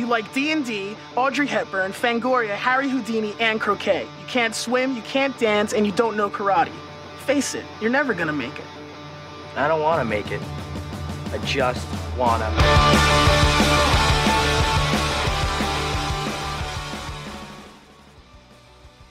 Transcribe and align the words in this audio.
You 0.00 0.06
like 0.06 0.32
D&D, 0.32 0.96
Audrey 1.14 1.46
Hepburn, 1.46 1.92
Fangoria, 1.92 2.54
Harry 2.56 2.88
Houdini, 2.88 3.34
and 3.38 3.60
croquet. 3.60 4.04
You 4.04 4.26
can't 4.26 4.54
swim, 4.54 4.96
you 4.96 5.02
can't 5.02 5.38
dance, 5.38 5.74
and 5.74 5.84
you 5.84 5.92
don't 5.92 6.16
know 6.16 6.30
karate. 6.30 6.72
Face 7.26 7.54
it, 7.54 7.66
you're 7.82 7.90
never 7.90 8.14
gonna 8.14 8.32
make 8.32 8.58
it. 8.58 8.64
I 9.56 9.68
don't 9.68 9.82
want 9.82 10.00
to 10.00 10.06
make 10.06 10.30
it. 10.32 10.40
I 11.34 11.38
just 11.44 11.86
wanna. 12.16 12.48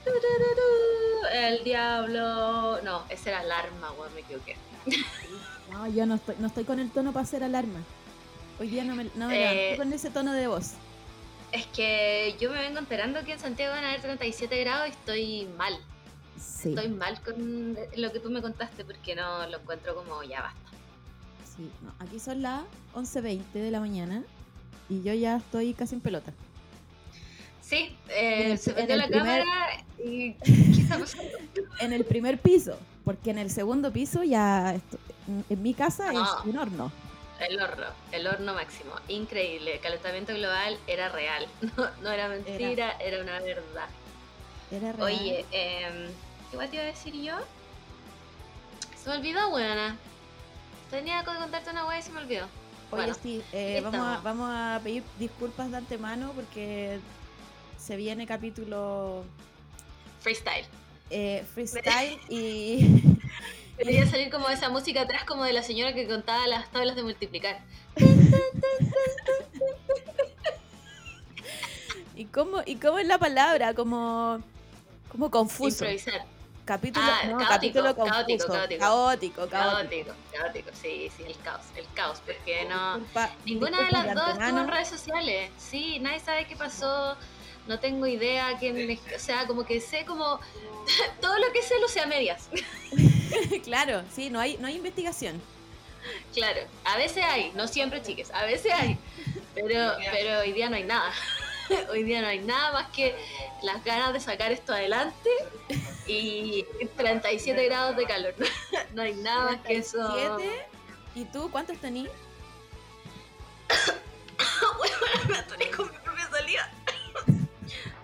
Tururú, 0.04 1.30
El 1.32 1.64
diablo. 1.64 2.82
No, 2.82 3.04
esa 3.12 3.30
era 3.30 3.42
alarma, 3.42 3.92
weón, 3.92 4.12
me 4.16 4.22
equivoqué. 4.22 4.56
No, 5.72 5.86
yo 5.86 6.08
no 6.08 6.16
estoy, 6.16 6.36
no 6.40 6.48
estoy 6.48 6.64
con 6.64 6.80
el 6.80 6.90
tono 6.90 7.12
para 7.12 7.26
hacer 7.26 7.44
alarma. 7.44 7.84
Hoy 8.60 8.68
día 8.68 8.84
no 8.84 8.96
me, 8.96 9.06
no 9.16 9.28
me 9.28 9.36
Eh, 9.36 9.54
levanto 9.72 9.84
con 9.84 9.94
ese 9.94 10.10
tono 10.10 10.34
de 10.34 10.48
voz. 10.48 10.72
Es 11.52 11.66
que 11.68 12.36
yo 12.40 12.52
me 12.52 12.60
vengo 12.60 12.80
enterando 12.80 13.24
que 13.24 13.34
en 13.34 13.40
Santiago 13.40 13.74
van 13.74 13.84
a 13.84 13.90
haber 13.90 14.02
37 14.02 14.60
grados 14.60 14.88
y 14.88 14.92
estoy 14.92 15.48
mal. 15.58 15.74
Sí, 16.40 16.70
Estoy 16.70 16.90
mal 16.90 17.20
con 17.22 17.78
lo 17.98 18.12
que 18.12 18.20
tú 18.20 18.30
me 18.30 18.42
contaste 18.42 18.86
porque 18.86 19.16
no 19.16 19.48
lo 19.48 19.58
encuentro 19.58 19.96
como 19.96 20.22
ya 20.24 20.42
basta. 20.42 20.70
sí. 21.58 21.70
no, 21.84 21.92
aquí 22.00 22.20
son 22.20 22.42
las 22.42 22.62
11.20 22.96 23.44
de 23.54 23.72
la 23.72 23.80
mañana 23.82 24.24
y 24.88 25.02
yo 25.02 25.14
ya 25.14 25.38
estoy 25.38 25.74
casi 25.74 25.96
en 25.96 26.02
pelota. 26.02 26.32
Sí, 27.62 27.96
eh, 28.10 28.52
el- 28.52 28.58
se 28.58 28.72
el 28.72 28.98
la 28.98 29.08
primer- 29.08 29.44
cámara 29.44 29.84
y 30.04 30.34
¿qué 30.44 30.82
está 30.82 30.98
pasando? 31.00 31.30
En 31.82 31.94
el 31.94 32.06
primer 32.06 32.40
piso, 32.40 32.78
porque 33.04 33.32
en 33.32 33.38
el 33.38 33.50
segundo 33.52 33.92
piso 33.92 34.24
ya, 34.24 34.76
esto- 34.76 34.98
en, 35.28 35.44
en 35.50 35.62
mi 35.62 35.74
casa 35.74 36.12
No. 36.14 36.24
es 36.24 36.30
un 36.46 36.58
horno. 36.58 36.92
El 37.40 37.60
horno, 37.62 37.86
el 38.12 38.28
horno 38.28 38.54
máximo, 38.54 38.92
increíble. 39.08 39.76
El 39.76 39.80
calentamiento 39.80 40.34
global 40.34 40.78
era 40.88 41.10
real, 41.10 41.48
no, 41.78 41.90
no 42.02 42.12
era 42.12 42.28
mentira, 42.28 42.92
era, 43.00 43.22
una 43.22 43.40
verdad. 43.40 43.88
Era 44.72 44.92
real. 44.92 45.02
Oye, 45.04 45.46
eh, 45.52 46.10
¿qué 46.50 46.56
guay 46.58 46.68
te 46.68 46.76
iba 46.76 46.84
a 46.84 46.88
decir 46.88 47.14
yo? 47.14 47.36
Se 49.02 49.10
me 49.10 49.16
olvidó, 49.18 49.50
buena. 49.50 49.96
Tenía 50.92 51.20
que 51.20 51.26
contarte 51.26 51.70
una 51.70 51.86
weá 51.88 52.00
y 52.00 52.02
se 52.02 52.12
me 52.12 52.20
olvidó. 52.20 52.44
Oye, 52.92 53.04
bueno, 53.04 53.16
sí, 53.22 53.44
eh, 53.54 53.80
vamos, 53.84 54.00
a, 54.02 54.20
vamos 54.22 54.50
a 54.52 54.82
pedir 54.84 55.04
disculpas 55.18 55.72
de 55.72 55.78
antemano 55.78 56.32
porque 56.36 57.00
se 57.78 57.96
viene 57.96 58.26
capítulo 58.28 59.24
Freestyle. 60.20 60.66
eh, 61.10 61.46
freestyle 61.54 62.20
y 62.28 63.18
Debería 63.80 64.06
salir 64.06 64.30
como 64.30 64.50
esa 64.50 64.70
música 64.70 65.02
atrás, 65.02 65.24
como 65.24 65.44
de 65.46 65.54
la 65.54 65.64
señora 65.64 65.94
que 65.94 66.06
contaba 66.08 66.46
las 66.48 66.70
tablas 66.70 66.96
de 66.96 67.04
multiplicar. 67.04 67.60
¿Y 72.16 72.26
cómo, 72.26 72.62
¿Y 72.66 72.76
cómo 72.76 73.00
es 73.00 73.08
la 73.08 73.18
palabra? 73.18 73.74
Como, 73.74 74.40
como 75.10 75.32
confuso. 75.32 75.86
Improvisar. 75.86 76.26
Capítulo, 76.66 77.06
Ah, 77.10 77.22
no, 77.26 77.38
caótico, 77.38 77.50
capítulo 77.50 77.96
confuso. 77.96 78.18
caótico, 78.18 78.48
caótico. 78.48 78.80
Caótico, 78.80 79.48
caótico. 79.50 80.12
Caótico, 80.32 80.70
sí, 80.74 81.10
sí, 81.18 81.24
el 81.26 81.36
caos, 81.40 81.62
el 81.76 81.86
caos, 81.96 82.22
porque 82.24 82.66
no... 82.70 83.00
Disculpa- 83.00 83.30
Ninguna 83.46 83.86
de 83.86 83.92
las 83.92 84.14
dos 84.14 84.30
estuvo 84.38 84.60
en 84.60 84.68
redes 84.68 84.88
sociales. 84.90 85.52
Sí, 85.58 85.98
nadie 86.00 86.20
sabe 86.20 86.46
qué 86.46 86.56
pasó. 86.56 87.16
No 87.70 87.80
tengo 87.80 88.08
idea 88.08 88.58
quién. 88.60 89.00
O 89.16 89.20
sea, 89.20 89.46
como 89.46 89.64
que 89.64 89.80
sé 89.80 90.04
como. 90.04 90.40
Todo 91.22 91.38
lo 91.38 91.54
que 91.54 91.62
sé 91.62 91.80
lo 91.80 91.88
sé 91.88 92.00
a 92.00 92.08
medias. 92.08 92.50
claro, 93.64 94.02
sí, 94.12 94.32
no 94.32 94.40
hay, 94.40 94.58
no 94.58 94.66
hay 94.68 94.78
investigación. 94.78 95.40
Claro, 96.34 96.62
a 96.84 96.98
veces 96.98 97.24
hay, 97.24 97.52
no 97.54 97.68
siempre, 97.68 98.02
chiques, 98.02 98.32
a 98.34 98.44
veces 98.46 98.74
hay. 98.74 98.98
Pero, 99.54 99.92
pero 100.12 100.40
hoy 100.40 100.52
día 100.52 100.68
no 100.72 100.78
hay 100.78 100.84
nada. 100.84 101.14
Hoy 101.92 102.02
día 102.02 102.20
no 102.22 102.28
hay 102.28 102.40
nada 102.40 102.72
más 102.72 102.90
que 102.90 103.16
las 103.62 103.84
ganas 103.84 104.12
de 104.12 104.20
sacar 104.20 104.52
esto 104.52 104.74
adelante 104.74 105.30
y 106.08 106.66
37 106.98 107.64
grados 107.66 107.96
de 107.96 108.06
calor. 108.06 108.34
No 108.96 109.04
hay 109.04 109.14
nada 109.14 109.52
más 109.52 109.62
que 109.62 109.78
eso. 109.78 110.00
37. 110.14 110.66
¿Y 111.14 111.26
tú 111.26 111.52
cuántos 111.52 111.78
tenías? 111.78 112.12
me 115.30 115.38
atoré 115.38 115.70
con 115.70 115.92
mi 115.92 115.98
propia 116.00 116.28
salida. 116.32 116.72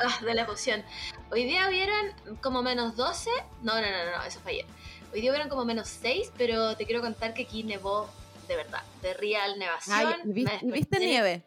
Ah, 0.07 0.19
de 0.25 0.33
la 0.33 0.45
poción. 0.45 0.83
Hoy 1.31 1.45
día 1.45 1.67
hubieron 1.69 2.13
como 2.41 2.61
menos 2.61 2.95
12. 2.95 3.29
No, 3.63 3.75
no, 3.75 3.81
no, 3.81 4.17
no, 4.17 4.23
eso 4.23 4.39
fue 4.41 4.51
ayer. 4.53 4.65
Hoy 5.13 5.21
día 5.21 5.31
hubieron 5.31 5.49
como 5.49 5.65
menos 5.65 5.87
6, 5.87 6.31
pero 6.37 6.75
te 6.75 6.85
quiero 6.85 7.01
contar 7.01 7.33
que 7.33 7.43
aquí 7.43 7.63
nevó 7.63 8.09
de 8.47 8.55
verdad. 8.55 8.83
De 9.01 9.13
real 9.13 9.57
nevación. 9.57 9.97
Ay, 9.97 10.15
¿y 10.25 10.31
vis- 10.33 10.61
Me 10.63 10.69
y 10.69 10.71
viste 10.71 10.99
nieve? 10.99 11.43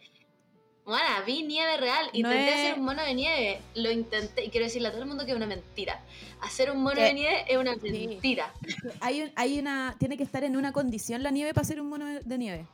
Bueno, 0.85 1.05
vi 1.27 1.43
nieve 1.43 1.77
real. 1.77 2.07
No 2.07 2.19
Intenté 2.19 2.49
es- 2.49 2.55
hacer 2.55 2.79
un 2.79 2.85
mono 2.87 3.03
de 3.03 3.13
nieve. 3.15 3.61
Lo 3.75 3.91
intenté. 3.91 4.45
Y 4.45 4.49
quiero 4.49 4.65
decirle 4.67 4.89
a 4.89 4.91
todo 4.91 5.03
el 5.03 5.09
mundo 5.09 5.27
que 5.27 5.33
es 5.33 5.37
una 5.37 5.47
mentira. 5.47 6.01
Hacer 6.41 6.71
un 6.71 6.83
mono 6.83 6.97
¿Qué? 6.97 7.03
de 7.03 7.13
nieve 7.15 7.45
es 7.47 7.57
una 7.59 7.75
Sí. 7.75 7.91
mentira. 8.09 8.55
Hay, 9.01 9.31
hay 9.37 9.59
una, 9.59 9.97
tiene 9.99 10.17
que 10.17 10.23
estar 10.23 10.45
en 10.45 10.57
una 10.57 10.73
condición 10.73 11.23
la 11.23 11.31
nieve 11.31 11.53
para 11.53 11.63
hacer 11.67 11.79
un 11.81 11.89
mono 11.91 12.07
de 12.07 12.39
nieve. 12.39 12.67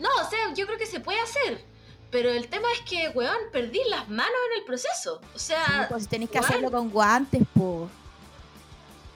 No, 0.00 0.08
o 0.20 0.28
sea, 0.28 0.52
yo 0.54 0.66
creo 0.66 0.78
que 0.78 0.86
se 0.86 0.98
puede 0.98 1.20
hacer. 1.20 1.64
Pero 2.12 2.30
el 2.30 2.46
tema 2.48 2.68
es 2.74 2.80
que, 2.88 3.08
weón, 3.08 3.36
perdí 3.50 3.80
las 3.88 4.08
manos 4.08 4.36
en 4.52 4.60
el 4.60 4.64
proceso. 4.64 5.20
O 5.34 5.38
sea, 5.38 5.64
Sí, 5.66 5.72
pues 5.88 6.06
tenéis 6.08 6.30
que 6.30 6.38
hacerlo 6.38 6.70
con 6.70 6.90
guantes, 6.90 7.42
po. 7.54 7.88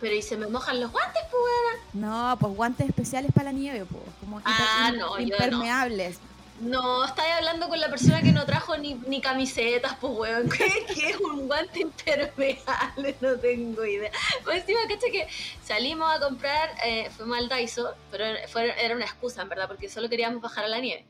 pero 0.01 0.15
¿y 0.15 0.23
se 0.23 0.37
me 0.37 0.47
mojan 0.49 0.81
los 0.81 0.91
guantes, 0.91 1.23
pues, 1.31 1.43
weón? 1.45 1.81
No, 1.93 2.37
pues 2.41 2.55
guantes 2.55 2.89
especiales 2.89 3.31
para 3.33 3.45
la 3.45 3.53
nieve, 3.53 3.85
po. 3.85 4.03
Como 4.21 4.41
Ah, 4.45 4.91
no, 4.97 4.99
yo 4.99 5.15
no. 5.15 5.21
impermeables. 5.21 6.19
No, 6.59 7.05
estáis 7.05 7.35
hablando 7.35 7.69
con 7.69 7.79
la 7.79 7.91
persona 7.91 8.23
que 8.23 8.33
no 8.33 8.47
trajo 8.47 8.79
ni, 8.79 8.95
ni 8.95 9.21
camisetas, 9.21 9.95
pues, 10.01 10.15
weón. 10.17 10.49
¿Qué, 10.57 10.87
qué 10.95 11.11
es 11.11 11.17
un 11.19 11.47
guante 11.49 11.81
impermeable? 11.81 12.59
No 13.21 13.37
tengo 13.39 13.85
idea. 13.85 14.11
Pues 14.43 14.63
encima, 14.63 14.81
caché 14.89 15.11
que 15.13 15.29
salimos 15.63 16.11
a 16.11 16.19
comprar, 16.19 16.71
eh, 16.83 17.11
fuimos 17.15 17.37
al 17.37 17.49
Daiso, 17.51 17.93
pero 18.11 18.25
fue, 18.49 18.75
era 18.83 18.95
una 18.97 19.05
excusa, 19.05 19.43
en 19.43 19.51
verdad, 19.51 19.69
porque 19.69 19.91
solo 19.91 20.09
queríamos 20.09 20.41
bajar 20.41 20.65
a 20.65 20.69
la 20.69 20.79
nieve. 20.79 21.05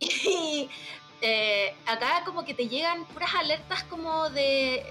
Y 0.00 0.68
eh, 1.20 1.74
acá 1.86 2.22
como 2.24 2.44
que 2.44 2.54
te 2.54 2.68
llegan 2.68 3.04
puras 3.06 3.34
alertas 3.34 3.84
como 3.84 4.30
de, 4.30 4.84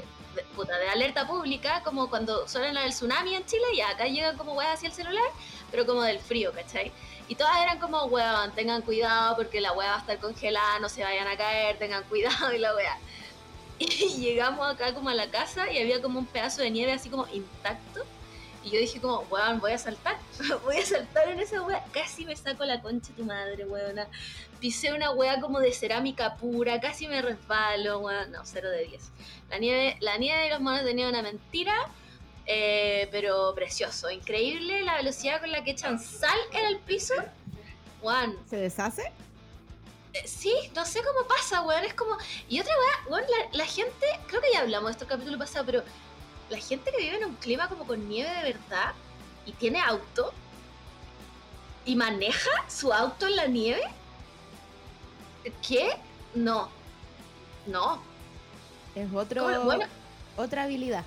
puta, 0.56 0.78
de 0.78 0.90
alerta 0.90 1.28
pública, 1.28 1.82
como 1.84 2.10
cuando 2.10 2.48
suena 2.48 2.72
la 2.72 2.82
del 2.82 2.92
tsunami 2.92 3.36
en 3.36 3.46
Chile, 3.46 3.66
y 3.74 3.82
acá 3.82 4.06
llegan 4.06 4.38
como 4.38 4.54
weas 4.54 4.76
hacia 4.76 4.88
el 4.88 4.94
celular, 4.94 5.26
pero 5.72 5.86
como 5.86 6.04
del 6.04 6.20
frío, 6.20 6.54
¿cachai? 6.54 6.92
Y 7.28 7.36
todas 7.36 7.58
eran 7.62 7.80
como, 7.80 8.06
weón, 8.06 8.52
tengan 8.54 8.82
cuidado 8.82 9.36
porque 9.36 9.62
la 9.62 9.72
wea 9.74 9.92
va 9.92 9.96
a 9.98 10.00
estar 10.00 10.20
congelada, 10.20 10.80
no 10.80 10.90
se 10.90 11.04
vayan 11.04 11.28
a 11.28 11.38
caer, 11.38 11.78
tengan 11.78 12.04
cuidado 12.04 12.54
y 12.54 12.58
la 12.60 12.76
wea. 12.76 12.98
Y 13.80 14.18
llegamos 14.18 14.68
acá 14.68 14.94
como 14.94 15.10
a 15.10 15.14
la 15.14 15.30
casa 15.30 15.72
y 15.72 15.80
había 15.80 16.02
como 16.02 16.20
un 16.20 16.26
pedazo 16.26 16.62
de 16.62 16.70
nieve 16.70 16.92
así 16.92 17.10
como 17.10 17.28
intacto. 17.28 18.04
Y 18.64 18.72
yo 18.72 18.80
dije 18.80 19.00
como, 19.00 19.20
weón, 19.30 19.60
voy 19.60 19.72
a 19.72 19.78
saltar, 19.78 20.18
voy 20.64 20.78
a 20.78 20.86
saltar 20.86 21.30
en 21.30 21.40
esa 21.40 21.62
wea. 21.62 21.84
Casi 21.94 22.26
me 22.26 22.36
saco 22.36 22.66
la 22.66 22.82
concha 22.82 23.10
de 23.10 23.14
tu 23.16 23.24
madre, 23.26 23.66
weona. 23.66 24.08
Pisé 24.60 24.92
una 24.94 25.12
wea 25.12 25.40
como 25.40 25.60
de 25.60 25.72
cerámica 25.72 26.36
pura, 26.36 26.80
casi 26.82 27.08
me 27.08 27.22
resbalo, 27.22 28.00
weón. 28.00 28.32
No, 28.32 28.42
0 28.44 28.70
de 28.70 28.84
10. 28.86 29.02
La 29.50 29.58
nieve, 29.60 29.98
la 30.02 30.18
nieve 30.18 30.44
de 30.44 30.50
los 30.50 30.60
monos 30.62 30.84
de 30.84 30.94
nieve 30.94 31.10
una 31.12 31.22
mentira, 31.22 31.74
eh, 32.46 33.08
pero 33.12 33.54
precioso, 33.56 34.10
increíble 34.12 34.82
la 34.84 34.96
velocidad 34.96 35.40
con 35.40 35.52
la 35.52 35.64
que 35.64 35.72
echan 35.72 35.98
sal 36.00 36.38
en 36.52 36.66
el 36.66 36.80
piso. 36.80 37.14
Weón, 38.02 38.38
¿Se 38.50 38.58
deshace? 38.58 39.12
eh, 40.14 40.28
Sí, 40.28 40.54
no 40.76 40.86
sé 40.86 41.02
cómo 41.02 41.28
pasa, 41.28 41.62
weón. 41.62 41.84
Es 41.86 41.94
como. 41.94 42.18
Y 42.50 42.60
otra 42.60 42.74
weá, 42.74 43.12
weón, 43.16 43.26
la, 43.30 43.58
la 43.58 43.66
gente. 43.66 44.06
Creo 44.28 44.42
que 44.42 44.52
ya 44.52 44.60
hablamos 44.62 44.88
de 44.88 44.92
esto 44.92 45.04
el 45.06 45.10
capítulo 45.12 45.38
pasado, 45.38 45.66
pero 45.66 45.84
la 46.50 46.58
gente 46.58 46.92
que 46.92 46.98
vive 46.98 47.18
en 47.18 47.26
un 47.26 47.36
clima 47.36 47.68
como 47.68 47.86
con 47.86 48.08
nieve 48.10 48.30
de 48.30 48.54
verdad 48.54 48.94
y 49.46 49.52
tiene 49.54 49.80
auto 49.80 50.34
y 51.86 51.96
maneja 51.96 52.50
su 52.68 52.92
auto 52.94 53.28
en 53.28 53.36
la 53.36 53.48
nieve. 53.48 53.82
¿Qué? 55.68 55.92
No. 56.36 56.70
No. 57.66 58.02
Es 58.96 59.12
otro, 59.14 59.44
¿Cómo- 59.44 59.62
bueno, 59.64 59.86
otra 60.38 60.64
habilidad. 60.64 61.04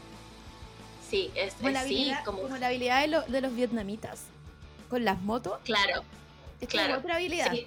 sí, 1.08 1.30
es, 1.34 1.54
Como 1.54 1.70
la 1.70 1.80
sí, 1.82 1.86
habilidad, 1.96 2.24
como. 2.24 2.42
como 2.42 2.56
la 2.56 2.68
habilidad 2.68 3.00
de, 3.02 3.08
lo- 3.08 3.22
de 3.22 3.40
los 3.40 3.54
vietnamitas. 3.54 4.24
Con 4.88 5.04
las 5.04 5.20
motos. 5.22 5.58
Claro. 5.64 6.02
Es 6.60 6.68
Claro, 6.68 6.98
otra 6.98 7.16
habilidad. 7.16 7.50
Sí. 7.50 7.66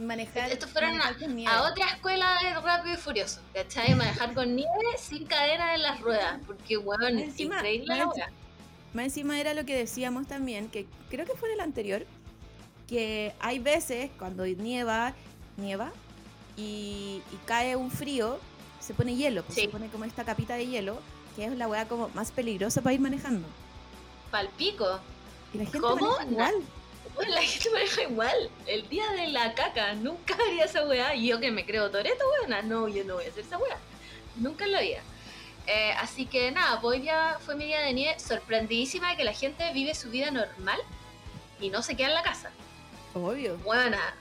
Manejar, 0.00 0.50
Estos 0.50 0.70
fueron. 0.70 0.98
A 1.00 1.62
otra 1.70 1.86
escuela 1.86 2.38
de 2.42 2.54
rápido 2.60 2.94
y 2.94 2.96
furioso, 2.96 3.40
¿cachai? 3.52 3.94
Manejar 3.94 4.32
con 4.32 4.56
nieve 4.56 4.70
sin 4.98 5.26
cadena 5.26 5.74
en 5.74 5.82
las 5.82 6.00
ruedas. 6.00 6.40
Porque, 6.46 6.78
weón, 6.78 7.18
Encima, 7.18 7.56
increíble 7.58 8.04
más 8.06 8.16
la. 8.16 8.30
Más 8.94 9.04
encima 9.06 9.38
era 9.40 9.54
lo 9.54 9.64
que 9.64 9.76
decíamos 9.76 10.26
también, 10.26 10.68
que 10.68 10.86
creo 11.10 11.26
que 11.26 11.34
fue 11.34 11.48
en 11.50 11.54
el 11.54 11.60
anterior, 11.60 12.06
que 12.88 13.34
hay 13.40 13.58
veces 13.58 14.10
cuando 14.18 14.46
nieva, 14.46 15.14
nieva 15.56 15.92
y, 16.56 17.22
y 17.32 17.36
cae 17.46 17.76
un 17.76 17.90
frío, 17.90 18.38
se 18.80 18.92
pone 18.94 19.14
hielo, 19.14 19.42
pues 19.44 19.54
Sí. 19.56 19.62
se 19.62 19.68
pone 19.68 19.88
como 19.88 20.04
esta 20.04 20.24
capita 20.24 20.54
de 20.54 20.66
hielo, 20.66 20.98
que 21.36 21.44
es 21.46 21.52
la 21.56 21.68
weá 21.68 21.86
como 21.88 22.08
más 22.10 22.32
peligrosa 22.32 22.82
para 22.82 22.92
ir 22.94 23.00
manejando. 23.00 23.46
Palpico. 24.30 25.00
Y 25.54 25.58
la 25.58 25.64
gente 25.64 25.80
¿Cómo? 25.80 26.16
igual. 26.30 26.54
Bueno, 27.14 27.34
la 27.34 27.42
gente 27.42 27.70
maneja 27.70 28.02
igual. 28.02 28.50
el 28.66 28.88
día 28.88 29.10
de 29.12 29.28
la 29.28 29.54
caca. 29.54 29.94
Nunca 29.94 30.34
haría 30.34 30.64
esa 30.64 30.86
weá. 30.86 31.14
Y 31.14 31.28
yo 31.28 31.40
que 31.40 31.50
me 31.50 31.64
creo 31.66 31.90
Toreto, 31.90 32.24
weona. 32.40 32.62
No, 32.62 32.88
yo 32.88 33.04
no 33.04 33.14
voy 33.14 33.26
a 33.26 33.28
hacer 33.28 33.44
esa 33.44 33.58
weá. 33.58 33.76
Nunca 34.36 34.64
en 34.64 34.72
la 34.72 34.80
vida. 34.80 35.02
Eh, 35.66 35.92
así 35.92 36.26
que 36.26 36.50
nada, 36.50 36.80
pues 36.80 36.96
hoy 36.96 37.02
día 37.02 37.36
fue 37.44 37.54
mi 37.54 37.66
día 37.66 37.80
de 37.80 37.92
nieve. 37.92 38.18
Sorprendidísima 38.18 39.10
de 39.10 39.16
que 39.16 39.24
la 39.24 39.32
gente 39.32 39.72
vive 39.72 39.94
su 39.94 40.10
vida 40.10 40.30
normal 40.30 40.80
y 41.60 41.70
no 41.70 41.82
se 41.82 41.96
queda 41.96 42.08
en 42.08 42.14
la 42.14 42.22
casa. 42.22 42.50
Obvio. 43.14 43.56
Buena. 43.58 44.14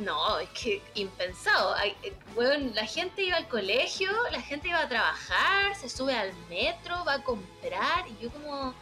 No, 0.00 0.38
es 0.38 0.48
que 0.50 0.82
impensado. 0.94 1.74
Hay, 1.74 1.94
eh, 2.02 2.14
weón, 2.36 2.72
la 2.74 2.86
gente 2.86 3.22
iba 3.22 3.36
al 3.36 3.48
colegio, 3.48 4.10
la 4.30 4.40
gente 4.40 4.68
iba 4.68 4.80
a 4.80 4.88
trabajar, 4.88 5.74
se 5.74 5.88
sube 5.88 6.14
al 6.14 6.32
metro, 6.48 7.04
va 7.04 7.14
a 7.14 7.22
comprar. 7.22 8.06
Y 8.08 8.22
yo 8.22 8.30
como... 8.30 8.74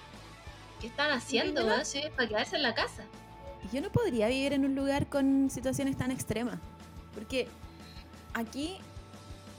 ¿Qué 0.80 0.88
están 0.88 1.10
haciendo? 1.10 1.84
Sí, 1.86 2.02
para 2.14 2.28
quedarse 2.28 2.56
en 2.56 2.62
la 2.62 2.74
casa. 2.74 3.02
Yo 3.72 3.80
no 3.80 3.90
podría 3.90 4.28
vivir 4.28 4.52
en 4.52 4.64
un 4.64 4.74
lugar 4.74 5.08
con 5.08 5.50
situaciones 5.50 5.96
tan 5.96 6.10
extremas. 6.10 6.58
Porque 7.14 7.48
aquí, 8.34 8.76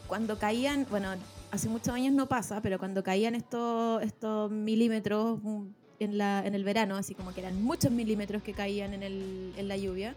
cuando 0.08 0.38
caían, 0.38 0.86
bueno, 0.90 1.10
hace 1.52 1.70
muchos 1.70 1.90
años 1.90 2.14
no 2.14 2.28
pasa, 2.28 2.62
pero 2.62 2.78
cuando 2.80 3.04
caían 3.04 3.36
estos, 3.36 4.02
estos 4.04 4.52
milímetros 4.52 5.40
mm, 5.42 5.66
en, 6.00 6.18
la, 6.18 6.46
en 6.46 6.56
el 6.56 6.64
verano, 6.64 6.96
así 6.96 7.16
como 7.16 7.34
que 7.34 7.42
eran 7.42 7.62
muchos 7.62 7.92
milímetros 7.92 8.44
que 8.44 8.54
caían 8.54 8.94
en, 8.94 9.04
el, 9.04 9.54
en 9.58 9.68
la 9.68 9.78
lluvia 9.78 10.16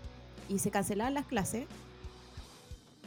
y 0.48 0.58
se 0.58 0.70
cancelaban 0.70 1.14
las 1.14 1.26
clases, 1.26 1.66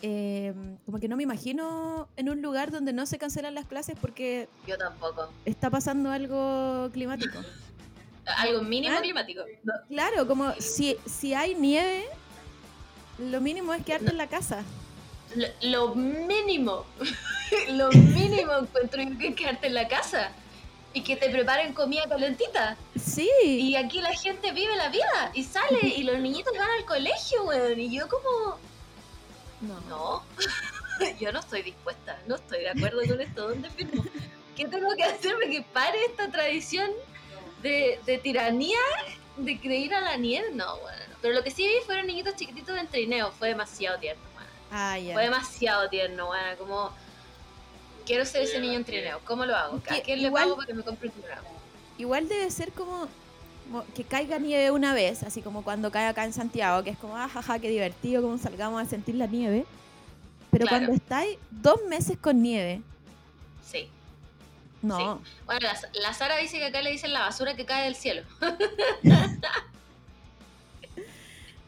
eh, 0.01 0.53
como 0.85 0.99
que 0.99 1.07
no 1.07 1.15
me 1.15 1.23
imagino 1.23 2.09
en 2.17 2.29
un 2.29 2.41
lugar 2.41 2.71
donde 2.71 2.91
no 2.91 3.05
se 3.05 3.17
cancelan 3.17 3.53
las 3.55 3.65
clases 3.65 3.95
porque 3.99 4.49
Yo 4.67 4.77
tampoco. 4.77 5.29
está 5.45 5.69
pasando 5.69 6.11
algo 6.11 6.89
climático. 6.91 7.39
Algo 8.25 8.61
mínimo 8.61 8.95
Ah. 8.97 9.01
climático. 9.01 9.41
No, 9.63 9.73
Claro, 9.89 10.27
como 10.27 10.53
si, 10.59 10.97
si 11.05 11.33
hay 11.33 11.55
nieve, 11.55 12.05
lo 13.19 13.41
mínimo 13.41 13.73
es 13.73 13.83
quedarte 13.83 14.09
en 14.11 14.17
la 14.17 14.27
casa. 14.27 14.63
Lo, 15.35 15.47
lo 15.61 15.95
mínimo, 15.95 16.85
lo 17.69 17.89
mínimo 17.91 18.53
encuentro 18.53 19.01
que 19.19 19.27
es 19.29 19.35
quedarte 19.35 19.67
en 19.67 19.73
la 19.73 19.87
casa 19.87 20.31
y 20.93 21.01
que 21.01 21.15
te 21.15 21.29
preparen 21.29 21.73
comida 21.73 22.07
calentita. 22.07 22.77
Sí, 23.03 23.27
Y 23.43 23.75
aquí 23.75 23.99
la 23.99 24.13
gente 24.13 24.51
vive 24.51 24.75
la 24.75 24.89
vida 24.89 25.31
y 25.33 25.43
sale 25.43 25.79
y 25.87 26.03
los 26.03 26.19
niñitos 26.19 26.53
van 26.57 26.69
al 26.77 26.85
colegio, 26.85 27.43
weón. 27.45 27.79
Y 27.79 27.95
yo 27.97 28.07
como, 28.07 28.57
no. 29.61 29.79
no, 29.89 30.23
yo 31.19 31.31
no 31.31 31.39
estoy 31.39 31.63
dispuesta, 31.63 32.19
no 32.27 32.35
estoy 32.35 32.59
de 32.59 32.69
acuerdo 32.69 33.01
con 33.07 33.19
esto. 33.19 33.49
¿Dónde 33.49 33.69
firmo? 33.71 34.05
¿Qué 34.55 34.65
tengo 34.67 34.95
que 34.95 35.03
hacer 35.03 35.33
para 35.33 35.49
que 35.49 35.61
pare 35.73 36.05
esta 36.05 36.29
tradición 36.29 36.91
de, 37.63 37.99
de 38.05 38.17
tiranía 38.19 38.77
de 39.37 39.59
creer 39.59 39.93
a 39.95 40.01
la 40.01 40.17
nieve? 40.17 40.49
No, 40.53 40.77
bueno, 40.79 40.97
no. 41.09 41.15
Pero 41.21 41.33
lo 41.33 41.43
que 41.43 41.49
sí 41.49 41.65
vi 41.65 41.73
fueron 41.85 42.05
niñitos 42.05 42.35
chiquititos 42.35 42.77
en 42.77 42.87
trineo, 42.87 43.31
fue 43.31 43.47
demasiado 43.47 43.97
tierno, 43.99 44.21
weón. 44.35 44.47
Ah. 44.71 44.97
Fue 45.13 45.23
demasiado 45.23 45.89
tierno, 45.89 46.27
bueno, 46.27 46.57
como 46.59 46.91
quiero 48.05 48.25
ser 48.25 48.43
ese 48.43 48.59
niño 48.59 48.73
en 48.73 48.83
trineo. 48.85 49.19
¿Cómo 49.25 49.45
lo 49.45 49.55
hago? 49.55 49.77
¿A 49.89 49.99
quién 50.01 50.21
le 50.21 50.27
igual- 50.27 50.43
pago 50.43 50.55
para 50.57 50.67
que 50.67 50.73
me 50.73 50.83
compre 50.83 51.07
un 51.07 51.13
trineo? 51.15 51.43
Igual 51.97 52.27
debe 52.27 52.49
ser 52.51 52.71
como, 52.73 53.07
como 53.65 53.85
que 53.95 54.03
caiga 54.03 54.37
nieve 54.39 54.71
una 54.71 54.93
vez, 54.93 55.23
así 55.23 55.41
como 55.41 55.63
cuando 55.63 55.91
cae 55.91 56.07
acá 56.07 56.25
en 56.25 56.33
Santiago, 56.33 56.83
que 56.83 56.89
es 56.91 56.97
como, 56.97 57.15
ah, 57.15 57.29
jaja, 57.29 57.59
qué 57.59 57.69
divertido, 57.69 58.21
como 58.21 58.37
salgamos 58.37 58.81
a 58.81 58.85
sentir 58.85 59.15
la 59.15 59.27
nieve. 59.27 59.65
Pero 60.51 60.65
Claro. 60.67 60.85
cuando 60.85 60.95
estáis 60.95 61.37
dos 61.49 61.79
meses 61.87 62.17
con 62.17 62.41
nieve, 62.41 62.81
Sí. 63.65 63.89
No. 64.83 65.21
Bueno, 65.45 65.61
la, 65.61 65.77
la 66.01 66.13
Sara 66.13 66.37
dice 66.37 66.57
que 66.59 66.65
acá 66.65 66.81
le 66.81 66.91
dicen 66.91 67.11
la 67.13 67.21
basura 67.21 67.55
que 67.55 67.65
cae 67.65 67.85
del 67.85 67.95
cielo. 67.95 68.23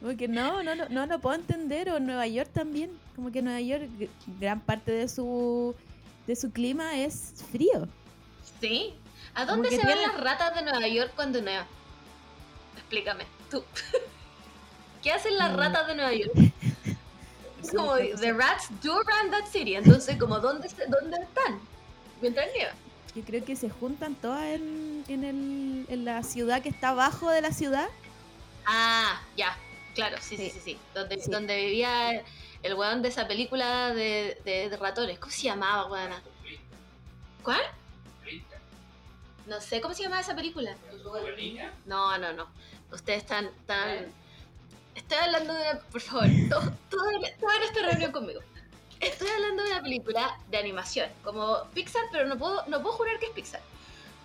Porque 0.01 0.27
no, 0.27 0.61
no, 0.61 0.75
no, 0.75 0.87
no 0.89 1.05
lo 1.07 1.19
puedo 1.19 1.35
entender. 1.35 1.89
O 1.89 1.99
Nueva 1.99 2.27
York 2.27 2.49
también. 2.53 2.91
Como 3.15 3.31
que 3.31 3.41
Nueva 3.41 3.61
York, 3.61 3.89
gran 4.39 4.59
parte 4.59 4.91
de 4.91 5.07
su, 5.07 5.73
de 6.27 6.35
su 6.35 6.51
clima 6.51 6.95
es 6.99 7.33
frío. 7.51 7.87
¿Sí? 8.61 8.93
¿A 9.33 9.45
dónde 9.45 9.69
se 9.69 9.77
van 9.77 9.87
tiene- 9.87 10.01
las 10.07 10.19
ratas 10.19 10.53
de 10.55 10.61
Nueva 10.61 10.87
York 10.87 11.11
cuando 11.15 11.41
neva? 11.41 11.65
Explícame, 12.77 13.25
tú. 13.49 13.63
¿Qué 15.01 15.11
hacen 15.11 15.37
las 15.37 15.53
Mm. 15.53 15.55
ratas 15.57 15.87
de 15.87 15.95
Nueva 15.95 16.13
York? 16.13 16.33
Es 17.63 17.71
como, 17.71 17.95
the 17.95 18.31
rats 18.31 18.67
do 18.83 18.93
run 19.01 19.31
that 19.31 19.47
city. 19.51 19.73
Entonces, 19.75 20.17
como, 20.19 20.39
¿dónde, 20.39 20.67
dónde 20.87 21.17
están? 21.17 21.59
Mientras 22.21 22.45
nieva. 22.55 22.73
Yo 23.15 23.23
creo 23.23 23.43
que 23.45 23.55
se 23.55 23.69
juntan 23.69 24.15
todas 24.15 24.43
en, 24.43 25.03
en, 25.07 25.23
el, 25.23 25.85
en 25.87 26.05
la 26.05 26.21
ciudad 26.23 26.61
que 26.61 26.69
está 26.69 26.89
abajo 26.89 27.29
de 27.29 27.41
la 27.41 27.51
ciudad. 27.51 27.87
Ah, 28.65 29.21
ya, 29.37 29.57
claro, 29.93 30.17
sí, 30.19 30.35
sí, 30.35 30.49
Sí. 30.49 30.49
sí, 30.49 30.59
sí. 30.63 30.79
Donde, 30.93 31.19
Sí. 31.21 31.31
donde 31.31 31.55
vivía 31.55 32.11
el, 32.11 32.21
el 32.63 32.73
weón 32.75 33.01
de 33.01 33.09
esa 33.09 33.27
película 33.27 33.93
de, 33.93 34.39
de- 34.43 34.69
de 34.69 34.77
ratones. 34.77 35.17
¿Cómo 35.19 35.31
se 35.31 35.43
llamaba, 35.43 35.89
weona? 35.89 36.21
¿Cuál? 37.43 37.61
No 39.47 39.61
sé, 39.61 39.79
¿cómo 39.79 39.93
se 39.93 40.03
llamaba 40.03 40.21
esa 40.21 40.35
película? 40.35 40.75
No, 41.85 42.17
no, 42.17 42.33
no. 42.33 42.47
Ustedes 42.91 43.19
están 43.21 43.49
tan... 43.67 44.11
Estoy 44.95 45.17
hablando 45.19 45.53
de 45.53 45.61
una... 45.71 45.79
Por 45.79 46.01
favor, 46.01 46.25
todo, 46.49 46.61
todo, 46.89 47.01
todo 47.39 47.51
en 47.51 47.63
esta 47.63 47.81
reunión 47.83 48.11
conmigo. 48.11 48.41
Estoy 48.99 49.27
hablando 49.29 49.63
de 49.63 49.71
una 49.71 49.81
película 49.81 50.37
de 50.49 50.57
animación, 50.57 51.09
como 51.23 51.63
Pixar, 51.73 52.03
pero 52.11 52.25
no 52.25 52.37
puedo, 52.37 52.65
no 52.67 52.81
puedo 52.81 52.95
jurar 52.95 53.19
que 53.19 53.27
es 53.27 53.31
Pixar. 53.33 53.61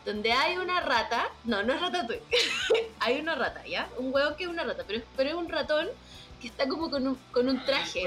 Donde 0.05 0.32
hay 0.32 0.56
una 0.56 0.81
rata... 0.81 1.28
No, 1.44 1.62
no 1.62 1.75
es 1.75 1.81
Ratatouille. 1.81 2.22
hay 3.00 3.20
una 3.20 3.34
rata, 3.34 3.67
¿ya? 3.67 3.88
Un 3.99 4.12
hueón 4.14 4.34
que 4.37 4.44
es 4.44 4.49
una 4.49 4.64
rata, 4.64 4.84
pero, 4.87 5.00
es- 5.00 5.05
pero 5.17 5.28
es 5.31 5.34
un 5.37 5.49
ratón 5.49 5.88
que 6.40 6.46
está 6.49 6.67
como 6.69 6.90
con 6.90 7.06
un, 7.06 7.17
con 7.32 7.49
un 7.49 7.62
traje. 7.67 8.05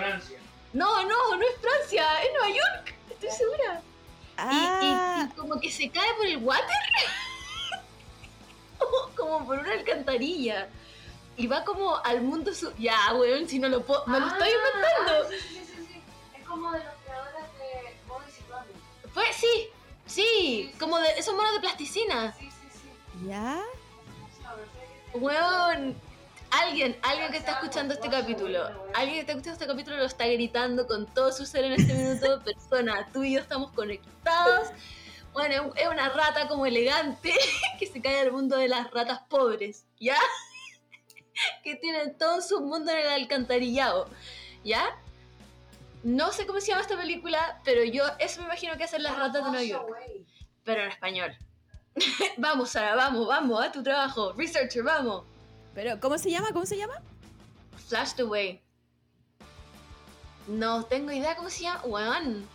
No, 0.74 1.04
no, 1.04 1.36
no 1.36 1.42
es 1.44 1.56
Francia, 1.62 2.04
es 2.24 2.30
Nueva 2.33 2.48
York, 2.50 2.95
estoy 3.12 3.30
segura. 3.30 3.81
Y- 3.81 4.42
y- 4.42 4.94
Ah, 4.95 5.30
Y, 5.31 5.36
como 5.36 5.59
que 5.59 5.69
se 5.71 5.89
cae 5.92 6.13
por 6.16 6.25
el 6.25 6.38
water. 6.38 6.66
como, 9.16 9.45
por 9.45 9.59
una 9.59 9.71
alcantarilla. 9.74 10.68
Y 11.36 11.48
va 11.48 11.63
como 11.63 11.95
al 12.04 12.21
mundo 12.21 12.54
su... 12.54 12.71
Ya, 12.77 13.13
weón, 13.13 13.48
si 13.48 13.59
no 13.59 13.68
lo 13.68 13.83
puedo... 13.83 14.04
Me 14.07 14.19
lo 14.19 14.27
estoy 14.27 14.50
inventando. 14.50 15.27
Ah, 15.27 15.30
sí, 15.30 15.36
sí, 15.50 15.62
como 16.53 16.71
de 16.71 16.83
los 16.83 16.94
creadores 17.03 17.45
de 17.57 17.97
Boris 18.07 18.39
y 18.39 18.51
Bobby. 18.51 19.11
Pues 19.11 19.35
sí, 19.35 19.69
sí. 20.05 20.75
Como 20.79 21.00
de 21.00 21.09
esos 21.17 21.33
monos 21.35 21.53
de 21.53 21.59
plasticina. 21.61 22.31
Sí, 22.33 22.45
sí, 22.51 22.67
sí. 22.71 23.27
¿ya? 23.27 23.59
Weón. 25.13 25.95
Alguien, 26.51 26.95
alguien 27.01 27.31
que 27.31 27.38
está 27.38 27.53
escuchando 27.53 27.95
este 27.95 28.11
capítulo, 28.11 28.69
alguien 28.94 29.15
que 29.15 29.19
está 29.21 29.31
escuchando 29.31 29.53
este 29.53 29.65
capítulo 29.65 29.97
lo 29.97 30.05
está 30.05 30.27
gritando 30.27 30.85
con 30.85 31.07
todo 31.07 31.31
su 31.31 31.47
ser 31.47 31.63
en 31.63 31.71
este 31.71 31.95
minuto. 31.95 32.44
Persona, 32.45 33.09
tú 33.11 33.23
y 33.23 33.33
yo 33.33 33.39
estamos 33.39 33.71
conectados. 33.71 34.68
Bueno, 35.33 35.73
es 35.75 35.87
una 35.87 36.09
rata 36.09 36.47
como 36.47 36.68
elegante 36.68 37.33
que 37.80 37.87
se 37.87 37.99
cae 38.04 38.19
al 38.19 38.31
mundo 38.31 38.57
de 38.57 38.68
las 38.68 38.92
ratas 38.92 39.21
pobres, 39.28 39.85
¿ya? 39.99 40.18
Que 41.63 41.75
tienen 41.75 42.16
todo 42.16 42.39
su 42.44 42.61
mundo 42.61 42.92
en 42.92 42.99
el 42.99 43.07
alcantarillado, 43.07 44.07
¿ya? 44.63 44.95
No 46.04 46.31
sé 46.33 46.45
cómo 46.45 46.60
se 46.60 46.68
llama 46.68 46.81
esta 46.81 46.98
película, 46.98 47.62
pero 47.64 47.83
yo 47.83 48.04
eso 48.19 48.42
me 48.42 48.48
imagino 48.48 48.76
que 48.78 48.83
hacen 48.83 49.04
las 49.04 49.18
ratas 49.18 49.36
de 49.45 49.50
Nueva 49.50 49.64
York, 49.64 49.88
pero 50.64 50.83
en 50.83 50.90
español. 50.90 51.36
vamos, 52.38 52.72
Sara, 52.72 52.95
vamos, 52.95 53.28
vamos, 53.28 53.64
a 53.64 53.72
tu 53.72 53.81
trabajo. 53.83 54.33
Researcher, 54.33 54.83
vamos. 54.83 55.24
Pero, 55.74 56.00
¿cómo 56.00 56.18
se 56.18 56.30
llama? 56.30 56.50
¿Cómo 56.52 56.66
se 56.66 56.78
llama? 56.78 56.95
Flashed 57.88 58.19
Away. 58.19 58.62
No 60.48 60.83
tengo 60.83 61.12
idea 61.12 61.36
cómo 61.36 61.50
se 61.50 61.64
llama. 61.64 61.81
Weón. 61.86 62.48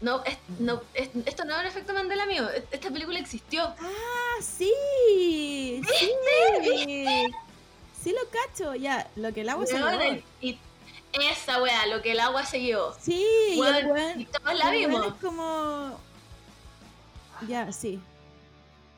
No, 0.00 0.22
es- 0.24 0.38
no, 0.58 0.82
es- 0.92 1.10
esto 1.24 1.44
no 1.44 1.54
es 1.54 1.60
un 1.60 1.66
efecto 1.66 1.94
Mandela 1.94 2.26
mío. 2.26 2.50
e- 2.50 2.64
Esta 2.70 2.90
película 2.90 3.18
existió. 3.18 3.64
Ah, 3.78 4.36
sí. 4.42 4.70
Sí. 5.82 7.24
Sí 8.02 8.12
lo 8.12 8.28
cacho. 8.30 8.74
Ya, 8.74 9.08
lo 9.16 9.32
que 9.32 9.40
el 9.40 9.48
agua 9.48 9.64
se 9.66 9.78
esa 11.22 11.62
weá, 11.62 11.86
lo 11.86 12.02
que 12.02 12.12
el 12.12 12.20
agua 12.20 12.44
se 12.44 12.60
llevó. 12.60 12.94
Sí, 13.00 13.24
y 13.50 13.60
el 13.60 13.86
Weón, 13.86 14.20
y 14.20 14.24
todos 14.26 14.54
la 14.58 14.70
el 14.74 14.78
vimos. 14.78 15.06
es 15.06 15.12
como... 15.14 15.98
Ya, 17.48 17.72
sí. 17.72 18.00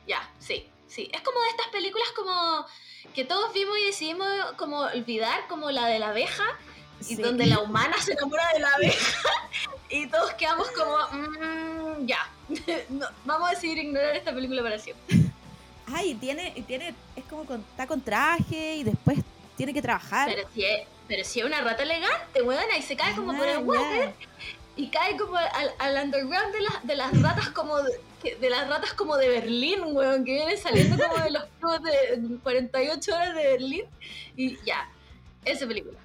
Ya, 0.07 0.29
sí, 0.39 0.67
sí. 0.87 1.09
Es 1.13 1.21
como 1.21 1.39
de 1.41 1.49
estas 1.49 1.67
películas 1.67 2.07
como 2.15 2.65
que 3.13 3.25
todos 3.25 3.53
vimos 3.53 3.77
y 3.79 3.85
decidimos 3.87 4.27
como 4.57 4.79
olvidar, 4.79 5.47
como 5.47 5.71
la 5.71 5.87
de 5.87 5.99
la 5.99 6.09
abeja, 6.09 6.45
y 7.07 7.15
donde 7.15 7.45
la 7.45 7.59
humana 7.59 7.95
se 8.01 8.13
enamora 8.13 8.43
de 8.53 8.59
la 8.59 8.73
abeja, 8.73 9.21
y 9.89 10.07
todos 10.07 10.33
quedamos 10.33 10.67
como, 10.71 10.97
"Mm, 11.11 12.05
ya, 12.07 12.29
No, 12.89 13.05
vamos 13.25 13.49
a 13.49 13.51
decidir 13.51 13.77
ignorar 13.79 14.15
esta 14.15 14.33
película 14.33 14.63
para 14.63 14.79
siempre. 14.79 15.17
Ay, 15.93 16.15
tiene, 16.15 16.51
tiene, 16.67 16.93
es 17.15 17.23
como 17.25 17.45
con, 17.45 17.61
está 17.71 17.87
con 17.87 18.01
traje 18.01 18.75
y 18.77 18.83
después 18.83 19.19
tiene 19.55 19.73
que 19.73 19.81
trabajar. 19.81 20.29
Pero 20.33 20.47
si 20.53 20.65
es, 20.65 20.87
pero 21.07 21.23
si 21.23 21.39
es 21.39 21.45
una 21.45 21.61
rata 21.61 21.83
elegante, 21.83 22.41
weona, 22.41 22.77
y 22.77 22.81
se 22.81 22.95
cae 22.95 23.15
como 23.15 23.35
por 23.35 23.47
Ah, 23.47 23.51
el 23.53 23.57
water, 23.59 24.13
y 24.75 24.87
cae 24.89 25.17
como 25.17 25.35
al, 25.37 25.71
al 25.79 26.05
underground 26.05 26.53
de 26.53 26.61
las, 26.61 26.87
de 26.87 26.95
las 26.95 27.21
ratas 27.21 27.49
como 27.49 27.77
de, 27.81 27.99
de 28.39 28.49
las 28.49 28.67
ratas 28.67 28.93
como 28.93 29.15
de 29.17 29.29
Berlín, 29.29 29.79
weón, 29.85 30.23
que 30.25 30.33
vienen 30.33 30.57
saliendo 30.57 30.97
como 31.03 31.23
de 31.23 31.31
los 31.31 31.45
clubes 31.59 31.81
de 31.83 32.37
48 32.43 33.13
horas 33.13 33.35
de 33.35 33.43
Berlín, 33.43 33.85
y 34.35 34.57
ya. 34.65 34.89
Esa 35.45 35.65
película 35.65 35.97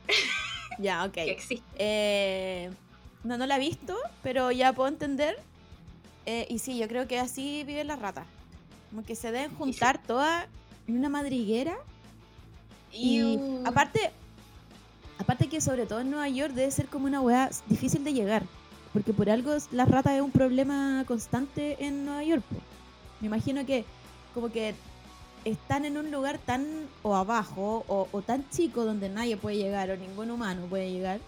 Ya, 0.79 1.05
ok. 1.05 1.13
que 1.15 1.31
existe. 1.33 1.65
Eh, 1.77 2.71
no, 3.25 3.37
no 3.37 3.47
la 3.47 3.57
he 3.57 3.61
visto, 3.61 3.97
pero 4.23 4.51
ya 4.53 4.73
puedo 4.73 4.89
entender. 4.89 5.39
Eh, 6.27 6.47
y 6.49 6.61
sí, 6.61 6.79
yo 6.79 6.87
creo 6.87 7.09
que 7.09 7.19
así 7.19 7.65
viven 7.65 7.89
las 7.89 7.99
ratas. 7.99 8.25
Como 8.91 9.05
que 9.05 9.17
se 9.17 9.33
deben 9.33 9.53
juntar 9.57 10.01
todas 10.03 10.47
en 10.87 10.97
una 10.99 11.09
madriguera. 11.09 11.77
Y 12.93 13.19
Iu. 13.19 13.63
aparte, 13.67 14.13
aparte 15.23 15.49
que 15.49 15.61
sobre 15.61 15.87
todo 15.87 16.01
en 16.01 16.11
Nueva 16.11 16.29
York 16.29 16.53
debe 16.53 16.71
ser 16.71 16.87
como 16.87 17.07
una 17.07 17.21
weá 17.21 17.51
difícil 17.69 18.05
de 18.05 18.13
llegar. 18.13 18.45
Porque 18.93 19.13
por 19.13 19.31
algo 19.31 19.57
las 19.71 19.89
ratas 19.89 20.15
es 20.15 20.21
un 20.21 20.31
problema 20.31 21.05
constante 21.07 21.85
en 21.85 22.05
Nueva 22.05 22.25
York. 22.25 22.43
po. 22.43 22.57
Me 23.21 23.29
imagino 23.29 23.65
que 23.65 23.85
como 24.35 24.51
que 24.51 24.75
están 25.45 25.85
en 25.85 25.97
un 25.97 26.11
lugar 26.11 26.39
tan 26.39 26.67
o 27.03 27.17
abajo 27.17 27.85
o, 27.89 28.09
o 28.13 28.23
tan 28.23 28.49
chico 28.51 28.85
donde 28.85 29.09
nadie 29.09 29.37
puede 29.37 29.57
llegar 29.57 29.91
o 29.91 29.97
ningún 29.97 30.31
humano 30.31 30.67
puede 30.67 30.93
llegar 30.93 31.21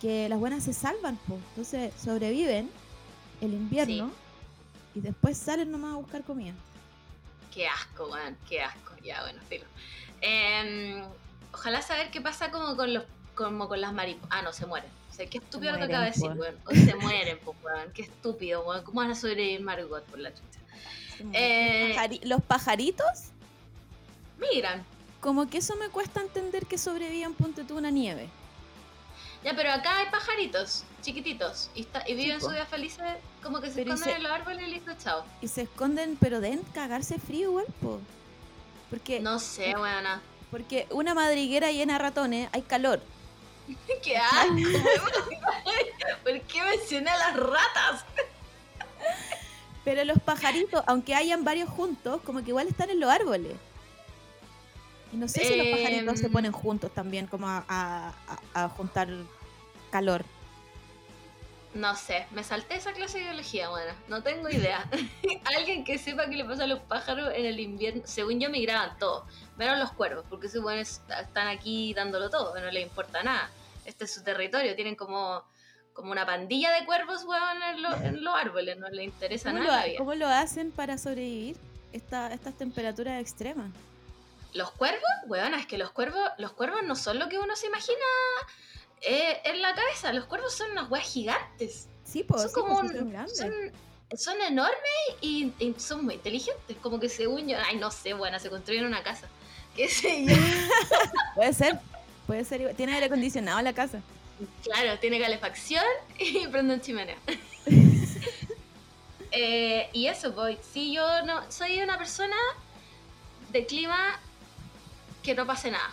que 0.00 0.28
las 0.28 0.38
buenas 0.38 0.64
se 0.64 0.72
salvan. 0.72 1.16
po. 1.28 1.38
Entonces 1.50 1.92
sobreviven 2.02 2.70
el 3.40 3.52
invierno 3.52 4.10
y 4.94 5.00
después 5.00 5.36
salen 5.36 5.70
nomás 5.70 5.94
a 5.94 5.96
buscar 5.96 6.22
comida. 6.22 6.54
Qué 7.52 7.66
asco, 7.68 8.08
weón, 8.08 8.36
qué 8.48 8.62
asco. 8.62 8.94
Ya, 9.02 9.22
bueno, 9.22 9.40
filo. 9.48 9.64
Em, 10.20 11.02
ojalá 11.52 11.82
saber 11.82 12.10
qué 12.10 12.20
pasa 12.20 12.50
como 12.50 12.76
con 12.76 12.92
los 12.92 13.04
como 13.36 13.68
con 13.68 13.80
las 13.80 13.92
mariposas. 13.92 14.28
Ah, 14.32 14.42
no, 14.42 14.52
se 14.52 14.66
mueren. 14.66 14.90
O 15.10 15.14
sea, 15.14 15.26
qué 15.26 15.38
estúpido 15.38 15.72
lo 15.72 15.78
que 15.78 15.84
acabo 15.84 16.00
de 16.00 16.06
decir, 16.10 16.30
mueren, 16.34 16.56
weón. 16.66 16.78
O 16.84 16.84
se 16.90 16.94
mueren, 16.96 17.38
pues, 17.44 17.56
weón. 17.62 17.92
Qué 17.92 18.02
estúpido, 18.02 18.62
weón. 18.64 18.82
¿Cómo 18.82 19.00
van 19.00 19.10
a 19.12 19.14
sobrevivir 19.14 19.60
Margot 19.60 20.02
por 20.04 20.18
la 20.18 20.30
chucha? 20.30 20.58
Eh, 21.32 21.88
Los 21.88 21.96
pajari- 21.96 22.24
los 22.24 22.42
pajaritos 22.42 23.06
Miran. 24.38 24.84
Como 25.20 25.48
que 25.48 25.58
eso 25.58 25.74
me 25.76 25.88
cuesta 25.88 26.20
entender 26.20 26.66
que 26.66 26.76
sobrevivan, 26.78 27.32
ponte 27.34 27.64
tú 27.64 27.76
una 27.78 27.90
nieve. 27.90 28.28
Ya, 29.42 29.54
pero 29.54 29.72
acá 29.72 29.98
hay 29.98 30.06
pajaritos 30.10 30.84
chiquititos 31.02 31.70
y, 31.74 31.82
está- 31.82 32.02
y 32.08 32.14
viven 32.14 32.40
su 32.40 32.48
vida 32.50 32.66
felices 32.66 33.04
como 33.42 33.60
que 33.60 33.68
se 33.68 33.76
Pero 33.76 33.94
esconden 33.94 34.10
se- 34.14 34.16
en 34.16 34.22
los 34.24 34.32
árboles 34.32 34.68
y 34.68 34.70
listo, 34.72 34.92
chao. 35.02 35.24
Y 35.40 35.48
se 35.48 35.62
esconden, 35.62 36.16
pero 36.20 36.40
deben 36.40 36.62
cagarse 36.74 37.18
frío 37.18 37.50
igual, 37.50 37.66
po. 37.80 38.00
Porque, 38.90 39.20
No 39.20 39.38
sé, 39.38 39.74
weona. 39.76 40.20
porque 40.50 40.86
una 40.90 41.14
madriguera 41.14 41.70
llena 41.72 41.94
de 41.94 41.98
ratones, 42.00 42.48
hay 42.52 42.62
calor. 42.62 43.00
¡Qué 44.02 44.16
asco! 44.16 44.52
¿Por 46.22 46.40
qué 46.42 46.62
mencioné 46.62 47.10
a 47.10 47.18
las 47.18 47.36
ratas? 47.36 48.04
Pero 49.84 50.04
los 50.04 50.18
pajaritos, 50.20 50.82
aunque 50.86 51.14
hayan 51.14 51.44
varios 51.44 51.68
juntos, 51.68 52.20
como 52.24 52.42
que 52.42 52.50
igual 52.50 52.66
están 52.68 52.90
en 52.90 53.00
los 53.00 53.10
árboles. 53.10 53.54
Y 55.12 55.16
no 55.16 55.28
sé 55.28 55.44
si 55.44 55.56
los 55.56 55.66
pajaritos 55.68 56.18
se 56.18 56.26
Em. 56.26 56.32
ponen 56.32 56.52
juntos 56.52 56.92
también, 56.92 57.26
como 57.28 57.46
a, 57.48 57.64
a- 57.68 58.14
a- 58.54 58.64
a 58.64 58.68
juntar 58.68 59.08
calor. 59.90 60.24
No 61.76 61.94
sé, 61.94 62.26
me 62.30 62.42
salté 62.42 62.76
esa 62.76 62.92
clase 62.94 63.18
de 63.18 63.24
biología, 63.24 63.68
bueno, 63.68 63.92
no 64.08 64.22
tengo 64.22 64.48
idea. 64.48 64.88
Alguien 65.56 65.84
que 65.84 65.98
sepa 65.98 66.26
qué 66.28 66.36
le 66.36 66.44
pasa 66.46 66.64
a 66.64 66.66
los 66.66 66.78
pájaros 66.80 67.30
en 67.34 67.44
el 67.44 67.60
invierno, 67.60 68.02
según 68.06 68.40
yo 68.40 68.48
migraban 68.48 68.98
todos, 68.98 69.24
menos 69.58 69.78
los 69.78 69.92
cuervos, 69.92 70.24
porque 70.30 70.46
esos 70.46 70.62
buenos 70.62 71.02
están 71.20 71.48
aquí 71.48 71.92
dándolo 71.92 72.30
todo, 72.30 72.58
no 72.58 72.70
les 72.70 72.82
importa 72.82 73.22
nada. 73.22 73.50
Este 73.84 74.04
es 74.04 74.14
su 74.14 74.24
territorio, 74.24 74.74
tienen 74.74 74.94
como, 74.96 75.42
como 75.92 76.12
una 76.12 76.24
pandilla 76.24 76.72
de 76.72 76.86
cuervos, 76.86 77.24
weón, 77.24 77.62
en, 77.62 77.82
lo- 77.82 77.96
en 77.96 78.24
los 78.24 78.34
árboles, 78.34 78.78
no 78.78 78.88
les 78.88 79.04
interesa 79.04 79.50
¿Cómo 79.50 79.62
nada. 79.62 79.86
lo, 79.86 79.96
cómo 79.98 80.14
lo 80.14 80.28
hacen 80.28 80.70
para 80.72 80.96
sobrevivir 80.96 81.56
esta, 81.92 82.32
estas 82.32 82.56
temperaturas 82.56 83.20
extremas? 83.20 83.70
Los 84.54 84.70
cuervos, 84.70 85.02
weón, 85.26 85.52
es 85.52 85.66
que 85.66 85.76
los 85.76 85.90
cuervos, 85.90 86.22
los 86.38 86.52
cuervos 86.52 86.82
no 86.84 86.96
son 86.96 87.18
lo 87.18 87.28
que 87.28 87.38
uno 87.38 87.54
se 87.54 87.66
imagina 87.66 87.98
eh, 89.02 89.40
en 89.44 89.62
la 89.62 89.74
cabeza, 89.74 90.12
los 90.12 90.24
cuervos 90.26 90.54
son 90.54 90.70
unas 90.72 90.90
weas 90.90 91.06
gigantes. 91.06 91.88
Sí, 92.04 92.22
pues, 92.24 92.42
son 92.42 92.50
sí, 92.50 92.54
como 92.54 92.80
pues, 92.80 92.92
un- 92.92 92.98
son 92.98 93.10
grandes. 93.10 93.36
son, 93.38 93.52
son 94.16 94.40
enormes 94.42 94.76
y, 95.20 95.52
y 95.58 95.74
son 95.78 96.04
muy 96.04 96.14
inteligentes. 96.14 96.76
Como 96.82 96.98
que 97.00 97.08
según 97.08 97.48
yo, 97.48 97.56
ay, 97.64 97.76
no 97.76 97.90
sé, 97.90 98.14
bueno, 98.14 98.38
se 98.38 98.48
construyen 98.50 98.84
una 98.86 99.02
casa. 99.02 99.28
¿Qué 99.74 99.88
sé 99.88 100.24
yo? 100.24 100.34
Puede 101.34 101.52
ser, 101.52 101.78
puede 102.26 102.44
ser. 102.44 102.74
Tiene 102.74 102.94
aire 102.94 103.06
acondicionado 103.06 103.60
la 103.62 103.72
casa. 103.74 104.00
claro, 104.62 104.98
tiene 104.98 105.20
calefacción 105.20 105.84
y 106.18 106.46
prenden 106.48 106.80
chimenea. 106.80 107.16
Eh, 109.32 109.90
y 109.92 110.06
eso, 110.06 110.32
voy. 110.32 110.56
Si 110.72 110.94
yo 110.94 111.22
no 111.24 111.50
soy 111.50 111.82
una 111.82 111.98
persona 111.98 112.36
de 113.50 113.66
clima 113.66 114.18
que 115.22 115.34
no 115.34 115.46
pase 115.46 115.70
nada. 115.70 115.90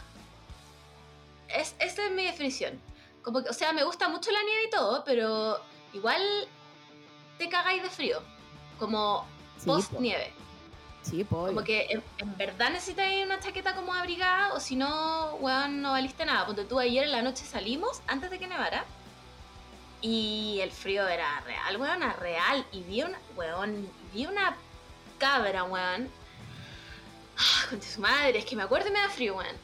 Es, 1.50 1.76
esa 1.80 2.06
es 2.06 2.12
mi 2.12 2.24
definición. 2.26 2.80
Como 3.24 3.42
que, 3.44 3.50
o 3.50 3.54
sea, 3.54 3.74
me 3.74 3.84
gusta 3.84 4.10
mucho 4.10 4.32
la 4.32 4.44
nieve 4.44 4.64
y 4.68 4.70
todo, 4.70 5.04
pero 5.04 5.60
igual 5.94 6.22
te 7.38 7.50
cagáis 7.50 7.82
de 7.82 7.90
frío. 7.90 8.22
Como 8.80 9.26
Sí, 9.58 9.66
post 9.66 9.92
po. 9.94 10.02
nieve. 10.02 10.34
Sí, 11.04 11.24
pues. 11.24 11.48
Como 11.48 11.64
que 11.64 11.88
en, 11.90 12.04
en 12.18 12.38
verdad 12.38 12.70
necesitas 12.70 13.08
una 13.26 13.40
chaqueta 13.40 13.76
como 13.76 13.94
abrigada 13.94 14.54
o 14.54 14.60
si 14.60 14.76
no, 14.76 15.36
weón, 15.36 15.82
no 15.82 15.92
valiste 15.92 16.26
nada. 16.26 16.46
Porque 16.46 16.64
tú 16.64 16.80
ayer 16.80 17.04
en 17.06 17.12
la 17.12 17.22
noche 17.22 17.46
salimos 17.46 18.02
antes 18.08 18.30
de 18.30 18.40
que 18.40 18.48
nevara 18.48 18.86
y 20.02 20.60
el 20.62 20.72
frío 20.72 21.08
era 21.08 21.40
real, 21.42 21.78
weón, 21.78 22.02
real. 22.20 22.66
Y 22.72 22.82
vi 22.84 23.04
una, 23.04 23.18
weón, 23.36 23.90
vi 24.14 24.26
una 24.26 24.56
cabra, 25.18 25.64
weón. 25.64 26.10
Ah, 27.38 27.66
con 27.70 27.82
su 27.82 28.00
madre, 28.02 28.40
es 28.40 28.46
que 28.46 28.56
me 28.56 28.64
acuerdo 28.64 28.90
y 28.90 28.92
me 28.92 29.00
da 29.00 29.10
frío, 29.10 29.36
weón. 29.36 29.56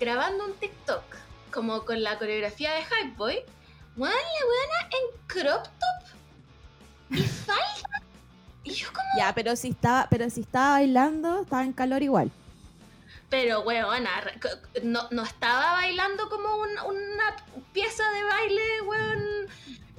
Grabando 0.00 0.44
un 0.44 0.52
TikTok, 0.54 1.02
como 1.50 1.84
con 1.84 2.02
la 2.02 2.18
coreografía 2.18 2.72
de 2.74 2.82
Hype 2.84 3.16
Boy. 3.16 3.38
Weón, 3.96 4.14
la 4.14 4.46
weona 4.46 4.90
en 4.90 5.20
crop 5.26 5.64
top 5.64 6.08
y 7.10 7.22
falda. 7.22 8.02
Y 8.64 8.72
yo 8.72 8.88
como 8.92 9.06
Ya, 9.18 9.34
pero 9.34 9.56
si 9.56 9.70
estaba, 9.70 10.06
pero 10.10 10.28
si 10.30 10.42
estaba 10.42 10.72
bailando, 10.72 11.42
estaba 11.42 11.64
en 11.64 11.72
calor 11.72 12.02
igual. 12.02 12.30
Pero, 13.30 13.60
weona, 13.60 14.10
no, 14.82 15.06
no 15.10 15.22
estaba 15.22 15.72
bailando 15.72 16.28
como 16.30 16.56
un- 16.56 16.78
una 16.96 17.36
pieza 17.72 18.02
de 18.10 18.22
baile, 18.24 18.80
weón, 18.82 19.24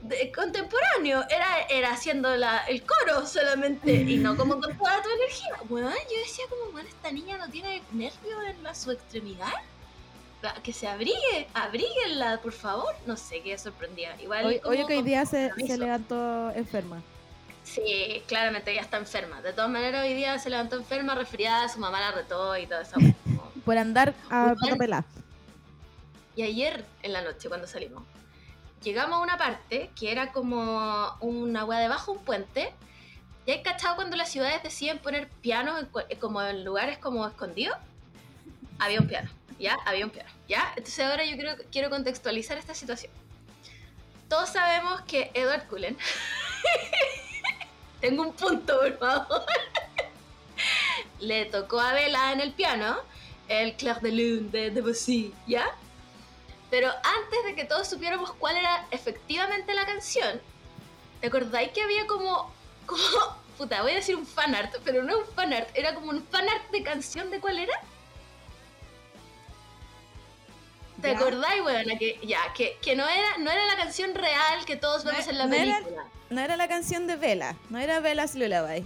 de- 0.03 0.32
contemporáneo. 0.32 1.24
Era, 1.29 1.62
era 1.70 1.91
haciendo 1.91 2.36
la, 2.38 2.60
el 2.68 2.84
coro 2.84 3.25
solamente 3.27 3.91
y 3.94 4.18
no 4.18 4.36
como 4.38 4.60
con 4.60 4.75
toda 4.77 5.01
tu 5.03 5.10
energía. 5.10 5.56
Weón, 5.70 5.94
yo 5.94 6.18
decía 6.25 6.46
como, 6.50 6.72
weón, 6.75 6.88
esta 6.88 7.12
niña 7.12 7.38
no 7.38 7.50
tiene 7.50 7.82
nervio 7.91 8.41
en 8.44 8.63
la, 8.63 8.74
su 8.74 8.91
extremidad. 8.91 9.53
La- 10.41 10.53
Que 10.55 10.72
se 10.74 10.88
abrigue, 10.88 11.48
abríguenla, 11.53 12.39
por 12.41 12.53
favor. 12.53 12.96
No 13.05 13.17
sé, 13.17 13.41
qué 13.41 13.58
sorprendida. 13.58 14.19
Igual 14.22 14.46
Hoy, 14.46 14.60
como 14.60 14.72
hoy 14.77 14.86
que 14.86 14.98
hoy 14.98 15.03
día 15.03 15.25
se, 15.25 15.51
se 15.67 15.77
levantó 15.77 16.51
enferma. 16.51 17.01
Sí, 17.63 18.24
claramente 18.25 18.72
ella 18.72 18.81
está 18.81 18.98
enferma. 18.98 19.41
De 19.41 19.51
todas 19.53 19.69
maneras, 19.69 20.03
hoy 20.05 20.13
día 20.13 20.39
se 20.39 20.50
levantó 20.50 20.77
enferma, 20.77 21.13
resfriada, 21.13 21.67
su 21.69 21.79
mamá 21.79 22.00
la 22.00 22.12
retó 22.12 22.58
y 22.58 22.65
todo 22.67 22.81
eso. 22.81 22.93
como- 22.93 23.51
Por 23.65 23.77
andar 23.77 24.13
a 24.29 24.53
Igual- 24.53 24.55
pata 24.60 24.75
pelá. 24.77 25.05
Y 26.36 26.43
ayer 26.43 26.86
en 27.03 27.12
la 27.13 27.22
noche, 27.22 27.50
cuando 27.50 27.67
salimos, 27.67 28.03
llegamos 28.81 29.19
a 29.19 29.22
una 29.22 29.38
parte 29.38 29.91
que 30.00 30.12
era 30.12 30.31
como 30.31 31.15
una 31.19 31.62
agua 31.62 31.79
debajo 31.79 32.13
de 32.13 32.17
un 32.19 32.24
puente. 32.24 32.74
¿Y 33.46 33.51
hay 33.51 33.62
cachado 33.62 33.96
cuando 33.98 34.15
las 34.15 34.29
ciudades 34.31 34.63
deciden 34.63 35.00
poner 35.00 35.27
pianos 35.41 35.79
en 36.10 36.17
como 36.19 36.41
en 36.41 36.63
lugares 36.63 36.98
como 36.98 37.27
escondidos? 37.27 37.77
Había 38.79 39.00
un 39.01 39.08
piano, 39.08 39.29
¿ya? 39.60 39.78
Había 39.86 40.06
un 40.06 40.12
piano, 40.12 40.30
¿ya? 40.48 40.74
Entonces 40.75 41.06
ahora 41.06 41.25
yo 41.25 41.38
creo, 41.38 41.56
quiero 41.72 41.89
contextualizar 41.89 42.58
esta 42.58 42.74
situación. 42.74 43.12
Todos 44.28 44.50
sabemos 44.50 45.01
que 45.01 45.32
Edward 45.34 45.68
Cullen... 45.68 45.98
Tengo 48.01 48.24
un 48.24 48.34
punto, 48.34 48.80
por 48.80 48.98
favor. 48.98 49.46
Le 51.20 51.46
tocó 51.46 51.80
a 51.82 51.94
Bella 51.94 52.32
en 52.32 52.39
el 52.39 52.54
piano 52.54 52.98
el 53.50 53.75
Clair 53.75 54.00
de 54.00 54.12
Lune 54.12 54.50
de 54.51 54.70
Debussy, 54.70 55.34
¿ya? 55.48 55.66
Pero 56.70 56.88
antes 56.89 57.44
de 57.46 57.56
que 57.56 57.66
todos 57.66 57.89
supiéramos 57.89 58.32
cuál 58.34 58.56
era 58.56 58.88
efectivamente 58.92 59.74
la 59.74 59.86
canción, 59.86 60.39
¿te 61.20 61.28
acordáis 61.28 61.72
que 61.72 61.82
había 61.82 62.06
como, 62.06 62.54
como, 62.86 63.01
puta, 63.58 63.82
voy 63.82 63.92
a 63.92 63.96
decir 63.96 64.16
un 64.16 64.28
fanart, 64.28 64.75
pero 64.86 65.04
no 65.04 65.18
un 65.18 65.25
fanart, 65.36 65.70
era 65.74 65.96
como 65.96 66.12
un 66.12 66.24
fanart 66.28 66.70
de 66.72 66.84
canción 66.84 67.32
de 67.32 67.39
cuál 67.39 67.58
era? 67.58 67.74
¿Te 71.01 71.12
acordáis, 71.12 71.62
weona? 71.63 71.98
Que, 71.98 72.20
ya, 72.24 72.39
que, 72.53 72.77
que 72.82 72.96
no, 72.96 73.08
era, 73.08 73.38
no 73.38 73.50
era 73.51 73.65
la 73.65 73.75
canción 73.77 74.13
real 74.15 74.65
que 74.65 74.75
todos 74.75 75.06
No 75.06 75.12
vemos 75.12 75.27
e- 75.27 75.32
en 75.32 75.38
la 75.38 75.46
no 75.48 75.53
era- 75.56 75.77
película. 75.79 76.03
No 76.29 76.41
era 76.41 76.58
la 76.58 76.68
canción 76.68 77.08
de 77.08 77.15
Vela, 77.15 77.56
no 77.70 77.79
era 77.79 78.00
Vela's 78.00 78.36
Lullaby. 78.36 78.86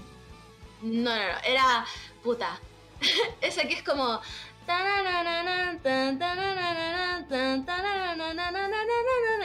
No, 0.81 1.15
no, 1.15 1.23
no, 1.31 1.37
era 1.45 1.85
puta. 2.23 2.59
Esa 3.41 3.63
que 3.63 3.73
es 3.73 3.83
como. 3.83 4.21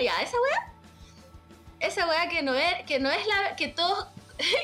Ya, 0.01 0.23
esa 0.23 0.37
wea. 0.41 0.73
Esa 1.81 2.09
wea 2.09 2.29
que 2.29 2.43
no 2.43 2.55
es, 2.55 2.85
que 2.87 2.99
no 3.01 3.11
es 3.11 3.27
la. 3.27 3.57
que 3.57 3.69
todos. 3.69 4.07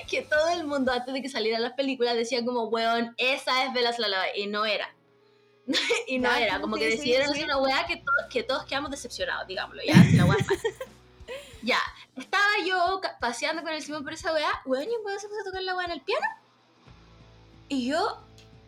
que 0.08 0.23
todo 0.23 0.50
el 0.50 0.64
mundo 0.64 0.92
antes 0.92 1.12
de 1.12 1.20
que 1.20 1.28
salieran 1.28 1.61
las 1.62 1.73
películas 1.73 2.14
decía 2.14 2.44
como, 2.44 2.64
weón, 2.68 3.14
esa 3.18 3.64
es 3.64 3.73
Velas 3.73 3.99
Lullaby. 3.99 4.28
Y 4.42 4.46
no 4.46 4.64
era. 4.64 4.88
y 6.06 6.18
no 6.18 6.28
Ya, 6.30 6.40
era, 6.40 6.61
como 6.61 6.76
que 6.76 6.90
sí, 6.90 6.97
decidieron 6.97 7.28
sí. 7.28 7.33
hacer 7.35 7.44
una 7.47 7.59
weá 7.59 7.87
que, 7.87 7.97
to- 7.97 8.28
que 8.30 8.42
todos 8.42 8.64
quedamos 8.66 8.90
decepcionados, 8.90 9.47
digámoslo, 9.47 9.83
ya, 9.85 9.94
la 10.14 10.25
weá. 10.26 10.37
Ya, 11.62 11.78
estaba 12.14 12.44
yo 12.66 13.00
paseando 13.21 13.62
con 13.62 13.73
el 13.73 13.80
Simón 13.83 14.04
por 14.04 14.12
esa 14.12 14.35
weá, 14.35 14.61
weón, 14.66 14.85
y 14.85 14.94
un 14.97 15.06
weón 15.06 15.18
se 15.18 15.28
puso 15.28 15.40
a 15.40 15.44
tocar 15.44 15.62
la 15.62 15.75
weá 15.75 15.87
en 15.87 15.92
el 15.92 16.02
piano. 16.02 16.26
Y 17.71 17.88
yo, 17.88 18.23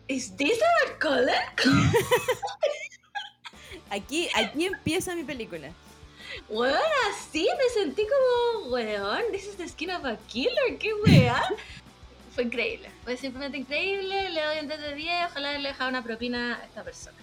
¿is 0.07 0.35
this 0.35 0.57
our 0.81 0.97
color? 0.97 1.35
Aquí, 3.91 4.27
aquí 4.35 4.65
empieza 4.65 5.13
mi 5.15 5.23
película. 5.23 5.69
Weón, 6.49 6.75
así 7.11 7.47
me 7.57 7.69
sentí 7.81 8.03
como, 8.03 8.69
weón, 8.73 9.21
this 9.31 9.45
is 9.45 9.55
the 9.57 9.67
skin 9.69 9.91
of 9.91 10.03
a 10.05 10.17
killer, 10.27 10.77
qué 10.79 10.91
weá. 11.05 11.41
Fue 12.37 12.43
increíble, 12.43 12.91
fue 13.03 13.17
simplemente 13.17 13.57
increíble, 13.57 14.29
le 14.29 14.43
doy 14.45 14.59
un 14.59 14.67
10 14.67 14.79
de 14.79 14.93
10, 14.93 15.25
ojalá 15.31 15.57
le 15.57 15.69
dejara 15.69 15.89
una 15.89 16.03
propina 16.03 16.59
a 16.61 16.65
esta 16.65 16.83
persona. 16.83 17.17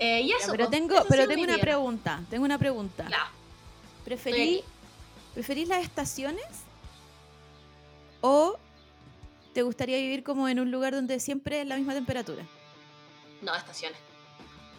Eh, 0.00 0.22
y 0.22 0.28
Ya, 0.30 0.38
eso, 0.38 0.50
pero 0.50 0.66
pues, 0.66 0.70
tengo, 0.76 1.04
pero 1.08 1.28
tengo 1.28 1.44
una 1.44 1.58
pregunta. 1.58 2.20
Tengo 2.30 2.44
una 2.44 2.58
pregunta. 2.58 3.06
Ya, 3.08 3.28
¿Preferí, 4.04 4.56
estoy 4.56 4.64
¿Preferís 5.34 5.68
las 5.68 5.84
estaciones? 5.84 6.44
¿O 8.22 8.58
te 9.52 9.62
gustaría 9.62 9.98
vivir 9.98 10.24
como 10.24 10.48
en 10.48 10.58
un 10.58 10.72
lugar 10.72 10.94
donde 10.96 11.20
siempre 11.20 11.60
es 11.60 11.68
la 11.68 11.76
misma 11.76 11.94
temperatura? 11.94 12.42
No, 13.40 13.54
estaciones. 13.54 13.98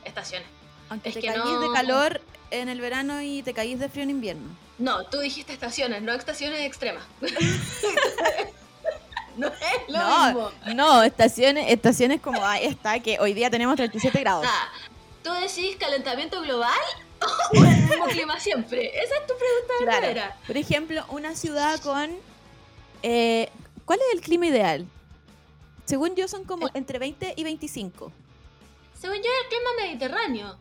Estaciones. 0.04 0.50
Aunque 0.90 1.08
Es 1.08 1.16
te 1.16 1.22
que 1.22 1.28
caís 1.28 1.40
no- 1.46 1.62
de 1.62 1.68
calor 1.74 2.20
en 2.52 2.68
el 2.68 2.82
verano 2.82 3.22
y 3.22 3.42
te 3.42 3.54
caís 3.54 3.80
de 3.80 3.88
frío 3.88 4.04
en 4.04 4.10
invierno. 4.10 4.50
No, 4.80 5.06
tú 5.06 5.20
dijiste 5.20 5.54
estaciones, 5.54 6.02
no 6.02 6.12
estaciones 6.12 6.60
extremas. 6.60 7.06
no 9.38 9.48
es 9.48 9.90
lo 9.90 9.98
no, 9.98 10.26
mismo. 10.26 10.52
no, 10.76 11.04
estaciones, 11.04 11.72
estaciones 11.72 12.22
como 12.22 12.46
ahí 12.46 12.66
está, 12.66 13.00
que 13.00 13.20
hoy 13.20 13.34
día 13.34 13.50
tenemos 13.50 13.76
37 13.76 14.20
grados. 14.20 14.46
Ah, 14.48 14.70
¿Tú 15.24 15.32
decís 15.34 15.76
calentamiento 15.80 16.42
global 16.42 16.72
o 17.22 17.64
el 17.64 17.78
mismo 17.88 18.06
clima 18.06 18.40
siempre? 18.40 18.88
Esa 18.90 19.16
es 19.16 19.28
tu 19.28 19.34
pregunta 19.38 19.74
Claro. 19.80 20.02
verdadera. 20.02 20.38
Por 20.46 20.58
ejemplo, 20.58 21.06
una 21.10 21.36
ciudad 21.36 21.80
con... 21.82 22.12
eh, 23.04 23.50
¿Cuál 23.86 24.00
es 24.00 24.16
el 24.16 24.22
clima 24.22 24.48
ideal? 24.48 24.86
Según 25.86 26.16
yo 26.16 26.28
son 26.28 26.44
como 26.46 26.70
entre 26.74 26.98
20 27.00 27.34
y 27.36 27.44
25. 27.44 28.12
Según 29.00 29.18
yo, 29.18 29.24
el 29.44 29.48
clima 29.50 29.70
mediterráneo. 29.82 30.58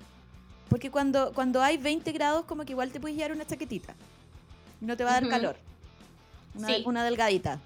Porque 0.69 0.90
cuando, 0.90 1.33
cuando 1.33 1.62
hay 1.62 1.76
20 1.78 2.12
grados, 2.12 2.45
como 2.47 2.64
que 2.64 2.73
igual 2.73 2.90
te 2.90 3.00
puedes 3.00 3.16
llevar 3.16 3.33
una 3.33 3.47
chaquetita. 3.47 3.95
No 4.81 4.97
te 4.97 5.04
va 5.04 5.11
a 5.16 5.21
dar 5.21 5.28
calor. 5.31 5.57
Una, 6.54 6.69
Sí. 6.69 6.83
una 6.85 7.04
delgadita. 7.04 7.61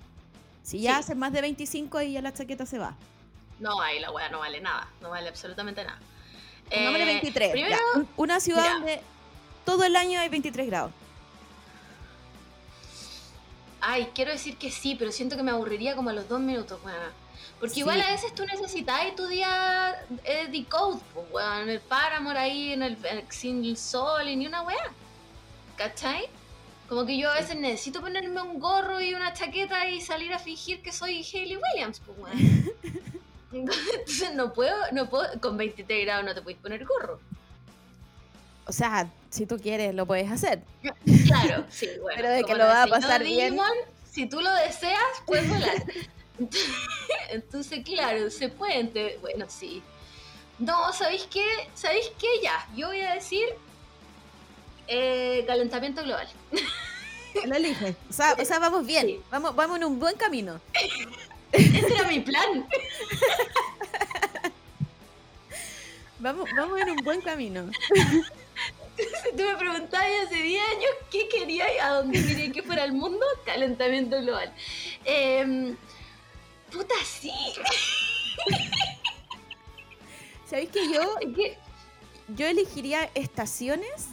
Si 0.69 0.81
ya 0.81 0.97
Sí. 0.97 1.01
haces 1.01 1.17
más 1.17 1.33
de 1.33 1.41
25, 1.41 1.97
ahí 1.97 2.13
ya 2.13 2.21
la 2.21 2.35
chaqueta 2.35 2.67
se 2.67 2.79
va. 2.79 2.95
No, 3.59 3.81
ahí 3.81 4.01
la 4.01 4.11
weá 4.11 4.29
no 4.29 4.41
vale 4.41 4.61
nada. 4.61 4.87
No 5.01 5.09
vale 5.09 5.27
absolutamente 5.31 5.83
nada. 5.83 5.99
Pongámosle 6.69 7.05
Eh, 7.05 7.07
23. 7.07 7.53
Primero, 7.53 7.75
ya. 7.75 7.99
Un- 8.01 8.09
Una 8.19 8.39
ciudad 8.39 8.71
donde 8.75 9.01
todo 9.65 9.85
el 9.85 9.97
año 9.97 10.21
hay 10.21 10.29
23 10.29 10.67
grados. 10.67 10.93
ay, 13.81 14.11
quiero 14.15 14.33
decir 14.33 14.59
que 14.59 14.71
sí, 14.71 14.95
pero 14.99 15.11
siento 15.11 15.37
que 15.37 15.43
me 15.43 15.53
aburriría 15.53 15.95
como 15.97 16.11
a 16.11 16.13
los 16.13 16.29
dos 16.29 16.41
minutos, 16.41 16.79
weón. 16.85 16.99
Porque 17.59 17.75
Sí. 17.75 17.81
igual 17.81 18.01
a 18.03 18.11
veces 18.11 18.35
tú 18.35 18.45
necesitas 18.45 19.01
tu 19.17 19.27
día 19.27 19.95
eh, 20.25 20.49
decode, 20.51 21.01
pues, 21.15 21.27
weón, 21.31 21.63
en 21.63 21.69
el 21.71 21.81
páramo 21.81 22.31
ahí, 22.31 22.73
en 22.75 22.83
el, 22.83 22.99
en- 23.07 23.31
sin 23.33 23.65
el 23.65 23.77
sol 23.79 24.29
y 24.29 24.37
ni 24.37 24.47
una 24.47 24.63
weá. 24.63 24.77
¿Cachai? 25.77 26.29
Como 26.89 27.05
que 27.05 27.19
yo 27.19 27.31
a 27.31 27.35
veces 27.35 27.57
necesito 27.57 28.01
ponerme 28.01 28.41
un 28.41 28.59
gorro 28.59 29.01
y 29.01 29.13
una 29.13 29.33
chaqueta 29.35 29.87
y 29.89 30.01
salir 30.01 30.33
a 30.33 30.39
fingir 30.39 30.83
que 30.83 30.91
soy 30.93 31.23
Hayley 31.23 31.57
Williams, 31.59 32.01
pues. 32.01 32.33
Entonces 33.53 34.35
no 34.35 34.53
puedo, 34.53 34.75
no 34.93 35.09
puedo, 35.09 35.39
con 35.41 35.57
23 35.57 36.05
grados 36.07 36.25
no 36.25 36.35
te 36.35 36.43
puedes 36.43 36.59
poner 36.61 36.85
gorro. 36.87 37.21
O 38.67 38.73
sea, 38.73 39.11
si 39.31 39.47
tú 39.47 39.59
quieres, 39.59 39.95
lo 39.95 40.07
puedes 40.07 40.31
hacer. 40.31 40.63
Claro, 41.27 41.65
sí, 41.71 41.89
bueno. 42.03 42.17
Pero 42.17 42.31
de 42.31 42.45
que 42.45 42.55
lo 42.55 42.65
va 42.65 42.83
a 42.83 42.87
pasar 42.87 43.23
bien. 43.23 43.53
Digimon, 43.55 43.77
Si 44.11 44.27
tú 44.27 44.41
lo 44.41 44.53
deseas, 44.55 44.99
puedes 45.27 45.49
volar. 45.49 45.83
Entonces, 47.31 47.85
claro, 47.85 48.31
se 48.31 48.49
puede. 48.49 48.79
ente- 48.81 49.19
Bueno, 49.21 49.47
sí. 49.49 49.83
No, 50.59 50.93
¿sabéis 50.93 51.27
qué? 51.31 51.45
¿Sabéis 51.75 52.11
qué? 52.19 52.27
Ya, 52.43 52.67
yo 52.77 52.89
voy 52.89 53.01
a 53.01 53.15
decir 53.15 53.45
eh, 54.89 55.45
calentamiento 55.47 56.03
global. 56.03 56.29
Lo 57.45 57.55
eliges. 57.55 57.95
O 58.09 58.13
sea, 58.13 58.35
o 58.39 58.45
sea, 58.45 58.59
vamos 58.59 58.87
bien. 58.87 59.07
Sí. 59.07 59.21
Vamos, 59.31 59.55
vamos 59.55 59.77
en 59.77 59.85
un 59.85 60.01
buen 60.01 60.17
camino. 60.17 60.61
Ese 61.53 61.95
era 61.95 62.09
mi 62.09 62.21
plan. 62.21 62.67
Vamos, 66.21 66.51
vamos 66.57 66.81
en 66.81 66.91
un 66.91 66.97
buen 67.05 67.21
camino. 67.21 67.71
Tú 69.37 69.43
me 69.45 69.57
preguntabas 69.57 70.09
hace 70.27 70.35
10 70.35 70.69
años 70.69 70.91
qué 71.13 71.29
quería 71.29 71.73
y 71.73 71.79
a 71.79 71.91
dónde 71.91 72.21
quería 72.27 72.51
que 72.51 72.63
fuera 72.63 72.83
el 72.85 72.93
mundo, 72.93 73.25
calentamiento 73.45 74.21
global. 74.21 74.53
Em, 75.05 75.77
puta, 76.73 76.95
sí. 77.05 77.33
¿Sabéis 80.51 80.71
que 80.71 80.93
yo, 80.93 81.03
yo 82.29 82.47
elegiría 82.47 83.09
estaciones 83.15 84.09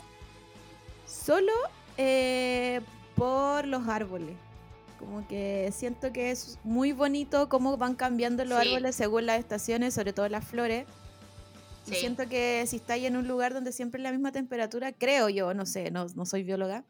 solo 1.26 1.52
eh, 1.98 2.82
por 3.16 3.66
los 3.68 3.88
árboles? 3.88 4.36
Como 5.00 5.28
que 5.28 5.72
siento 5.76 6.12
que 6.14 6.32
es 6.32 6.58
muy 6.64 6.92
bonito 6.94 7.50
cómo 7.50 7.78
van 7.78 7.96
cambiando 7.96 8.44
los 8.46 8.62
Sí. 8.62 8.68
árboles 8.70 8.96
según 8.96 9.26
las 9.26 9.40
estaciones, 9.40 9.94
sobre 9.94 10.14
todo 10.14 10.28
las 10.30 10.46
flores. 10.46 10.86
Y 11.88 11.92
Sí. 11.92 11.96
siento 11.98 12.28
que 12.28 12.64
si 12.68 12.78
estáis 12.78 13.06
en 13.06 13.16
un 13.16 13.28
lugar 13.28 13.54
donde 13.54 13.72
siempre 13.72 14.00
es 14.00 14.04
la 14.04 14.12
misma 14.12 14.32
temperatura, 14.32 14.92
creo 14.92 15.30
yo, 15.30 15.54
no 15.54 15.66
sé, 15.66 15.92
no, 15.92 16.08
no 16.16 16.26
soy 16.26 16.44
bióloga, 16.44 16.84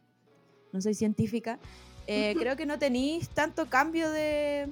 no 0.72 0.82
soy 0.82 0.94
científica, 0.94 1.60
eh, 2.08 2.34
creo 2.40 2.56
que 2.56 2.66
no 2.66 2.80
tenéis 2.80 3.28
tanto 3.30 3.66
cambio 3.70 4.10
de, 4.10 4.70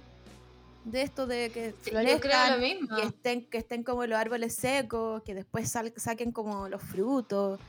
de 0.86 1.02
esto 1.02 1.28
de 1.28 1.50
que 1.50 1.74
florezcan, 1.82 2.54
lo 2.54 2.60
mismo. 2.66 2.96
que 2.96 3.02
estén, 3.04 3.46
que 3.50 3.58
estén 3.58 3.84
como 3.84 4.06
los 4.06 4.18
árboles 4.18 4.56
secos, 4.56 5.22
que 5.24 5.34
después 5.34 5.70
sal- 5.70 5.94
saquen 5.98 6.32
como 6.32 6.70
los 6.70 6.82
frutos. 6.82 7.60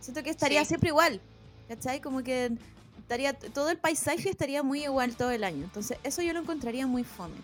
Siento 0.00 0.22
que 0.22 0.30
estaría 0.30 0.60
Sí. 0.60 0.68
siempre 0.68 0.88
igual, 0.90 1.20
¿cachai? 1.68 2.00
Como 2.00 2.22
que 2.22 2.50
estaría, 2.98 3.32
todo 3.34 3.70
el 3.70 3.78
paisaje 3.78 4.28
estaría 4.28 4.62
muy 4.62 4.84
igual 4.84 5.14
todo 5.16 5.30
el 5.30 5.44
año. 5.44 5.64
Entonces, 5.64 5.98
eso 6.02 6.22
yo 6.22 6.32
lo 6.32 6.40
encontraría 6.40 6.86
muy 6.86 7.04
fome. 7.04 7.36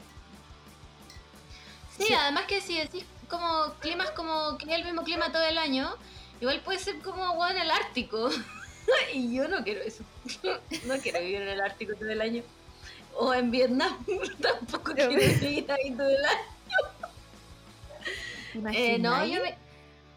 Sí, 1.97 2.05
Sí. 2.09 2.15
además 2.15 2.45
que 2.49 2.61
si 2.61 2.79
decís 2.79 3.05
como 3.29 3.73
climas 3.81 4.11
como 4.11 4.59
que 4.59 4.67
es 4.67 4.79
el 4.79 4.85
mismo 4.85 5.03
clima 5.05 5.31
todo 5.31 5.45
el 5.45 5.59
año, 5.59 5.95
igual 6.41 6.61
puede 6.65 6.79
ser 6.79 6.99
como 7.01 7.37
bueno, 7.37 7.63
el 7.63 7.71
Ártico. 7.71 8.31
y 9.15 9.35
yo 9.35 9.47
no 9.49 9.63
quiero 9.63 9.81
eso. 9.83 10.03
no 10.87 10.99
quiero 10.99 11.21
vivir 11.21 11.43
en 11.43 11.49
el 11.49 11.61
Ártico 11.61 11.95
todo 11.95 12.09
el 12.11 12.21
año. 12.21 12.43
O 13.17 13.33
en 13.33 13.51
Vietnam, 13.53 13.97
tampoco 14.43 14.93
quiero 14.93 15.11
vivir 15.11 15.71
ahí 15.71 15.93
todo 15.93 16.09
el 16.09 16.25
año. 16.25 16.55
Eh, 18.73 18.99
no, 18.99 19.25
yo 19.25 19.43
me... 19.43 19.57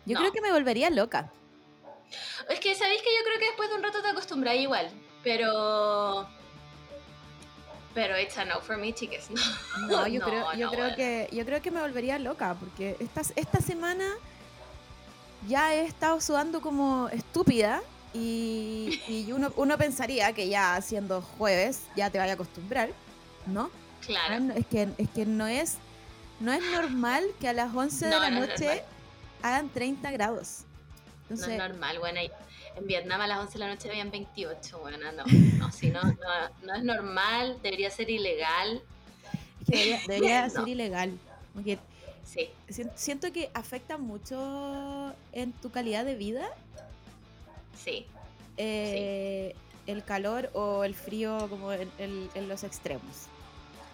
Yo 0.06 0.14
no. 0.14 0.20
creo 0.22 0.32
que 0.32 0.42
me 0.42 0.52
volvería 0.52 0.90
loca. 0.90 1.32
Es 2.50 2.60
que 2.60 2.76
sabéis 2.76 3.02
que 3.02 3.10
yo 3.18 3.24
creo 3.26 3.40
que 3.40 3.46
después 3.48 3.70
de 3.70 3.76
un 3.76 3.84
rato 3.84 4.02
te 4.02 4.08
acostumbras 4.10 4.56
igual, 4.56 4.90
pero... 5.24 6.28
Pero 7.94 8.18
it's 8.20 8.38
a 8.38 8.46
no 8.46 8.62
for 8.62 8.78
me, 8.78 8.94
chicas. 8.94 9.30
No, 9.90 10.08
yo 10.08 10.20
No, 10.20 10.26
creo, 10.26 10.54
yo 10.54 10.66
no, 10.68 10.72
creo 10.72 10.82
bueno. 10.84 10.96
que 10.96 11.30
yo 11.32 11.46
creo 11.46 11.62
que 11.62 11.72
me 11.72 11.82
volvería 11.82 12.20
loca 12.20 12.56
porque 12.60 12.96
esta, 13.00 13.22
esta 13.36 13.60
semana 13.60 14.06
ya 15.48 15.74
he 15.74 15.86
estado 15.86 16.22
sudando 16.22 16.62
como 16.62 17.10
estúpida 17.10 17.82
y, 18.14 19.02
y 19.08 19.32
uno, 19.32 19.52
uno 19.56 19.78
pensaría 19.78 20.32
que 20.34 20.48
ya 20.48 20.80
siendo 20.82 21.22
jueves 21.22 21.82
ya 21.96 22.10
te 22.12 22.20
vaya 22.20 22.34
a 22.34 22.36
acostumbrar, 22.36 22.90
¿no? 23.48 23.72
Claro. 24.06 24.40
No, 24.42 24.54
Es 24.54 24.68
que, 24.68 24.88
es 24.98 25.10
que 25.10 25.26
no 25.26 25.48
es 25.48 25.78
no 26.40 26.54
es 26.54 26.64
normal 26.72 27.24
que 27.40 27.50
a 27.50 27.54
las 27.54 27.74
11 27.74 28.06
de 28.06 28.20
la 28.20 28.30
noche 28.30 28.84
hagan 29.42 29.70
30 29.70 30.12
grados. 30.12 30.60
No 31.30 31.36
es 31.36 31.58
normal, 31.58 32.00
bueno, 32.00 32.20
en 32.76 32.88
Vietnam 32.88 33.20
a 33.22 33.28
las 33.28 33.40
11 33.40 33.54
de 33.54 33.60
la 33.60 33.68
noche 33.68 33.90
habían 33.90 34.12
28, 34.12 34.80
bueno, 34.80 34.98
no, 35.12 35.24
no, 35.58 35.72
sí, 35.72 35.90
no, 35.90 36.02
no, 36.04 36.14
no 36.64 36.76
es 36.76 36.84
normal, 36.84 37.58
debería 37.62 37.90
ser 37.92 38.10
ilegal, 38.10 38.82
debería, 39.66 40.00
debería 40.08 40.48
No. 40.48 40.54
ser 40.54 40.68
ilegal. 40.68 41.18
Porque 41.54 41.80
sí, 42.24 42.50
sien- 42.70 42.92
siento 42.96 43.32
que 43.34 43.50
afecta 43.54 43.98
mucho 43.98 45.14
en 45.34 45.52
tu 45.54 45.70
calidad 45.72 46.06
de 46.06 46.16
vida 46.16 46.48
sí, 47.84 48.06
eh, 48.58 49.56
el 49.86 50.04
calor 50.04 50.50
o 50.54 50.84
el 50.84 50.94
frío 50.96 51.48
como 51.50 51.72
en, 51.74 51.90
en- 51.98 52.30
en 52.36 52.48
los 52.48 52.64
extremos. 52.64 53.28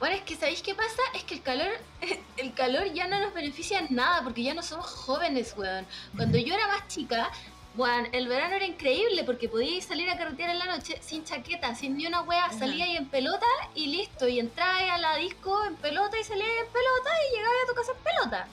Bueno, 0.03 0.17
es 0.17 0.23
que 0.23 0.35
¿sabéis 0.35 0.61
qué 0.61 0.75
pasa? 0.75 1.01
Es 1.15 1.23
que 1.23 1.35
el 1.35 1.41
calor, 1.41 1.71
el 2.35 2.53
calor 2.53 2.91
ya 2.91 3.07
no 3.07 3.21
nos 3.21 3.33
beneficia 3.33 3.79
en 3.79 3.95
nada 3.95 4.21
porque 4.21 4.43
ya 4.43 4.53
no 4.53 4.61
somos 4.61 4.85
jóvenes, 4.85 5.53
weón. 5.55 5.85
Cuando 6.17 6.37
yo 6.37 6.53
era 6.55 6.67
más 6.67 6.89
chica, 6.89 7.31
weón, 7.77 8.09
el 8.11 8.27
verano 8.27 8.53
era 8.55 8.65
increíble 8.65 9.23
porque 9.23 9.47
podíais 9.47 9.85
salir 9.85 10.09
a 10.09 10.17
carretear 10.17 10.49
en 10.49 10.59
la 10.59 10.65
noche 10.65 10.97
sin 11.01 11.23
chaqueta, 11.23 11.73
sin 11.73 11.95
ni 11.95 12.05
una 12.05 12.21
wea, 12.23 12.47
Ajá. 12.47 12.59
salíais 12.59 12.97
en 12.99 13.07
pelota 13.07 13.45
y 13.75 13.95
listo, 13.95 14.27
y 14.27 14.39
entrabais 14.41 14.91
a 14.91 14.97
la 14.97 15.15
disco 15.15 15.63
en 15.63 15.77
pelota 15.77 16.19
y 16.19 16.23
salíais 16.25 16.51
en 16.65 16.67
pelota 16.73 17.09
y 17.29 17.35
llegabais 17.37 17.63
a 17.63 17.67
tu 17.69 17.73
casa 17.73 17.91
en 17.93 18.03
pelota. 18.03 18.47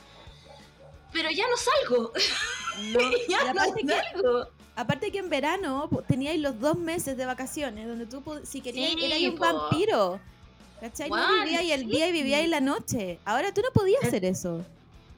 pero 1.13 1.31
ya 1.33 1.47
no 1.49 1.57
salgo. 1.57 2.13
No, 2.93 3.11
ya 3.29 3.53
no 3.53 3.61
aparte, 3.61 3.81
que, 3.83 3.89
salgo. 4.13 4.47
aparte 4.77 5.11
que 5.11 5.19
en 5.19 5.29
verano 5.29 5.91
teníais 6.07 6.39
los 6.39 6.61
dos 6.61 6.79
meses 6.79 7.17
de 7.17 7.27
vacaciones 7.27 7.89
donde 7.89 8.07
tú, 8.07 8.23
si 8.45 8.61
querías, 8.61 8.93
Sí, 8.93 9.05
eras 9.05 9.19
un 9.23 9.37
po. 9.37 9.69
¿Cachai? 10.81 11.11
No 11.11 11.45
vivíais 11.45 11.71
el 11.73 11.81
sí. 11.81 11.87
día 11.87 12.09
y 12.09 12.13
vivíais 12.13 12.49
la 12.49 12.61
noche. 12.61 13.19
Ahora 13.25 13.53
tú 13.53 13.61
no 13.61 13.71
podías 13.73 14.03
hacer 14.05 14.25
eso. 14.25 14.65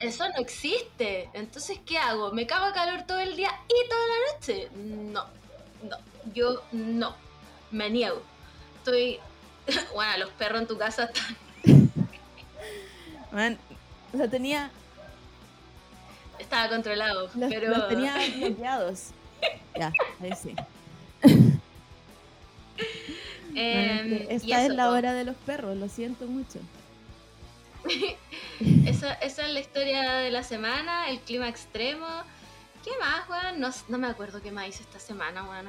Eso 0.01 0.29
no 0.29 0.37
existe. 0.40 1.31
Entonces, 1.33 1.79
¿qué 1.87 1.96
hago? 1.98 2.33
¿Me 2.33 2.46
cago 2.46 2.64
a 2.66 2.72
calor 2.72 3.03
todo 3.07 3.20
el 3.20 3.37
día 3.37 3.51
y 3.68 3.88
toda 3.88 4.03
la 4.09 4.14
noche? 4.33 4.68
No, 4.75 5.25
no. 5.88 5.96
Yo 6.35 6.62
no. 6.72 7.14
Me 7.70 7.88
niego. 7.90 8.22
Estoy. 8.79 9.18
Bueno, 9.94 10.18
los 10.18 10.31
perros 10.31 10.62
en 10.62 10.66
tu 10.66 10.77
casa 10.77 11.05
están. 11.05 11.37
Man, 13.31 13.57
lo 14.12 14.29
tenía, 14.29 14.70
Estaba 16.38 16.68
controlado. 16.68 17.31
los, 17.35 17.48
pero. 17.48 17.68
los 17.70 17.88
tenía 17.88 18.16
bloqueados. 18.37 19.11
Ya, 19.79 19.92
ahí 20.20 20.33
sí. 20.35 20.55
Em, 23.54 24.12
y 24.12 24.26
esta 24.30 24.64
es 24.64 24.74
la 24.74 24.90
hora 24.90 25.12
de 25.12 25.24
los 25.24 25.36
perros, 25.36 25.76
lo 25.76 25.88
siento 25.88 26.26
mucho. 26.26 26.58
Esa, 28.86 29.14
esa 29.14 29.46
es 29.46 29.52
la 29.52 29.60
historia 29.60 30.12
de 30.14 30.30
la 30.30 30.44
semana, 30.44 31.08
el 31.08 31.18
clima 31.20 31.48
extremo. 31.48 32.06
¿Qué 32.84 32.92
más, 33.00 33.28
weón? 33.28 33.60
No, 33.60 33.70
no 33.88 33.98
me 33.98 34.06
acuerdo 34.06 34.40
qué 34.40 34.52
más 34.52 34.68
hice 34.68 34.82
esta 34.84 35.00
semana, 35.00 35.42
weón. 35.48 35.68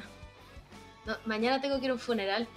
No, 1.06 1.18
mañana 1.26 1.60
tengo 1.60 1.80
que 1.80 1.86
ir 1.86 1.92
a 1.92 1.94
un 1.96 2.00
funeral. 2.00 2.48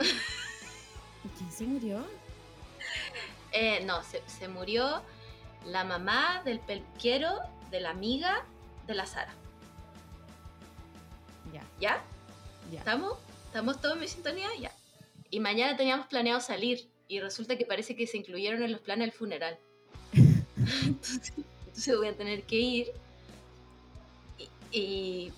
¿Y 0.00 1.28
quién 1.38 1.52
se 1.52 1.64
murió? 1.64 2.04
Eh, 3.52 3.84
no, 3.84 4.02
se, 4.02 4.22
se 4.26 4.48
murió 4.48 5.02
la 5.66 5.84
mamá 5.84 6.42
del 6.44 6.58
pelquero 6.58 7.38
de 7.70 7.80
la 7.80 7.90
amiga 7.90 8.44
de 8.86 8.94
la 8.94 9.06
Sara. 9.06 9.32
Ya, 11.52 11.62
¿Ya? 11.80 12.02
ya. 12.70 12.78
¿Estamos? 12.78 13.16
¿Estamos 13.52 13.82
todos 13.82 13.96
en 13.96 14.00
mi 14.00 14.08
sintonía? 14.08 14.48
Ya. 14.58 14.72
Y 15.30 15.38
mañana 15.38 15.76
teníamos 15.76 16.06
planeado 16.06 16.40
salir 16.40 16.88
y 17.06 17.20
resulta 17.20 17.58
que 17.58 17.66
parece 17.66 17.94
que 17.94 18.06
se 18.06 18.16
incluyeron 18.16 18.62
en 18.62 18.72
los 18.72 18.80
planes 18.80 19.08
del 19.08 19.12
funeral. 19.12 19.58
entonces, 20.14 21.34
entonces 21.66 21.96
voy 21.98 22.08
a 22.08 22.16
tener 22.16 22.44
que 22.44 22.56
ir 22.56 22.86
y, 24.38 24.78
y 24.78 25.32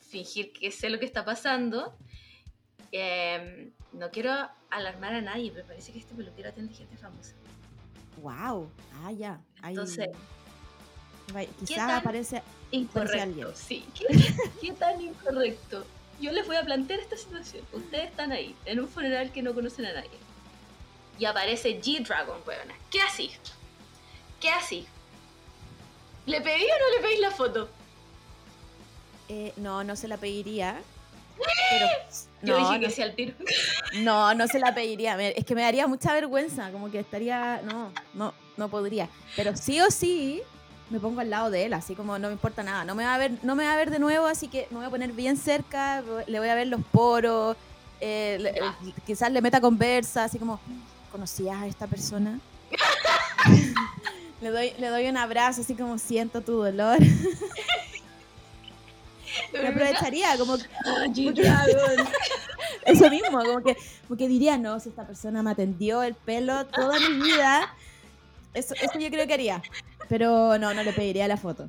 fingir 0.00 0.52
que 0.52 0.72
sé 0.72 0.90
lo 0.90 0.98
que 0.98 1.06
está 1.06 1.24
pasando. 1.24 1.94
Em, 2.90 3.70
no 3.92 4.10
quiero 4.10 4.32
alarmar 4.68 5.14
a 5.14 5.20
nadie, 5.20 5.52
pero 5.54 5.64
parece 5.64 5.92
que 5.92 6.00
este 6.00 6.12
peluquero 6.12 6.48
atiende 6.48 6.74
gente 6.74 6.96
famosa. 6.96 7.34
Wow. 8.20 8.68
Ah, 9.04 9.12
ya. 9.12 9.40
Ahí- 9.62 9.74
Entonces, 9.74 10.08
Vaya, 11.32 11.48
¿qué 11.60 11.66
Quizás 11.66 11.90
aparece. 11.92 12.42
Incorrecto, 12.72 13.22
alguien. 13.22 13.46
sí. 13.54 13.84
¿Qué, 13.96 14.06
qué 14.60 14.72
tan 14.72 15.00
incorrecto? 15.00 15.86
Yo 16.20 16.32
les 16.32 16.46
voy 16.46 16.56
a 16.56 16.64
plantear 16.64 17.00
esta 17.00 17.16
situación. 17.16 17.64
Ustedes 17.72 18.10
están 18.10 18.32
ahí, 18.32 18.54
en 18.64 18.80
un 18.80 18.88
funeral 18.88 19.32
que 19.32 19.42
no 19.42 19.54
conocen 19.54 19.86
a 19.86 19.92
nadie. 19.92 20.10
Y 21.18 21.24
aparece 21.24 21.80
G-Dragon, 21.80 22.40
weona. 22.46 22.74
¿Qué 22.90 23.00
así? 23.00 23.30
¿Qué 24.40 24.50
así? 24.50 24.86
¿Le 26.26 26.40
pedí 26.40 26.64
o 26.64 26.78
no 26.78 26.96
le 26.96 27.02
pedís 27.02 27.20
la 27.20 27.30
foto? 27.30 27.68
eh, 29.30 29.52
no, 29.56 29.84
no 29.84 29.94
se 29.94 30.08
la 30.08 30.16
pediría. 30.16 30.76
Pero. 31.70 31.86
Yo 32.42 32.58
no, 32.58 32.58
dije 32.58 32.80
que 32.80 32.86
no, 32.86 32.92
sí 32.92 33.02
al 33.02 33.14
tiro. 33.14 33.34
no, 34.00 34.34
no 34.34 34.48
se 34.48 34.58
la 34.58 34.74
pediría. 34.74 35.18
Es 35.30 35.44
que 35.44 35.54
me 35.54 35.62
daría 35.62 35.86
mucha 35.86 36.12
vergüenza. 36.12 36.70
Como 36.72 36.90
que 36.90 36.98
estaría. 36.98 37.62
No, 37.62 37.92
no, 38.12 38.34
no 38.56 38.68
podría. 38.68 39.08
Pero 39.36 39.56
sí 39.56 39.80
o 39.80 39.90
sí. 39.90 40.42
Me 40.90 40.98
pongo 40.98 41.20
al 41.20 41.30
lado 41.30 41.50
de 41.50 41.66
él, 41.66 41.72
así 41.72 41.94
como 41.94 42.18
no 42.18 42.26
me 42.28 42.32
importa 42.34 42.62
nada. 42.64 42.84
No 42.84 42.94
me 42.96 43.04
va 43.04 43.14
a 43.14 43.18
ver, 43.18 43.32
no 43.42 43.54
me 43.54 43.64
va 43.64 43.72
a 43.74 43.76
ver 43.76 43.90
de 43.90 43.98
nuevo, 44.00 44.26
así 44.26 44.48
que 44.48 44.66
me 44.70 44.78
voy 44.78 44.86
a 44.86 44.90
poner 44.90 45.12
bien 45.12 45.36
cerca, 45.36 46.02
le 46.26 46.38
voy 46.40 46.48
a 46.48 46.54
ver 46.56 46.66
los 46.66 46.80
poros, 46.90 47.56
eh, 48.00 48.38
le- 48.40 48.50
eh, 48.50 48.92
quizás 49.06 49.30
le 49.30 49.40
meta 49.40 49.60
conversa, 49.60 50.24
así 50.24 50.38
como, 50.38 50.58
¿conocías 51.12 51.56
a 51.62 51.66
esta 51.68 51.86
persona? 51.86 52.40
le, 54.40 54.50
doy, 54.50 54.72
le 54.78 54.88
doy 54.88 55.06
un 55.08 55.16
abrazo, 55.16 55.60
así 55.60 55.74
como 55.74 55.96
siento 55.98 56.40
tu 56.40 56.54
dolor. 56.62 56.98
me 59.52 59.68
aprovecharía, 59.68 60.36
como 60.38 60.56
G-Dragon. 60.58 62.08
eso 62.84 63.08
mismo, 63.10 63.38
como 63.44 63.62
que, 63.62 63.76
como 64.08 64.18
que 64.18 64.26
diría, 64.28 64.58
no, 64.58 64.80
si 64.80 64.88
esta 64.88 65.06
persona 65.06 65.40
me 65.42 65.52
atendió 65.52 66.02
el 66.02 66.14
pelo 66.14 66.66
toda 66.66 66.98
mi 66.98 67.14
vida, 67.22 67.72
eso, 68.54 68.74
eso 68.74 68.98
yo 68.98 69.08
creo 69.10 69.26
que 69.28 69.34
haría. 69.34 69.62
Pero 70.10 70.58
no, 70.58 70.74
no 70.74 70.82
le 70.82 70.92
pediría 70.92 71.26
la 71.28 71.38
foto. 71.38 71.68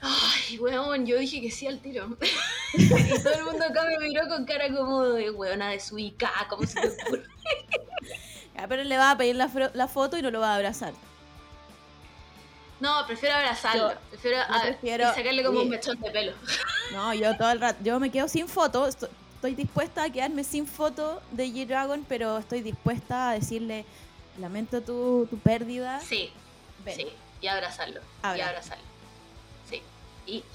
Ay, 0.00 0.58
weón, 0.58 1.06
yo 1.06 1.16
dije 1.18 1.40
que 1.40 1.50
sí 1.50 1.66
al 1.68 1.78
tiro. 1.78 2.16
y 2.74 2.88
todo 3.22 3.32
el 3.34 3.44
mundo 3.44 3.64
acá 3.64 3.84
me 3.86 3.98
miró 4.06 4.26
con 4.28 4.44
cara 4.44 4.68
como 4.74 5.04
de 5.04 5.30
weona 5.30 5.70
desubicada, 5.70 6.46
como 6.50 6.66
si 6.66 6.74
te 6.74 6.88
ocurre. 6.88 7.24
Ya, 8.54 8.68
pero 8.68 8.84
le 8.84 8.98
va 8.98 9.12
a 9.12 9.16
pedir 9.16 9.34
la, 9.34 9.50
la 9.72 9.88
foto 9.88 10.18
y 10.18 10.22
no 10.22 10.30
lo 10.30 10.38
va 10.40 10.52
a 10.52 10.56
abrazar. 10.56 10.92
No, 12.80 13.06
prefiero 13.06 13.34
abrazarlo. 13.36 13.92
Yo- 13.92 13.98
prefiero, 14.10 14.36
yo 14.36 14.54
a- 14.54 14.60
prefiero- 14.62 15.04
y 15.10 15.14
sacarle 15.14 15.42
como 15.44 15.60
un 15.62 15.68
mechón 15.70 15.98
de 16.00 16.10
pelo. 16.10 16.32
No, 16.92 17.14
yo 17.14 17.34
todo 17.38 17.50
el 17.50 17.60
rato, 17.60 17.78
yo 17.82 17.98
me 17.98 18.10
quedo 18.10 18.28
sin 18.28 18.46
foto, 18.48 18.86
esto- 18.86 19.08
estoy 19.36 19.54
dispuesta 19.54 20.02
a 20.04 20.10
quedarme 20.10 20.44
sin 20.44 20.66
foto 20.66 21.22
de 21.30 21.46
G-Dragon, 21.46 22.04
pero 22.06 22.36
estoy 22.38 22.60
dispuesta 22.60 23.30
a 23.30 23.34
decirle, 23.34 23.86
lamento 24.38 24.80
tu, 24.82 25.26
tu 25.30 25.38
pérdida. 25.38 26.00
Sí, 26.00 26.30
Ven. 26.84 26.96
sí. 26.96 27.06
Y 27.40 27.46
abrazarlo. 27.48 28.00
Y 28.36 28.40
abrazarlo. 28.40 28.84
Sí. 29.68 29.82
Y 30.26 30.42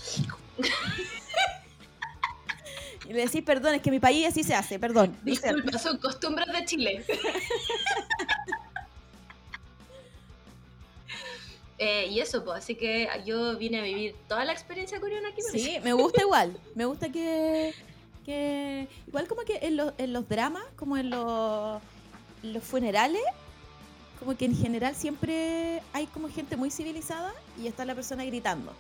Y 3.10 3.14
le 3.14 3.22
decís, 3.22 3.42
perdón, 3.42 3.76
es 3.76 3.82
que 3.82 3.90
mi 3.90 4.00
país 4.02 4.28
así 4.28 4.44
se 4.44 4.54
hace, 4.54 4.80
perdón. 4.80 5.12
no 5.24 5.34
sé". 5.36 5.42
disculpa, 5.54 5.78
son 5.80 5.98
costumbres 5.98 6.48
de 6.48 6.66
Chile. 6.66 7.06
Eh, 11.80 12.08
y 12.10 12.20
eso, 12.22 12.44
pues, 12.44 12.58
así 12.64 12.74
que 12.76 13.08
yo 13.24 13.56
vine 13.58 13.80
a 13.80 13.84
vivir 13.84 14.16
toda 14.28 14.44
la 14.46 14.52
experiencia 14.52 15.00
coreana 15.00 15.30
aquí. 15.30 15.42
parece. 15.48 15.60
Sí, 15.74 15.80
me 15.84 15.94
gusta 15.94 16.22
igual. 16.24 16.60
Me 16.74 16.86
gusta 16.86 17.12
que. 17.12 17.72
que 18.26 18.88
igual 19.08 19.28
como 19.28 19.42
que 19.44 19.60
en 19.62 19.78
los, 19.78 19.94
en 20.00 20.12
los 20.12 20.28
dramas, 20.28 20.64
como 20.76 20.98
en 20.98 21.12
los, 21.12 21.80
en 22.42 22.54
los 22.54 22.64
funerales, 22.64 23.22
como 24.20 24.36
que 24.36 24.46
en 24.46 24.56
general 24.58 24.96
siempre 24.96 25.82
hay 25.94 26.08
como 26.08 26.30
gente 26.30 26.56
muy 26.58 26.72
civilizada 26.72 27.34
y 27.60 27.68
está 27.68 27.86
la 27.86 27.96
persona 27.96 28.26
gritando. 28.26 28.74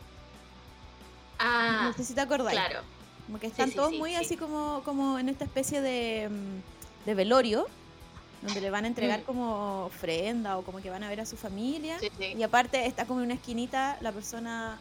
Ah, 1.39 1.81
no 1.89 1.93
sé 1.93 2.03
si 2.03 2.13
te 2.13 2.21
acordáis. 2.21 2.57
claro. 2.59 2.81
Como 3.25 3.39
que 3.39 3.47
están 3.47 3.69
sí, 3.69 3.75
todos 3.75 3.91
sí, 3.91 3.97
muy 3.97 4.11
sí. 4.11 4.15
así 4.15 4.37
como, 4.37 4.81
como 4.85 5.19
en 5.19 5.27
esta 5.29 5.43
especie 5.43 5.81
de, 5.81 6.29
mm, 6.29 7.05
de 7.05 7.13
velorio, 7.13 7.67
donde 8.41 8.61
le 8.61 8.69
van 8.69 8.85
a 8.85 8.87
entregar 8.87 9.19
Mm. 9.19 9.23
como 9.23 9.85
ofrenda 9.85 10.57
o 10.57 10.61
como 10.63 10.79
que 10.81 10.89
van 10.89 11.03
a 11.03 11.09
ver 11.09 11.19
a 11.19 11.25
su 11.25 11.35
familia. 11.35 11.99
Sí, 11.99 12.09
sí. 12.17 12.33
Y 12.37 12.43
aparte 12.43 12.85
está 12.85 13.05
como 13.05 13.19
en 13.19 13.25
una 13.25 13.33
esquinita 13.33 13.97
la 14.01 14.11
persona, 14.13 14.79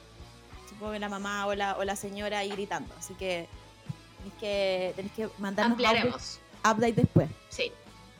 supongo 0.68 0.92
que 0.92 0.98
la 1.00 1.08
mamá 1.08 1.46
o 1.46 1.54
la, 1.54 1.76
o 1.76 1.84
la 1.84 1.96
señora 1.96 2.38
ahí 2.38 2.50
gritando. 2.50 2.94
Así 2.98 3.14
que 3.14 3.48
tenéis 4.18 4.34
que, 4.38 4.92
tenéis 4.94 5.14
que 5.14 5.28
mandarnos 5.38 5.76
update, 5.78 5.88
Ampliaremos. 5.98 6.38
update 6.64 6.92
después. 6.92 7.28
Sí, 7.48 7.72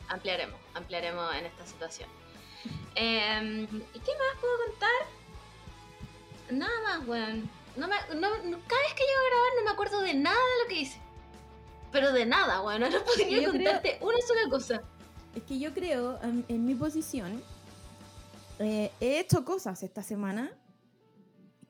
ampliaremos. 0.09 0.59
Ampliaremos 0.73 1.35
en 1.35 1.45
esta 1.45 1.65
situación. 1.65 2.09
Em, 2.95 3.63
¿Y 3.63 3.99
qué 3.99 4.11
más 4.11 4.39
puedo 4.41 4.57
contar? 4.67 4.91
Nada 6.51 6.71
más, 6.83 7.07
weón. 7.07 7.49
No 7.75 7.87
me, 7.87 7.95
no, 8.15 8.29
no- 8.29 8.59
cada 8.67 8.81
vez 8.81 8.93
que 8.95 9.03
llego 9.03 9.19
a 9.19 9.29
grabar 9.29 9.49
no 9.57 9.63
me 9.65 9.69
acuerdo 9.71 10.01
de 10.01 10.13
nada 10.13 10.35
de 10.37 10.63
lo 10.63 10.69
que 10.69 10.81
hice. 10.81 10.99
Pero 11.91 12.11
de 12.11 12.25
nada, 12.25 12.61
weón. 12.61 12.81
No 12.81 13.03
podría 13.05 13.29
Yo 13.29 13.37
creo- 13.39 13.51
contarte 13.51 13.97
una 14.01 14.17
sola 14.25 14.49
cosa. 14.49 14.81
Es 15.35 15.43
que 15.43 15.59
yo 15.59 15.73
creo, 15.73 16.19
en, 16.23 16.45
en 16.47 16.65
mi 16.65 16.73
posición, 16.73 17.43
eh, 18.59 18.91
he 18.99 19.19
hecho 19.19 19.45
cosas 19.45 19.83
esta 19.83 20.01
semana. 20.01 20.51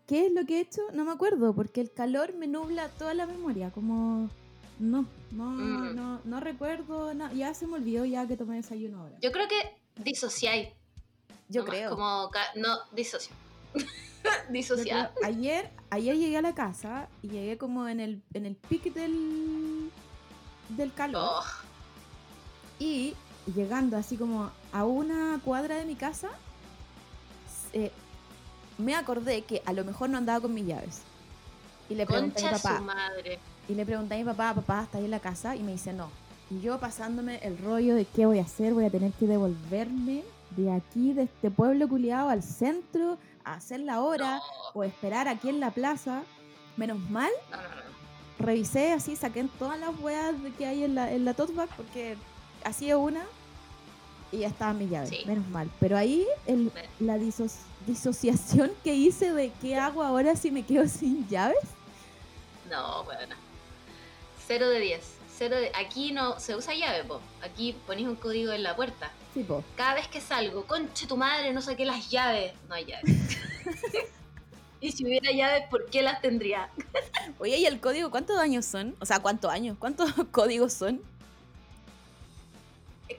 ¿Qué 0.08 0.28
es 0.28 0.32
lo 0.32 0.46
que 0.46 0.58
he 0.58 0.62
hecho? 0.62 0.82
No 0.94 1.04
me 1.04 1.12
acuerdo, 1.12 1.54
porque 1.54 1.82
el 1.82 1.92
calor 1.92 2.34
me 2.36 2.48
nubla 2.48 2.88
toda 2.90 3.14
la 3.14 3.26
memoria. 3.26 3.72
Como, 3.72 4.30
no, 4.80 5.06
no, 5.32 5.44
Mm. 5.50 5.96
no, 5.96 6.22
no 6.24 6.40
recuerdo. 6.40 7.12
ya 7.34 7.54
se 7.54 7.68
me 7.68 7.74
olvidó 7.74 8.06
ya 8.06 8.26
que 8.26 8.38
tomé 8.38 8.56
desayuno 8.56 9.02
ahora. 9.02 9.18
Yo 9.22 9.34
creo 9.34 9.50
que 9.50 9.76
disociáis. 10.02 10.70
Yo 11.50 11.62
nomás, 11.62 11.76
creo. 11.76 11.90
Como, 11.92 12.32
no, 12.56 12.78
disocio. 12.92 13.34
Creo- 14.84 15.10
Ayer, 15.24 15.72
ayer 15.90 16.18
llegué 16.18 16.38
a 16.38 16.42
la 16.42 16.54
casa 16.56 17.08
y 17.22 17.30
llegué 17.30 17.58
como 17.58 17.88
en 17.88 18.00
el, 18.00 18.22
en 18.34 18.46
el 18.46 18.56
pic 18.56 18.94
del, 18.94 19.90
del 20.70 20.94
calor. 20.94 21.22
Oh, 21.24 21.44
Y 22.80 23.16
llegando 23.56 23.96
así 23.98 24.18
como 24.18 24.52
a 24.74 24.84
una 24.86 25.40
cuadra 25.44 25.76
de 25.78 25.86
mi 25.86 25.96
casa, 25.96 26.30
eh, 27.74 27.92
me 28.78 28.96
acordé 28.96 29.44
que 29.44 29.62
a 29.66 29.74
lo 29.74 29.84
mejor 29.86 30.10
no 30.10 30.18
andaba 30.18 30.42
con 30.42 30.54
mis 30.54 30.66
llaves. 30.66 31.02
Y 31.90 31.96
le 31.96 32.06
pregunté 32.06 32.46
a 32.46 32.52
mi 32.52 32.58
su 32.58 32.64
papá. 32.64 32.82
madre. 32.82 33.40
Y 33.70 33.74
le 33.76 33.86
pregunté 33.86 34.16
a 34.16 34.18
mi 34.18 34.24
papá, 34.26 34.54
papá, 34.54 34.84
¿está 34.84 34.98
ahí 34.98 35.06
en 35.06 35.12
la 35.12 35.20
casa? 35.22 35.56
Y 35.56 35.64
me 35.64 35.72
dice, 35.72 35.94
no. 35.94 36.10
Y 36.50 36.60
yo 36.62 36.80
pasándome 36.80 37.38
el 37.44 37.58
rollo 37.58 37.96
de 37.96 38.06
qué 38.06 38.26
voy 38.26 38.40
a 38.40 38.44
hacer, 38.44 38.74
voy 38.74 38.86
a 38.86 38.90
tener 38.90 39.12
que 39.14 39.26
devolverme 39.28 40.24
de 40.52 40.72
aquí, 40.72 41.14
de 41.14 41.24
este 41.24 41.52
pueblo 41.52 41.88
culiado 41.88 42.30
al 42.30 42.42
centro, 42.44 43.18
a 43.44 43.54
hacer 43.56 43.80
la 43.82 44.02
hora 44.02 44.38
No, 44.38 44.42
o 44.74 44.84
esperar 44.84 45.28
aquí 45.28 45.50
en 45.50 45.60
la 45.60 45.72
plaza. 45.72 46.24
Menos 46.78 47.00
mal, 47.10 47.32
no, 47.52 47.58
no, 47.58 47.64
no. 47.64 47.82
revisé 48.40 48.92
así, 48.94 49.16
saqué 49.16 49.44
todas 49.58 49.80
las 49.80 49.98
weas 50.00 50.36
que 50.58 50.66
hay 50.68 50.84
en 50.84 50.96
la, 50.96 51.12
en 51.12 51.26
la 51.26 51.34
tote 51.34 51.54
bag 51.54 51.70
porque 51.76 52.16
hacía 52.64 52.98
una 52.98 53.24
y 54.32 54.40
ya 54.40 54.48
estaban 54.48 54.78
mis 54.78 54.90
llaves. 54.90 55.10
Sí. 55.10 55.20
Menos 55.26 55.48
mal. 55.48 55.72
Pero 55.80 55.98
ahí 55.98 56.26
el, 56.46 56.72
la 57.00 57.18
diso- 57.18 57.50
disociación 57.88 58.72
que 58.84 58.94
hice 58.94 59.32
de 59.34 59.52
qué 59.62 59.76
hago 59.78 60.04
ahora 60.04 60.36
si 60.36 60.52
me 60.52 60.64
quedo 60.64 60.88
sin 60.90 61.28
llaves. 61.30 61.58
No, 62.70 63.04
bueno. 63.06 63.36
0 64.48 64.70
de 64.70 64.80
10. 64.80 65.02
Cero 65.38 65.56
de... 65.58 65.72
Aquí 65.76 66.12
no 66.12 66.40
se 66.40 66.56
usa 66.56 66.74
llave, 66.74 67.04
po. 67.04 67.22
Aquí 67.44 67.76
ponís 67.86 68.08
un 68.08 68.16
código 68.16 68.52
en 68.54 68.64
la 68.64 68.76
puerta. 68.76 69.12
Sí, 69.34 69.44
po. 69.44 69.64
Cada 69.76 69.94
vez 69.94 70.08
que 70.08 70.20
salgo, 70.20 70.66
conche 70.66 71.06
tu 71.06 71.16
madre, 71.16 71.54
no 71.54 71.62
saqué 71.62 71.86
las 71.86 72.10
llaves. 72.10 72.54
No 72.68 72.74
hay 72.76 72.86
llaves. 72.86 73.06
y 74.82 74.92
si 74.92 75.06
hubiera 75.06 75.32
llaves, 75.32 75.66
¿por 75.70 75.86
qué 75.86 76.02
las 76.02 76.22
tendría? 76.22 76.70
Oye, 77.40 77.58
¿y 77.58 77.66
el 77.66 77.80
código 77.80 78.10
cuántos 78.10 78.38
años 78.40 78.66
son? 78.66 78.96
O 79.00 79.06
sea, 79.06 79.20
¿cuántos 79.20 79.52
años? 79.52 79.78
¿Cuántos 79.80 80.12
códigos 80.32 80.74
son? 80.74 81.02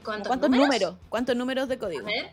¿Cuántos, 0.05 0.29
¿Cuántos 0.29 0.51
números? 0.51 0.67
números? 0.69 0.95
¿Cuántos 1.09 1.37
números 1.37 1.69
de 1.69 1.75
A 1.75 1.79
código? 1.79 2.05
ver. 2.05 2.31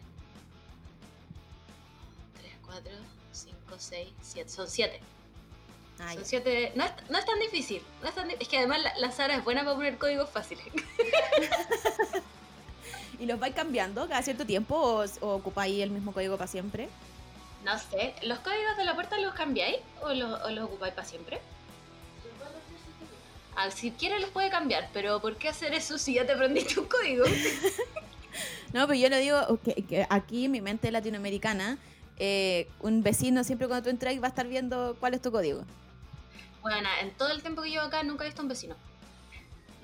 3, 2.42 2.54
4, 2.66 2.92
5, 3.32 3.56
6, 3.78 4.08
7. 4.22 4.50
Son 4.50 4.68
7. 4.68 5.00
Ah, 6.00 6.10
Son 6.14 6.24
ya. 6.24 6.26
7. 6.26 6.72
No 6.76 6.84
es, 6.84 6.92
no 7.10 7.18
es 7.18 7.26
tan 7.26 7.40
difícil. 7.40 7.82
No 8.02 8.10
es, 8.10 8.16
tan 8.16 8.28
di- 8.28 8.36
es 8.40 8.48
que 8.48 8.58
además 8.58 8.82
la, 8.84 8.98
la 8.98 9.12
Sara 9.12 9.36
es 9.36 9.44
buena 9.44 9.64
para 9.64 9.76
poner 9.76 9.98
códigos 9.98 10.30
fáciles. 10.30 10.66
¿Y 13.20 13.26
los 13.26 13.40
vais 13.40 13.56
cambiando 13.56 14.08
cada 14.08 14.22
cierto 14.22 14.46
tiempo 14.46 14.76
o, 14.76 15.06
o 15.22 15.36
ocupáis 15.36 15.82
el 15.82 15.90
mismo 15.92 16.12
código 16.12 16.38
para 16.38 16.48
siempre? 16.50 16.90
No 17.64 17.78
sé. 17.80 18.14
¿Los 18.24 18.40
códigos 18.40 18.78
de 18.78 18.84
la 18.86 18.94
puerta 18.94 19.18
los 19.18 19.34
cambiáis 19.34 19.78
o 20.02 20.14
los, 20.14 20.42
o 20.44 20.50
los 20.50 20.66
ocupáis 20.66 20.94
para 20.94 21.08
siempre? 21.08 21.40
Ah, 23.56 23.72
si 23.72 23.92
quiere 23.92 24.20
los 24.20 24.30
puede 24.32 24.50
cambiar, 24.50 24.90
pero 24.94 25.22
¿por 25.22 25.38
qué 25.38 25.48
hacer 25.48 25.74
eso 25.74 25.98
si 25.98 26.16
ya 26.16 26.26
te 26.26 26.34
aprendiste 26.34 26.80
un 26.80 26.88
código? 26.88 27.26
No, 28.74 28.86
pero 28.88 29.00
yo 29.00 29.08
le 29.08 29.20
digo 29.20 29.40
que, 29.64 29.76
que 29.86 30.06
aquí 30.10 30.44
en 30.46 30.52
mi 30.52 30.60
mente 30.60 30.92
latinoamericana, 30.92 31.78
eh, 32.20 32.68
un 32.82 33.02
vecino 33.02 33.46
siempre 33.46 33.68
cuando 33.70 33.86
tú 33.86 33.90
entras 33.90 34.14
va 34.22 34.26
a 34.26 34.28
estar 34.28 34.46
viendo 34.48 34.98
cuál 35.00 35.14
es 35.14 35.22
tu 35.22 35.32
código. 35.32 35.64
Bueno, 36.66 36.90
en 37.00 37.12
todo 37.12 37.30
el 37.30 37.44
tiempo 37.44 37.62
que 37.62 37.70
llevo 37.70 37.84
acá 37.84 38.02
nunca 38.02 38.24
he 38.24 38.28
visto 38.28 38.42
un 38.42 38.48
vecino. 38.48 38.76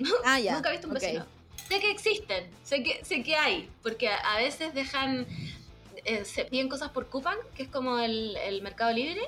Ah, 0.24 0.40
ya. 0.40 0.54
Nunca 0.54 0.68
he 0.68 0.72
visto 0.72 0.88
un 0.88 0.94
vecino. 0.94 1.24
Sé 1.68 1.78
que 1.78 1.92
existen, 1.92 2.50
sé 2.64 2.82
que, 2.82 3.04
sé 3.04 3.22
que 3.22 3.36
hay, 3.36 3.70
porque 3.84 4.08
a, 4.08 4.38
veces 4.38 4.74
dejan, 4.74 5.28
eh, 6.04 6.24
se 6.24 6.44
piden 6.44 6.68
cosas 6.68 6.90
por 6.90 7.08
Coupang, 7.08 7.38
que 7.54 7.62
es 7.62 7.68
como 7.68 7.98
el, 7.98 8.36
el 8.36 8.62
mercado 8.62 8.92
libre, 8.92 9.20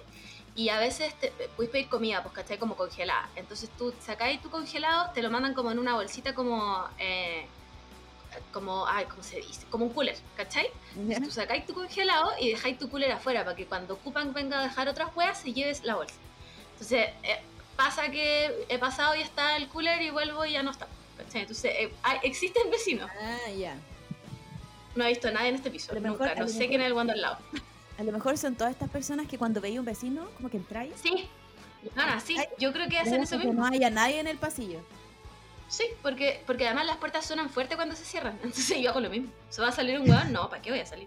y 0.56 0.68
a 0.70 0.80
veces 0.80 1.14
te, 1.20 1.30
puedes 1.54 1.70
pedir 1.70 1.88
comida, 1.88 2.24
pues 2.24 2.34
cachai, 2.34 2.58
como 2.58 2.74
congelada. 2.74 3.28
Entonces 3.36 3.70
tú 3.78 3.94
sacáis 4.00 4.42
tu 4.42 4.50
congelado, 4.50 5.12
te 5.12 5.22
lo 5.22 5.30
mandan 5.30 5.54
como 5.54 5.70
en 5.70 5.78
una 5.78 5.94
bolsita 5.94 6.34
como, 6.34 6.84
eh, 6.98 7.46
como, 8.52 8.84
ay, 8.88 9.04
¿cómo 9.08 9.22
se 9.22 9.36
dice? 9.36 9.64
Como 9.70 9.84
un 9.84 9.92
cooler, 9.92 10.16
¿cachai? 10.36 10.66
Entonces 10.96 11.22
tú 11.22 11.30
sacáis 11.30 11.64
tu 11.66 11.72
congelado 11.72 12.32
y 12.40 12.50
dejáis 12.50 12.80
tu 12.80 12.90
cooler 12.90 13.12
afuera 13.12 13.44
para 13.44 13.54
que 13.54 13.66
cuando 13.66 13.96
Coupang 13.98 14.32
venga 14.32 14.58
a 14.58 14.64
dejar 14.64 14.88
otras 14.88 15.14
hueas 15.14 15.38
se 15.38 15.52
lleves 15.52 15.84
la 15.84 15.94
bolsa. 15.94 16.16
Entonces 16.74 17.08
eh, 17.22 17.40
pasa 17.76 18.10
que 18.10 18.66
he 18.68 18.78
pasado 18.78 19.14
y 19.16 19.22
está 19.22 19.56
el 19.56 19.68
cooler 19.68 20.00
y 20.02 20.10
vuelvo 20.10 20.44
y 20.44 20.52
ya 20.52 20.62
no 20.62 20.70
está. 20.70 20.86
Entonces 21.32 21.72
eh, 21.76 21.92
hay- 22.02 22.18
existen 22.22 22.70
vecinos. 22.70 23.10
Ah, 23.20 23.50
ya. 23.50 23.76
No 24.94 25.04
he 25.04 25.08
visto 25.08 25.28
a 25.28 25.30
nadie 25.32 25.48
en 25.48 25.54
este 25.56 25.70
piso. 25.70 25.92
Mejor- 25.94 26.10
Nunca. 26.20 26.32
a 26.32 26.34
No 26.36 26.46
sé 26.46 26.54
mejor- 26.54 26.68
quién 26.68 26.80
es 26.82 26.86
el 26.86 26.92
guando 26.94 27.12
al 27.12 27.20
lado. 27.20 27.38
A 27.96 28.02
lo 28.02 28.10
mejor 28.10 28.36
son 28.36 28.56
todas 28.56 28.72
estas 28.72 28.90
personas 28.90 29.28
que 29.28 29.38
cuando 29.38 29.60
veis 29.60 29.78
un 29.78 29.84
vecino, 29.84 30.28
como 30.36 30.50
que 30.50 30.56
entráis. 30.56 30.92
Sí. 31.00 31.28
Ana, 31.94 32.18
sí. 32.18 32.34
Ay, 32.36 32.46
Yo 32.58 32.72
creo 32.72 32.88
que 32.88 32.98
hacen 32.98 33.22
eso 33.22 33.38
que 33.38 33.46
mismo. 33.46 33.60
no 33.62 33.66
haya 33.72 33.88
nadie 33.88 34.18
en 34.18 34.26
el 34.26 34.36
pasillo. 34.36 34.80
Sí, 35.68 35.84
porque, 36.02 36.42
porque 36.44 36.66
además 36.66 36.86
las 36.86 36.96
puertas 36.96 37.24
suenan 37.24 37.50
fuerte 37.50 37.76
cuando 37.76 37.94
se 37.94 38.04
cierran. 38.04 38.34
Entonces 38.42 38.78
yo 38.80 38.90
hago 38.90 38.98
lo 38.98 39.10
mismo. 39.10 39.28
¿Se 39.48 39.62
va 39.62 39.68
a 39.68 39.72
salir 39.72 40.00
un 40.00 40.10
hueón? 40.10 40.32
No, 40.32 40.48
¿para 40.50 40.60
qué 40.60 40.70
voy 40.70 40.80
a 40.80 40.86
salir? 40.86 41.06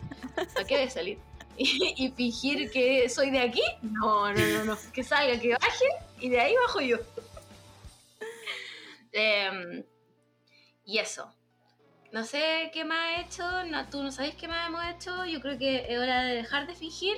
¿Para 0.53 0.65
qué 0.65 0.75
voy 0.77 0.88
a 0.88 0.89
salir? 0.89 1.17
Y, 1.58 2.12
fingir 2.12 2.70
que 2.70 3.10
soy 3.10 3.32
de 3.32 3.39
aquí? 3.39 3.63
No, 3.82 4.32
no, 4.32 4.39
no, 4.39 4.65
no. 4.65 4.78
Que 4.93 5.04
salga, 5.04 5.39
que 5.39 5.54
baje 5.54 5.86
y 6.20 6.30
de 6.30 6.39
ahí 6.39 6.56
bajo 6.56 6.82
yo. 6.82 6.98
Em, 9.12 9.84
y 10.86 11.00
eso. 11.00 11.34
No 12.12 12.24
sé 12.24 12.70
qué 12.74 12.86
más 12.86 13.17
he 13.17 13.22
hecho. 13.22 13.65
No, 13.65 13.89
Tú 13.89 14.04
no 14.04 14.12
sabes 14.12 14.36
qué 14.36 14.48
más 14.48 14.67
hemos 14.67 14.86
hecho. 14.86 15.26
Yo 15.26 15.41
creo 15.41 15.58
que 15.58 15.86
es 15.89 16.00
hora 16.00 16.24
de 16.24 16.36
dejar 16.36 16.67
de 16.67 16.76
fingir 16.76 17.17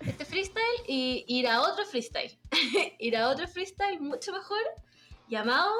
este 0.00 0.24
freestyle 0.24 0.82
y 0.86 1.24
ir 1.28 1.46
a 1.46 1.60
otro 1.60 1.84
freestyle. 1.84 2.38
ir 2.98 3.16
a 3.16 3.28
otro 3.28 3.46
freestyle 3.46 4.00
mucho 4.00 4.32
mejor 4.32 4.60
llamado 5.28 5.70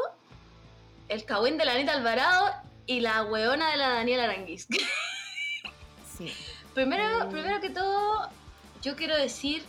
El 1.08 1.24
Cagüín 1.24 1.56
de 1.56 1.64
la 1.64 1.72
Anita 1.72 1.92
Alvarado 1.92 2.52
y 2.86 3.00
la 3.00 3.24
hueona 3.24 3.70
de 3.70 3.78
la 3.78 3.88
Daniela 3.88 4.24
Aranguis. 4.24 4.68
Sí. 6.16 6.30
Primero, 6.74 7.28
primero 7.30 7.60
que 7.60 7.70
todo, 7.70 8.28
yo 8.82 8.96
quiero 8.96 9.16
decir, 9.16 9.62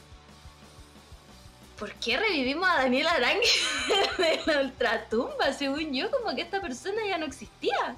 ¿por 1.79 1.93
qué 1.93 2.17
revivimos 2.17 2.67
a 2.69 2.75
Daniela 2.83 3.11
Aranguis 3.11 3.61
de 4.17 4.41
la 4.45 4.61
ultratumba? 4.61 5.53
Según 5.53 5.93
yo, 5.93 6.09
como 6.11 6.35
que 6.35 6.41
esta 6.41 6.61
persona 6.61 7.01
ya 7.07 7.17
no 7.17 7.25
existía. 7.25 7.95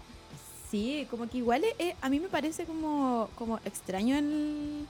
Sí, 0.70 1.08
como 1.10 1.30
que 1.30 1.38
igual 1.38 1.64
eh, 1.80 1.96
a 2.02 2.10
mí 2.10 2.20
me 2.20 2.28
parece 2.28 2.66
como, 2.66 3.30
como 3.36 3.60
extraño 3.64 4.18
el. 4.18 4.86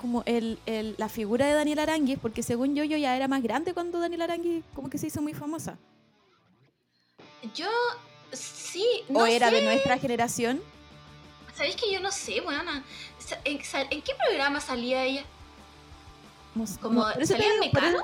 Como 0.00 0.22
el, 0.26 0.58
el- 0.66 0.94
la 0.98 1.08
figura 1.10 1.46
de 1.46 1.52
Daniel 1.52 1.78
Aranguis, 1.78 2.18
porque 2.20 2.42
según 2.42 2.74
yo, 2.74 2.82
yo 2.84 2.96
ya 2.96 3.14
era 3.14 3.28
más 3.28 3.42
grande 3.42 3.74
cuando 3.74 4.00
Daniel 4.00 4.22
Aranguis 4.22 4.64
como 4.74 4.88
que 4.90 4.96
se 4.98 5.06
hizo 5.08 5.20
muy 5.22 5.34
famosa. 5.34 5.76
Yo, 7.54 7.68
sí, 8.32 8.84
no 9.08 9.20
o 9.20 9.26
era 9.26 9.50
sé. 9.50 9.56
de 9.56 9.62
nuestra 9.62 9.98
generación. 9.98 10.60
¿Sabéis 11.54 11.76
que 11.76 11.92
yo 11.92 12.00
no 12.00 12.10
sé? 12.10 12.42
Sa- 13.18 13.38
¿En, 13.44 13.62
sa- 13.64 13.82
¿En 13.90 14.02
qué 14.02 14.12
programa 14.14 14.60
salía 14.60 15.04
ella? 15.04 15.24
Como, 16.80 17.00
no, 17.06 17.26
¿salía 17.26 17.46
en 17.46 17.52
eso- 17.52 17.60
Mecano? 17.60 17.98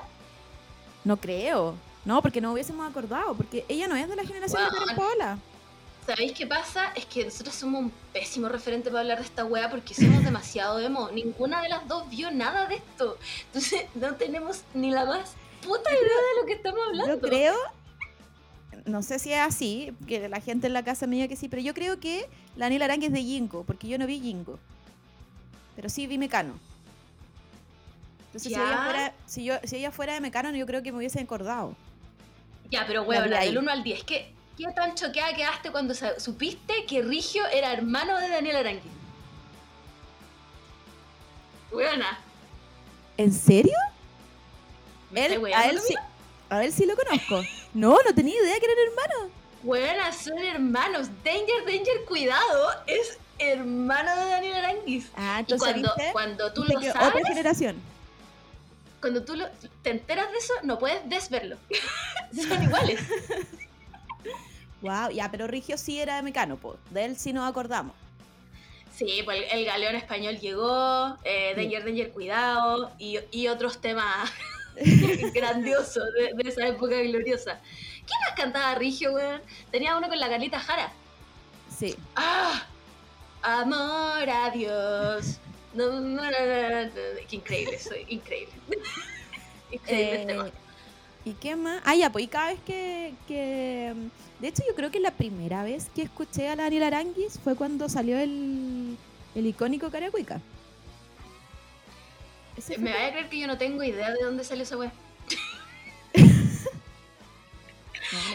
No 1.04 1.16
creo. 1.16 1.74
No, 2.04 2.22
porque 2.22 2.40
no 2.40 2.52
hubiésemos 2.52 2.88
acordado, 2.88 3.34
porque 3.34 3.64
ella 3.68 3.88
no 3.88 3.96
es 3.96 4.08
de 4.08 4.16
la 4.16 4.24
generación 4.24 4.62
de 4.64 4.78
Karen. 4.78 4.96
Paola. 4.96 5.38
¿Sabéis 6.06 6.32
qué 6.34 6.46
pasa? 6.46 6.92
Es 6.94 7.04
que 7.06 7.24
nosotros 7.24 7.52
somos 7.54 7.80
un 7.82 7.90
pésimo 8.12 8.48
referente 8.48 8.90
para 8.90 9.00
hablar 9.00 9.18
de 9.18 9.24
esta 9.24 9.44
wea 9.44 9.68
porque 9.68 9.92
somos 9.92 10.22
demasiado 10.24 10.78
emo. 10.78 11.08
Ninguna 11.12 11.62
de 11.62 11.68
las 11.68 11.88
dos 11.88 12.08
vio 12.08 12.30
nada 12.30 12.66
de 12.66 12.76
esto. 12.76 13.18
Entonces 13.46 13.86
no 13.96 14.14
tenemos 14.14 14.60
ni 14.74 14.92
la 14.92 15.04
más 15.04 15.32
puta 15.62 15.90
idea 15.90 16.02
de 16.02 16.40
lo 16.40 16.46
que 16.46 16.52
estamos 16.52 16.80
hablando. 16.86 17.14
Yo 17.14 17.20
creo, 17.20 17.54
no 18.86 19.02
sé 19.02 19.18
si 19.18 19.32
es 19.32 19.40
así, 19.40 19.92
que 20.06 20.28
la 20.28 20.40
gente 20.40 20.66
en 20.68 20.72
la 20.72 20.82
casa 20.84 21.06
me 21.06 21.16
diga 21.16 21.28
que 21.28 21.36
sí, 21.36 21.48
pero 21.48 21.60
yo 21.62 21.74
creo 21.74 22.00
que 22.00 22.26
la 22.56 22.66
Daniela 22.66 22.92
es 22.94 23.12
de 23.12 23.22
Jingo, 23.22 23.64
porque 23.64 23.88
yo 23.88 23.98
no 23.98 24.06
vi 24.06 24.20
Jingo. 24.20 24.58
Pero 25.74 25.88
sí 25.88 26.06
vi 26.06 26.16
Mecano. 26.18 26.54
Entonces, 28.26 28.52
si 28.52 28.54
ella, 28.54 28.82
fuera, 28.84 29.14
si, 29.26 29.44
yo, 29.44 29.54
si 29.64 29.76
ella 29.76 29.90
fuera 29.90 30.14
de 30.14 30.20
Mecano, 30.20 30.50
yo 30.54 30.66
creo 30.66 30.82
que 30.82 30.92
me 30.92 30.98
hubiese 30.98 31.20
acordado. 31.20 31.74
Ya, 32.70 32.84
pero 32.86 33.04
vi 33.04 33.16
ahí. 33.16 33.48
del 33.48 33.58
1 33.58 33.70
al 33.70 33.82
10, 33.82 34.04
¿qué, 34.04 34.32
¿qué 34.56 34.64
tan 34.74 34.94
choqueada 34.94 35.34
quedaste 35.34 35.70
cuando 35.70 35.94
supiste 35.94 36.84
que 36.86 37.02
Rigio 37.02 37.46
era 37.46 37.72
hermano 37.72 38.16
de 38.18 38.28
Daniel 38.28 38.56
Arangui? 38.56 38.90
Weona, 41.72 42.18
¿En 43.16 43.32
serio? 43.32 43.76
¿me 45.10 45.26
Él- 45.26 45.32
estáis 45.34 45.56
a, 45.56 45.66
él 45.70 45.78
sí? 45.80 45.94
A 46.50 46.64
él 46.64 46.72
sí 46.72 46.86
lo 46.86 46.96
conozco. 46.96 47.42
No, 47.74 47.98
no 48.04 48.14
tenía 48.14 48.34
idea 48.40 48.58
que 48.58 48.66
eran 48.66 48.78
hermanos. 48.88 49.32
Weona, 49.64 50.12
son 50.12 50.38
hermanos. 50.38 51.08
Danger, 51.24 51.64
danger, 51.66 52.04
cuidado. 52.06 52.70
Es 52.86 53.18
hermano 53.38 54.14
de 54.16 54.30
Daniel 54.30 54.54
Aranguis. 54.54 55.08
Ah, 55.16 55.36
Y 55.38 55.40
entonces 55.40 55.68
cuando, 55.72 55.92
¿viste? 55.96 56.12
cuando 56.12 56.52
tú 56.52 56.62
¿Viste 56.62 56.86
lo 56.86 56.92
sabes, 56.92 57.08
Otra 57.08 57.28
generación. 57.28 57.76
cuando 59.00 59.24
tú 59.24 59.34
lo- 59.36 59.48
te 59.82 59.90
enteras 59.90 60.30
de 60.32 60.38
eso, 60.38 60.54
no 60.62 60.78
puedes 60.78 61.06
desverlo. 61.08 61.56
Son 62.34 62.62
iguales. 62.62 63.00
Wow, 64.82 65.10
ya, 65.10 65.30
pero 65.30 65.46
Rigio 65.46 65.78
sí 65.78 65.98
era 66.00 66.16
de 66.16 66.22
Mecano, 66.22 66.56
po. 66.56 66.76
de 66.90 67.04
él 67.06 67.16
sí 67.16 67.32
nos 67.32 67.48
acordamos. 67.48 67.94
Sí, 68.94 69.20
pues 69.24 69.42
el, 69.52 69.58
el 69.60 69.64
galeón 69.66 69.94
español 69.96 70.38
llegó, 70.38 71.16
eh, 71.24 71.52
Sí. 71.54 71.60
Danger, 71.62 71.84
Danger, 71.84 72.10
cuidado, 72.12 72.90
y, 72.98 73.18
y 73.30 73.48
otros 73.48 73.80
temas 73.80 74.30
grandiosos 75.34 76.04
de, 76.14 76.34
de 76.34 76.48
esa 76.48 76.66
época 76.66 76.96
gloriosa. 77.02 77.60
¿Qué 78.06 78.12
más 78.26 78.36
cantaba 78.36 78.74
Rigio, 78.76 79.12
weón? 79.12 79.40
Tenía 79.70 79.96
uno 79.96 80.08
con 80.08 80.18
la 80.18 80.28
Carlita 80.28 80.60
Jara. 80.60 80.92
Sí. 81.76 81.96
¡Ah! 82.14 82.66
Amor 83.42 84.28
a 84.28 84.50
Dios. 84.50 85.38
No, 85.74 85.90
no, 85.92 86.00
no, 86.00 86.22
no, 86.22 86.22
no, 86.22 86.84
no. 86.84 86.90
Qué 87.28 87.36
increíble, 87.36 87.78
soy 87.78 88.04
increíble. 88.08 88.54
increíble 89.70 90.22
Eh, 90.22 90.26
tema. 90.26 90.50
¿Y 91.24 91.32
qué 91.34 91.56
más? 91.56 91.82
Ah, 91.84 91.94
ya, 91.94 92.10
pues 92.10 92.24
y 92.24 92.28
cada 92.28 92.48
vez 92.52 92.60
que, 92.64 93.14
que... 93.26 93.92
De 94.38 94.48
hecho, 94.48 94.62
yo 94.68 94.74
creo 94.74 94.90
que 94.90 95.00
la 95.00 95.10
primera 95.10 95.64
vez 95.64 95.88
que 95.94 96.02
escuché 96.02 96.48
a 96.48 96.56
la 96.56 96.64
Daniela 96.64 96.86
Aranguis 96.86 97.38
fue 97.42 97.56
cuando 97.56 97.88
salió 97.88 98.16
el, 98.18 98.96
el 99.34 99.46
icónico 99.46 99.90
Caracuica. 99.90 100.40
Ese 102.56 102.74
fue 102.74 102.82
Me 102.84 102.92
vaya 102.92 103.06
a 103.08 103.10
creer 103.12 103.28
que 103.28 103.38
yo 103.38 103.46
no 103.46 103.58
tengo 103.58 103.82
idea 103.82 104.10
de 104.12 104.22
dónde 104.24 104.44
salió 104.44 104.62
esa 104.64 104.76
wea. 104.76 104.92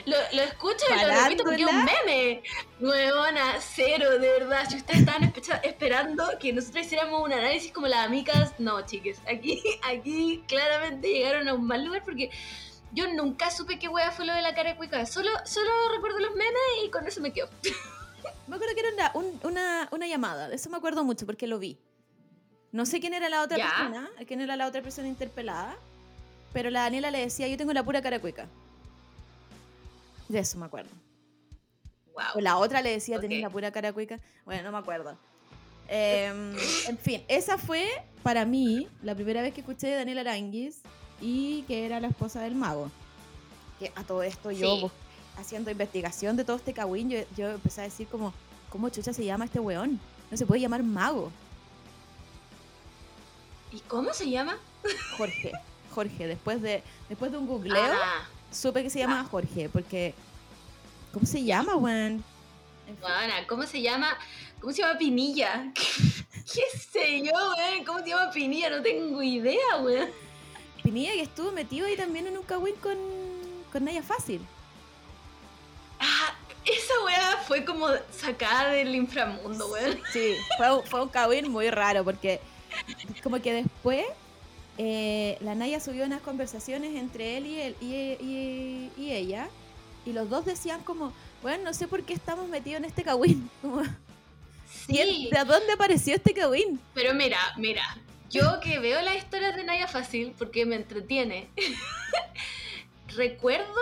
Lo, 0.05 0.17
lo 0.33 0.41
escucho 0.41 0.83
y 0.89 1.01
lo 1.01 1.07
repito 1.23 1.43
porque 1.45 1.63
es 1.63 1.69
un 1.69 1.85
meme. 1.85 2.43
Nuevona, 2.79 3.55
cero, 3.61 4.19
de 4.19 4.27
verdad. 4.39 4.67
Si 4.69 4.75
ustedes 4.75 4.99
estaban 5.01 5.31
espe- 5.31 5.61
esperando 5.63 6.25
que 6.41 6.51
nosotros 6.51 6.85
hiciéramos 6.85 7.23
un 7.23 7.31
análisis 7.31 7.71
como 7.71 7.87
las 7.87 8.05
amigas, 8.05 8.53
no, 8.59 8.85
chiques. 8.85 9.19
Aquí, 9.27 9.63
aquí 9.83 10.43
claramente 10.47 11.07
llegaron 11.07 11.47
a 11.47 11.53
un 11.53 11.65
mal 11.65 11.85
lugar 11.85 12.03
porque 12.03 12.29
yo 12.91 13.07
nunca 13.13 13.49
supe 13.49 13.79
qué 13.79 13.87
wea 13.87 14.11
fue 14.11 14.25
lo 14.25 14.33
de 14.33 14.41
la 14.41 14.53
cara 14.53 14.75
cuica. 14.75 15.05
Solo, 15.05 15.29
solo 15.45 15.69
recuerdo 15.95 16.19
los 16.19 16.31
memes 16.35 16.61
y 16.85 16.89
con 16.89 17.07
eso 17.07 17.21
me 17.21 17.31
quedo. 17.31 17.49
Me 18.47 18.55
acuerdo 18.57 18.75
que 18.75 18.81
era 18.81 18.89
una, 18.93 19.11
un- 19.13 19.39
una, 19.43 19.87
una 19.91 20.07
llamada, 20.07 20.49
de 20.49 20.55
eso 20.55 20.69
me 20.69 20.75
acuerdo 20.75 21.05
mucho 21.05 21.25
porque 21.25 21.47
lo 21.47 21.57
vi. 21.57 21.77
No 22.71 22.85
sé 22.85 22.99
quién 22.99 23.13
era 23.13 23.29
la 23.29 23.41
otra 23.43 23.57
Ya. 23.57 23.65
persona, 23.69 24.09
quién 24.27 24.41
era 24.41 24.55
la 24.55 24.67
otra 24.67 24.81
persona 24.81 25.07
interpelada, 25.07 25.75
pero 26.53 26.69
la 26.69 26.81
Daniela 26.83 27.11
le 27.11 27.19
decía, 27.19 27.47
yo 27.47 27.57
tengo 27.57 27.73
la 27.73 27.83
pura 27.83 28.01
cara 28.01 28.19
cuica. 28.19 28.47
De 30.29 30.39
eso 30.39 30.57
me 30.57 30.65
acuerdo. 30.65 30.89
Wow. 32.13 32.23
O 32.35 32.39
la 32.41 32.57
otra 32.57 32.81
le 32.81 32.91
decía, 32.91 33.19
tenés 33.19 33.39
Ok. 33.39 33.43
la 33.43 33.49
pura 33.49 33.71
cara 33.71 33.91
cuica. 33.93 34.19
Bueno, 34.45 34.63
no 34.63 34.71
me 34.71 34.77
acuerdo. 34.77 35.17
Em, 35.87 36.55
en 36.87 36.97
fin, 36.97 37.23
esa 37.27 37.57
fue 37.57 37.87
para 38.23 38.45
mí 38.45 38.87
la 39.03 39.15
primera 39.15 39.41
vez 39.41 39.53
que 39.53 39.61
escuché 39.61 39.87
de 39.87 39.95
Daniela 39.95 40.21
Aranguis 40.21 40.81
y 41.19 41.63
que 41.63 41.85
era 41.85 41.99
la 41.99 42.07
esposa 42.07 42.41
del 42.41 42.55
mago. 42.55 42.89
Que 43.79 43.91
a 43.95 44.03
todo 44.03 44.23
esto 44.23 44.51
yo 44.51 44.77
Sí. 44.77 44.91
haciendo 45.37 45.71
investigación 45.71 46.37
de 46.37 46.45
todo 46.45 46.55
este 46.57 46.73
cagüín, 46.73 47.09
yo, 47.09 47.19
yo 47.35 47.49
empecé 47.49 47.81
a 47.81 47.83
decir 47.85 48.07
como, 48.07 48.33
¿cómo 48.69 48.87
chucha 48.89 49.11
se 49.11 49.25
llama 49.25 49.45
este 49.45 49.59
weón? 49.59 49.99
No 50.29 50.37
se 50.37 50.45
puede 50.45 50.61
llamar 50.61 50.83
mago. 50.83 51.31
¿Y 53.71 53.79
cómo 53.81 54.13
se 54.13 54.29
llama? 54.29 54.57
Jorge. 55.17 55.51
Jorge, 55.93 56.27
después 56.27 56.61
de, 56.61 56.83
después 57.09 57.31
de 57.31 57.37
un 57.37 57.47
googleo, 57.47 57.75
Ah, 57.77 58.27
supe 58.51 58.83
que 58.83 58.89
se 58.89 58.99
llama 58.99 59.25
Jorge, 59.29 59.69
porque... 59.69 60.13
¿Cómo 61.13 61.25
se 61.25 61.43
llama, 61.43 61.75
weón? 61.75 62.23
En 62.87 62.95
fin. 62.95 62.97
Bueno, 63.01 63.33
¿cómo 63.47 63.63
se 63.63 63.81
llama? 63.81 64.17
¿Cómo 64.61 64.71
se 64.71 64.81
llama 64.81 64.97
Pinilla? 64.97 65.71
¿Qué 65.75 66.79
sé 66.91 67.21
yo, 67.21 67.31
weón? 67.33 67.85
¿Cómo 67.85 67.99
se 67.99 68.09
llama 68.09 68.31
Pinilla? 68.31 68.69
No 68.69 68.81
tengo 68.81 69.21
idea, 69.21 69.77
weón. 69.81 70.09
Pinilla 70.83 71.11
que 71.11 71.21
estuvo 71.21 71.51
metido 71.51 71.85
ahí 71.85 71.97
también 71.97 72.27
en 72.27 72.37
un 72.37 72.43
cagüín 72.43 72.75
con, 72.75 72.97
con 73.71 73.83
Naya 73.83 74.01
Fácil. 74.01 74.41
Ah, 75.99 76.33
esa 76.65 76.93
weá 77.05 77.37
fue 77.45 77.65
como 77.65 77.87
sacada 78.11 78.69
del 78.69 78.95
inframundo, 78.95 79.67
weón. 79.67 79.99
Sí, 80.11 80.35
fue, 80.57 80.81
fue 80.85 81.03
un 81.03 81.09
cagüín 81.09 81.51
muy 81.51 81.69
raro 81.69 82.03
porque 82.05 82.39
como 83.23 83.41
que 83.41 83.53
después 83.53 84.05
eh, 84.77 85.37
la 85.41 85.55
Naya 85.55 85.79
subió 85.79 86.05
unas 86.05 86.21
conversaciones 86.21 86.95
entre 86.95 87.37
él 87.37 87.45
y, 87.45 87.59
él, 87.59 87.75
y, 87.81 87.93
y- 88.23 88.91
y 88.97 89.11
ella 89.11 89.49
y 90.05 90.13
los 90.13 90.29
dos 90.29 90.45
decían 90.45 90.81
como, 90.83 91.13
bueno, 91.43 91.63
no 91.65 91.73
sé 91.73 91.87
por 91.87 92.03
qué 92.03 92.13
estamos 92.13 92.47
metidos 92.49 92.79
en 92.79 92.85
este 92.85 93.03
cagüín. 93.03 93.49
Como, 93.61 93.81
¿quién- 94.87 95.07
Sí, 95.07 95.29
¿De 95.31 95.43
dónde 95.43 95.73
apareció 95.73 96.15
este 96.15 96.33
cagüín? 96.33 96.79
pero 96.93 97.13
mira, 97.13 97.37
mira. 97.57 97.83
Yo 98.31 98.59
que 98.61 98.79
veo 98.79 99.01
las 99.01 99.17
historias 99.17 99.55
de 99.57 99.63
Naya 99.65 99.87
Fácil 99.87 100.33
porque 100.37 100.65
me 100.65 100.75
entretiene. 100.77 101.49
Recuerdo 103.15 103.75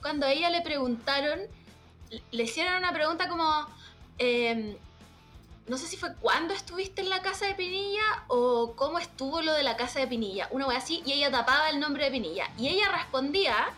cuando 0.00 0.26
a 0.26 0.32
ella 0.32 0.48
le 0.50 0.62
preguntaron, 0.62 1.40
le 2.30 2.42
hicieron 2.44 2.76
una 2.78 2.92
pregunta 2.92 3.28
como, 3.28 3.66
em, 4.18 4.76
no 5.66 5.78
sé 5.78 5.86
si 5.86 5.96
fue 5.96 6.14
cuándo 6.16 6.52
estuviste 6.54 7.02
en 7.02 7.10
la 7.10 7.22
casa 7.22 7.46
de 7.46 7.54
Pinilla 7.54 8.24
o 8.28 8.74
cómo 8.76 8.98
estuvo 8.98 9.40
lo 9.40 9.52
de 9.52 9.62
la 9.62 9.76
casa 9.76 10.00
de 10.00 10.06
Pinilla, 10.06 10.48
una 10.50 10.66
wea 10.66 10.78
así, 10.78 11.02
y 11.06 11.12
ella 11.12 11.30
tapaba 11.30 11.70
el 11.70 11.78
nombre 11.78 12.04
de 12.04 12.10
Pinilla. 12.10 12.50
Y 12.58 12.68
ella 12.68 12.90
respondía, 12.90 13.68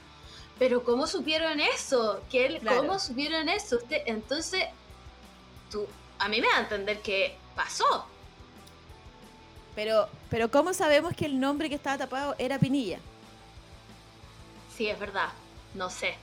pero 0.58 0.84
¿cómo 0.84 1.06
supieron 1.06 1.60
eso? 1.60 2.22
¿Qué, 2.30 2.58
Claro. 2.60 2.78
¿Cómo 2.78 2.98
supieron 2.98 3.48
eso? 3.48 3.76
Usted, 3.76 4.02
entonces, 4.06 4.64
tú, 5.70 5.86
a 6.18 6.28
mí 6.28 6.40
me 6.40 6.46
da 6.48 6.58
a 6.58 6.60
entender 6.60 7.00
que 7.00 7.36
pasó. 7.54 8.06
Pero, 9.74 10.08
pero 10.30 10.50
¿cómo 10.50 10.74
sabemos 10.74 11.14
que 11.14 11.26
el 11.26 11.40
nombre 11.40 11.68
que 11.68 11.74
estaba 11.74 11.98
tapado 11.98 12.34
era 12.38 12.58
Pinilla? 12.58 12.98
Sí, 14.76 14.88
es 14.88 14.98
verdad. 14.98 15.30
No 15.74 15.90
sé. 15.90 16.16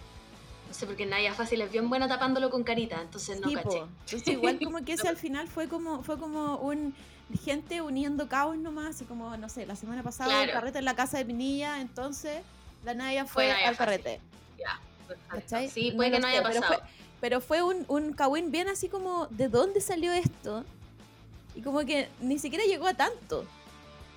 No 0.70 0.74
sé, 0.76 0.86
porque 0.86 1.06
Naya 1.06 1.34
Fácil 1.34 1.62
es 1.62 1.72
bien 1.72 1.90
buena 1.90 2.08
tapándolo 2.08 2.50
con 2.50 2.64
carita, 2.64 3.02
entonces 3.02 3.42
no 3.42 3.50
Sí, 3.50 3.56
caché. 3.56 3.80
Entonces 3.80 4.28
igual 4.28 4.60
como 4.64 4.86
que 4.86 4.94
ese 4.94 5.08
al 5.10 5.18
final 5.18 5.48
fue 5.48 5.68
como 5.68 6.04
fue 6.04 6.18
como 6.20 6.58
un 6.58 6.94
gente 7.44 7.82
uniendo 7.82 8.28
cabos 8.28 8.58
nomás 8.58 9.02
y 9.02 9.06
como 9.06 9.36
no 9.38 9.50
sé 9.50 9.66
la 9.66 9.76
semana 9.76 10.02
pasada 10.04 10.30
Claro. 10.30 10.44
el 10.46 10.52
carrete 10.52 10.80
en 10.80 10.86
la 10.86 10.96
casa 10.96 11.18
de 11.20 11.26
Pinilla 11.26 11.80
entonces 11.82 12.42
la 12.84 12.94
Naya 12.96 13.26
fue, 13.26 13.46
Fue 13.46 13.54
Naya 13.54 13.70
al 13.70 13.76
Fácil. 13.76 13.78
carrete 14.04 14.22
Ya. 14.58 14.80
¿cachai? 15.28 15.70
Sí, 15.70 15.92
No 15.92 15.98
puede 15.98 16.12
que 16.12 16.20
no 16.20 16.28
haya 16.28 16.42
pero 16.44 16.60
pasado. 16.62 16.80
fue, 16.80 16.90
pero 17.22 17.42
fue 17.42 17.62
un, 17.64 17.86
un 17.88 18.14
cagüín 18.14 18.52
bien 18.52 18.68
así 18.68 18.90
como 18.90 19.28
de 19.28 19.48
dónde 19.48 19.80
salió 19.82 20.12
esto 20.12 20.64
y 21.56 21.62
como 21.62 21.80
que 21.86 22.10
ni 22.20 22.40
siquiera 22.40 22.64
llegó 22.66 22.88
a 22.88 22.94
tanto 22.94 23.46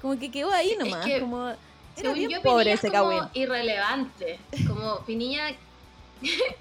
como 0.00 0.18
que 0.18 0.30
quedó 0.30 0.50
ahí 0.52 0.70
Es 0.72 0.78
nomás 0.78 1.04
que, 1.04 1.20
como 1.20 1.48
era 1.96 2.12
bien 2.14 2.30
yo, 2.30 2.42
pobre 2.42 2.72
ese 2.72 2.86
es 2.86 2.92
cagüín 2.92 3.24
irrelevante. 3.34 4.38
Como 4.66 5.00
Pinilla... 5.04 5.48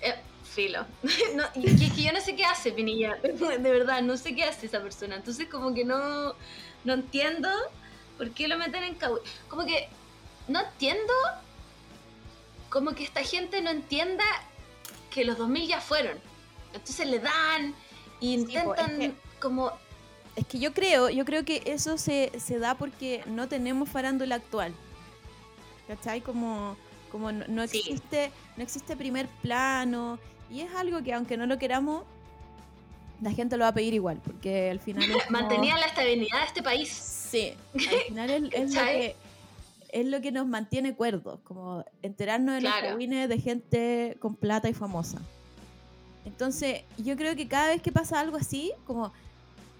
Eh, 0.00 0.14
filo. 0.42 0.84
No, 1.34 1.44
y 1.54 1.76
que, 1.76 1.90
que 1.94 2.02
yo 2.02 2.12
no 2.12 2.20
sé 2.20 2.36
qué 2.36 2.44
hace 2.44 2.72
Pinilla. 2.72 3.14
De 3.22 3.58
verdad, 3.72 4.02
no 4.02 4.16
sé 4.16 4.34
qué 4.34 4.44
hace 4.44 4.66
esa 4.66 4.80
persona. 4.80 5.16
Entonces 5.16 5.48
como 5.48 5.72
que 5.74 5.84
no, 5.84 6.34
no 6.84 6.92
entiendo 6.92 7.48
por 8.18 8.30
qué 8.32 8.48
lo 8.48 8.58
meten 8.58 8.82
en 8.84 8.94
cagüín. 8.94 9.22
Como 9.48 9.64
que 9.64 9.88
no 10.48 10.60
entiendo 10.60 11.12
como 12.70 12.94
que 12.94 13.04
esta 13.04 13.22
gente 13.22 13.62
no 13.62 13.70
entienda 13.70 14.24
que 15.10 15.24
los 15.24 15.38
2000 15.38 15.68
ya 15.68 15.80
fueron. 15.80 16.18
Entonces 16.72 17.06
le 17.06 17.20
dan, 17.20 17.74
e 18.20 18.36
Sí, 18.36 18.36
po, 18.62 18.74
es 18.74 18.80
intentan 18.80 18.98
que- 18.98 19.14
como... 19.40 19.72
Es 20.36 20.44
que 20.48 20.58
yo 20.58 20.74
creo, 20.74 21.08
yo 21.10 21.24
creo 21.24 21.44
que 21.44 21.62
eso 21.66 21.96
se, 21.96 22.32
se 22.40 22.58
da 22.58 22.74
porque 22.74 23.22
no 23.26 23.46
tenemos 23.46 23.88
farándula 23.88 24.34
actual. 24.34 24.74
¿Cachai? 25.86 26.20
Como, 26.20 26.76
como 27.14 27.30
no, 27.30 27.44
no 27.46 27.64
Sí. 27.68 27.78
existe, 27.78 28.32
no 28.56 28.64
existe 28.64 28.96
primer 28.96 29.28
plano. 29.40 30.18
Y 30.50 30.62
es 30.62 30.74
algo 30.74 31.00
que 31.04 31.12
aunque 31.14 31.36
no 31.36 31.46
lo 31.46 31.58
queramos, 31.60 32.02
la 33.22 33.30
gente 33.30 33.56
lo 33.56 33.62
va 33.62 33.68
a 33.68 33.72
pedir 33.74 33.94
igual. 33.94 34.20
Porque 34.24 34.68
al 34.68 34.80
final 34.80 35.04
es 35.04 35.08
como- 35.26 35.30
Mantenía 35.38 35.78
la 35.78 35.86
estabilidad 35.86 36.40
de 36.40 36.46
este 36.46 36.62
país. 36.64 36.88
Sí, 36.90 37.52
al 37.72 37.80
final 38.08 38.30
es, 38.30 38.42
es 38.52 38.74
lo 38.74 38.82
que 38.82 39.16
es 39.92 40.06
lo 40.06 40.20
que 40.20 40.32
nos 40.32 40.48
mantiene 40.48 40.96
cuerdos, 40.96 41.38
como 41.44 41.84
enterarnos 42.02 42.56
de 42.56 42.62
los 42.62 42.72
cagüines 42.74 43.28
de 43.28 43.38
gente 43.38 44.16
con 44.18 44.34
plata 44.34 44.68
y 44.68 44.74
famosa. 44.74 45.20
Entonces, 46.24 46.82
yo 46.98 47.16
creo 47.16 47.36
que 47.36 47.46
cada 47.46 47.68
vez 47.68 47.80
que 47.80 47.92
pasa 47.92 48.18
algo 48.18 48.36
así, 48.36 48.72
como, 48.88 49.12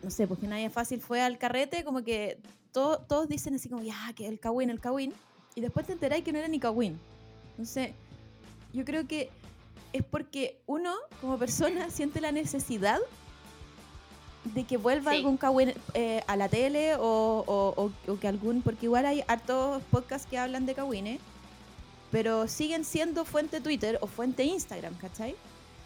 no 0.04 0.10
sé, 0.10 0.28
porque 0.28 0.46
nadie 0.46 0.70
fácil 0.70 1.00
fue 1.00 1.20
al 1.20 1.36
carrete, 1.36 1.82
como 1.82 2.04
que 2.04 2.38
to- 2.70 2.98
todos 3.08 3.28
dicen 3.28 3.54
así 3.56 3.68
como, 3.68 3.82
ya, 3.82 4.12
que 4.14 4.28
el 4.28 4.38
cagüín, 4.38 4.70
el 4.70 4.78
cagüín, 4.78 5.12
y 5.56 5.60
después 5.60 5.84
te 5.84 5.94
enteráis 5.94 6.22
que 6.22 6.32
no 6.32 6.38
era 6.38 6.46
ni 6.46 6.60
cagüín. 6.60 6.96
Entonces, 7.54 7.90
yo 8.72 8.84
creo 8.84 9.06
que 9.06 9.30
es 9.92 10.02
porque 10.04 10.58
uno, 10.66 10.92
como 11.20 11.38
persona, 11.38 11.88
siente 11.90 12.20
la 12.20 12.32
necesidad 12.32 12.98
de 14.44 14.64
que 14.64 14.76
vuelva 14.76 15.12
Sí. 15.12 15.18
algún 15.18 15.36
cagüín 15.38 15.72
eh, 15.94 16.22
a 16.26 16.36
la 16.36 16.48
tele 16.48 16.96
o, 16.96 17.00
o- 17.46 17.74
o- 18.06 18.12
o 18.12 18.18
que 18.18 18.28
algún, 18.28 18.60
porque 18.62 18.86
igual 18.86 19.06
hay 19.06 19.24
hartos 19.26 19.82
podcasts 19.90 20.26
que 20.28 20.36
hablan 20.38 20.66
de 20.66 20.74
cagüines, 20.74 21.18
pero 22.10 22.46
siguen 22.46 22.84
siendo 22.84 23.24
fuente 23.24 23.60
Twitter 23.60 23.98
o 24.02 24.06
fuente 24.06 24.44
Instagram, 24.44 24.94
¿cachai? 24.98 25.34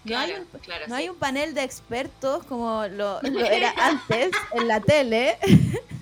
No 0.05 0.19
hay 0.19 0.33
un- 0.33 0.45
claro. 0.61 0.87
No 0.89 0.97
sí. 0.97 1.03
hay 1.03 1.09
un 1.09 1.17
panel 1.17 1.55
de 1.55 1.63
expertos 1.63 2.45
como 2.45 2.87
lo, 2.89 3.21
lo 3.23 3.41
era 3.45 3.73
antes 3.77 4.31
en 4.53 4.67
la 4.69 4.81
tele. 4.81 5.37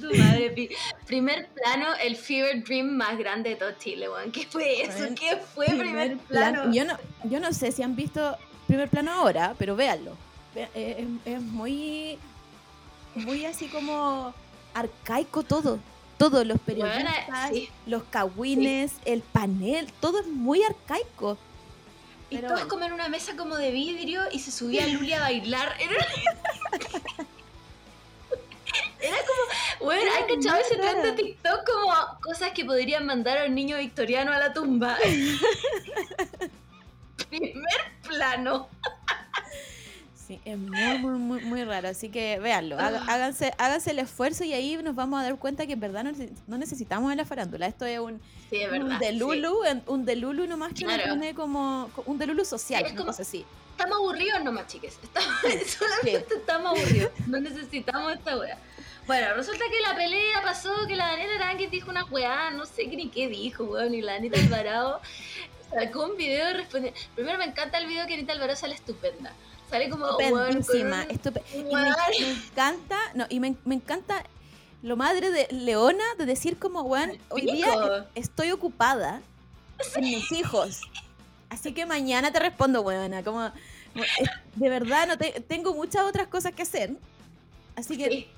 Tu 0.00 0.16
madre, 0.18 0.50
pi- 0.50 0.70
Primer 1.06 1.48
plano, 1.48 1.88
el 2.02 2.16
fever 2.16 2.62
dream 2.64 2.96
más 2.96 3.16
grande 3.18 3.50
de 3.50 3.56
todo 3.56 3.72
Chile, 3.78 4.08
weón. 4.08 4.30
¿Qué 4.32 4.46
fue 4.46 4.82
eso? 4.82 5.04
¿Qué 5.18 5.36
fue 5.54 5.66
primer, 5.66 6.16
plan- 6.18 6.52
plano? 6.52 6.72
Yo 6.72 6.84
no, 6.84 6.98
yo 7.24 7.40
no 7.40 7.52
sé 7.52 7.72
si 7.72 7.82
han 7.82 7.96
visto 7.96 8.36
primer 8.66 8.88
plano 8.88 9.12
ahora, 9.12 9.54
pero 9.58 9.76
véanlo. 9.76 10.16
Eh, 10.54 11.06
Es, 11.26 11.34
es 11.34 11.40
muy, 11.42 12.18
muy 13.14 13.44
así 13.46 13.68
como 13.68 14.34
arcaico 14.74 15.42
todo. 15.42 15.78
Todos 16.18 16.46
los 16.46 16.60
periodistas, 16.60 17.50
sí. 17.50 17.68
los 17.86 18.04
cagüines, 18.04 18.92
el 19.04 19.22
panel, 19.22 19.90
todo 20.00 20.20
es 20.20 20.26
muy 20.28 20.62
arcaico. 20.62 21.36
Y 22.30 22.36
pero 22.36 22.48
todos 22.48 22.60
bueno. 22.60 22.68
como 22.70 22.84
en 22.84 22.92
una 22.92 23.08
mesa 23.08 23.34
como 23.36 23.56
de 23.56 23.72
vidrio 23.72 24.22
y 24.30 24.38
se 24.38 24.52
subía 24.52 24.86
Luli 24.86 25.12
a 25.14 25.20
bailar. 25.20 25.74
Era, 29.00 29.16
como, 29.16 29.86
bueno, 29.86 30.10
hay 30.12 30.34
cachado 30.34 30.60
ese 30.60 30.76
tren 30.76 31.02
de. 31.02 31.12
TikTok 31.12 31.66
como 31.66 32.20
cosas 32.20 32.52
que 32.52 32.64
podrían 32.64 33.06
mandar 33.06 33.38
a 33.38 33.46
un 33.46 33.54
niño 33.54 33.78
victoriano 33.78 34.32
a 34.32 34.38
la 34.38 34.52
tumba? 34.52 34.96
Primer 37.28 37.92
plano. 38.08 38.68
Sí, 40.26 40.40
es 40.44 40.56
muy, 40.56 40.98
muy, 40.98 41.18
muy, 41.18 41.40
muy 41.44 41.64
raro. 41.64 41.88
Así 41.88 42.08
que 42.08 42.38
véanlo, 42.38 42.76
Ah. 42.78 43.02
háganse, 43.08 43.52
háganse 43.58 43.90
el 43.90 43.98
esfuerzo 43.98 44.44
y 44.44 44.52
ahí 44.52 44.76
nos 44.76 44.94
vamos 44.94 45.20
a 45.20 45.24
dar 45.24 45.36
cuenta 45.36 45.66
que 45.66 45.72
en 45.72 45.80
verdad 45.80 46.04
no, 46.04 46.10
neces- 46.12 46.30
no 46.46 46.58
necesitamos 46.58 47.10
de 47.10 47.16
la 47.16 47.24
farándula. 47.24 47.66
Esto 47.66 47.84
es 47.86 47.98
un, 47.98 48.20
Sí, 48.48 48.56
es 48.62 48.70
un 48.70 48.84
verdad. 48.88 48.98
sí. 49.00 49.04
delulu, 49.06 49.64
en- 49.64 49.82
un 49.86 50.04
delulu 50.04 50.46
nomás 50.46 50.72
que 50.74 50.84
Claro. 50.84 51.06
nos 51.06 51.16
pone 51.16 51.34
como 51.34 51.90
co- 51.94 52.04
un 52.06 52.18
delulu 52.18 52.44
social, 52.44 52.84
Es 52.86 52.92
como-. 52.92 53.10
Estamos 53.10 53.96
aburridos 53.98 54.44
nomás, 54.44 54.66
chiques. 54.68 54.96
Estamos, 55.02 55.28
solamente 55.66 56.34
estamos 56.36 56.78
aburridos. 56.78 57.10
No 57.26 57.40
necesitamos 57.40 58.12
esta 58.14 58.36
wea. 58.38 58.58
Bueno, 59.08 59.34
resulta 59.34 59.64
que 59.68 59.80
la 59.80 59.96
pelea 59.96 60.42
pasó 60.44 60.70
que 60.86 60.94
la 60.94 61.06
Daniela 61.08 61.34
Aranguis 61.34 61.70
dijo 61.70 61.90
una 61.90 62.04
weá, 62.04 62.50
no 62.52 62.64
sé 62.66 62.86
ni 62.86 63.08
qué 63.10 63.26
dijo, 63.28 63.64
weón, 63.64 63.92
y 63.94 64.02
la 64.02 64.14
Anita 64.14 64.38
Alvarado 64.38 65.00
sacó 65.74 66.06
un 66.06 66.16
video 66.16 66.52
respondiendo. 66.52 66.98
Primero 67.16 67.38
me 67.38 67.46
encanta 67.46 67.78
el 67.78 67.86
video 67.88 68.06
que 68.06 68.14
Anita 68.14 68.32
Alvarado 68.34 68.56
sale 68.56 68.74
estupenda. 68.76 69.32
Sale 69.72 69.88
como 69.88 70.06
Estupendísima, 70.06 71.02
un- 71.08 71.08
estupe- 71.16 71.42
y 71.54 71.62
me, 71.64 71.72
me 71.72 72.30
encanta, 72.30 72.98
no, 73.14 73.24
y 73.30 73.40
me, 73.40 73.56
me 73.64 73.74
encanta 73.76 74.22
lo 74.82 74.96
madre 74.98 75.30
de 75.30 75.48
Leona 75.50 76.04
de 76.18 76.26
decir 76.26 76.58
como, 76.58 76.82
weón, 76.82 77.12
hoy 77.30 77.40
día 77.42 78.06
estoy 78.14 78.50
ocupada 78.50 79.22
en 79.96 80.04
mis 80.04 80.30
hijos. 80.32 80.82
Así 81.48 81.72
que 81.72 81.86
mañana 81.86 82.30
te 82.30 82.38
respondo, 82.38 82.82
weona. 82.82 83.22
Como, 83.24 83.50
de 84.56 84.68
verdad, 84.68 85.06
no 85.08 85.16
te- 85.16 85.40
tengo 85.40 85.72
muchas 85.72 86.04
otras 86.04 86.26
cosas 86.28 86.52
que 86.52 86.62
hacer. 86.62 86.92
Así 87.74 87.96
que, 87.96 88.08
Sí. 88.10 88.28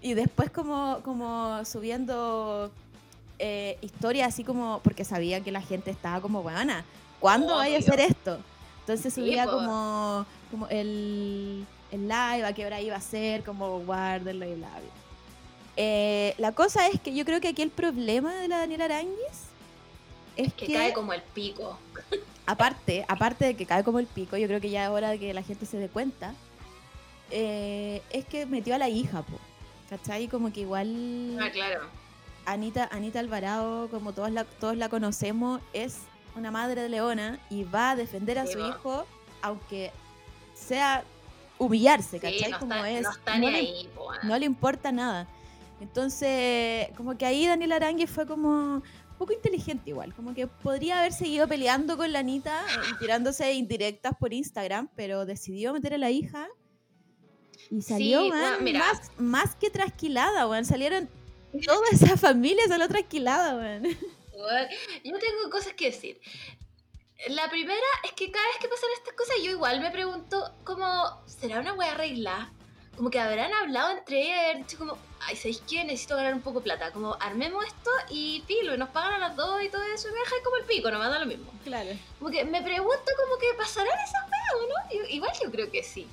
y 0.00 0.14
después 0.14 0.50
como, 0.50 1.00
como 1.04 1.62
subiendo 1.66 2.70
eh, 3.38 3.76
historias 3.82 4.28
así 4.28 4.44
como, 4.44 4.80
porque 4.82 5.04
sabía 5.04 5.42
que 5.42 5.52
la 5.52 5.60
gente 5.60 5.90
estaba 5.90 6.20
como, 6.22 6.40
weona, 6.40 6.84
¿cuándo 7.20 7.56
vaya 7.56 7.76
a 7.76 7.80
hacer 7.80 8.00
esto? 8.00 8.38
Entonces 8.80 9.14
subía 9.14 9.46
como 9.46 10.26
el, 10.68 11.64
el 11.92 12.02
live, 12.02 12.44
a 12.44 12.52
qué 12.52 12.66
hora 12.66 12.80
iba 12.80 12.96
a 12.96 13.00
ser, 13.00 13.44
como 13.44 13.80
guárdenlo 13.80 14.46
y 14.46 14.54
bla, 14.54 14.68
bla. 14.68 15.00
Eh, 15.76 16.34
la 16.38 16.52
cosa 16.52 16.88
es 16.88 17.00
que 17.00 17.14
yo 17.14 17.24
creo 17.24 17.40
que 17.40 17.48
aquí 17.48 17.62
el 17.62 17.70
problema 17.70 18.34
de 18.34 18.48
la 18.48 18.58
Daniela 18.58 18.86
Aranguis 18.86 19.48
es 20.36 20.52
Que 20.54 20.66
que, 20.66 20.72
cae 20.72 20.92
como 20.92 21.12
el 21.12 21.22
pico. 21.22 21.78
aparte, 22.46 23.04
aparte 23.08 23.44
de 23.46 23.54
que 23.54 23.66
cae 23.66 23.84
como 23.84 23.98
el 23.98 24.06
pico, 24.06 24.36
yo 24.36 24.46
creo 24.46 24.60
que 24.60 24.70
ya 24.70 24.84
es 24.84 24.90
hora 24.90 25.10
de 25.10 25.18
que 25.18 25.32
la 25.32 25.42
gente 25.42 25.66
se 25.66 25.78
dé 25.78 25.88
cuenta, 25.88 26.34
eh, 27.30 28.02
es 28.10 28.24
que 28.24 28.46
metió 28.46 28.74
a 28.74 28.78
la 28.78 28.88
hija, 28.88 29.22
po. 29.22 29.38
¿Cachai? 29.88 30.28
Como 30.28 30.52
que 30.52 30.60
igual 30.60 31.38
Ah, 31.40 31.50
claro. 31.50 31.80
Anita, 32.46 32.88
Anita 32.92 33.20
Alvarado, 33.20 33.88
como 33.88 34.12
todos 34.12 34.30
la, 34.30 34.44
todos 34.44 34.76
la 34.76 34.88
conocemos, 34.88 35.60
es 35.72 35.98
una 36.36 36.50
madre 36.50 36.82
de 36.82 36.88
leona 36.88 37.38
y 37.50 37.64
va 37.64 37.90
a 37.90 37.96
defender 37.96 38.38
a 38.38 38.46
Sí, 38.46 38.52
su 38.54 38.58
va. 38.60 38.68
hijo, 38.68 39.06
aunque 39.42 39.90
sea 40.54 41.04
humillarse, 41.58 42.18
Sí, 42.18 42.20
¿cachai? 42.20 42.50
no 42.52 42.58
como 42.58 42.74
está, 42.74 42.90
es. 42.90 43.02
no 43.02 43.10
está 43.10 43.38
ni 43.38 43.46
no 43.46 43.50
le- 43.52 43.58
ahí, 43.58 43.88
no 44.22 44.38
le 44.38 44.46
importa 44.46 44.92
nada. 44.92 45.26
Entonces, 45.80 46.88
como 46.96 47.16
que 47.16 47.24
ahí 47.26 47.46
Daniel 47.46 47.72
Arangui 47.72 48.06
fue 48.06 48.26
como 48.26 48.48
un 48.76 48.82
poco 49.18 49.32
inteligente 49.32 49.90
igual, 49.90 50.14
como 50.14 50.34
que 50.34 50.46
podría 50.46 50.98
haber 51.00 51.12
seguido 51.12 51.46
peleando 51.48 51.96
con 51.96 52.12
la 52.12 52.20
Anita 52.20 52.62
y 52.90 52.98
tirándose 52.98 53.52
indirectas 53.54 54.12
por 54.18 54.32
Instagram, 54.32 54.88
pero 54.94 55.24
decidió 55.26 55.72
meter 55.72 55.94
a 55.94 55.98
la 55.98 56.10
hija 56.10 56.48
y 57.70 57.82
salió 57.82 58.22
Sí, 58.22 58.28
man, 58.30 58.40
bueno, 58.40 58.56
mira. 58.64 58.78
más, 58.80 59.10
más 59.18 59.54
que 59.56 59.70
trasquilada, 59.70 60.46
weón. 60.48 60.64
Salieron 60.64 61.08
toda 61.64 61.82
esa 61.92 62.16
familia 62.16 62.62
salió 62.68 62.88
trasquilada, 62.88 63.56
weón. 63.56 63.82
Weón, 64.40 64.68
Yo 65.04 65.18
tengo 65.18 65.50
cosas 65.50 65.74
que 65.74 65.86
decir. 65.86 66.20
La 67.28 67.50
primera 67.50 67.86
es 68.04 68.12
que 68.12 68.30
cada 68.30 68.46
vez 68.46 68.56
que 68.60 68.68
pasan 68.68 68.88
estas 68.96 69.14
cosas, 69.14 69.36
yo 69.42 69.50
igual 69.50 69.80
me 69.80 69.90
pregunto, 69.90 70.54
como, 70.64 71.22
¿será 71.26 71.60
una 71.60 71.74
wea 71.74 71.92
arreglada? 71.92 72.50
Como 72.96 73.10
que 73.10 73.20
habrán 73.20 73.52
hablado 73.52 73.90
entre 73.96 74.22
ellas 74.22 74.38
y 74.38 74.44
haber 74.44 74.56
dicho 74.58 74.78
como, 74.78 74.98
ay, 75.20 75.36
¿sabéis 75.36 75.62
qué? 75.68 75.84
Necesito 75.84 76.16
ganar 76.16 76.34
un 76.34 76.40
poco 76.40 76.60
de 76.60 76.64
plata. 76.64 76.92
Como, 76.92 77.14
armemos 77.20 77.66
esto 77.66 77.90
y 78.08 78.42
filo, 78.46 78.74
y 78.74 78.78
nos 78.78 78.88
pagan 78.90 79.14
a 79.14 79.18
las 79.18 79.36
dos 79.36 79.62
y 79.62 79.68
todo 79.68 79.82
eso, 79.82 80.08
y 80.08 80.12
me 80.12 80.20
dejáis 80.20 80.42
como 80.42 80.56
el 80.56 80.64
pico, 80.64 80.90
no 80.90 80.98
me 80.98 81.06
da 81.06 81.18
lo 81.18 81.26
mismo. 81.26 81.52
Claro. 81.64 81.90
Como 82.18 82.30
que 82.30 82.44
me 82.44 82.62
pregunto 82.62 83.12
como 83.22 83.38
que 83.38 83.46
pasarán 83.56 83.98
esas 83.98 84.22
weas 84.24 84.50
no. 84.68 85.08
Igual 85.08 85.32
yo 85.42 85.50
creo 85.50 85.70
que 85.70 85.82
sí. 85.82 86.06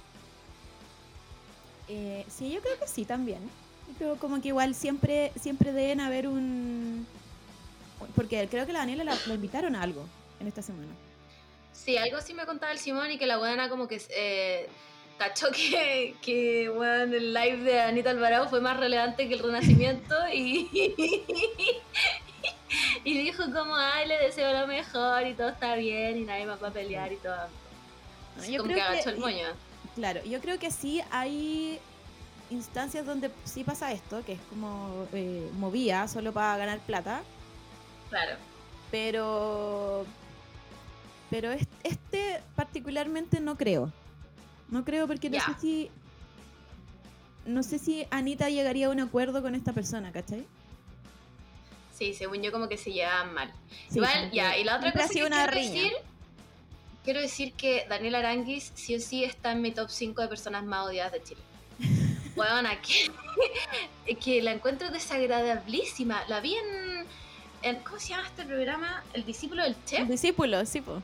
Eh, 1.88 2.26
sí, 2.28 2.52
yo 2.52 2.62
creo 2.62 2.78
que 2.80 2.88
sí 2.88 3.06
también. 3.06 3.50
Creo 3.98 4.18
como 4.18 4.42
que 4.42 4.50
igual 4.50 4.76
siempre, 4.76 5.32
siempre 5.40 5.72
deben 5.72 6.02
haber 6.02 6.28
un... 6.28 7.08
Porque 8.16 8.48
creo 8.50 8.66
que 8.66 8.74
la 8.74 8.80
Daniela 8.80 9.04
la, 9.04 9.18
la 9.26 9.34
invitaron 9.34 9.76
a 9.76 9.82
algo 9.82 10.06
en 10.40 10.48
esta 10.48 10.62
semana. 10.62 10.92
Sí, 11.74 11.98
algo 11.98 12.18
así 12.18 12.34
me 12.34 12.46
contaba 12.46 12.72
el 12.72 12.80
Simón 12.80 13.12
y 13.12 13.18
que 13.18 13.26
la 13.28 13.38
buena 13.38 13.70
como 13.70 13.88
que 13.88 14.02
eh, 14.10 14.68
cachó 15.18 15.48
que, 15.52 16.16
que 16.22 16.66
el 16.66 17.34
live 17.34 17.58
de 17.58 17.82
Anita 17.82 18.10
Alvarado 18.12 18.50
fue 18.50 18.62
más 18.62 18.78
relevante 18.78 19.28
que 19.28 19.36
el 19.36 19.40
Renacimiento 19.40 20.16
y, 20.34 20.70
y 23.04 23.18
dijo 23.18 23.44
como, 23.54 23.76
ay, 23.76 24.08
le 24.08 24.18
deseo 24.18 24.60
lo 24.60 24.68
mejor 24.68 25.26
y 25.28 25.34
todo 25.34 25.50
está 25.50 25.76
bien 25.76 26.18
y 26.18 26.22
nadie 26.24 26.46
más 26.46 26.62
va 26.62 26.68
a 26.70 26.72
pelear 26.74 27.12
y 27.12 27.18
todo. 27.18 27.36
Así 28.38 28.52
yo 28.54 28.62
como 28.62 28.70
que 28.70 28.74
creo 28.76 28.86
que- 28.88 28.94
agachó 28.94 29.10
el 29.12 29.18
moño. 29.20 29.48
Claro, 29.96 30.24
yo 30.26 30.40
creo 30.42 30.60
que 30.60 30.70
sí 30.70 31.02
hay 31.10 31.80
instancias 32.52 33.06
donde 33.06 33.32
sí 33.46 33.64
pasa 33.64 33.92
esto, 33.92 34.24
que 34.24 34.34
es 34.34 34.40
como 34.50 35.08
eh, 35.12 35.50
movía 35.54 36.08
solo 36.08 36.32
para 36.32 36.56
ganar 36.58 36.80
plata, 36.80 37.24
Claro. 38.10 38.36
pero 38.92 40.06
pero 41.30 41.52
es- 41.52 41.68
este 41.84 42.42
particularmente 42.56 43.40
no 43.42 43.58
creo. 43.58 43.92
No 44.70 44.84
creo 44.86 45.08
porque 45.08 45.30
no 45.30 45.40
sé 45.40 45.52
si 45.60 45.92
no 47.46 47.64
sé 47.64 47.80
si 47.80 48.06
Anita 48.12 48.50
llegaría 48.50 48.88
a 48.88 48.90
un 48.90 49.00
acuerdo 49.00 49.42
con 49.42 49.56
esta 49.56 49.72
persona, 49.74 50.12
¿cachai? 50.12 50.46
Sí, 51.98 52.14
según 52.14 52.42
yo 52.44 52.52
como 52.52 52.68
que 52.70 52.78
se 52.78 52.92
llevaban 52.92 53.34
mal. 53.34 53.52
Sí, 53.90 53.98
Igual, 53.98 54.32
ya, 54.32 54.58
y 54.58 54.64
la 54.64 54.78
otra 54.78 54.92
cosa 54.92 55.08
que 55.10 55.24
una 55.26 55.38
quiero 55.48 55.52
riña. 55.54 55.74
decir, 55.74 55.94
quiero 57.04 57.20
decir 57.22 57.54
que 57.54 57.86
Daniel 57.90 58.16
Aranguis 58.16 58.72
sí 58.76 58.96
o 58.96 59.00
sí 59.00 59.24
está 59.24 59.52
en 59.54 59.62
mi 59.62 59.72
top 59.72 59.90
5 59.90 60.22
de 60.22 60.28
personas 60.28 60.64
más 60.66 60.86
odiadas 60.88 61.12
de 61.14 61.24
Chile. 61.24 61.42
Huevona, 62.36 62.80
que, 62.82 64.16
que 64.16 64.42
la 64.44 64.52
encuentro 64.52 64.90
desagradabilísima. 64.92 66.24
La 66.28 66.40
vi 66.40 66.54
en, 66.56 67.06
¿Cómo 67.84 68.00
se 68.00 68.10
llama 68.10 68.28
este 68.28 68.44
programa? 68.44 69.04
El 69.14 69.26
discípulo 69.26 69.64
del 69.64 69.76
chef. 69.86 70.08
discípulo, 70.08 70.66
sí, 70.66 70.82
po. 70.82 71.02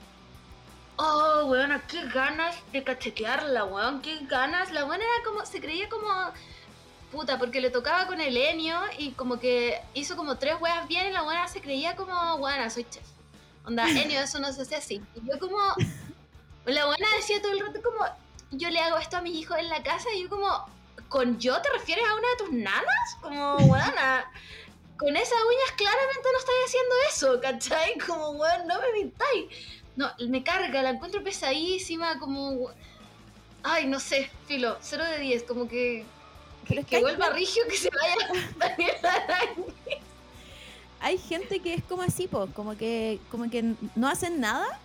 Oh, 0.97 1.45
weona, 1.45 1.81
qué 1.87 2.05
ganas 2.07 2.55
de 2.71 2.83
cachetearla, 2.83 3.65
weón. 3.65 4.01
Qué 4.01 4.19
ganas. 4.27 4.71
La 4.71 4.83
buena 4.83 5.03
era 5.03 5.23
como, 5.25 5.45
se 5.45 5.59
creía 5.59 5.89
como 5.89 6.07
puta, 7.11 7.37
porque 7.37 7.61
le 7.61 7.69
tocaba 7.69 8.07
con 8.07 8.19
el 8.21 8.35
Enio 8.37 8.79
y 8.97 9.11
como 9.11 9.39
que 9.39 9.79
hizo 9.93 10.15
como 10.15 10.37
tres 10.37 10.55
weas 10.59 10.87
bien 10.87 11.07
y 11.07 11.11
la 11.11 11.21
buena 11.21 11.47
se 11.47 11.61
creía 11.61 11.95
como, 11.95 12.37
buena, 12.37 12.69
soy 12.69 12.85
chef. 12.89 13.03
Onda, 13.65 13.87
Enio, 13.89 14.19
eso 14.21 14.39
no 14.39 14.51
se 14.51 14.61
hace 14.61 14.75
así. 14.75 15.01
Y 15.15 15.27
yo 15.27 15.39
como, 15.39 15.57
la 16.65 16.85
buena 16.85 17.07
decía 17.15 17.41
todo 17.41 17.51
el 17.51 17.59
rato 17.59 17.81
como, 17.81 18.05
yo 18.51 18.69
le 18.69 18.79
hago 18.79 18.97
esto 18.97 19.17
a 19.17 19.21
mis 19.21 19.35
hijos 19.35 19.57
en 19.57 19.69
la 19.69 19.81
casa 19.83 20.09
y 20.13 20.23
yo 20.23 20.29
como, 20.29 20.65
¿con 21.09 21.39
yo 21.39 21.61
te 21.61 21.69
refieres 21.71 22.05
a 22.07 22.15
una 22.15 22.29
de 22.29 22.37
tus 22.37 22.51
nanas? 22.51 23.17
Como, 23.21 23.57
buena. 23.67 24.25
Con 25.03 25.17
esas 25.17 25.37
uñas 25.37 25.71
claramente 25.75 26.29
no 26.31 26.39
estáis 26.39 26.59
haciendo 26.65 26.95
eso, 27.09 27.41
¿cachai? 27.41 27.97
Como, 28.07 28.29
weón, 28.31 28.67
no 28.67 28.79
me 28.79 28.93
mintáis. 28.93 29.45
No, 29.97 30.09
me 30.29 30.43
carga, 30.43 30.81
la 30.81 30.91
encuentro 30.91 31.21
pesadísima, 31.23 32.17
como... 32.19 32.69
Ay, 33.61 33.85
no 33.85 33.99
sé, 33.99 34.29
filo, 34.47 34.77
0 34.81 35.03
de 35.05 35.19
10, 35.19 35.43
como 35.43 35.67
que... 35.67 36.05
Que, 36.67 36.75
que 36.75 36.83
que 36.83 36.95
hay 36.95 37.01
vuelva 37.03 37.25
gente- 37.25 37.39
Rigio, 37.39 37.63
que 37.69 37.77
se 37.77 37.89
vaya 37.89 38.47
Daniel 38.57 38.95
Arangui. 39.05 39.73
Hay 41.01 41.17
gente 41.17 41.59
que 41.59 41.73
es 41.75 41.83
como 41.83 42.01
así, 42.01 42.27
po, 42.27 42.47
como 42.53 42.75
que 42.77 43.19
como 43.29 43.49
que 43.51 43.73
no 43.95 44.07
hacen 44.07 44.39
nada 44.39 44.79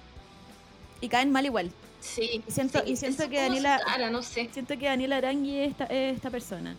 y 1.01 1.09
caen 1.09 1.31
mal 1.31 1.47
igual. 1.47 1.71
Sí, 2.01 2.43
Y 2.47 2.51
siento- 2.51 2.83
sí, 2.85 2.91
y 2.93 2.97
siento 2.97 3.29
que 3.31 3.37
Daniela- 3.41 3.81
cara, 3.85 4.11
no 4.11 4.23
sé. 4.23 4.51
Siento 4.53 4.77
que 4.77 4.87
Daniela 4.87 5.17
Arangui 5.19 5.59
es 5.61 5.71
esta, 5.71 5.85
es 5.85 6.17
esta 6.17 6.29
persona. 6.31 6.77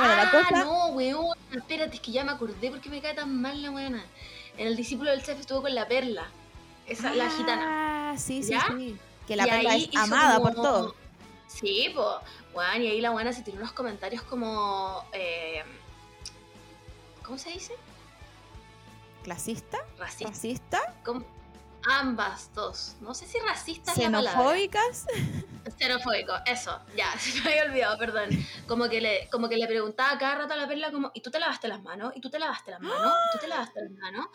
Bueno, 0.00 0.16
la 0.16 0.22
ah, 0.22 0.30
cosa- 0.30 0.64
no, 0.64 0.86
weón, 0.88 1.36
espérate, 1.52 1.94
es 1.96 2.00
que 2.00 2.12
ya 2.12 2.24
me 2.24 2.32
acordé 2.32 2.70
porque 2.70 2.88
me 2.90 3.00
cae 3.00 3.14
tan 3.14 3.40
mal 3.40 3.60
la 3.62 3.70
weona. 3.70 4.04
En 4.56 4.66
el 4.66 4.76
discípulo 4.76 5.10
del 5.10 5.22
chef 5.22 5.38
estuvo 5.40 5.62
con 5.62 5.74
la 5.74 5.86
perla, 5.88 6.28
esa, 6.86 7.14
la 7.14 7.30
gitana. 7.30 8.10
Ah, 8.12 8.18
sí, 8.18 8.42
sí, 8.42 8.50
¿Ya? 8.50 8.66
sí. 8.68 8.96
Que 9.26 9.36
la 9.36 9.46
Y 9.46 9.50
perla 9.50 9.76
es 9.76 9.96
amada 9.96 10.38
como- 10.38 10.46
por 10.46 10.54
todo. 10.62 10.94
Sí, 11.46 11.90
pues, 11.94 12.06
weón, 12.54 12.82
y 12.82 12.88
ahí 12.88 13.00
la 13.00 13.10
buena 13.10 13.32
se 13.32 13.42
tiró 13.42 13.58
unos 13.58 13.72
comentarios 13.72 14.22
como... 14.22 15.04
eh, 15.12 15.62
¿Cómo 17.24 17.38
se 17.38 17.50
dice? 17.50 17.74
¿Clasista? 19.22 19.78
Racista. 19.98 20.28
¿Racista? 20.28 20.94
como- 21.04 21.24
ambas 21.88 22.52
dos. 22.54 22.96
No 23.00 23.14
sé 23.14 23.26
si 23.26 23.38
racista 23.38 23.92
es 23.92 23.98
la 23.98 24.10
palabra. 24.10 24.32
Xenofóbicas. 24.32 25.06
Xenofóbico, 25.78 26.32
eso, 26.46 26.78
ya, 26.96 27.12
se 27.18 27.40
me 27.42 27.50
había 27.50 27.64
olvidado, 27.64 27.98
perdón. 27.98 28.28
Como 28.66 28.88
que 28.88 29.00
le, 29.00 29.28
como 29.30 29.48
que 29.48 29.56
le 29.56 29.66
preguntaba 29.66 30.18
cada 30.18 30.34
rato 30.36 30.52
a 30.54 30.56
la 30.56 30.68
perla 30.68 30.90
como, 30.92 31.10
¿y 31.14 31.20
tú 31.20 31.30
te 31.30 31.38
lavaste 31.38 31.68
las 31.68 31.82
manos? 31.82 32.12
¿Y 32.16 32.20
tú 32.20 32.30
te 32.30 32.38
lavaste 32.38 32.70
las 32.70 32.80
manos? 32.80 33.12
¿Y 33.28 33.32
tú 33.36 33.40
te 33.40 33.48
lavaste 33.48 33.80
las 33.82 33.90
manos? 33.92 34.26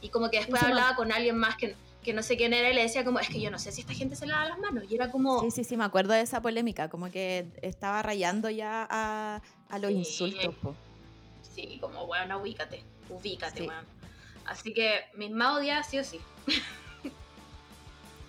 Y 0.00 0.08
como 0.10 0.30
que 0.30 0.38
después 0.38 0.62
hablaba 0.62 0.94
con 0.94 1.10
alguien 1.12 1.36
más 1.36 1.56
que, 1.56 1.74
que 2.02 2.12
no 2.12 2.22
sé 2.22 2.36
quién 2.36 2.52
era 2.52 2.70
y 2.70 2.74
le 2.74 2.82
decía 2.82 3.04
como, 3.04 3.18
es 3.18 3.28
que 3.28 3.40
yo 3.40 3.50
no 3.50 3.58
sé 3.58 3.72
si 3.72 3.80
esta 3.80 3.94
gente 3.94 4.14
se 4.16 4.26
lava 4.26 4.48
las 4.48 4.58
manos. 4.58 4.84
Y 4.88 4.94
era 4.94 5.10
como, 5.10 5.40
Sí, 5.40 5.50
sí, 5.50 5.64
sí, 5.64 5.76
me 5.76 5.84
acuerdo 5.84 6.12
de 6.12 6.20
esa 6.20 6.40
polémica, 6.40 6.88
como 6.88 7.10
que 7.10 7.48
estaba 7.62 8.02
rayando 8.02 8.48
ya 8.50 8.86
a, 8.88 9.42
a 9.68 9.78
los 9.78 9.90
Sí. 9.90 9.96
insultos. 9.98 10.54
po. 10.56 10.74
sí, 11.54 11.78
como, 11.80 12.04
weón, 12.04 12.30
ubícate, 12.32 12.84
ubícate, 13.08 13.60
Sí. 13.62 13.68
weón. 13.68 13.84
Así 14.44 14.72
que 14.72 15.06
mis 15.16 15.30
más 15.32 15.56
odiadas 15.56 15.88
sí 15.88 15.98
o 15.98 16.04
sí. 16.04 16.20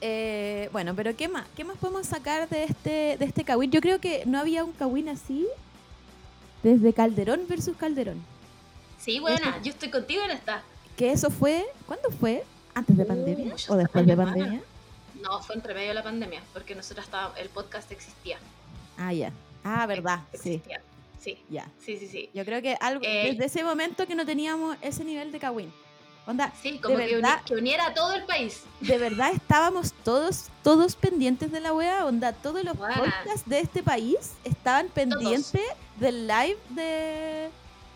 Eh, 0.01 0.69
bueno, 0.71 0.93
pero 0.95 1.15
¿qué 1.15 1.27
más? 1.27 1.45
¿Qué 1.55 1.63
más 1.63 1.77
podemos 1.77 2.05
sacar 2.05 2.47
de 2.49 2.63
este, 2.65 3.17
de 3.17 3.25
este 3.25 3.43
Kawin? 3.43 3.71
Yo 3.71 3.81
creo 3.81 3.99
que 3.99 4.23
no 4.25 4.39
había 4.39 4.63
un 4.63 4.71
Kawin 4.73 5.09
así 5.09 5.47
desde 6.63 6.93
Calderón 6.93 7.41
versus 7.47 7.75
Calderón. 7.77 8.21
Sí, 8.99 9.19
buena, 9.19 9.61
yo 9.61 9.71
estoy 9.71 9.89
contigo 9.89 10.23
en 10.23 10.31
esta. 10.31 10.63
Que 10.95 11.11
eso 11.11 11.29
fue, 11.29 11.65
¿cuándo 11.85 12.09
fue? 12.11 12.43
¿Antes 12.73 12.97
de 12.97 13.03
Uh, 13.03 13.07
pandemia 13.07 13.55
o 13.69 13.75
después 13.75 14.05
de 14.05 14.15
pandemia? 14.17 14.61
No, 15.21 15.41
fue 15.41 15.55
entre 15.55 15.73
medio 15.73 15.89
de 15.89 15.93
la 15.95 16.03
pandemia, 16.03 16.41
porque 16.53 16.75
nosotros 16.75 17.05
estábamos, 17.05 17.37
el 17.39 17.49
podcast 17.49 17.91
existía. 17.91 18.37
Ah, 18.97 19.13
ya. 19.13 19.31
Ah, 19.63 19.85
verdad, 19.87 20.21
sí. 20.33 20.61
Sí, 21.19 21.37
ya. 21.49 21.67
sí, 21.83 21.97
sí, 21.97 22.07
sí. 22.07 22.29
Yo 22.33 22.45
creo 22.45 22.61
que 22.61 22.77
algo 22.79 23.03
Eh, 23.03 23.31
desde 23.31 23.45
ese 23.45 23.63
momento 23.63 24.05
que 24.07 24.15
no 24.15 24.25
teníamos 24.25 24.77
ese 24.81 25.03
nivel 25.03 25.31
de 25.31 25.39
Kawin. 25.39 25.71
Onda, 26.27 26.51
Sí, 26.61 26.77
como 26.79 26.97
que, 26.97 27.03
uni- 27.05 27.13
verdad- 27.13 27.41
que 27.45 27.53
uniera 27.55 27.87
a 27.87 27.93
todo 27.93 28.11
el 28.13 28.25
país. 28.25 28.63
de 28.81 28.97
verdad 28.97 29.31
estábamos 29.33 29.93
todos, 30.03 30.47
todos 30.61 30.97
pendientes 30.97 31.51
de 31.53 31.61
la 31.61 31.71
wea, 31.73 32.05
onda, 32.05 32.33
todos 32.33 32.63
los 32.65 32.75
Buena. 32.75 32.97
podcasts 32.97 33.47
de 33.47 33.59
este 33.61 33.81
país 33.81 34.33
estaban 34.43 34.89
pendientes 34.89 35.53
del 35.95 36.27
live 36.27 36.57
de, 36.71 37.49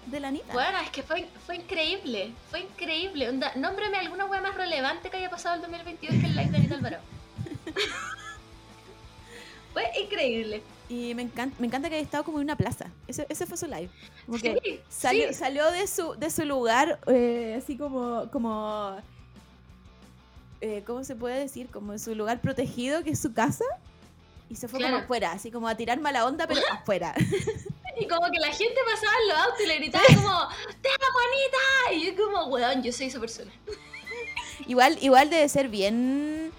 de 0.06 0.20
la 0.22 0.30
Anita. 0.30 0.54
Bueno, 0.54 0.78
es 0.80 0.90
que 0.92 1.04
fue, 1.04 1.28
fue 1.46 1.58
increíble, 1.58 2.32
fue 2.50 2.62
increíble. 2.62 3.28
Onda, 3.28 3.52
nómbrame 3.56 3.98
alguna 3.98 4.26
wea 4.26 4.40
más 4.42 4.56
relevante 4.56 5.10
que 5.10 5.18
haya 5.18 5.30
pasado 5.30 5.56
el 5.56 5.62
2022 5.64 6.22
que 6.22 6.26
el 6.28 6.36
live 6.36 6.50
de 6.52 6.58
Anita 6.58 6.76
Alvarado. 6.76 7.04
fue 9.74 9.84
increíble. 10.02 10.64
Y 10.92 11.16
me 11.16 11.22
encanta, 11.22 11.56
me 11.58 11.68
encanta 11.68 11.88
que 11.88 11.96
haya 11.96 12.04
estado 12.04 12.26
como 12.26 12.40
en 12.40 12.44
una 12.44 12.58
plaza. 12.58 12.88
Ese, 13.08 13.26
ese 13.30 13.46
fue 13.46 13.56
su 13.56 13.66
live. 13.66 13.90
Como 14.26 14.38
que 14.40 14.84
salió, 14.90 15.30
sí. 15.30 15.34
salió 15.36 15.72
de 15.72 15.88
su, 15.88 16.16
de 16.16 16.30
su 16.30 16.44
lugar, 16.44 17.00
eh, 17.08 17.56
así 17.58 17.78
como, 17.78 18.30
como 18.30 18.98
eh, 20.60 20.84
¿cómo 20.86 21.06
se 21.06 21.16
puede 21.16 21.40
decir? 21.40 21.70
Como 21.70 21.94
en 21.94 22.00
su 22.00 22.14
lugar 22.14 22.42
protegido, 22.42 23.06
que 23.06 23.12
es 23.12 23.20
su 23.22 23.34
casa. 23.34 23.64
Y 24.50 24.58
se 24.58 24.68
fue 24.68 24.80
como 24.80 24.90
Claro. 24.90 25.04
afuera, 25.06 25.32
así 25.32 25.50
como 25.50 25.70
a 25.70 25.76
tirar 25.76 25.98
mala 26.02 26.26
onda, 26.26 26.46
pero 26.46 26.60
afuera. 26.72 27.16
Y 27.98 28.06
como 28.08 28.30
que 28.30 28.40
la 28.40 28.52
gente 28.52 28.76
pasaba 28.86 29.14
en 29.22 29.28
los 29.30 29.38
autos 29.38 29.62
y 29.64 29.68
le 29.68 29.76
gritaba 29.78 30.04
como, 30.08 30.50
¡Te 30.82 30.90
amo, 30.90 31.20
Anita! 31.30 31.94
Y 31.94 32.06
yo 32.18 32.22
como, 32.26 32.48
weón, 32.48 32.84
yo 32.84 32.92
soy 32.92 33.06
esa 33.06 33.20
persona. 33.22 33.52
igual, 34.68 34.98
igual 35.02 35.30
debe 35.30 35.48
ser 35.48 35.70
bien. 35.70 36.52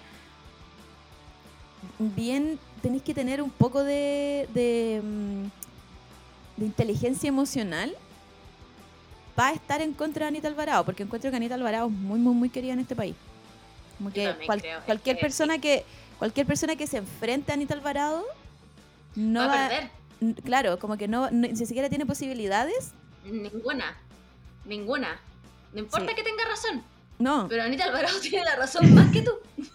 Bien. 1.99 2.59
Tenéis 2.83 3.01
que 3.01 3.13
tener 3.15 3.41
un 3.41 3.49
poco 3.49 3.83
de. 3.83 4.47
de, 4.53 5.01
mm, 5.03 5.45
de 6.57 6.65
inteligencia 6.65 7.27
emocional 7.27 7.95
para 9.35 9.53
estar 9.55 9.81
en 9.81 9.93
contra 9.93 10.25
de 10.25 10.27
Anita 10.27 10.47
Alvarado, 10.47 10.85
porque 10.85 11.01
encuentro 11.01 11.31
que 11.31 11.37
Anita 11.37 11.55
Alvarado 11.55 11.87
es 11.87 11.91
muy, 11.93 12.19
muy, 12.19 12.35
muy 12.35 12.49
querida 12.49 12.73
en 12.73 12.79
este 12.81 12.95
país. 12.95 13.15
Como 13.97 14.11
que 14.11 14.35
cual- 14.45 14.61
cualquier 14.85 15.15
que 15.15 15.21
persona 15.21 15.57
que 15.59 15.83
cualquier 16.19 16.45
persona 16.45 16.75
que 16.75 16.85
se 16.85 16.97
enfrente 16.97 17.51
a 17.51 17.55
Anita 17.55 17.73
Alvarado 17.73 18.23
no 19.15 19.39
va 19.39 19.47
va, 19.47 19.65
a 19.65 19.69
perder. 19.69 19.89
claro, 20.43 20.77
como 20.77 20.97
que 20.97 21.07
no, 21.07 21.31
no- 21.31 21.47
ni 21.47 21.55
siquiera 21.55 21.89
tiene 21.89 22.05
posibilidades. 22.05 22.91
Ninguna. 23.25 23.97
Ninguna. 24.65 25.19
No 25.73 25.79
importa 25.79 26.09
Sí. 26.09 26.15
que 26.15 26.23
tenga 26.23 26.43
razón, 26.45 26.83
No, 27.17 27.47
pero 27.47 27.63
Anita 27.63 27.85
Alvarado 27.85 28.19
tiene 28.21 28.43
la 28.43 28.57
razón 28.57 28.93
más 28.93 29.09
que 29.11 29.21
tú. 29.23 29.31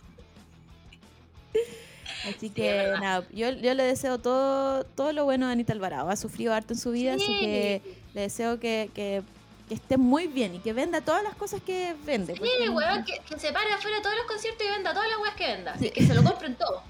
así 2.26 2.50
que 2.50 2.92
nada, 3.00 3.24
yo, 3.32 3.50
yo 3.50 3.74
le 3.74 3.82
deseo 3.84 4.18
todo, 4.18 4.84
todo 4.84 5.12
lo 5.12 5.24
bueno 5.24 5.46
a 5.46 5.50
Anita 5.52 5.72
Alvarado. 5.72 6.08
Ha 6.10 6.16
sufrido 6.16 6.52
harto 6.54 6.72
en 6.74 6.78
su 6.80 6.90
vida, 6.92 7.14
así 7.14 7.26
Sí. 7.26 7.38
que 7.40 7.82
le 8.14 8.20
deseo 8.22 8.58
que, 8.58 8.90
que- 8.94 9.22
que 9.68 9.74
esté 9.74 9.98
muy 9.98 10.26
bien 10.28 10.54
y 10.54 10.60
que 10.60 10.72
venda 10.72 11.02
todas 11.02 11.22
las 11.22 11.34
cosas 11.34 11.60
que 11.60 11.94
vende. 12.06 12.32
Sí, 12.32 12.38
porque- 12.38 12.70
weón, 12.70 13.04
que, 13.04 13.18
que 13.28 13.38
se 13.38 13.52
pare 13.52 13.70
afuera 13.72 13.98
de 13.98 14.02
todos 14.02 14.16
los 14.16 14.24
conciertos 14.26 14.66
y 14.66 14.70
venda 14.70 14.94
todas 14.94 15.10
las 15.10 15.18
weas 15.18 15.34
que 15.34 15.46
venda. 15.46 15.76
Sí. 15.78 15.86
Y 15.88 15.90
que 15.90 16.06
se 16.06 16.14
lo 16.14 16.24
compren 16.24 16.54
todo. 16.54 16.82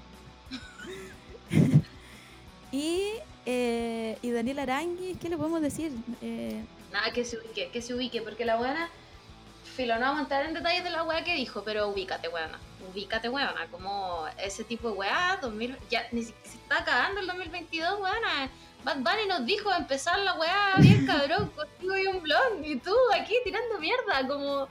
Y, 2.71 3.03
eh, 3.47 4.19
y 4.21 4.31
Daniel 4.31 4.59
Arangui, 4.59 5.15
¿qué 5.21 5.29
le 5.31 5.37
podemos 5.37 5.63
decir? 5.63 5.91
Eh, 6.21 6.63
Nada, 6.93 7.13
que 7.13 7.25
se 7.25 7.39
ubique, 7.39 7.71
que 7.73 7.81
se 7.83 7.95
ubique, 7.95 8.21
porque 8.23 8.45
la 8.45 8.59
weona, 8.61 8.91
filo, 9.79 9.95
no 9.95 10.01
vamos 10.01 10.19
a 10.19 10.23
entrar 10.23 10.45
en 10.45 10.55
detalles 10.55 10.83
de 10.83 10.91
la 10.91 11.05
wea 11.05 11.23
que 11.23 11.35
dijo, 11.35 11.63
pero 11.63 11.89
ubícate, 11.89 12.29
weona. 12.29 12.59
Ubícate, 12.91 13.29
weona. 13.29 13.69
Como 13.71 14.27
ese 14.43 14.65
tipo 14.65 14.91
de 14.91 14.95
wea, 14.97 15.39
2000, 15.41 15.77
ya 15.89 16.05
ni 16.11 16.25
se 16.25 16.35
está 16.43 16.85
cagando 16.85 17.21
el 17.21 17.29
2022, 17.29 18.01
weona. 18.01 18.51
Bad 18.83 18.97
Bunny 18.97 19.27
nos 19.29 19.47
dijo 19.47 19.73
empezar 19.73 20.19
la 20.19 20.35
weá 20.35 20.75
bien 20.81 21.07
cabrón, 21.07 21.51
contigo 21.57 21.97
y 21.97 22.07
un 22.09 22.23
blog, 22.23 22.61
y 22.65 22.77
tú 22.77 22.95
aquí 23.15 23.35
tirando 23.45 23.79
mierda, 23.79 24.27
como. 24.27 24.69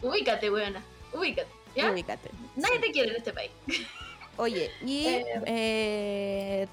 Ubícate, 0.00 0.50
weona. 0.50 0.82
Ubícate, 1.12 1.48
¿ya? 1.76 1.90
ubícate. 1.90 2.30
Nadie 2.56 2.78
te 2.78 2.90
quiere 2.90 3.10
en 3.10 3.16
este 3.16 3.32
país. 3.34 3.50
Oye, 4.38 4.70
y 4.80 5.06
Eh. 5.08 5.24
eh, 5.46 6.68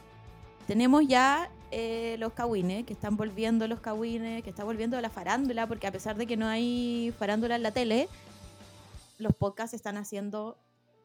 tenemos 0.66 1.06
ya 1.06 1.50
eh, 1.72 2.16
los 2.20 2.34
cagüines, 2.34 2.86
que 2.86 2.94
están 2.94 3.16
volviendo 3.18 3.68
los 3.68 3.80
cagüines, 3.80 4.44
que 4.44 4.50
está 4.50 4.64
volviendo 4.64 5.00
la 5.02 5.10
farándula, 5.10 5.68
porque 5.68 5.88
a 5.88 5.92
pesar 5.92 6.16
de 6.18 6.26
que 6.28 6.38
no 6.38 6.48
hay 6.48 7.14
farándula 7.18 7.56
en 7.56 7.64
la 7.64 7.72
tele, 7.72 8.08
los 9.18 9.34
podcasts 9.36 9.74
están 9.74 9.98
haciendo 9.98 10.58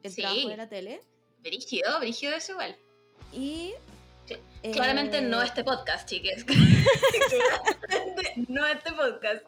el 0.02 0.12
Sí. 0.12 0.22
trabajo 0.22 0.48
de 0.48 0.56
la 0.56 0.68
tele. 0.68 1.00
Brígido, 1.42 1.98
brígido 2.00 2.34
es 2.36 2.48
igual. 2.48 2.76
Y. 3.32 3.72
Sí, 4.26 4.36
eh, 4.62 4.70
Claramente 4.72 5.20
no 5.20 5.42
este 5.42 5.62
podcast, 5.64 6.08
chiques. 6.08 6.44
Claramente 7.86 8.32
no 8.48 8.66
este 8.66 8.92
podcast. 8.92 9.44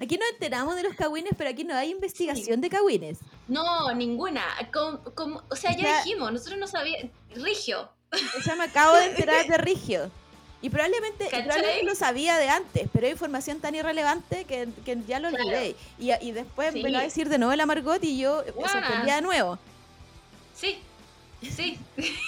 Aquí 0.00 0.16
nos 0.16 0.30
enteramos 0.30 0.76
de 0.76 0.84
los 0.84 0.94
cagüines, 0.94 1.32
pero 1.36 1.50
aquí 1.50 1.64
no 1.64 1.74
hay 1.74 1.90
investigación 1.90 2.60
de 2.60 2.70
cagüines. 2.70 3.18
No, 3.48 3.92
ninguna. 3.94 4.44
Com- 4.72 5.02
com- 5.14 5.40
o 5.50 5.56
sea, 5.56 5.76
ya 5.76 6.02
dijimos, 6.04 6.32
nosotros 6.32 6.56
no 6.58 6.66
sabíamos. 6.68 7.10
Rigio. 7.34 7.90
O 8.38 8.42
sea, 8.42 8.54
me 8.56 8.64
acabo 8.64 8.94
de 8.96 9.06
enterar 9.06 9.46
de 9.46 9.58
Rigio. 9.58 10.10
Y 10.60 10.70
probablemente, 10.70 11.26
probablemente 11.30 11.84
lo 11.84 11.94
sabía 11.94 12.36
de 12.36 12.48
antes, 12.48 12.88
pero 12.92 13.06
hay 13.06 13.12
información 13.12 13.60
tan 13.60 13.74
irrelevante 13.76 14.44
que, 14.44 14.68
que 14.84 14.98
ya 15.06 15.20
lo 15.20 15.28
Claro. 15.28 15.44
olvidé. 15.44 15.76
Y, 16.00 16.10
y 16.20 16.32
después 16.32 16.72
Sí. 16.72 16.82
me 16.82 16.88
lo 16.90 16.96
va 16.96 17.02
a 17.02 17.04
decir 17.04 17.28
de 17.28 17.38
nuevo 17.38 17.54
la 17.54 17.64
Margot 17.66 18.02
y 18.02 18.18
yo 18.18 18.42
me 18.44 18.50
Buena. 18.52 18.72
sorprendía 18.72 19.14
de 19.16 19.22
nuevo. 19.22 19.58
Sí, 20.56 20.78
sí. 21.42 21.78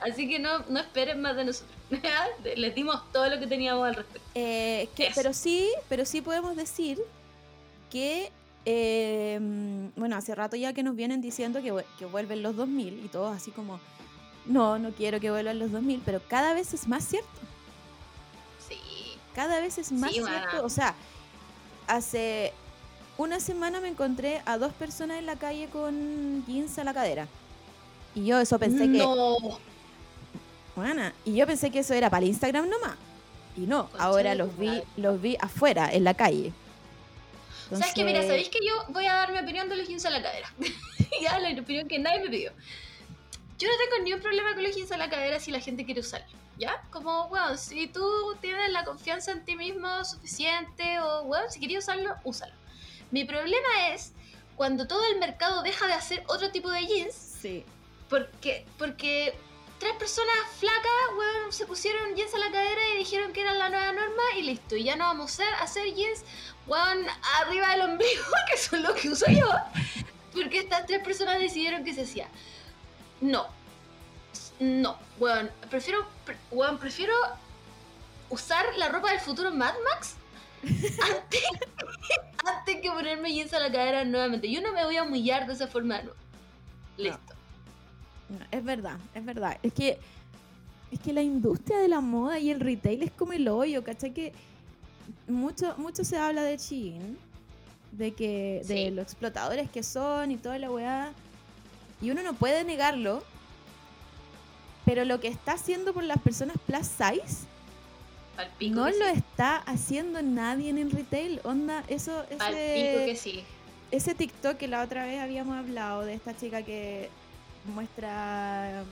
Así 0.00 0.28
que 0.28 0.38
no, 0.38 0.60
no 0.68 0.80
esperen 0.80 1.20
más 1.20 1.34
de 1.34 1.44
nosotros. 1.46 1.74
Les 2.56 2.74
dimos 2.74 3.00
todo 3.12 3.28
lo 3.28 3.40
que 3.40 3.46
teníamos 3.46 3.86
al 3.88 3.94
respecto. 3.96 4.28
Eh, 4.34 4.88
que- 4.94 5.10
pero 5.14 5.32
sí, 5.32 5.70
pero 5.88 6.04
sí 6.04 6.20
podemos 6.20 6.54
decir 6.56 6.98
que 7.90 8.30
eh, 8.64 9.40
bueno, 9.96 10.14
hace 10.16 10.34
rato 10.36 10.54
ya 10.54 10.72
que 10.72 10.84
nos 10.84 10.94
vienen 10.94 11.20
diciendo 11.20 11.60
que, 11.62 11.74
que 11.98 12.04
vuelven 12.06 12.42
los 12.44 12.54
2000 12.54 13.04
y 13.04 13.08
todos 13.08 13.36
así 13.36 13.50
como 13.50 13.80
no, 14.46 14.78
no 14.78 14.90
quiero 14.90 15.20
que 15.20 15.30
vuelvan 15.30 15.58
los 15.58 15.70
2000, 15.72 16.02
pero 16.04 16.20
cada 16.28 16.54
vez 16.54 16.74
es 16.74 16.88
más 16.88 17.04
cierto. 17.04 17.28
Sí. 18.68 18.78
Cada 19.34 19.60
vez 19.60 19.78
es 19.78 19.92
más 19.92 20.10
Sí, 20.12 20.22
cierto. 20.22 20.64
O 20.64 20.68
sea, 20.68 20.94
hace 21.86 22.52
una 23.18 23.40
semana 23.40 23.80
me 23.80 23.88
encontré 23.88 24.42
a 24.46 24.58
dos 24.58 24.72
personas 24.72 25.18
en 25.18 25.26
la 25.26 25.36
calle 25.36 25.68
con 25.68 26.44
jeans 26.46 26.78
a 26.78 26.84
la 26.84 26.94
cadera. 26.94 27.28
Y 28.14 28.26
yo 28.26 28.40
eso 28.40 28.58
pensé 28.58 28.80
que 28.80 28.98
no. 28.98 29.36
Buena. 30.74 31.14
Y 31.24 31.34
yo 31.34 31.46
pensé 31.46 31.70
que 31.70 31.80
eso 31.80 31.94
era 31.94 32.10
para 32.10 32.22
el 32.22 32.28
Instagram 32.30 32.68
nomás. 32.68 32.96
Y 33.56 33.60
no, 33.60 33.88
Concha 33.90 34.04
ahora 34.04 34.34
los 34.34 34.56
vi, 34.58 34.82
los 34.96 35.20
vi 35.20 35.36
afuera, 35.40 35.90
en 35.92 36.04
la 36.04 36.14
calle. 36.14 36.52
¿Sabes 37.70 37.92
qué? 37.94 38.04
Mira, 38.04 38.20
Entonces, 38.20 38.28
¿sabéis 38.28 38.48
que 38.48 38.66
yo 38.66 38.92
voy 38.92 39.06
a 39.06 39.14
dar 39.14 39.32
mi 39.32 39.38
opinión 39.38 39.68
de 39.68 39.76
los 39.76 39.88
jeans 39.88 40.04
a 40.04 40.10
la 40.10 40.22
cadera? 40.22 40.52
ya, 41.22 41.38
la 41.38 41.60
opinión 41.60 41.88
que 41.88 41.98
nadie 41.98 42.20
me 42.20 42.30
pidió. 42.30 42.52
Yo 43.62 43.68
no 43.68 43.74
tengo 43.78 44.02
ni 44.02 44.12
un 44.12 44.20
problema 44.20 44.54
con 44.54 44.64
los 44.64 44.74
jeans 44.74 44.90
a 44.90 44.96
la 44.96 45.08
cadera 45.08 45.38
si 45.38 45.52
la 45.52 45.60
gente 45.60 45.84
quiere 45.84 46.00
usarlo. 46.00 46.26
¿Ya? 46.58 46.82
Como, 46.90 47.28
bueno, 47.28 47.56
si 47.56 47.86
tú 47.86 48.36
tienes 48.40 48.70
la 48.72 48.84
confianza 48.84 49.30
en 49.30 49.44
ti 49.44 49.54
mismo 49.54 50.04
suficiente 50.04 50.98
o, 50.98 51.22
bueno, 51.24 51.48
si 51.48 51.60
querías 51.60 51.84
usarlo, 51.84 52.16
úsalo. 52.24 52.52
Mi 53.12 53.24
problema 53.24 53.88
es 53.92 54.12
cuando 54.56 54.88
todo 54.88 55.04
el 55.04 55.20
mercado 55.20 55.62
deja 55.62 55.86
de 55.86 55.92
hacer 55.92 56.24
otro 56.26 56.50
tipo 56.50 56.70
de 56.70 56.84
jeans 56.86 57.14
Sí. 57.14 57.64
porque, 58.08 58.66
porque 58.78 59.32
tres 59.78 59.92
personas 59.94 60.34
flacas, 60.58 60.92
weón, 61.16 61.52
se 61.52 61.64
pusieron 61.66 62.16
jeans 62.16 62.34
a 62.34 62.38
la 62.38 62.50
cadera 62.50 62.80
y 62.94 62.98
dijeron 62.98 63.32
que 63.32 63.42
era 63.42 63.54
la 63.54 63.68
nueva 63.68 63.92
norma 63.92 64.22
y 64.36 64.42
listo. 64.42 64.74
Y 64.74 64.82
ya 64.82 64.96
no 64.96 65.04
vamos 65.04 65.38
a 65.38 65.62
hacer, 65.62 65.86
jeans, 65.94 66.24
weón, 66.66 67.06
arriba 67.40 67.70
del 67.70 67.82
ombligo, 67.82 68.24
que 68.50 68.56
son 68.58 68.82
lo 68.82 68.92
que 68.94 69.08
uso 69.08 69.26
yo. 69.30 69.48
Porque 70.32 70.58
estas 70.58 70.84
tres 70.86 71.00
personas 71.02 71.38
decidieron 71.38 71.84
que 71.84 71.94
se 71.94 72.02
hacía. 72.02 72.28
No. 73.22 73.46
No, 74.60 74.96
weón. 75.18 75.50
Prefiero, 75.70 76.06
pre- 76.26 76.36
weón, 76.50 76.78
prefiero 76.78 77.14
usar 78.28 78.66
la 78.76 78.88
ropa 78.88 79.10
del 79.10 79.20
futuro 79.20 79.50
Mad 79.50 79.74
Max 79.90 80.16
antes, 80.62 81.42
antes 82.46 82.76
que 82.80 82.90
ponerme 82.90 83.32
jeans 83.32 83.52
a 83.54 83.58
la 83.60 83.72
cadera 83.72 84.04
nuevamente. 84.04 84.50
Yo 84.50 84.60
no 84.60 84.72
me 84.72 84.84
voy 84.84 84.96
a 84.96 85.02
humillar 85.04 85.46
de 85.46 85.54
esa 85.54 85.66
forma. 85.66 86.02
No. 86.02 86.12
Listo. 86.98 87.34
No, 88.28 88.38
es 88.50 88.64
verdad, 88.64 88.98
es 89.14 89.24
verdad. 89.24 89.58
Es 89.62 89.72
que, 89.72 89.98
es 90.90 91.00
que 91.00 91.12
la 91.12 91.22
industria 91.22 91.78
de 91.78 91.88
la 91.88 92.00
moda 92.00 92.38
y 92.38 92.50
el 92.50 92.60
retail 92.60 93.02
es 93.02 93.10
como 93.12 93.32
el 93.32 93.48
hoyo, 93.48 93.82
¿cachai? 93.82 94.12
Que 94.12 94.32
mucho, 95.26 95.74
mucho 95.78 96.04
se 96.04 96.16
habla 96.16 96.42
de 96.42 96.56
Shein, 96.56 97.18
de 97.92 98.12
que 98.14 98.62
de 98.66 98.90
los 98.90 99.04
explotadores 99.04 99.70
que 99.70 99.82
son 99.82 100.30
y 100.30 100.36
toda 100.36 100.58
la 100.58 100.70
weá. 100.70 101.12
Y 102.02 102.10
uno 102.10 102.22
no 102.22 102.34
puede 102.34 102.64
negarlo. 102.64 103.22
Pero 104.84 105.04
lo 105.04 105.20
que 105.20 105.28
está 105.28 105.52
haciendo 105.52 105.94
por 105.94 106.02
las 106.02 106.18
personas 106.18 106.56
plus 106.66 106.86
size 106.88 107.46
Palpico 108.36 108.74
no 108.74 108.90
lo 108.90 109.06
está 109.06 109.58
haciendo 109.58 110.20
nadie 110.22 110.70
en 110.70 110.78
el 110.78 110.90
retail. 110.90 111.40
Onda, 111.44 111.84
eso, 111.88 112.24
Palpico 112.36 112.44
ese, 112.50 113.04
que 113.06 113.16
sí. 113.16 113.44
ese 113.92 114.14
TikTok 114.14 114.56
que 114.56 114.66
la 114.66 114.82
otra 114.82 115.04
vez 115.04 115.20
habíamos 115.20 115.56
hablado 115.56 116.02
de 116.02 116.14
esta 116.14 116.36
chica 116.36 116.62
que 116.62 117.08
muestra 117.74 118.82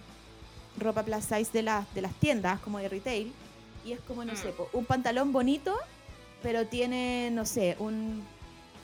ropa 0.78 1.02
plus 1.02 1.24
size 1.24 1.50
de, 1.52 1.62
las 1.62 1.92
de 1.94 2.02
las 2.02 2.14
tiendas, 2.14 2.60
como 2.60 2.78
de 2.78 2.88
retail, 2.88 3.32
y 3.84 3.92
es 3.92 4.00
como, 4.00 4.24
no 4.24 4.32
Mm. 4.34 4.36
sé, 4.36 4.54
un 4.72 4.84
pantalón 4.84 5.32
bonito, 5.32 5.74
pero 6.42 6.66
tiene, 6.68 7.30
no 7.32 7.44
sé, 7.46 7.74
un 7.80 8.22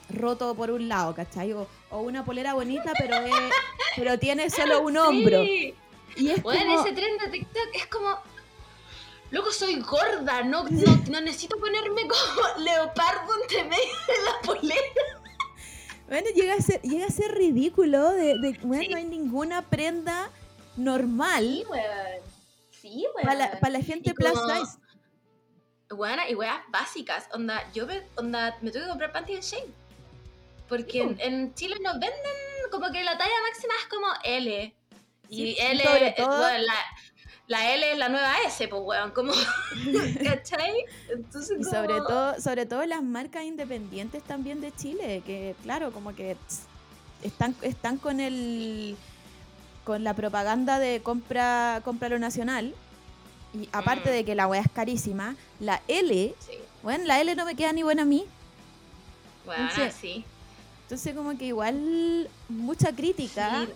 roto 0.09 0.55
por 0.55 0.71
un 0.71 0.87
lado, 0.87 1.13
¿cachai? 1.15 1.53
O, 1.53 1.67
o 1.89 1.99
una 2.01 2.23
polera 2.25 2.53
bonita, 2.53 2.93
pero, 2.97 3.15
es- 3.17 3.33
pero 3.95 4.17
tiene 4.19 4.49
solo 4.49 4.81
un 4.81 4.97
hombro. 4.97 5.41
Sí. 5.43 5.73
Y 6.15 6.29
es 6.31 6.41
Bueno, 6.41 6.75
como, 6.75 6.85
ese 6.85 6.95
tren 6.95 7.17
de 7.17 7.27
TikTok 7.29 7.67
es 7.75 7.85
como. 7.87 8.17
Loco, 9.29 9.51
soy 9.51 9.75
gorda, 9.81 10.41
no, 10.43 10.63
no, 10.63 10.69
no 11.11 11.21
necesito 11.21 11.57
ponerme 11.59 12.01
como 12.03 12.63
leopardo 12.63 13.33
entre 13.41 13.63
medio 13.65 13.83
de 14.07 14.23
la 14.25 14.41
polera. 14.45 14.81
bueno, 16.07 16.27
llega 16.33 16.53
a 16.55 16.61
ser, 16.61 16.81
llega 16.81 17.05
a 17.07 17.09
ser 17.11 17.31
ridículo 17.35 18.11
de, 18.11 18.39
de 18.39 18.57
bueno, 18.61 18.83
Sí. 18.83 18.89
no 18.89 18.97
hay 18.97 19.03
ninguna 19.05 19.61
prenda 19.63 20.29
normal 20.77 21.65
weón. 21.69 22.21
Sí, 22.71 23.05
weón. 23.15 23.23
para 23.25 23.35
la, 23.35 23.59
pa' 23.59 23.69
la 23.69 23.81
gente 23.81 24.11
Y 24.11 24.13
plus 24.13 24.31
como- 24.31 24.47
size. 24.53 24.77
Bueno, 25.89 26.21
y 26.29 26.35
weas 26.35 26.59
básicas. 26.69 27.27
Onda, 27.33 27.63
yo 27.73 27.85
me, 27.87 28.01
onda, 28.15 28.57
me 28.61 28.71
tuve 28.71 28.83
que 28.83 28.89
comprar 28.89 29.11
panty 29.11 29.33
en 29.35 29.41
Shane. 29.41 29.73
Porque 30.67 31.01
en, 31.01 31.19
en 31.21 31.53
Chile 31.55 31.75
nos 31.81 31.93
venden 31.93 32.11
como 32.71 32.91
que 32.91 33.03
la 33.03 33.17
talla 33.17 33.33
máxima 33.49 33.73
es 33.81 33.87
como 33.87 34.07
L. 34.23 34.73
Y 35.29 35.35
Sí, 35.37 35.57
L, 35.59 35.83
sobre 35.83 36.07
eh, 36.07 36.13
todo- 36.17 36.37
bueno, 36.37 36.57
la, 36.65 36.73
la 37.47 37.73
L 37.73 37.91
es 37.91 37.97
la 37.97 38.09
nueva 38.09 38.33
S, 38.45 38.67
pues 38.67 38.81
weón, 38.83 39.11
como. 39.11 39.31
¿Cachai? 40.23 40.85
Entonces, 41.09 41.57
Y 41.59 41.63
como- 41.63 41.75
sobre 41.75 41.93
todo, 42.01 42.41
sobre 42.41 42.65
todo 42.65 42.85
las 42.85 43.01
marcas 43.03 43.43
independientes 43.43 44.23
también 44.23 44.61
de 44.61 44.73
Chile, 44.73 45.21
que 45.25 45.55
claro, 45.63 45.91
como 45.91 46.13
que 46.15 46.35
están, 47.23 47.55
están 47.61 47.97
con 47.97 48.19
el 48.19 48.95
con 49.83 50.03
la 50.03 50.13
propaganda 50.13 50.79
de 50.79 51.01
compra, 51.01 51.81
compra 51.85 52.09
lo 52.09 52.19
nacional. 52.19 52.75
Y 53.53 53.69
aparte 53.71 54.09
Mm. 54.09 54.13
de 54.13 54.25
que 54.25 54.35
la 54.35 54.45
weá 54.47 54.59
es 54.61 54.69
carísima, 54.69 55.37
la 55.61 55.81
L, 55.87 56.35
Sí, 56.39 56.51
bueno, 56.83 57.05
la 57.05 57.21
L 57.21 57.33
no 57.35 57.45
me 57.45 57.55
queda 57.55 57.71
ni 57.71 57.83
buena 57.83 58.01
a 58.01 58.05
mí. 58.05 58.25
bueno, 59.45 59.69
sí. 59.97 60.25
Entonces 60.87 61.13
como 61.13 61.37
que 61.37 61.43
igual 61.45 62.29
mucha 62.47 62.93
crítica 62.95 63.65
Sí. 63.65 63.73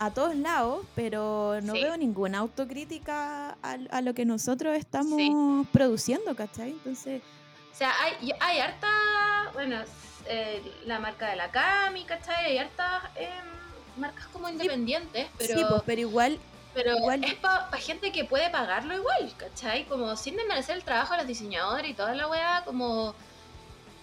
a 0.00 0.10
todos 0.10 0.34
lados, 0.34 0.84
pero 0.96 1.60
no 1.62 1.72
Sí. 1.74 1.82
veo 1.84 1.96
ninguna 1.96 2.38
autocrítica 2.38 3.56
a, 3.62 3.76
a 3.90 4.00
lo 4.02 4.12
que 4.12 4.24
nosotros 4.24 4.76
estamos 4.76 5.16
Sí. 5.18 5.30
produciendo, 5.72 6.34
¿cachai? 6.34 6.70
Entonces, 6.70 7.22
O 7.72 7.76
sea, 7.78 7.92
hay, 8.02 8.32
hay 8.40 8.58
harta, 8.58 8.88
bueno, 9.54 9.76
eh, 10.26 10.60
la 10.84 10.98
marca 10.98 11.30
de 11.30 11.36
la 11.36 11.48
Cami, 11.52 12.02
¿cachai? 12.04 12.46
Hay 12.46 12.58
hartas 12.58 13.04
em, 13.14 14.00
marcas 14.00 14.26
como 14.32 14.48
independientes, 14.48 15.28
pero, 15.38 15.54
sí, 15.58 15.64
pues, 15.68 15.82
pero 15.86 16.00
igual 16.00 16.40
pero 16.74 16.96
igual- 16.96 17.22
es 17.22 17.34
para 17.34 17.70
gente 17.78 18.10
que 18.10 18.24
puede 18.24 18.50
pagarlo 18.50 18.94
igual, 18.96 19.32
¿cachai? 19.36 19.84
Como 19.86 20.16
sin 20.16 20.34
desmerecer 20.36 20.74
el 20.76 20.82
trabajo 20.82 21.12
de 21.12 21.18
los 21.18 21.26
diseñadores 21.28 21.88
y 21.88 21.94
toda 21.94 22.14
la 22.16 22.26
weá, 22.28 22.62
como... 22.64 23.14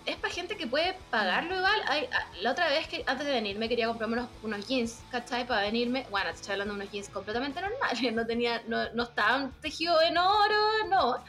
Es 0.06 0.18
para 0.18 0.32
gente 0.34 0.56
que 0.56 0.68
puede 0.68 0.96
pagarlo 1.10 1.56
igual. 1.56 1.82
Hay, 1.88 2.06
a- 2.06 2.28
la 2.42 2.52
otra 2.52 2.70
vez 2.70 2.88
que 2.88 3.04
antes 3.08 3.26
de 3.26 3.34
venirme 3.34 3.68
quería 3.68 3.88
comprarme 3.88 4.18
unos, 4.18 4.30
unos 4.44 4.68
jeans, 4.68 5.00
¿cachai? 5.12 5.48
Para 5.48 5.62
venirme. 5.62 6.06
Bueno, 6.12 6.30
te 6.30 6.36
estoy 6.36 6.52
hablando 6.54 6.76
de 6.76 6.82
unos 6.82 6.92
jeans 6.94 7.10
completamente 7.10 7.60
normales. 7.62 8.00
No 8.14 8.26
tenía, 8.26 8.62
no, 8.68 8.92
no 8.94 9.04
estaban 9.04 9.52
tejidos 9.62 10.02
en 10.04 10.18
oro, 10.18 10.88
no. 10.90 11.24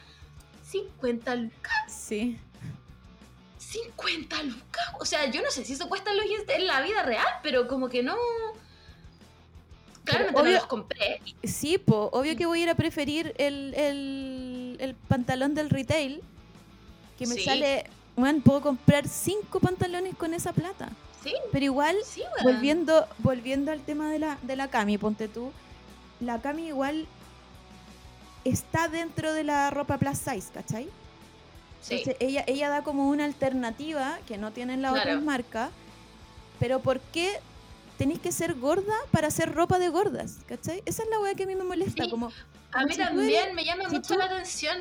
50 0.70 1.34
lucas. 1.36 1.72
sí. 1.88 2.38
50 3.58 4.42
lucas. 4.44 4.86
O 5.00 5.04
sea, 5.04 5.28
yo 5.30 5.42
no 5.42 5.50
sé 5.50 5.64
si 5.64 5.72
eso 5.72 5.88
cuesta 5.88 6.12
los 6.14 6.24
jeans 6.26 6.44
en 6.48 6.66
la 6.66 6.80
vida 6.82 7.02
real, 7.02 7.26
pero 7.42 7.66
como 7.66 7.88
que 7.88 8.02
no. 8.02 8.14
Claramente 10.04 10.34
no 10.40 10.44
obvio- 10.48 10.52
los 10.58 10.66
compré. 10.66 11.20
Sí, 11.42 11.78
po, 11.78 12.10
obvio 12.12 12.36
que 12.36 12.46
voy 12.46 12.60
a 12.60 12.62
ir 12.64 12.70
a 12.70 12.74
preferir 12.76 13.34
el, 13.38 13.74
el, 13.74 14.76
el 14.80 14.94
pantalón 14.94 15.54
del 15.54 15.68
retail, 15.70 16.22
que 17.18 17.26
me 17.26 17.34
Sí. 17.34 17.42
sale, 17.44 17.86
bueno, 18.16 18.40
puedo 18.42 18.60
comprar 18.62 19.06
cinco 19.08 19.60
pantalones 19.60 20.14
con 20.16 20.32
esa 20.34 20.52
plata. 20.52 20.88
Sí, 21.22 21.34
Pero 21.52 21.64
igual, 21.64 21.96
sí, 22.04 22.22
volviendo, 22.42 23.06
volviendo 23.18 23.72
al 23.72 23.80
tema 23.80 24.10
de 24.10 24.18
la, 24.20 24.38
de 24.42 24.54
la 24.56 24.68
Cami, 24.68 24.96
ponte 24.96 25.26
tú, 25.28 25.50
la 26.20 26.40
Cami 26.40 26.68
igual 26.68 27.06
está 28.44 28.88
dentro 28.88 29.32
de 29.32 29.42
la 29.44 29.70
ropa 29.70 29.98
plus 29.98 30.18
size, 30.18 30.52
¿cachai? 30.54 30.88
Sí. 31.82 31.94
Entonces 31.96 32.16
ella, 32.20 32.44
ella 32.46 32.68
da 32.68 32.82
como 32.82 33.08
una 33.08 33.24
alternativa 33.24 34.18
que 34.26 34.38
no 34.38 34.52
tienen 34.52 34.82
las 34.82 34.92
Claro. 34.92 35.10
otras 35.10 35.24
marcas, 35.24 35.70
pero 36.60 36.80
¿por 36.80 37.00
qué 37.00 37.40
tenéis 37.98 38.20
que 38.20 38.30
ser 38.32 38.54
gorda 38.54 38.94
para 39.10 39.26
hacer 39.28 39.52
ropa 39.54 39.78
de 39.78 39.88
gordas? 39.88 40.38
¿Cachai? 40.46 40.82
Esa 40.86 41.02
es 41.02 41.08
la 41.10 41.18
weá 41.20 41.34
que 41.34 41.42
a 41.42 41.46
mí 41.46 41.56
me 41.56 41.64
molesta, 41.64 42.04
Sí. 42.04 42.10
como... 42.10 42.30
A 42.72 42.84
mí 42.84 42.94
también 42.96 43.30
eres- 43.42 43.54
me 43.54 43.64
llama 43.64 43.88
si 43.88 43.96
mucho 43.96 44.14
tú- 44.14 44.18
la 44.18 44.26
atención. 44.26 44.78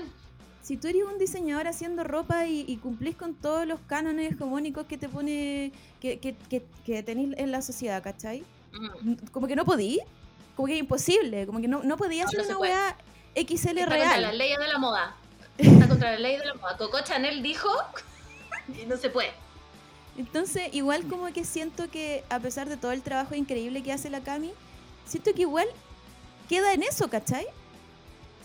Si 0.66 0.78
tú 0.78 0.88
eres 0.88 1.04
un 1.04 1.20
diseñador 1.20 1.68
haciendo 1.68 2.04
ropa 2.04 2.48
y, 2.48 2.66
y 2.68 2.78
cumplís 2.78 3.16
con 3.16 3.36
todos 3.36 3.68
los 3.68 3.80
cánones 3.82 4.34
hegemónicos 4.34 4.88
que 4.88 4.98
te 4.98 5.08
pone, 5.08 5.72
que, 6.02 6.18
que, 6.18 6.36
que, 6.50 6.66
que 6.84 7.04
tenéis 7.04 7.36
en 7.38 7.52
la 7.52 7.62
sociedad, 7.62 8.02
¿cachai? 8.02 8.44
Mm. 8.74 9.14
Como 9.32 9.46
que 9.46 9.56
no 9.56 9.64
podí, 9.64 10.00
como 10.56 10.66
que 10.68 10.74
es 10.74 10.80
imposible, 10.80 11.46
como 11.46 11.62
que 11.62 11.68
no, 11.68 11.84
no 11.84 11.98
podía 11.98 12.24
No, 12.24 12.30
hacer 12.30 12.40
no 12.40 12.46
una 12.48 12.58
weá 12.58 12.98
XL 13.36 13.46
Está 13.46 13.70
contra 13.76 13.86
real. 13.86 14.22
las 14.24 14.36
leyes 14.36 14.58
de 14.58 14.68
la 14.68 14.80
moda. 14.80 15.16
Está 15.60 15.88
contra 15.88 16.12
las 16.14 16.20
leyes 16.20 16.40
de 16.40 16.48
la 16.48 16.56
moda. 16.56 16.78
Coco 16.78 16.98
Chanel 17.04 17.44
dijo 17.44 17.70
y 18.82 18.88
no 18.88 18.98
se 18.98 19.12
puede. 19.12 19.34
Entonces, 20.18 20.74
igual 20.74 21.04
como 21.08 21.32
que 21.32 21.46
siento 21.46 21.92
que 21.92 22.24
a 22.30 22.40
pesar 22.40 22.70
de 22.70 22.78
todo 22.78 22.92
el 22.92 23.04
trabajo 23.04 23.36
increíble 23.36 23.84
que 23.84 23.92
hace 23.92 24.10
la 24.10 24.22
Cami, 24.22 24.52
siento 25.06 25.32
que 25.36 25.42
igual 25.42 25.68
queda 26.50 26.74
en 26.74 26.82
eso, 26.82 27.08
¿cachai? 27.08 27.46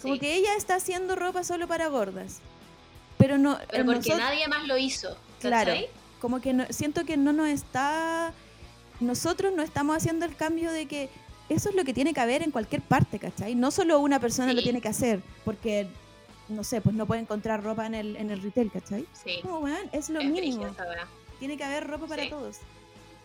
Como 0.03 0.15
Sí. 0.15 0.21
que 0.21 0.35
ella 0.35 0.55
está 0.57 0.77
haciendo 0.77 1.17
ropa 1.17 1.45
solo 1.45 1.67
para 1.69 1.89
gordas. 1.89 2.41
Pero 3.19 3.37
no... 3.39 3.59
Pero 3.71 3.85
porque 3.85 4.15
nadie 4.15 4.49
más 4.49 4.67
lo 4.67 4.77
hizo. 4.79 5.17
Claro. 5.41 5.73
como 6.21 6.41
que 6.41 6.53
no- 6.53 6.67
siento 6.71 7.05
que 7.07 7.17
no 7.17 7.33
nos 7.33 7.49
está 7.49 8.33
nosotros 9.01 9.55
no 9.57 9.63
estamos 9.63 9.97
haciendo 9.97 10.27
el 10.27 10.37
cambio 10.37 10.71
de 10.71 10.85
que 10.87 11.09
eso 11.49 11.71
es 11.71 11.75
lo 11.75 11.85
que 11.85 11.95
tiene 11.95 12.13
que 12.13 12.21
haber 12.21 12.43
en 12.43 12.51
cualquier 12.51 12.83
parte, 12.83 13.19
¿cachai? 13.19 13.55
No 13.55 13.71
solo 13.71 13.99
una 14.01 14.21
persona 14.21 14.53
lo 14.53 14.63
tiene 14.63 14.83
que 14.83 14.89
hacer, 14.89 15.21
porque 15.45 15.89
no 16.51 16.63
sé, 16.63 16.81
pues 16.83 16.95
no 16.95 17.07
puede 17.07 17.23
encontrar 17.23 17.63
ropa 17.63 17.87
en 17.87 17.95
el, 17.95 18.17
en 18.17 18.31
el 18.31 18.43
retail, 18.43 18.71
¿cachai? 18.71 19.07
Sí. 19.25 19.39
Como, 19.41 19.61
weón, 19.61 19.89
es 19.93 20.11
lo 20.11 20.21
es 20.21 20.27
mínimo. 20.29 20.67
Tiene 21.39 21.57
que 21.57 21.65
haber 21.65 21.87
ropa 21.89 22.07
para 22.07 22.25
Sí. 22.25 22.29
todos. 22.31 22.59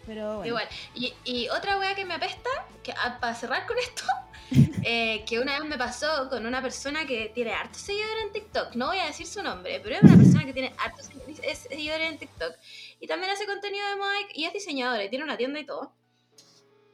Pero 0.06 0.36
bueno. 0.38 0.46
Igual. 0.48 0.68
Y, 0.94 1.14
y 1.24 1.50
otra 1.50 1.78
wea 1.80 1.96
que 1.96 2.06
me 2.06 2.14
apesta, 2.14 2.50
que 2.84 2.94
para 3.20 3.34
cerrar 3.36 3.66
con 3.66 3.78
esto, 3.78 4.04
eh, 4.84 5.24
que 5.26 5.40
una 5.40 5.60
vez 5.60 5.68
me 5.68 5.78
pasó 5.78 6.30
con 6.30 6.46
una 6.46 6.62
persona 6.62 7.06
que 7.08 7.32
tiene 7.34 7.54
hartos 7.54 7.82
seguidores 7.82 8.24
en 8.26 8.32
TikTok. 8.34 8.76
No 8.76 8.88
voy 8.88 9.00
a 9.00 9.06
decir 9.06 9.26
su 9.26 9.42
nombre, 9.42 9.80
pero 9.84 9.96
es 9.96 10.04
una 10.04 10.16
persona 10.16 10.46
que 10.46 10.54
tiene 10.54 10.74
hartos 10.78 11.10
segui- 11.10 11.40
es- 11.44 11.60
seguidores 11.70 12.12
en 12.12 12.18
TikTok. 12.20 12.54
Y 13.00 13.08
también 13.08 13.32
hace 13.32 13.46
contenido 13.48 13.88
de 13.90 13.96
moda 13.96 14.14
y- 14.34 14.46
es 14.46 14.54
diseñadora 14.54 15.04
y 15.04 15.10
tiene 15.10 15.26
una 15.26 15.38
tienda 15.38 15.60
y 15.60 15.66
todo. 15.66 15.92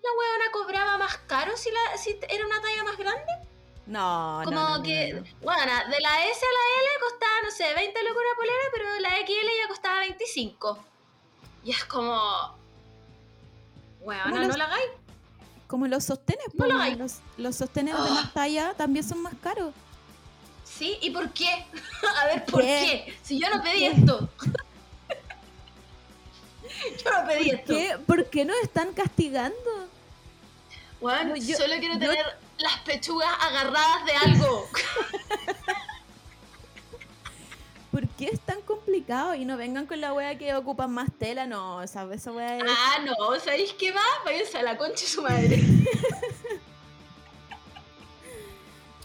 La 0.03 0.09
weona 0.17 0.51
cobraba 0.51 0.97
más 0.97 1.17
caro 1.27 1.55
si, 1.57 1.69
la, 1.69 1.97
si 1.97 2.17
era 2.29 2.45
una 2.45 2.59
talla 2.61 2.83
más 2.83 2.97
grande. 2.97 3.31
No, 3.85 4.41
Como 4.45 4.55
no, 4.59 4.77
no, 4.77 4.83
que, 4.83 5.13
no. 5.13 5.21
bueno, 5.41 5.61
de 5.89 5.99
la 5.99 6.25
S 6.25 6.45
a 6.45 6.49
la 6.49 6.81
L 6.81 6.89
costaba, 7.01 7.41
no 7.43 7.51
sé, 7.51 7.73
20 7.73 7.99
lucas 8.03 8.15
una 8.17 8.35
polera, 8.35 8.63
pero 8.73 8.99
la 8.99 9.09
XL 9.17 9.47
ya 9.61 9.67
costaba 9.67 9.99
25. 9.99 10.85
Y 11.65 11.71
es 11.71 11.83
como. 11.85 12.60
¿Cómo 14.03 14.09
Weona, 14.09 14.39
los- 14.39 14.47
no 14.49 14.57
la 14.57 14.65
hagáis. 14.65 14.85
Como 15.67 15.87
los 15.87 16.03
sostenes, 16.03 16.45
No 16.55 16.65
lo 16.67 16.95
los, 16.97 17.19
los 17.37 17.55
sostenes 17.55 17.95
de 17.95 18.01
Ah. 18.01 18.13
más 18.13 18.33
talla 18.33 18.73
también 18.73 19.07
son 19.07 19.21
más 19.21 19.33
caros. 19.41 19.73
¿Sí? 20.65 20.97
¿Y 21.01 21.11
por 21.11 21.31
qué? 21.31 21.65
A 22.21 22.25
ver, 22.25 22.45
¿por 22.45 22.61
¿Qué? 22.61 23.03
qué? 23.05 23.17
Si 23.23 23.39
yo 23.39 23.49
no 23.49 23.61
pedí 23.63 23.85
esto. 23.85 24.29
Yo 27.03 27.11
no 27.11 27.27
pedí 27.27 27.49
¿Por 27.49 27.55
esto. 27.59 27.73
qué, 27.73 27.97
¿Por 28.07 28.29
qué 28.29 28.45
nos 28.45 28.55
están 28.63 28.93
castigando? 28.93 29.87
Weón, 30.99 31.29
No, 31.29 31.35
yo- 31.35 31.57
solo 31.57 31.75
quiero 31.79 31.93
yo- 31.95 31.99
tener 31.99 32.25
las 32.57 32.79
pechugas 32.85 33.29
agarradas 33.39 34.05
de 34.05 34.13
algo. 34.15 34.67
¿Por 38.21 38.29
qué 38.29 38.35
es 38.35 38.41
tan 38.41 38.61
complicado? 38.61 39.33
Y 39.33 39.45
no 39.45 39.57
vengan 39.57 39.87
con 39.87 39.99
la 39.99 40.13
wea 40.13 40.37
que 40.37 40.53
ocupan 40.53 40.91
más 40.93 41.09
tela, 41.17 41.47
no, 41.47 41.81
esa, 41.81 42.07
esa 42.13 42.31
wea 42.31 42.57
es... 42.57 42.63
ah, 42.67 42.99
no, 43.03 43.39
¿sabéis 43.39 43.73
qué 43.73 43.91
más? 43.91 44.03
Váyanse 44.23 44.59
a 44.59 44.61
la 44.63 44.77
concha 44.77 45.01
de 45.01 45.07
su 45.07 45.21
madre. 45.23 45.59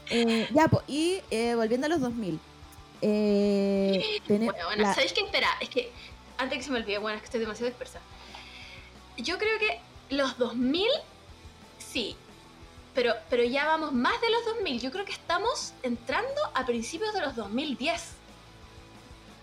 Eh, 0.09 0.47
ya, 0.55 0.69
po, 0.69 0.85
y 0.87 1.21
eh, 1.33 1.57
volviendo 1.57 1.87
a 1.89 1.91
los 1.91 2.01
2000. 2.01 2.39
Eh, 3.03 4.21
Bueno, 4.29 4.53
bueno, 4.67 4.83
la- 4.83 4.95
¿sabéis 4.95 5.13
qué? 5.13 5.23
Espera, 5.23 5.49
es 5.61 5.69
que 5.69 5.91
antes 6.39 6.59
que 6.59 6.65
se 6.65 6.71
me 6.71 6.79
olvide, 6.79 6.99
bueno, 6.99 7.17
es 7.17 7.23
que 7.23 7.25
estoy 7.25 7.41
demasiado 7.41 7.69
dispersa. 7.71 7.99
Yo 9.17 9.37
creo 9.37 9.59
que 9.59 9.81
los 10.15 10.39
2000, 10.39 10.87
sí, 11.79 12.15
pero, 12.95 13.15
pero 13.29 13.43
ya 13.43 13.67
vamos 13.67 13.93
más 13.95 14.21
de 14.21 14.31
los 14.31 14.45
2000. 14.45 14.81
Yo 14.81 14.93
creo 14.93 15.05
que 15.05 15.11
estamos 15.13 15.73
entrando 15.83 16.41
a 16.55 16.65
principios 16.67 17.13
de 17.13 17.23
los 17.23 17.35
2010. 17.35 18.01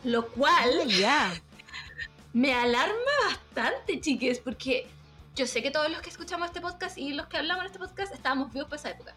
Lo 0.03 0.27
cual 0.29 0.81
Ah, 0.81 0.85
ya. 0.85 1.41
me 2.33 2.53
alarma 2.53 2.93
bastante, 3.27 3.99
chiques, 4.01 4.39
porque 4.39 4.87
yo 5.35 5.47
sé 5.47 5.61
que 5.63 5.71
todos 5.71 5.89
los 5.89 6.01
que 6.01 6.09
escuchamos 6.09 6.47
este 6.47 6.61
podcast 6.61 6.97
y 6.97 7.13
los 7.13 7.27
que 7.27 7.37
hablamos 7.37 7.61
en 7.61 7.67
este 7.67 7.79
podcast 7.79 8.13
estábamos 8.13 8.51
vivos 8.53 8.67
para 8.69 8.79
esa 8.79 8.89
época. 8.91 9.15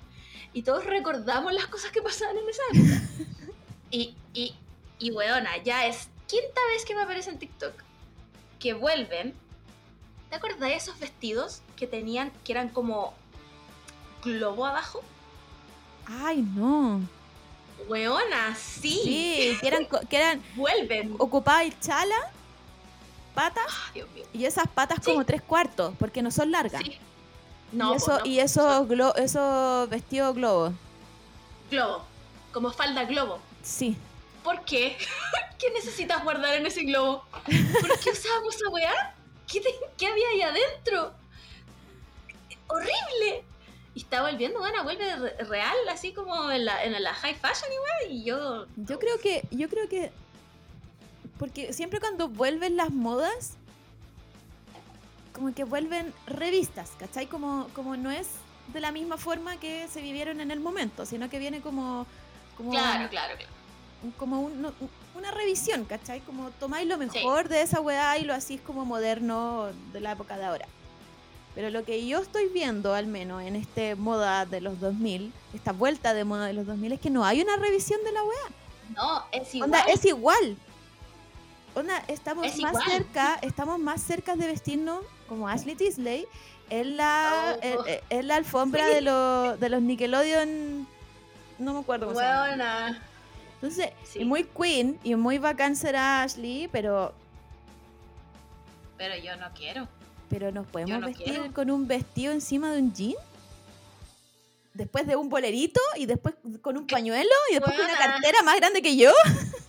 Y 0.52 0.62
todos 0.62 0.84
recordamos 0.84 1.52
las 1.52 1.66
cosas 1.66 1.90
que 1.90 2.00
pasaban 2.02 2.36
en 2.38 2.48
esa 2.48 2.62
época. 2.72 3.02
y, 3.90 4.14
y, 4.32 4.54
y, 4.98 5.10
weona, 5.10 5.56
ya 5.62 5.86
es 5.86 6.08
quinta 6.26 6.60
vez 6.72 6.84
que 6.84 6.94
me 6.94 7.02
aparece 7.02 7.30
en 7.30 7.38
TikTok 7.38 7.74
que 8.58 8.74
vuelven. 8.74 9.34
¿Te 10.30 10.36
acuerdas 10.36 10.60
de 10.60 10.74
esos 10.74 10.98
vestidos 10.98 11.62
que 11.76 11.86
tenían, 11.86 12.32
que 12.44 12.52
eran 12.52 12.68
como 12.68 13.14
globo 14.24 14.66
abajo? 14.66 15.02
Ay, 16.06 16.42
no. 16.42 17.00
Weona, 17.88 18.54
sí, 18.56 19.00
Sí, 19.04 19.58
que 19.60 19.66
eran, 19.68 19.86
que 20.08 20.16
eran 20.16 20.42
vuelven. 20.56 21.14
ocupabas 21.18 21.78
chala, 21.80 22.16
patas, 23.34 23.66
Dios 23.94 24.08
mío. 24.12 24.24
y 24.32 24.44
esas 24.44 24.66
patas 24.68 24.98
Sí. 25.04 25.10
como 25.12 25.24
tres 25.24 25.42
cuartos, 25.42 25.94
porque 25.98 26.22
no 26.22 26.30
son 26.30 26.50
largas. 26.50 26.82
Sí. 26.84 26.98
No, 27.72 27.92
y, 27.92 27.96
eso, 27.96 28.18
no, 28.18 28.26
y 28.26 28.40
esos, 28.40 28.88
glo- 28.88 29.14
esos 29.16 29.88
vestidos 29.90 30.34
globos. 30.34 30.72
globo, 31.70 32.04
como 32.52 32.70
falda 32.72 33.04
globo. 33.04 33.40
Sí. 33.62 33.96
¿Por 34.42 34.64
qué? 34.64 34.96
¿Qué 35.58 35.70
necesitas 35.72 36.22
guardar 36.24 36.54
en 36.54 36.66
ese 36.66 36.82
globo? 36.84 37.24
¿Por 37.32 37.98
qué 38.00 38.10
usábamos 38.10 38.54
esa 38.54 38.68
weá? 38.70 39.14
¿Qué, 39.50 39.60
te- 39.60 39.74
qué 39.98 40.06
había 40.06 40.28
ahí 40.28 40.42
adentro? 40.42 41.12
¡Horrible! 42.68 43.44
Y 43.96 44.00
está 44.00 44.20
volviendo, 44.20 44.58
bueno, 44.58 44.84
vuelve 44.84 45.16
re- 45.16 45.44
real, 45.44 45.74
así 45.90 46.12
como 46.12 46.50
en 46.50 46.66
la, 46.66 46.84
en 46.84 47.02
la 47.02 47.14
high 47.14 47.34
fashion 47.34 47.72
igual, 47.72 48.12
y 48.12 48.24
yo... 48.24 48.66
Yo 48.76 48.98
creo 48.98 49.18
que, 49.18 49.42
yo 49.50 49.70
creo 49.70 49.88
que, 49.88 50.12
porque 51.38 51.72
siempre 51.72 51.98
cuando 51.98 52.28
vuelven 52.28 52.76
las 52.76 52.90
modas, 52.90 53.54
como 55.32 55.54
que 55.54 55.64
vuelven 55.64 56.12
revistas, 56.26 56.90
¿cachai? 56.98 57.26
Como, 57.26 57.68
como 57.74 57.96
no 57.96 58.10
es 58.10 58.28
de 58.74 58.80
la 58.80 58.92
misma 58.92 59.16
forma 59.16 59.56
que 59.58 59.88
se 59.88 60.02
vivieron 60.02 60.42
en 60.42 60.50
el 60.50 60.60
momento, 60.60 61.06
sino 61.06 61.30
que 61.30 61.38
viene 61.38 61.62
como, 61.62 62.06
como, 62.58 62.72
Claro, 62.72 63.08
claro, 63.08 63.34
claro. 63.38 63.52
como 64.18 64.40
un- 64.40 64.60
no- 64.60 64.74
una 65.14 65.30
revisión, 65.30 65.86
¿cachai? 65.86 66.20
Como 66.20 66.50
tomáis 66.50 66.86
lo 66.86 66.98
mejor 66.98 67.48
de 67.48 67.62
esa 67.62 67.80
weá 67.80 68.18
y 68.18 68.24
lo 68.24 68.34
hacís 68.34 68.60
como 68.60 68.84
moderno 68.84 69.70
de 69.94 70.00
la 70.00 70.12
época 70.12 70.36
de 70.36 70.44
ahora. 70.44 70.66
Pero 71.56 71.70
lo 71.70 71.84
que 71.84 72.06
yo 72.06 72.18
estoy 72.20 72.46
viendo, 72.48 72.94
al 72.94 73.06
menos 73.06 73.42
en 73.42 73.56
este 73.56 73.96
moda 73.96 74.44
de 74.46 74.60
los 74.60 74.78
2000, 74.78 75.32
esta 75.54 75.72
vuelta 75.72 76.12
de 76.14 76.22
moda 76.24 76.46
de 76.46 76.52
los 76.52 76.66
2000, 76.66 76.92
es 76.92 77.00
que 77.00 77.10
no 77.10 77.24
hay 77.24 77.40
una 77.40 77.56
revisión 77.56 77.98
de 78.04 78.12
la 78.12 78.22
weá. 78.22 78.36
No, 78.94 79.24
es 79.32 79.52
igual. 79.54 79.64
Onda, 79.72 79.80
es 79.92 80.04
igual. 80.04 80.56
Onda, 81.74 82.04
estamos 82.08 82.46
Es 82.46 82.58
más 82.60 82.72
igual. 82.72 82.84
cerca, 82.90 83.38
estamos 83.42 83.78
más 83.80 84.02
cerca 84.02 84.36
de 84.36 84.46
vestirnos 84.46 85.00
como 85.28 85.48
Ashley 85.48 85.74
Tisdale 85.74 86.28
en 86.70 86.96
la, 86.98 87.56
Oh. 87.56 87.64
en, 87.64 87.78
en- 87.94 88.00
en 88.10 88.28
la 88.28 88.36
alfombra 88.36 88.86
Sí. 88.88 88.94
de, 88.94 89.00
los 89.00 89.58
de 89.58 89.68
los 89.70 89.80
Nickelodeon. 89.82 90.86
No 91.58 91.72
me 91.72 91.80
acuerdo 91.80 92.06
cómo 92.08 92.18
se 92.20 92.24
llama. 92.26 92.46
Buena. 92.48 93.02
Entonces, 93.54 93.90
Sí. 94.04 94.20
es 94.20 94.26
muy 94.26 94.44
queen 94.44 94.98
y 95.02 95.14
muy 95.14 95.38
bacán 95.38 95.74
será 95.74 96.22
Ashley, 96.22 96.68
pero, 96.70 97.14
Pero 98.98 99.16
yo 99.16 99.36
no 99.36 99.46
quiero. 99.54 99.88
Pero 100.28 100.50
nos 100.52 100.66
podemos 100.66 101.00
no 101.00 101.06
vestir 101.06 101.24
quiero. 101.26 101.52
con 101.52 101.70
un 101.70 101.86
vestido 101.86 102.32
encima 102.32 102.72
de 102.72 102.80
un 102.82 102.92
jean. 102.94 103.14
Después 104.74 105.06
de 105.06 105.16
un 105.16 105.28
bolerito 105.30 105.80
y 105.96 106.04
después 106.06 106.34
con 106.60 106.76
un 106.76 106.86
pañuelo 106.86 107.30
y 107.50 107.54
después 107.54 107.74
con 107.76 107.84
una 107.86 107.96
cartera 107.96 108.42
más 108.42 108.56
grande 108.56 108.82
que 108.82 108.96
yo. 108.96 109.12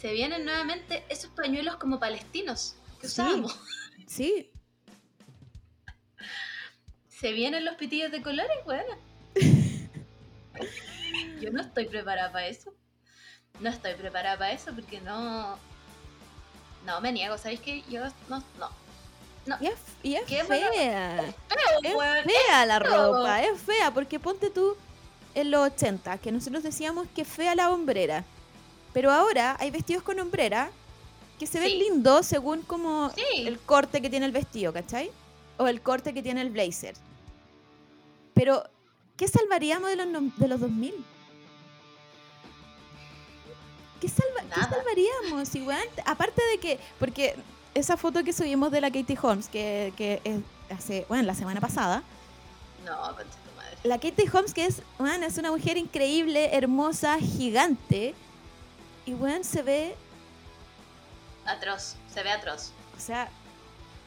Se 0.00 0.12
vienen 0.12 0.44
nuevamente 0.44 1.04
esos 1.08 1.30
pañuelos 1.30 1.76
como 1.76 1.98
palestinos 1.98 2.76
que 3.00 3.08
Sí. 3.08 3.20
usábamos. 3.20 3.58
Sí, 4.06 4.50
Se 7.08 7.32
vienen 7.32 7.64
los 7.64 7.74
pitillos 7.76 8.12
de 8.12 8.22
colores, 8.22 8.56
bueno. 8.64 8.94
Yo 11.40 11.50
no 11.50 11.60
estoy 11.62 11.86
preparada 11.86 12.30
para 12.32 12.46
eso. 12.46 12.72
No 13.60 13.70
estoy 13.70 13.94
preparada 13.94 14.38
para 14.38 14.52
eso 14.52 14.72
porque 14.74 15.00
no. 15.00 15.58
No, 16.86 17.00
me 17.00 17.12
niego. 17.12 17.36
¿Sabéis 17.36 17.60
que 17.60 17.82
yo 17.90 18.00
no. 18.28 18.42
No. 19.46 19.56
y 19.60 19.66
es, 19.66 19.74
y 20.02 20.14
es 20.14 20.24
Qué 20.24 20.42
fea. 20.44 21.24
Es 21.82 22.24
fea 22.24 22.66
la 22.66 22.78
ropa, 22.78 23.42
es 23.42 23.60
fea, 23.60 23.92
porque 23.92 24.18
ponte 24.18 24.50
tú 24.50 24.76
en 25.34 25.50
los 25.50 25.66
80, 25.72 26.18
que 26.18 26.32
nosotros 26.32 26.62
decíamos 26.62 27.06
que 27.14 27.24
fea 27.24 27.54
la 27.54 27.70
hombrera. 27.70 28.24
Pero 28.92 29.12
ahora 29.12 29.56
hay 29.60 29.70
vestidos 29.70 30.02
con 30.02 30.18
hombrera 30.18 30.70
que 31.38 31.46
se 31.46 31.60
ven 31.60 31.68
Sí. 31.68 31.78
lindos 31.78 32.26
según 32.26 32.62
como 32.62 33.10
Sí. 33.10 33.46
el 33.46 33.58
corte 33.60 34.00
que 34.00 34.08
tiene 34.10 34.26
el 34.26 34.32
vestido, 34.32 34.72
¿cachai? 34.72 35.10
O 35.58 35.66
el 35.68 35.80
corte 35.82 36.14
que 36.14 36.22
tiene 36.22 36.40
el 36.40 36.50
blazer. 36.50 36.94
Pero, 38.34 38.64
¿qué 39.16 39.28
salvaríamos 39.28 39.88
de 39.90 39.96
los, 39.96 40.36
de 40.38 40.48
los 40.48 40.60
2000? 40.60 40.94
¿Qué, 44.00 44.08
salva- 44.08 44.42
¿qué 44.54 44.60
salvaríamos? 44.62 45.54
Weón, 45.54 45.88
aparte 46.04 46.42
de 46.52 46.58
que, 46.58 46.78
porque 46.98 47.34
esa 47.74 47.96
foto 47.96 48.22
que 48.24 48.32
subimos 48.32 48.70
de 48.70 48.80
la 48.80 48.90
Katie 48.90 49.18
Holmes, 49.20 49.48
que, 49.48 49.92
que 49.96 50.20
es 50.24 50.38
hace, 50.76 51.04
bueno, 51.08 51.24
la 51.24 51.34
semana 51.34 51.60
pasada, 51.60 52.02
No, 52.84 52.96
concha 53.14 53.22
tu 53.24 53.56
madre. 53.56 53.76
la 53.84 53.98
Katie 53.98 54.28
Holmes, 54.32 54.52
que 54.54 54.66
es, 54.66 54.82
weón, 54.98 55.22
es 55.22 55.38
una 55.38 55.50
mujer 55.50 55.76
increíble, 55.76 56.50
hermosa, 56.56 57.18
gigante, 57.18 58.14
y 59.06 59.14
weón, 59.14 59.44
se 59.44 59.62
ve 59.62 59.94
Atroz. 61.44 61.94
Se 62.12 62.22
ve 62.22 62.30
atroz. 62.32 62.72
O 62.96 63.00
sea, 63.00 63.28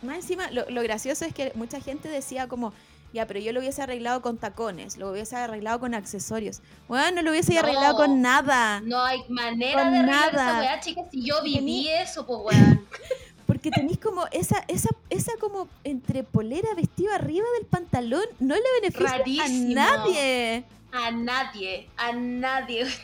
más 0.01 0.17
encima, 0.17 0.49
lo, 0.51 0.69
lo 0.69 0.81
gracioso 0.83 1.25
es 1.25 1.33
que 1.33 1.51
mucha 1.55 1.79
gente 1.79 2.09
decía 2.09 2.47
como, 2.47 2.73
ya, 3.13 3.25
pero 3.27 3.39
yo 3.39 3.53
lo 3.53 3.59
hubiese 3.59 3.81
arreglado 3.81 4.21
con 4.21 4.37
tacones, 4.37 4.97
lo 4.97 5.09
hubiese 5.11 5.35
arreglado 5.35 5.79
con 5.79 5.93
accesorios. 5.95 6.61
Bueno, 6.87 7.11
no 7.17 7.21
lo 7.23 7.31
hubiese 7.31 7.53
No. 7.55 7.59
arreglado 7.61 7.95
con 7.95 8.21
nada. 8.21 8.81
No 8.81 9.03
hay 9.03 9.23
manera 9.29 9.81
Con 9.83 9.91
de 9.93 9.99
arreglar 9.99 10.33
nada. 10.33 10.49
esa 10.51 10.59
weá, 10.59 10.79
chicas. 10.79 11.05
Si 11.11 11.23
yo 11.25 11.41
viví 11.43 11.57
Tení- 11.87 12.01
eso, 12.03 12.25
pues 12.25 12.39
weón. 12.57 12.87
Porque 13.47 13.71
tenéis 13.71 13.97
como 13.97 14.27
esa, 14.31 14.63
esa, 14.67 14.89
esa 15.09 15.31
como 15.39 15.67
entre 15.83 16.23
polera 16.23 16.69
vestido 16.75 17.11
arriba 17.13 17.47
del 17.57 17.65
pantalón, 17.65 18.23
no 18.39 18.53
le 18.53 18.61
beneficia 18.81 19.17
Rarísimo. 19.17 19.71
a 19.81 19.85
nadie. 19.97 20.63
A 20.91 21.11
nadie. 21.11 21.89
A 21.97 22.11
nadie. 22.13 22.85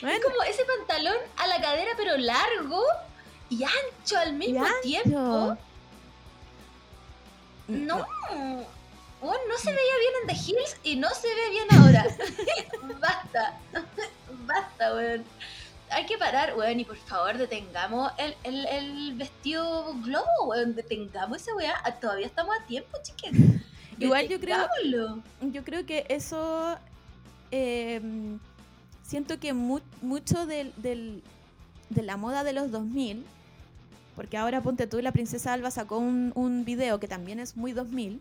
Bueno, 0.00 0.16
Es 0.16 0.24
como 0.24 0.42
ese 0.44 0.62
pantalón 0.64 1.14
a 1.36 1.46
la 1.46 1.60
cadera, 1.60 1.90
pero 1.96 2.16
largo 2.16 2.82
y 3.50 3.62
ancho 3.64 4.16
al 4.18 4.32
mismo 4.32 4.64
ancho. 4.64 4.74
tiempo. 4.82 5.56
No. 7.70 8.06
Oh, 9.22 9.34
no 9.48 9.58
se 9.58 9.70
veía 9.70 9.96
bien 9.98 10.12
en 10.22 10.26
The 10.28 10.50
Hills 10.50 10.76
y 10.82 10.96
no 10.96 11.08
se 11.10 11.28
ve 11.28 11.50
bien 11.50 11.66
ahora. 11.78 12.06
Basta. 13.00 13.58
Basta, 14.46 14.94
weón. 14.94 15.24
Hay 15.90 16.06
que 16.06 16.16
parar, 16.16 16.54
weón, 16.56 16.80
y 16.80 16.84
por 16.84 16.96
favor 16.96 17.36
detengamos 17.36 18.12
el, 18.16 18.34
el, 18.44 18.66
el 18.66 19.14
vestido 19.16 19.92
globo, 20.02 20.26
weón. 20.46 20.74
Detengamos 20.74 21.42
esa 21.42 21.54
weá. 21.54 21.74
Ah, 21.84 21.92
Todavía 21.92 22.26
estamos 22.26 22.56
a 22.58 22.64
tiempo, 22.66 22.96
chiques. 23.02 23.32
Igual 23.98 24.28
yo 24.28 24.40
creo- 24.40 24.66
yo 25.42 25.64
creo 25.64 25.84
que 25.84 26.06
eso 26.08 26.78
eh, 27.50 28.00
siento 29.02 29.38
que 29.38 29.52
mu- 29.52 29.80
mucho 30.00 30.46
del, 30.46 30.72
del- 30.78 31.22
de 31.90 32.02
la 32.02 32.16
moda 32.16 32.42
de 32.44 32.54
los 32.54 32.70
2000 32.70 33.26
porque 34.16 34.36
ahora 34.36 34.60
ponte 34.62 34.86
tú 34.86 35.00
la 35.00 35.12
princesa 35.12 35.52
Alba 35.52 35.70
sacó 35.70 35.98
un, 35.98 36.32
un 36.34 36.64
video 36.64 37.00
que 37.00 37.08
también 37.08 37.40
es 37.40 37.56
muy 37.56 37.72
2000 37.72 38.20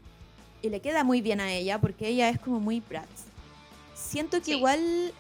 y 0.61 0.69
le 0.69 0.79
queda 0.81 1.03
muy 1.03 1.21
bien 1.21 1.39
a 1.41 1.51
ella 1.51 1.79
porque 1.79 2.07
ella 2.07 2.29
es 2.29 2.39
como 2.39 2.59
muy 2.59 2.79
Bratz 2.81 3.29
siento 3.95 4.39
que 4.39 4.45
Sí. 4.45 4.51
igual 4.57 5.13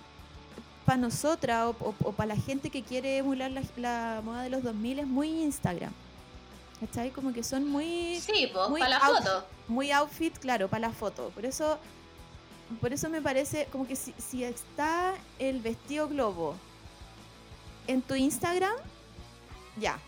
para 0.85 0.97
nosotras 0.97 1.75
o, 1.79 1.93
para 2.13 2.35
la 2.35 2.41
gente 2.41 2.69
que 2.71 2.81
quiere 2.81 3.17
emular 3.17 3.51
la, 3.51 3.61
la 3.77 4.21
moda 4.23 4.41
de 4.41 4.49
los 4.49 4.63
2000 4.63 4.99
es 4.99 5.07
muy 5.07 5.29
Instagram. 5.43 5.91
¿Cachai? 6.79 7.11
Como 7.11 7.33
que 7.33 7.43
son 7.43 7.67
muy... 7.67 8.19
Sí, 8.19 8.49
para 8.53 8.89
la 8.89 8.99
foto. 8.99 9.45
Muy 9.67 9.91
outfit, 9.91 10.35
claro, 10.39 10.67
para 10.67 10.87
la 10.87 10.91
foto. 10.91 11.29
Por 11.35 11.45
eso, 11.45 11.77
por 12.81 12.91
eso 12.93 13.09
me 13.09 13.21
parece 13.21 13.67
como 13.71 13.85
que 13.85 13.95
si, 13.95 14.15
si 14.17 14.43
está 14.43 15.13
el 15.37 15.59
vestido 15.59 16.07
globo 16.07 16.55
en 17.85 18.01
tu 18.01 18.15
Instagram, 18.15 18.73
ya. 19.77 19.99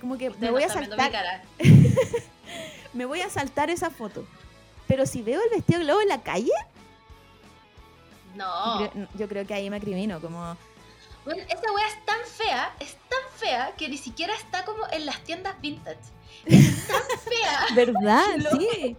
Como 0.00 0.16
que 0.18 0.30
me 0.30 0.50
voy 0.50 0.62
a 0.62 0.68
saltar, 0.68 1.42
me 2.92 3.04
voy 3.04 3.20
a 3.20 3.28
saltar 3.30 3.70
esa 3.70 3.90
foto. 3.90 4.26
Pero 4.86 5.04
si 5.06 5.22
veo 5.22 5.40
el 5.42 5.50
vestido 5.50 5.80
globo 5.80 6.00
en 6.00 6.08
la 6.08 6.22
calle, 6.22 6.50
No. 8.34 8.80
yo, 8.80 8.90
creo, 8.90 9.08
yo 9.14 9.28
creo 9.28 9.46
que 9.46 9.54
ahí 9.54 9.68
me 9.70 9.76
acrimino, 9.76 10.20
como 10.20 10.56
Bueno, 11.24 11.42
esa 11.48 11.72
wea 11.72 11.86
es 11.88 12.04
tan 12.06 12.20
fea, 12.26 12.74
es 12.80 12.94
tan 13.08 13.20
fea 13.36 13.74
que 13.76 13.88
ni 13.88 13.98
siquiera 13.98 14.34
está 14.34 14.64
como 14.64 14.84
en 14.90 15.04
las 15.06 15.22
tiendas 15.24 15.60
vintage. 15.60 15.98
Es 16.46 16.86
tan 16.86 17.02
fea. 17.24 17.66
¿verdad? 17.74 18.24
Lo- 18.38 18.50
sí. 18.52 18.96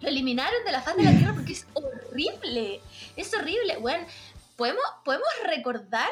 Lo 0.00 0.08
eliminaron 0.08 0.62
de 0.64 0.72
la 0.72 0.82
faz 0.82 0.94
de 0.96 1.02
la 1.04 1.10
tierra 1.10 1.32
porque 1.34 1.52
es 1.54 1.66
horrible. 1.72 2.80
Es 3.16 3.32
horrible. 3.34 3.78
Bueno, 3.78 4.06
¿podemos, 4.56 4.82
podemos 5.04 5.26
recordar 5.46 6.08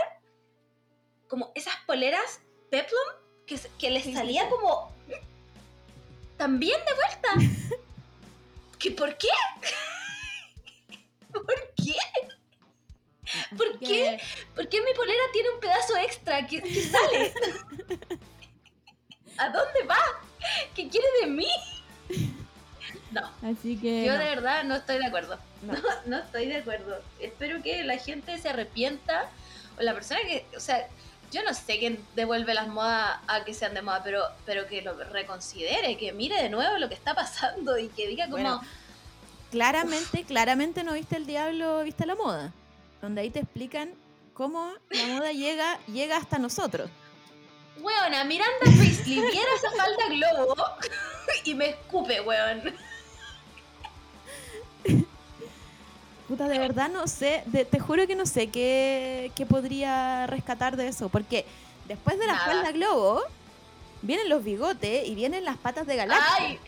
como 1.28 1.52
esas 1.54 1.74
poleras 1.86 2.40
Peplum 2.70 2.98
que, 3.46 3.58
que 3.78 3.90
les 3.90 4.04
Sí, 4.04 4.14
salía 4.14 4.44
sí. 4.44 4.50
como 4.50 4.92
también 6.36 6.78
de 6.86 6.94
vuelta. 6.94 7.68
¿Que 8.78 8.90
¿Por 8.92 9.16
qué? 9.16 9.28
¿Por 11.32 11.46
qué? 11.76 11.96
¿Por 13.56 13.78
qué? 13.80 14.20
¿Por 14.54 14.68
qué 14.68 14.80
mi 14.82 14.92
polera 14.94 15.22
tiene 15.32 15.50
un 15.50 15.60
pedazo 15.60 15.96
extra 15.96 16.46
que, 16.46 16.62
que 16.62 16.82
sale? 16.82 17.32
¿A 19.38 19.48
dónde 19.48 19.82
va? 19.88 19.98
¿Qué 20.74 20.88
quiere 20.88 21.06
de 21.22 21.26
mí? 21.28 21.48
No, 23.10 23.30
Así 23.42 23.76
que 23.78 24.04
yo 24.04 24.12
no, 24.12 24.18
de 24.18 24.24
verdad 24.26 24.64
no 24.64 24.76
estoy 24.76 24.98
de 24.98 25.06
acuerdo. 25.06 25.38
no. 25.62 25.72
No, 25.72 25.80
no 26.06 26.18
estoy 26.18 26.46
de 26.46 26.56
acuerdo. 26.56 27.00
Espero 27.20 27.62
que 27.62 27.82
la 27.84 27.96
gente 27.98 28.38
se 28.38 28.48
arrepienta 28.48 29.28
o 29.78 29.82
la 29.82 29.94
persona 29.94 30.20
que, 30.20 30.46
o 30.56 30.60
sea, 30.60 30.88
yo 31.34 31.42
no 31.42 31.52
sé 31.52 31.80
quién 31.80 31.98
devuelve 32.14 32.54
las 32.54 32.68
modas 32.68 33.18
a 33.26 33.44
que 33.44 33.52
sean 33.52 33.74
de 33.74 33.82
moda, 33.82 34.02
pero, 34.04 34.22
pero 34.46 34.68
que 34.68 34.82
lo 34.82 34.94
reconsidere, 34.94 35.96
que 35.98 36.12
mire 36.12 36.40
de 36.40 36.48
nuevo 36.48 36.78
lo 36.78 36.88
que 36.88 36.94
está 36.94 37.12
pasando 37.14 37.76
y 37.76 37.88
que 37.88 38.06
diga 38.06 38.26
como, 38.26 38.36
Bueno, 38.36 38.60
claramente, 39.50 40.22
claramente 40.22 40.84
no 40.84 40.92
viste 40.92 41.16
el 41.16 41.26
diablo, 41.26 41.82
viste 41.82 42.06
la 42.06 42.14
moda. 42.14 42.52
Donde 43.02 43.20
ahí 43.20 43.30
te 43.30 43.40
explican 43.40 43.92
cómo 44.32 44.72
la 44.90 45.06
moda 45.06 45.32
llega, 45.32 45.78
llega 45.86 46.16
hasta 46.16 46.38
nosotros. 46.38 46.88
weona, 47.80 48.22
Miranda 48.24 48.66
Priestley 48.78 49.20
viera 49.20 49.50
esa 49.56 49.70
falda 49.72 50.08
globo 50.08 50.54
y 51.44 51.54
me 51.54 51.70
escupe, 51.70 52.20
weón. 52.20 52.62
Puta, 56.34 56.48
de 56.48 56.58
verdad 56.58 56.90
no 56.90 57.06
sé, 57.06 57.44
de- 57.46 57.64
te 57.64 57.78
juro 57.78 58.08
que 58.08 58.16
no 58.16 58.26
sé 58.26 58.48
qué, 58.48 59.30
qué 59.36 59.46
podría 59.46 60.26
rescatar 60.26 60.76
de 60.76 60.88
eso. 60.88 61.08
Porque 61.08 61.44
después 61.86 62.18
de 62.18 62.26
la 62.26 62.32
Nada. 62.32 62.44
falda 62.46 62.72
globo, 62.72 63.22
vienen 64.02 64.28
los 64.28 64.42
bigotes 64.42 65.06
y 65.06 65.14
vienen 65.14 65.44
las 65.44 65.56
patas 65.58 65.86
de 65.86 65.94
galaxia. 65.94 66.34
Ay, 66.40 66.58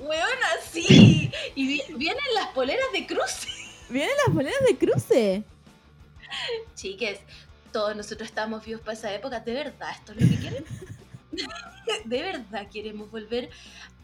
weona, 0.00 0.48
sí. 0.72 1.30
Y 1.54 1.66
vi- 1.66 1.94
vienen 1.96 2.24
las 2.34 2.46
poleras 2.54 2.86
de 2.94 3.06
cruce. 3.06 3.48
Vienen 3.90 4.14
las 4.26 4.34
monedas 4.34 4.60
de 4.66 4.78
cruce. 4.78 5.42
Chiques, 6.74 7.18
todos 7.72 7.94
nosotros 7.94 8.26
estábamos 8.26 8.64
vivos 8.64 8.80
para 8.80 8.94
esa 8.94 9.12
época. 9.12 9.40
¿De 9.40 9.52
verdad 9.52 9.90
esto 9.92 10.12
es 10.12 10.22
lo 10.22 10.28
que 10.30 10.36
quieren? 10.40 10.64
¿De 12.04 12.22
verdad 12.22 12.66
queremos 12.72 13.10
volver 13.10 13.50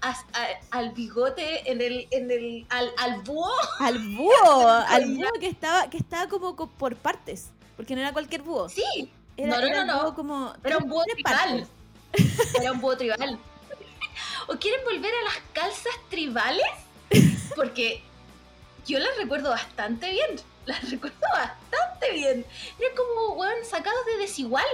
a- 0.01 0.11
a- 0.11 0.61
al 0.70 0.91
bigote 0.93 1.70
en 1.70 1.81
el, 1.81 2.07
en 2.11 2.31
el, 2.31 2.66
al, 2.68 2.91
al 2.99 3.22
búho? 3.22 3.51
Al 3.81 3.99
búho, 3.99 4.68
al 4.89 5.14
búho 5.14 5.31
que 5.41 5.49
estaba, 5.49 5.89
que 5.91 5.99
estaba 5.99 6.29
como 6.29 6.55
co- 6.57 6.68
por 6.68 6.97
partes. 6.97 7.51
Porque 7.77 7.95
no 7.95 8.01
era 8.01 8.12
cualquier 8.12 8.43
búho. 8.43 8.68
Sí, 8.68 9.11
Era, 9.37 9.57
No, 9.57 9.61
no, 9.61 9.66
era 9.66 9.85
no, 9.85 10.03
no. 10.05 10.14
como. 10.14 10.53
era 10.64 10.79
un 10.79 10.89
búho 10.89 11.05
tribal. 11.05 11.68
Era 12.61 12.72
un 12.72 12.81
búho 12.81 12.97
tribal. 12.97 13.39
¿O 14.49 14.55
quieren 14.57 14.83
volver 14.85 15.12
a 15.14 15.24
las 15.24 15.37
calzas 15.53 15.93
tribales? 16.09 16.64
Porque 17.55 18.03
yo 18.87 18.99
las 18.99 19.16
recuerdo 19.18 19.51
bastante 19.51 20.11
bien. 20.11 20.41
Las 20.64 20.89
recuerdo 20.91 21.18
bastante 21.33 22.12
bien. 22.12 22.47
Era 22.79 22.89
como, 22.97 23.35
weón, 23.35 23.55
sacados 23.68 24.05
de 24.07 24.16
desigual. 24.18 24.64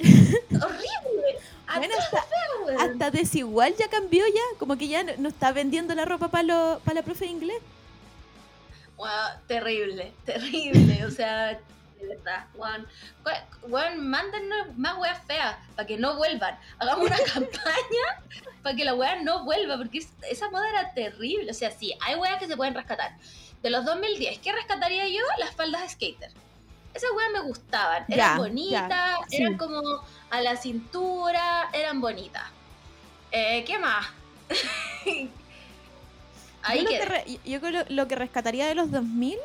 Horrible. 0.50 1.38
Bueno, 1.76 1.94
hasta, 1.98 2.22
feo, 2.22 2.80
hasta 2.80 3.10
desigual 3.10 3.74
ya 3.78 3.88
cambió 3.88 4.24
ya. 4.26 4.58
Como 4.58 4.76
que 4.76 4.88
ya 4.88 5.02
no, 5.04 5.12
no 5.18 5.28
está 5.28 5.52
vendiendo 5.52 5.94
la 5.94 6.04
ropa 6.04 6.28
para 6.28 6.44
la 6.44 7.02
profe 7.04 7.26
de 7.26 7.30
inglés. 7.30 7.58
Wow, 8.96 9.06
terrible, 9.46 10.12
terrible. 10.26 11.04
O 11.06 11.10
sea, 11.10 11.58
de 12.00 12.06
verdad, 12.08 12.44
Juan. 12.56 12.86
Juan, 13.68 14.08
mándennos 14.08 14.76
más 14.76 14.98
weas 14.98 15.22
feas 15.26 15.56
para 15.76 15.86
que 15.86 15.96
no 15.96 16.16
vuelvan. 16.16 16.58
Hagamos 16.78 17.06
una 17.06 17.16
campaña 17.34 18.22
para 18.62 18.76
que 18.76 18.84
la 18.84 18.94
wea 18.94 19.22
no 19.22 19.44
vuelva, 19.44 19.76
porque 19.78 19.98
es- 19.98 20.12
esa 20.28 20.50
moda 20.50 20.68
era 20.70 20.92
terrible. 20.92 21.50
O 21.50 21.54
sea, 21.54 21.70
sí, 21.70 21.94
hay 22.00 22.16
weas 22.16 22.38
que 22.38 22.48
se 22.48 22.56
pueden 22.56 22.74
rescatar. 22.74 23.12
De 23.62 23.70
los 23.70 23.84
2010, 23.84 24.38
¿qué 24.40 24.52
rescataría 24.52 25.06
yo? 25.08 25.20
Las 25.38 25.54
faldas 25.54 25.82
de 25.82 25.88
skater. 25.90 26.30
Esas 26.94 27.10
weas 27.16 27.30
me 27.32 27.40
gustaban. 27.48 28.04
Eran 28.08 28.36
ya, 28.36 28.36
bonitas, 28.36 29.18
sí. 29.28 29.36
eran 29.36 29.56
como 29.56 29.80
a 30.30 30.40
la 30.40 30.56
cintura, 30.56 31.68
eran 31.72 32.00
bonitas. 32.00 32.44
Eh, 33.32 33.64
¿Qué 33.64 33.78
más? 33.78 34.06
Ahí 36.62 36.78
yo 36.78 36.84
lo 36.84 36.90
que, 36.90 37.04
re- 37.04 37.24
yo 37.44 37.60
creo 37.60 37.84
lo 37.88 38.08
que 38.08 38.16
rescataría 38.16 38.66
de 38.66 38.74
los 38.74 38.90
2000, 38.90 39.38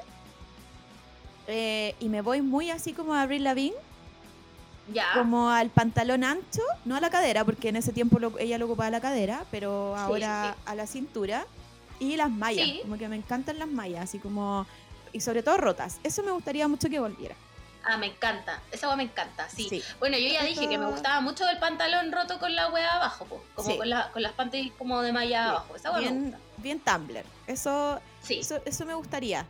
eh, 1.47 1.95
y 1.99 2.09
me 2.09 2.21
voy 2.21 2.41
muy 2.41 2.71
así 2.71 2.91
como 2.93 3.13
a 3.13 3.21
Avril 3.21 3.43
Lavigne, 3.43 3.77
Ya. 4.93 5.13
como 5.13 5.49
al 5.49 5.69
pantalón 5.69 6.23
ancho, 6.23 6.61
no 6.83 6.95
a 6.95 6.99
la 6.99 7.09
cadera, 7.09 7.45
porque 7.45 7.69
en 7.69 7.77
ese 7.77 7.93
tiempo 7.93 8.19
lo- 8.19 8.37
ella 8.37 8.57
lo 8.57 8.65
ocupaba 8.65 8.89
la 8.89 8.99
cadera, 9.01 9.45
pero 9.49 9.93
Sí, 9.95 10.01
ahora 10.01 10.55
a 10.65 10.75
la 10.75 10.87
cintura, 10.87 11.45
y 11.99 12.17
las 12.17 12.29
mallas, 12.29 12.67
como 12.81 12.97
que 12.97 13.07
me 13.07 13.15
encantan 13.15 13.59
las 13.59 13.69
mallas, 13.69 14.03
así 14.03 14.19
como, 14.19 14.65
y 15.15 15.21
sobre 15.21 15.41
todo 15.43 15.57
rotas. 15.57 15.99
Eso 16.03 16.23
me 16.23 16.31
gustaría 16.31 16.67
mucho 16.67 16.89
que 16.89 16.99
volviera. 16.99 17.35
Ah, 17.83 17.97
me 17.97 18.07
encanta. 18.07 18.61
Esa 18.71 18.87
wea 18.87 18.95
me 18.97 19.03
encanta, 19.03 19.47
sí. 19.49 19.67
Sí. 19.69 19.83
Bueno, 19.99 20.17
yo 20.17 20.27
ya 20.27 20.43
dije 20.43 20.67
que 20.67 20.77
me 20.77 20.87
gustaba 20.87 21.21
mucho 21.21 21.47
el 21.47 21.59
pantalón 21.59 22.11
roto 22.11 22.39
con 22.39 22.55
la 22.55 22.67
wea 22.69 22.95
abajo, 22.95 23.25
po. 23.25 23.43
como 23.53 23.69
Sí. 23.69 23.77
con, 23.77 23.89
la, 23.89 24.11
con 24.11 24.21
las 24.23 24.33
panties 24.33 24.73
como 24.73 25.01
de 25.01 25.13
malla 25.13 25.49
abajo. 25.51 25.75
Esa 25.75 25.93
me 25.93 25.99
Bien, 25.99 26.23
gusta. 26.23 26.39
bien 26.57 26.79
Tumblr. 26.79 27.23
Eso, 27.47 27.99
Sí. 28.21 28.39
eso, 28.39 28.59
eso 28.65 28.85
me 28.85 28.95
gustaría. 28.95 29.45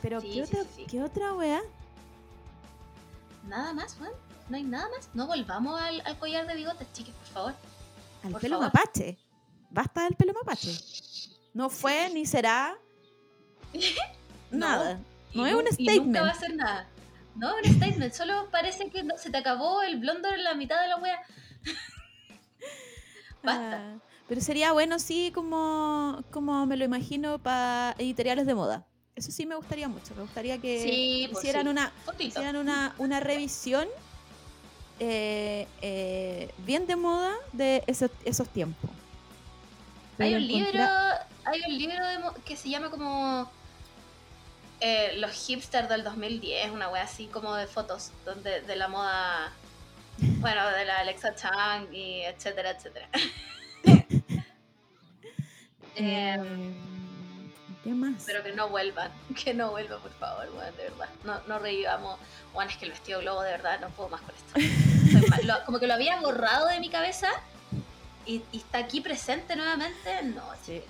Pero 0.00 0.20
¿qué, 0.22 0.42
otra. 0.42 0.60
¿qué 0.88 1.02
otra 1.02 1.34
wea? 1.34 1.60
Nada 3.46 3.72
más, 3.72 3.96
weón. 4.00 4.12
No 4.48 4.56
hay 4.56 4.62
nada 4.62 4.88
más. 4.96 5.08
No 5.14 5.26
volvamos 5.26 5.80
al, 5.80 6.00
al 6.06 6.16
collar 6.18 6.46
de 6.46 6.54
bigotes, 6.54 6.86
chiques, 6.92 7.14
por 7.14 7.26
favor. 7.26 7.54
Al 8.24 8.30
Por 8.32 8.40
pelo 8.40 8.56
favor. 8.60 8.72
mapache. 8.72 9.18
Basta 9.70 10.04
del 10.04 10.14
pelo 10.14 10.32
mapache. 10.32 10.70
No 11.54 11.68
fue 11.70 12.08
ni 12.10 12.24
será 12.24 12.78
nada. 14.50 15.00
Y 15.32 15.38
No 15.38 15.46
es 15.46 15.54
un 15.54 15.60
Y 15.60 15.64
nunca 15.64 15.72
statement. 15.92 16.16
va 16.24 16.30
a 16.30 16.34
ser 16.34 16.54
nada. 16.56 16.86
No, 17.36 17.54
un 17.56 17.64
statement. 17.64 18.12
Solo 18.14 18.48
parece 18.50 18.90
que 18.90 19.02
no- 19.04 19.16
se 19.16 19.30
te 19.30 19.36
acabó 19.38 19.82
el 19.82 19.96
blondo 19.98 20.28
en 20.28 20.42
la 20.44 20.54
mitad 20.54 20.80
de 20.80 20.88
la 20.88 20.96
wea. 20.96 21.18
Basta. 23.42 23.76
Ah, 23.94 23.98
pero 24.28 24.40
sería 24.40 24.72
bueno, 24.72 24.98
sí, 24.98 25.30
como, 25.34 26.22
como 26.30 26.66
me 26.66 26.76
lo 26.76 26.84
imagino 26.84 27.38
para 27.38 27.94
editoriales 27.98 28.46
de 28.46 28.54
moda. 28.54 28.84
Eso 29.14 29.30
sí 29.32 29.46
me 29.46 29.54
gustaría 29.54 29.88
mucho. 29.88 30.14
Me 30.14 30.22
gustaría 30.22 30.58
que 30.58 30.82
Sí, 30.82 31.28
pues 31.32 31.42
hicieran, 31.44 31.64
sí. 31.64 31.68
una, 31.70 31.90
Fotito. 32.04 32.28
hicieran 32.28 32.56
una, 32.56 32.94
una 32.98 33.20
revisión 33.20 33.88
eh, 35.00 35.66
eh, 35.80 36.52
bien 36.58 36.86
de 36.86 36.96
moda 36.96 37.32
de 37.52 37.82
esos, 37.86 38.10
esos 38.24 38.48
tiempos. 38.48 38.90
Hay 40.18 40.34
un 40.34 40.46
libro, 40.46 40.84
hay 41.44 41.60
un 41.68 41.78
libro 41.78 42.04
de 42.06 42.18
que 42.44 42.56
se 42.56 42.68
llama 42.68 42.90
como 42.90 43.50
eh, 44.80 45.14
Los 45.16 45.32
hipsters 45.32 45.88
del 45.88 46.04
2010, 46.04 46.70
una 46.70 46.88
wea 46.88 47.02
así 47.02 47.26
como 47.26 47.54
de 47.54 47.66
fotos 47.66 48.10
donde, 48.24 48.60
de 48.62 48.76
la 48.76 48.88
moda, 48.88 49.52
bueno, 50.18 50.68
de 50.70 50.84
la 50.84 50.98
Alexa 50.98 51.34
Chang 51.34 51.92
y 51.92 52.22
etcétera, 52.22 52.70
etcétera. 52.70 53.08
Eh, 56.00 56.36
Eh, 56.40 56.72
¿Qué 57.82 57.90
más? 57.90 58.22
pero 58.26 58.42
que 58.44 58.52
no 58.52 58.68
vuelvan, 58.68 59.10
que 59.44 59.52
no 59.54 59.70
vuelvan, 59.70 60.00
por 60.00 60.12
favor, 60.12 60.48
weón, 60.54 60.76
de 60.76 60.82
verdad. 60.84 61.08
No, 61.24 61.40
no 61.48 61.58
revivamos. 61.58 62.18
Bueno, 62.52 62.70
es 62.70 62.76
que 62.76 62.84
el 62.84 62.92
vestido 62.92 63.20
globo, 63.20 63.42
de 63.42 63.50
verdad, 63.52 63.80
no 63.80 63.88
puedo 63.90 64.08
más 64.10 64.20
con 64.20 64.34
esto. 64.34 64.60
Soy 65.18 65.28
mal. 65.28 65.46
Lo- 65.46 65.64
como 65.64 65.78
que 65.80 65.86
lo 65.86 65.94
había 65.94 66.20
borrado 66.20 66.68
de 66.68 66.78
mi 66.80 66.88
cabeza 66.88 67.28
y, 68.26 68.42
y 68.52 68.58
está 68.58 68.78
aquí 68.78 69.00
presente 69.00 69.56
nuevamente. 69.56 70.22
No, 70.22 70.42
Sí. 70.64 70.82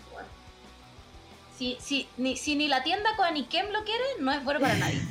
Si, 1.59 1.77
si, 1.81 2.09
ni, 2.17 2.37
si 2.37 2.55
ni 2.55 2.69
la 2.69 2.85
tienda 2.85 3.17
con 3.17 3.27
Anikem 3.27 3.73
lo 3.73 3.83
quiere, 3.83 4.05
no 4.21 4.31
es 4.31 4.45
bueno 4.45 4.61
para 4.61 4.77
nadie. 4.77 5.03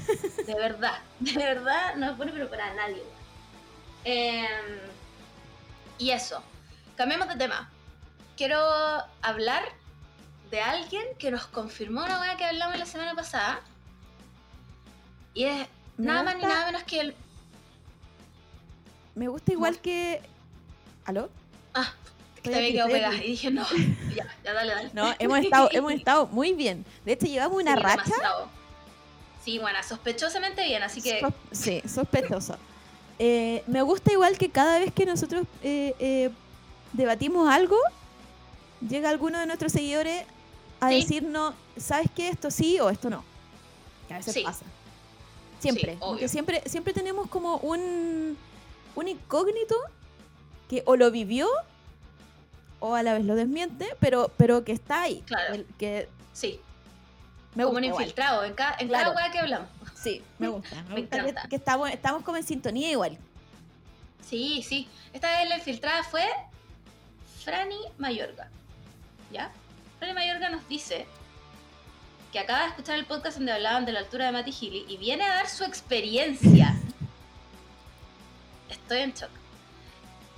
De 0.45 0.55
verdad. 0.55 0.97
De 1.19 1.33
verdad, 1.35 1.95
no 1.95 2.09
es 2.09 2.15
bueno 2.15 2.31
pero 2.33 2.49
para 2.49 2.73
nadie. 2.73 3.03
Em, 4.05 4.79
y 5.97 6.11
eso. 6.11 6.41
Cambiemos 6.95 7.27
de 7.27 7.35
tema. 7.35 7.69
Quiero 8.37 8.57
hablar 9.21 9.63
de 10.49 10.61
alguien 10.61 11.03
que 11.19 11.31
nos 11.31 11.47
confirmó 11.47 12.05
una 12.05 12.19
weá 12.21 12.37
que 12.37 12.45
hablamos 12.45 12.79
la 12.79 12.85
semana 12.85 13.13
pasada. 13.13 13.59
Y 15.33 15.43
es 15.43 15.67
Me 15.97 16.05
nada 16.05 16.23
más 16.23 16.37
ni 16.37 16.43
nada 16.43 16.67
menos 16.67 16.83
que 16.83 17.01
el. 17.01 17.15
Me 19.15 19.27
gusta 19.27 19.51
igual 19.51 19.79
que. 19.79 20.21
¿Aló? 21.03 21.29
Ah, 21.73 21.91
Había 22.55 22.71
quedado 22.71 22.89
pegada. 22.89 23.15
Y 23.15 23.27
dije, 23.29 23.51
no, 23.51 23.65
ya, 24.15 24.25
ya 24.43 24.53
dale, 24.53 24.73
dale. 24.73 24.89
No, 24.93 25.13
hemos 25.19 25.39
estado, 25.39 25.69
hemos 25.73 25.91
estado 25.93 26.27
muy 26.27 26.53
bien. 26.53 26.85
De 27.05 27.13
hecho, 27.13 27.25
llevamos 27.25 27.61
una 27.61 27.75
Sí, 27.75 27.81
racha. 27.81 28.03
demasiado. 28.03 28.49
Sí, 29.43 29.59
bueno, 29.59 29.79
sospechosamente 29.87 30.63
bien, 30.65 30.83
así 30.83 31.01
que. 31.01 31.19
Sos- 31.21 31.33
sí, 31.51 31.81
sospechoso. 31.87 32.57
Eh, 33.19 33.63
me 33.65 33.81
gusta 33.81 34.11
igual 34.13 34.37
que 34.37 34.51
cada 34.51 34.77
vez 34.77 34.93
que 34.93 35.03
nosotros 35.03 35.47
eh, 35.63 35.95
eh, 35.97 36.29
debatimos 36.93 37.49
algo, 37.49 37.75
llega 38.87 39.09
alguno 39.09 39.39
de 39.39 39.47
nuestros 39.47 39.71
seguidores 39.71 40.23
a 40.79 40.89
Sí. 40.89 40.97
decirnos, 41.01 41.55
¿sabes 41.77 42.09
qué? 42.15 42.29
Esto 42.29 42.51
sí 42.51 42.79
o 42.79 42.91
esto 42.91 43.09
no. 43.09 43.23
Que 44.07 44.13
a 44.13 44.17
veces 44.17 44.35
Sí. 44.35 44.43
pasa. 44.43 44.65
Siempre. 45.59 45.93
Sí, 45.93 45.97
porque 45.99 46.27
siempre, 46.27 46.61
siempre 46.67 46.93
tenemos 46.93 47.27
como 47.27 47.57
un, 47.57 48.37
un 48.93 49.07
incógnito 49.07 49.75
que 50.69 50.83
o 50.85 50.95
lo 50.95 51.09
vivió 51.09 51.47
o 52.79 52.95
a 52.95 53.03
la 53.03 53.13
vez 53.13 53.25
lo 53.25 53.35
desmiente, 53.35 53.87
pero, 53.99 54.31
pero 54.37 54.63
que 54.63 54.71
está 54.71 55.01
ahí. 55.03 55.21
Claro. 55.25 55.53
El- 55.55 55.65
que 55.79 56.07
Sí, 56.33 56.59
me 57.55 57.63
como 57.63 57.77
un 57.77 57.83
igual. 57.83 58.01
infiltrado 58.03 58.43
en, 58.43 58.53
cada 58.53 58.75
en 58.79 58.87
Claro. 58.87 59.13
cada 59.13 59.31
que 59.31 59.39
hablamos. 59.39 59.69
Sí, 59.95 60.21
me 60.39 60.47
gusta. 60.49 60.75
Me, 60.83 60.95
Me 60.95 61.01
gusta 61.01 61.15
que, 61.17 61.29
encanta. 61.29 61.49
que 61.49 61.55
estamos, 61.55 61.89
estamos 61.89 62.23
como 62.23 62.37
en 62.37 62.43
sintonía 62.43 62.91
igual. 62.91 63.17
Sí, 64.27 64.61
sí. 64.67 64.87
Esta 65.13 65.39
vez 65.39 65.49
la 65.49 65.57
infiltrada 65.57 66.03
fue 66.03 66.23
Franny 67.43 67.79
Mayorga. 67.97 68.49
¿Ya? 69.31 69.51
Franny 69.99 70.13
Mayorga 70.13 70.49
nos 70.49 70.67
dice 70.67 71.05
que 72.31 72.39
acaba 72.39 72.63
de 72.63 72.67
escuchar 72.67 72.95
el 72.99 73.05
podcast 73.05 73.37
donde 73.37 73.53
hablaban 73.53 73.85
de 73.85 73.93
la 73.93 73.99
altura 73.99 74.25
de 74.25 74.31
Matty 74.33 74.51
Healy 74.51 74.85
y 74.89 74.97
viene 74.97 75.23
a 75.23 75.29
dar 75.35 75.47
su 75.49 75.63
experiencia. 75.63 76.75
Estoy 78.69 78.99
en 78.99 79.13
shock. 79.13 79.29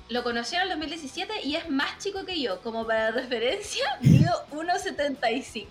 Lo 0.09 0.23
conoció 0.23 0.57
en 0.57 0.63
el 0.63 0.69
2017 0.69 1.41
y 1.43 1.55
es 1.55 1.69
más 1.69 1.97
chico 1.99 2.25
que 2.25 2.39
yo. 2.41 2.61
Como 2.61 2.85
para 2.85 3.11
referencia, 3.11 3.97
mido 4.01 4.31
1,75. 4.51 5.65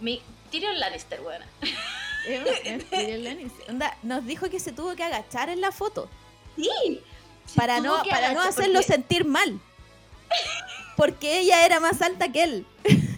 Mi 0.00 0.22
Tyrion 0.50 0.78
Lannister, 0.78 1.20
buena. 1.20 1.46
Onda, 3.68 3.96
nos 4.02 4.24
dijo 4.26 4.50
que 4.50 4.58
se 4.60 4.72
tuvo 4.72 4.94
que 4.96 5.04
agachar 5.04 5.48
en 5.48 5.60
la 5.60 5.70
foto 5.70 6.08
Sí. 6.56 7.00
Para 7.54 7.78
no, 7.80 8.02
para 8.02 8.32
no 8.32 8.42
hacerlo 8.42 8.80
porque- 8.80 8.92
sentir 8.92 9.24
mal. 9.24 9.60
Porque 10.96 11.38
ella 11.40 11.64
era 11.64 11.78
más 11.78 12.02
alta 12.02 12.30
que 12.32 12.42
él. 12.42 12.66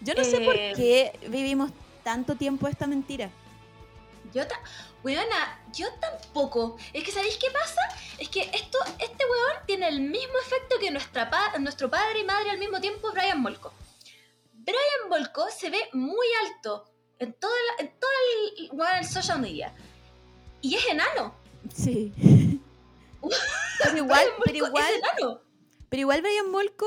Yo 0.00 0.14
no 0.14 0.24
sé 0.24 0.40
por 0.40 0.56
Eh, 0.56 0.72
qué 0.74 1.18
vivimos 1.28 1.70
tanto 2.02 2.34
tiempo 2.36 2.66
esta 2.68 2.86
mentira. 2.86 3.30
Yo 4.34 4.46
ta 4.46 4.56
weona, 5.04 5.62
yo 5.72 5.86
tampoco. 6.00 6.76
Es 6.92 7.04
que 7.04 7.12
¿sabéis 7.12 7.36
qué 7.36 7.50
pasa? 7.50 7.80
Es 8.18 8.28
que 8.28 8.40
esto, 8.54 8.78
este 8.98 9.24
weón 9.24 9.66
tiene 9.66 9.88
el 9.88 10.00
mismo 10.00 10.34
efecto 10.44 10.76
que 10.80 10.90
nuestra 10.90 11.28
pa- 11.30 11.58
nuestro 11.58 11.90
padre 11.90 12.20
y 12.20 12.24
madre 12.24 12.50
al 12.50 12.58
mismo 12.58 12.80
tiempo, 12.80 13.12
Brian 13.12 13.40
Molko. 13.40 13.72
Brian 14.52 15.08
Molko 15.10 15.50
se 15.50 15.68
ve 15.70 15.88
muy 15.92 16.26
alto 16.46 16.84
en 17.18 17.32
todo 17.34 17.52
el, 17.78 17.86
en 17.86 17.92
todo 18.00 18.10
el, 18.58 18.70
weón, 18.72 18.96
el 18.98 19.04
social 19.06 19.38
media. 19.40 19.72
Y 20.62 20.74
es 20.76 20.86
enano. 20.86 21.34
Sí. 21.74 22.12
pero 23.82 23.96
igual, 23.98 24.26
pero 24.44 24.56
igual, 24.66 24.84
es 24.92 24.98
enano. 24.98 25.40
pero 25.90 26.00
igual 26.00 26.22
Brian 26.22 26.50
Molko 26.50 26.86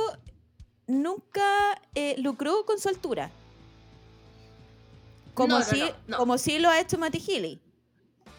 nunca 0.88 1.80
eh, 1.94 2.16
lucró 2.18 2.66
con 2.66 2.80
su 2.80 2.90
altura. 2.90 3.30
Como, 5.36 5.60
no, 5.60 5.64
si, 5.64 5.80
no, 5.82 5.96
no. 6.08 6.18
como 6.18 6.38
si 6.40 6.58
lo 6.58 6.70
ha 6.70 6.80
hecho 6.80 6.98
Matty 6.98 7.20
Healy. 7.20 7.62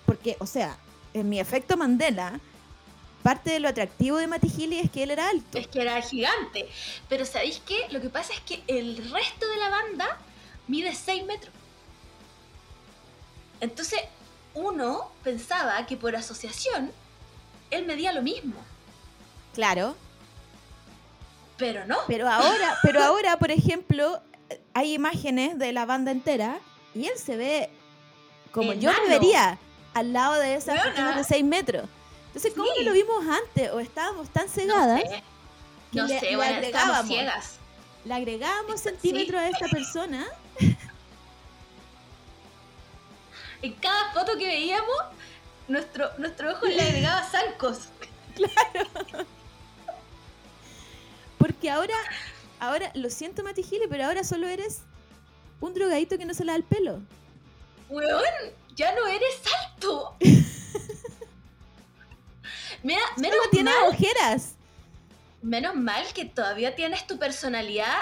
Porque, 0.08 0.36
o 0.40 0.46
sea, 0.46 0.78
en 1.12 1.28
mi 1.28 1.38
efecto 1.38 1.76
Mandela, 1.76 2.40
parte 3.22 3.50
de 3.50 3.60
lo 3.60 3.68
atractivo 3.68 4.16
de 4.16 4.26
Matty 4.26 4.48
Healy 4.48 4.78
es 4.78 4.90
que 4.90 5.02
él 5.02 5.10
era 5.10 5.28
alto. 5.28 5.58
Es 5.58 5.68
que 5.68 5.82
era 5.82 6.00
gigante. 6.00 6.66
Pero 7.10 7.26
¿sabéis 7.26 7.60
qué? 7.66 7.88
Lo 7.90 8.00
que 8.00 8.08
pasa 8.08 8.32
es 8.32 8.40
que 8.40 8.62
el 8.68 8.96
resto 9.10 9.46
de 9.46 9.56
la 9.58 9.68
banda 9.68 10.16
mide 10.66 10.94
6 10.94 11.26
metros. 11.26 11.52
Entonces, 13.60 14.00
uno 14.54 15.12
pensaba 15.22 15.84
que 15.84 15.98
por 15.98 16.16
asociación 16.16 16.90
él 17.70 17.84
medía 17.84 18.10
lo 18.12 18.22
mismo. 18.22 18.54
Claro. 19.52 19.94
Pero 21.58 21.84
no. 21.84 21.98
Pero 22.06 22.30
ahora, 22.30 22.78
pero 22.82 23.04
ahora, 23.04 23.38
por 23.38 23.50
ejemplo, 23.50 24.22
hay 24.72 24.94
imágenes 24.94 25.58
de 25.58 25.70
la 25.74 25.84
banda 25.84 26.12
entera 26.12 26.60
y 26.94 27.08
él 27.08 27.18
se 27.18 27.36
ve 27.36 27.68
como 28.52 28.72
yo 28.72 28.90
me 29.02 29.10
vería 29.10 29.58
al 29.94 30.12
lado 30.12 30.34
de 30.34 30.54
esas 30.54 30.80
personas 30.82 31.16
de 31.16 31.24
6 31.24 31.44
metros. 31.44 31.88
Entonces, 32.28 32.52
¿cómo 32.54 32.66
Sí. 32.68 32.74
que 32.78 32.84
lo 32.84 32.92
vimos 32.92 33.24
antes? 33.26 33.70
¿O 33.72 33.80
estábamos 33.80 34.28
tan 34.30 34.46
no 34.46 34.52
cegadas? 34.52 35.00
sé. 35.02 35.22
que 35.90 35.98
No 35.98 36.06
le- 36.06 36.20
sé, 36.20 36.26
le 36.30 36.36
bueno, 36.36 36.54
agregábamos. 36.56 37.06
ciegas. 37.06 37.54
Le 38.04 38.14
agregábamos 38.14 38.80
Sí. 38.80 38.88
centímetros 38.90 39.40
a 39.40 39.48
esta 39.48 39.66
persona. 39.68 40.26
En 43.62 43.72
cada 43.74 44.12
foto 44.12 44.36
que 44.38 44.46
veíamos, 44.46 44.96
nuestro, 45.66 46.10
nuestro 46.18 46.52
ojo 46.52 46.66
le 46.66 46.80
agregaba 46.80 47.22
zancos. 47.28 47.88
Porque 51.38 51.70
ahora, 51.70 51.94
ahora, 52.60 52.90
lo 52.94 53.10
siento 53.10 53.42
Mati 53.42 53.62
Gili, 53.62 53.86
pero 53.88 54.04
ahora 54.06 54.24
solo 54.24 54.46
eres 54.48 54.80
un 55.60 55.74
drogadito 55.74 56.18
que 56.18 56.24
no 56.24 56.34
se 56.34 56.44
le 56.44 56.52
da 56.52 56.56
el 56.56 56.64
pelo. 56.64 57.00
Weón, 57.88 58.22
ya 58.78 58.94
no 58.94 59.06
eres 59.08 59.40
alto. 59.64 60.14
Mira, 62.82 63.00
menos 63.16 63.36
Solo 63.38 63.50
tiene 63.50 63.70
mal, 63.72 63.88
ojeras. 63.88 64.54
menos 65.42 65.74
mal 65.74 66.04
que 66.14 66.24
todavía 66.24 66.74
tienes 66.76 67.06
tu 67.06 67.18
personalidad 67.18 67.96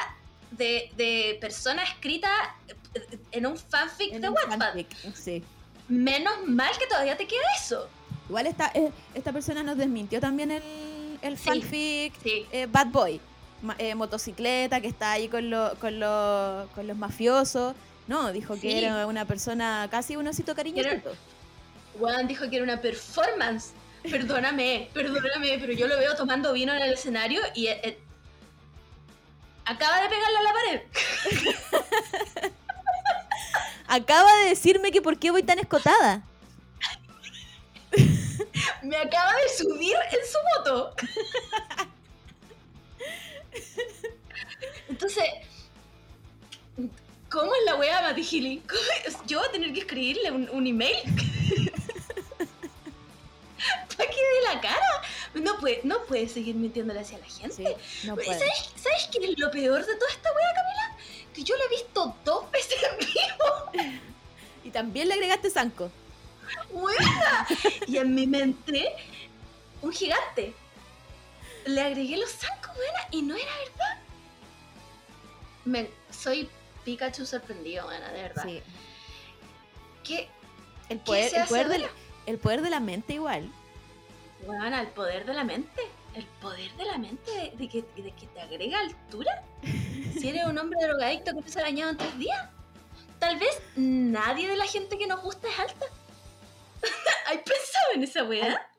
de, 0.50 0.90
de 0.96 1.38
persona 1.40 1.82
escrita 1.82 2.28
en 3.32 3.46
un 3.46 3.56
fanfic 3.56 4.12
En 4.12 4.20
de 4.20 4.28
Wattpad. 4.28 4.74
Sí. 5.14 5.42
Menos 5.88 6.34
mal 6.46 6.70
que 6.78 6.86
todavía 6.86 7.16
te 7.16 7.26
queda 7.26 7.42
eso. 7.58 7.88
Igual 8.28 8.46
esta, 8.46 8.70
eh, 8.74 8.90
esta 9.14 9.32
persona 9.32 9.62
nos 9.62 9.76
desmintió 9.78 10.20
también 10.20 10.50
el, 10.50 10.62
el 11.22 11.38
Sí. 11.38 11.44
fanfic 11.44 12.12
Sí. 12.22 12.46
eh, 12.52 12.66
Bad 12.70 12.88
Boy. 12.88 13.20
Eh, 13.78 13.94
motocicleta 13.94 14.80
que 14.82 14.88
está 14.88 15.12
ahí 15.12 15.28
con, 15.28 15.48
lo- 15.48 15.74
con, 15.80 15.98
lo- 15.98 16.68
con 16.74 16.86
los 16.86 16.96
mafiosos. 16.96 17.74
No, 18.06 18.32
dijo 18.32 18.54
que 18.54 18.70
Sí. 18.70 18.78
era 18.78 19.06
una 19.06 19.24
persona 19.24 19.88
casi 19.90 20.16
un 20.16 20.26
osito 20.28 20.54
cariñosito. 20.54 21.14
Juan 21.98 22.26
dijo 22.28 22.48
que 22.48 22.56
era 22.56 22.64
una 22.64 22.80
performance. 22.80 23.72
Perdóname, 24.08 24.88
perdóname, 24.94 25.58
pero 25.60 25.72
yo 25.72 25.88
lo 25.88 25.96
veo 25.98 26.14
tomando 26.14 26.52
vino 26.52 26.72
en 26.72 26.82
el 26.82 26.92
escenario 26.92 27.40
y 27.54 27.66
eh, 27.66 27.98
acaba 29.64 30.00
de 30.02 30.08
pegarle 30.08 30.38
a 30.38 30.42
la 30.42 30.52
pared. 30.52 30.80
Acaba 33.88 34.34
de 34.38 34.48
decirme 34.48 34.90
que 34.90 35.00
por 35.00 35.16
qué 35.16 35.30
voy 35.30 35.44
tan 35.44 35.60
escotada. 35.60 36.22
Me 38.82 38.96
acaba 38.96 39.32
de 39.32 39.48
subir 39.56 39.94
en 40.10 40.18
su 40.26 40.38
moto. 40.58 40.92
Entonces, 44.88 45.24
¿cómo 47.36 47.54
es 47.54 47.64
la 47.66 47.76
wea 47.76 48.00
Mati 48.00 48.24
Gili? 48.24 48.62
¿Yo 49.26 49.40
voy 49.40 49.48
a 49.48 49.52
tener 49.52 49.72
que 49.74 49.80
escribirle 49.80 50.30
un, 50.30 50.48
un 50.50 50.66
email? 50.66 50.96
¿Para 53.96 54.10
que 54.10 54.16
dé 54.16 54.54
la 54.54 54.60
cara? 54.60 55.02
No 55.34 55.58
puede, 55.58 55.80
no 55.84 56.02
puede 56.04 56.28
seguir 56.28 56.54
mintiéndole 56.54 57.00
hacia 57.00 57.18
la 57.18 57.26
gente. 57.26 57.54
Sí, 57.54 58.06
no. 58.06 58.16
¿Sabes, 58.16 58.70
¿Sabes 58.76 59.08
qué 59.12 59.18
es 59.22 59.38
lo 59.38 59.50
peor 59.50 59.84
de 59.84 59.94
toda 59.96 60.10
esta 60.10 60.32
wea, 60.32 60.54
Camila? 60.54 60.96
Que 61.34 61.42
yo 61.42 61.54
la 61.56 61.64
he 61.64 61.68
visto 61.68 62.16
dos 62.24 62.50
veces 62.50 62.78
en 62.82 62.98
vivo, 63.06 63.92
Y 64.64 64.70
también 64.70 65.08
le 65.08 65.14
agregaste 65.14 65.50
zanco. 65.50 65.90
weona. 66.70 67.46
Y 67.86 67.98
en 67.98 68.14
mi 68.14 68.26
mente, 68.26 68.96
un 69.82 69.92
gigante. 69.92 70.54
Le 71.66 71.82
agregué 71.82 72.16
los 72.16 72.30
zancos, 72.30 72.74
weona, 72.78 73.08
y 73.10 73.20
no 73.20 73.36
era 73.36 73.52
verdad. 73.58 73.98
Me, 75.66 75.90
soy 76.10 76.48
Pikachu 76.86 77.26
sorprendido, 77.26 77.88
weona, 77.88 78.12
de 78.12 78.22
verdad. 78.22 78.44
Sí. 78.44 78.62
¿Qué? 80.04 80.28
El 80.88 80.98
¿Qué 80.98 81.04
poder, 81.04 81.34
el, 81.34 82.38
poder 82.38 82.58
el 82.58 82.64
de 82.64 82.70
la 82.70 82.78
mente 82.78 83.14
igual. 83.14 83.50
Weona, 84.44 84.82
el 84.82 84.86
poder 84.88 85.26
de 85.26 85.34
la 85.34 85.42
mente. 85.42 85.82
el 86.14 86.24
poder 86.40 86.72
de 86.76 86.84
la 86.84 86.96
mente 86.96 87.28
de, 87.32 87.50
de 87.56 87.68
que, 87.68 87.82
de 88.00 88.12
que 88.12 88.26
te 88.28 88.40
agrega 88.40 88.78
altura. 88.78 89.42
Si 90.16 90.28
eres 90.28 90.46
un 90.46 90.56
hombre 90.56 90.78
drogadicto 90.80 91.32
que 91.34 91.58
ha 91.58 91.62
bañado 91.62 91.90
en 91.90 91.96
tres 91.96 92.18
días. 92.18 92.48
Tal 93.18 93.36
vez 93.36 93.60
nadie 93.74 94.48
de 94.48 94.56
la 94.56 94.66
gente 94.66 94.96
que 94.96 95.08
nos 95.08 95.20
gusta 95.22 95.48
es 95.48 95.58
alta. 95.58 95.86
¿Has 97.26 97.36
pensado 97.38 97.86
en 97.94 98.02
esa 98.04 98.24
weá? 98.24 98.70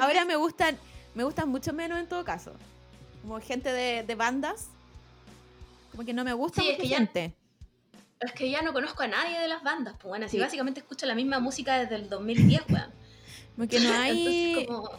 Ahora, 0.00 0.24
me 0.24 0.34
gustan, 0.34 0.76
me 1.14 1.22
gustan 1.22 1.48
mucho 1.48 1.72
menos 1.72 1.98
en 2.00 2.08
todo 2.08 2.24
caso. 2.24 2.54
Como 3.22 3.40
gente 3.40 3.72
de, 3.72 4.02
de 4.02 4.14
bandas. 4.16 4.68
Como 5.98 6.06
que 6.06 6.14
no 6.14 6.22
me 6.22 6.32
gusta 6.32 6.62
Sí, 6.62 6.68
es 6.68 6.78
mucha 6.78 6.82
que 7.12 7.18
ya-. 7.18 7.32
Es 8.20 8.32
que 8.32 8.48
ya 8.48 8.62
no 8.62 8.72
conozco 8.72 9.02
a 9.02 9.08
nadie 9.08 9.36
de 9.40 9.48
las 9.48 9.64
bandas, 9.64 9.94
pues 9.94 10.04
bueno, 10.04 10.26
si 10.28 10.36
Sí. 10.36 10.38
básicamente 10.40 10.78
escucho 10.78 11.06
la 11.06 11.16
misma 11.16 11.40
música 11.40 11.76
desde 11.76 11.96
el 11.96 12.08
2010, 12.08 12.62
weón. 12.68 12.92
Como 13.56 13.68
que 13.68 13.80
no 13.80 13.92
hay. 14.00 14.52
Entonces, 14.52 14.66
como, 14.68 14.90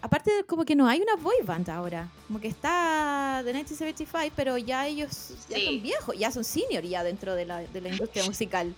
Aparte, 0.00 0.30
de- 0.32 0.44
como 0.44 0.64
que 0.64 0.76
no 0.76 0.86
hay 0.86 1.00
una 1.00 1.16
boy 1.16 1.34
band 1.42 1.68
ahora. 1.70 2.08
Como 2.28 2.38
que 2.40 2.46
está 2.46 3.40
The 3.44 3.52
1975, 3.52 4.32
pero 4.36 4.56
ya 4.56 4.86
ellos 4.86 5.30
ya 5.48 5.56
Sí. 5.56 5.64
son 5.64 5.82
viejos, 5.82 6.16
ya 6.16 6.30
son 6.30 6.44
senior 6.44 6.84
ya 6.84 7.02
dentro 7.02 7.34
de 7.34 7.46
la, 7.46 7.58
de 7.62 7.80
la 7.80 7.88
industria 7.88 8.22
musical. 8.26 8.72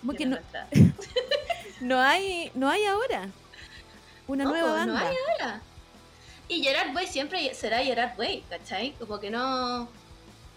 Como 0.00 0.14
que 0.14 0.26
no, 0.26 0.36
no 1.80 2.00
hay 2.00 2.50
no 2.56 2.68
hay 2.68 2.84
ahora 2.86 3.28
una 4.26 4.42
No, 4.44 4.50
nueva 4.50 4.72
pues, 4.74 4.86
no 4.88 4.94
banda. 4.94 5.10
hay 5.10 5.16
ahora. 5.30 5.62
Y 6.48 6.60
Gerard 6.64 6.92
Way 6.92 7.06
siempre 7.06 7.54
será 7.54 7.78
Gerard 7.84 8.18
Way, 8.18 8.42
¿cachai? 8.50 8.94
Como 8.98 9.20
que 9.20 9.30
no. 9.30 9.88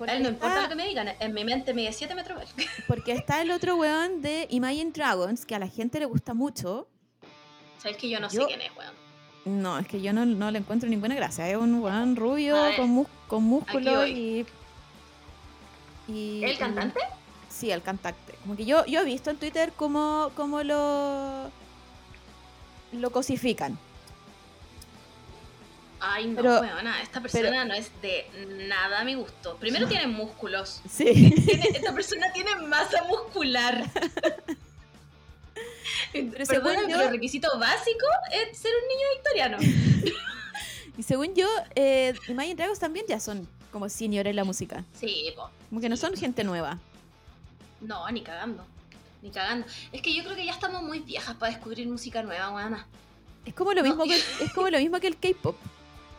Porque, 0.01 0.15
él 0.17 0.23
no 0.23 0.29
importa 0.29 0.63
lo 0.63 0.69
que 0.69 0.73
me 0.75 0.87
digan, 0.87 1.09
en 1.19 1.31
mi 1.31 1.45
mente 1.45 1.75
mide 1.75 1.93
7 1.93 2.15
metros. 2.15 2.55
porque 2.87 3.11
está 3.11 3.39
el 3.43 3.51
otro 3.51 3.75
weón 3.75 4.23
de 4.23 4.47
Imagine 4.49 4.89
Dragons, 4.89 5.45
que 5.45 5.53
a 5.53 5.59
la 5.59 5.67
gente 5.67 5.99
le 5.99 6.05
gusta 6.05 6.33
mucho. 6.33 6.87
¿Sabes 7.77 7.97
que 7.97 8.09
yo 8.09 8.19
no 8.19 8.27
Yo- 8.29 8.41
sé 8.41 8.47
quién 8.47 8.61
es, 8.61 8.71
weón? 8.75 8.95
No, 9.61 9.77
es 9.77 9.87
que 9.87 10.01
yo 10.01 10.11
no, 10.11 10.25
no 10.25 10.49
le 10.49 10.57
encuentro 10.57 10.89
ninguna 10.89 11.13
gracia. 11.13 11.47
Es 11.47 11.55
un 11.55 11.75
weón 11.83 12.15
rubio 12.15 12.57
con, 12.77 12.89
mus- 12.89 13.07
con 13.27 13.43
músculo 13.43 14.07
y, 14.07 14.43
y. 16.07 16.43
¿El 16.43 16.51
y- 16.53 16.57
cantante? 16.57 16.99
Sí, 17.47 17.69
el 17.69 17.83
cantante. 17.83 18.33
Como 18.41 18.55
que 18.55 18.65
yo, 18.65 18.83
yo 18.87 19.01
he 19.01 19.05
visto 19.05 19.29
en 19.29 19.37
Twitter 19.37 19.71
cómo, 19.75 20.31
cómo 20.35 20.63
lo. 20.63 21.51
lo 22.91 23.09
cosifican. 23.11 23.77
Ay, 26.03 26.25
no, 26.27 26.35
Pero- 26.41 26.59
weona, 26.61 27.01
esta 27.03 27.21
persona 27.21 27.63
no 27.63 27.73
es 27.75 27.91
de 28.01 28.25
nada 28.67 29.01
a 29.01 29.03
mi 29.03 29.13
gusto. 29.13 29.55
Primero 29.57 29.87
tiene 29.87 30.07
músculos. 30.07 30.81
Sí. 30.89 31.31
Tiene- 31.45 31.69
esta 31.75 31.93
persona 31.93 32.31
tiene 32.33 32.55
masa 32.67 33.03
muscular. 33.03 33.85
Pero 36.13 36.45
según 36.45 36.73
yo- 36.73 36.87
pero 36.87 37.01
el 37.03 37.09
requisito 37.11 37.47
básico 37.59 38.05
es 38.31 38.57
ser 38.57 38.71
un 38.81 38.87
niño 38.87 39.07
victoriano. 39.15 39.57
Y 40.97 41.03
según 41.03 41.33
yo, 41.33 41.47
eh, 41.73 42.13
Imagine 42.27 42.55
Dragons 42.55 42.77
también 42.79 43.05
ya 43.07 43.17
son 43.19 43.47
como 43.71 43.87
senior 43.87 44.27
en 44.27 44.35
la 44.35 44.43
música. 44.43 44.83
Sí, 44.99 45.31
po. 45.37 45.49
Como 45.69 45.79
que 45.79 45.87
no 45.87 45.95
son 45.95 46.15
gente 46.17 46.43
nueva. 46.43 46.77
No, 47.79 48.07
ni 48.11 48.21
cagando. 48.21 48.65
Ni 49.21 49.31
cagando. 49.31 49.65
Es 49.93 50.01
que 50.01 50.13
yo 50.13 50.21
creo 50.23 50.35
que 50.35 50.45
ya 50.45 50.51
estamos 50.51 50.83
muy 50.83 50.99
viejas 50.99 51.35
para 51.37 51.53
descubrir 51.53 51.87
música 51.87 52.21
nueva, 52.23 52.51
weona. 52.51 52.85
Es 53.45 53.53
como 53.53 53.71
lo 53.73 53.81
No. 53.81 53.87
mismo 53.87 54.03
que 54.03 54.15
el- 54.15 54.21
es 54.41 54.53
como 54.53 54.69
lo 54.69 54.77
mismo 54.79 54.99
que 54.99 55.07
el 55.07 55.17
K-pop. 55.17 55.55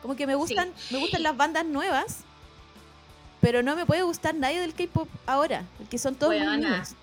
Como 0.02 0.16
que 0.16 0.26
me 0.26 0.34
gustan, 0.34 0.72
me 0.90 0.98
gustan 0.98 1.22
las 1.22 1.36
bandas 1.36 1.64
nuevas, 1.64 2.24
pero 3.40 3.62
no 3.62 3.76
me 3.76 3.86
puede 3.86 4.02
gustar 4.02 4.34
nadie 4.34 4.60
del 4.60 4.74
K-pop 4.74 5.08
ahora, 5.26 5.64
porque 5.78 5.96
son 5.96 6.16
todos 6.16 6.34
muy 6.36 6.56
niños. 6.56 6.94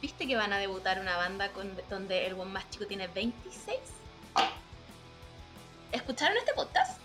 ¿Viste 0.00 0.26
que 0.26 0.36
van 0.36 0.52
a 0.52 0.58
debutar 0.58 1.00
una 1.00 1.16
banda 1.16 1.50
con, 1.52 1.70
donde 1.90 2.26
el 2.26 2.34
buen 2.34 2.50
más 2.52 2.68
chico 2.70 2.86
tiene 2.86 3.06
26? 3.08 3.78
¿Escucharon 5.92 6.36
este 6.36 6.52
podcast? 6.54 6.98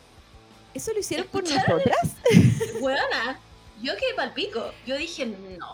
¿Eso 0.73 0.93
lo 0.93 0.99
hicieron 0.99 1.27
por 1.27 1.43
nosotras? 1.43 2.15
Weona, 2.81 3.39
yo 3.81 3.95
quedé 3.97 4.13
pal 4.15 4.33
pico. 4.33 4.71
Yo 4.85 4.97
dije, 4.97 5.25
no. 5.25 5.73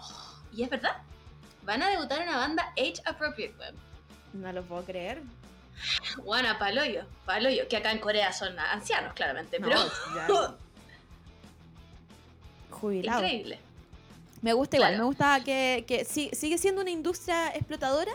Y 0.52 0.64
es 0.64 0.70
verdad. 0.70 0.98
Van 1.64 1.82
a 1.84 1.90
debutar 1.90 2.22
una 2.22 2.38
banda 2.38 2.72
age 2.78 3.02
appropriate, 3.06 3.56
weón. 3.60 3.76
No 4.34 4.52
lo 4.52 4.64
puedo 4.64 4.84
creer. 4.84 5.22
Buena, 6.24 6.58
paloyo, 6.60 7.04
paloyo. 7.26 7.68
Que 7.68 7.78
acá 7.78 7.92
en 7.92 8.00
Corea 8.00 8.32
son 8.34 8.58
ancianos, 8.60 9.14
claramente, 9.14 9.58
pero 9.60 9.76
ya- 10.28 10.56
Jubilado. 12.72 13.24
increíble. 13.24 13.60
Me 14.42 14.54
gusta 14.54 14.78
igual, 14.78 14.92
Claro. 14.92 15.04
me 15.04 15.08
gusta 15.08 15.44
que, 15.44 15.84
que 15.88 16.06
sí- 16.06 16.30
sigue 16.34 16.58
siendo 16.58 16.82
una 16.82 16.92
industria 16.92 17.50
explotadora, 17.56 18.12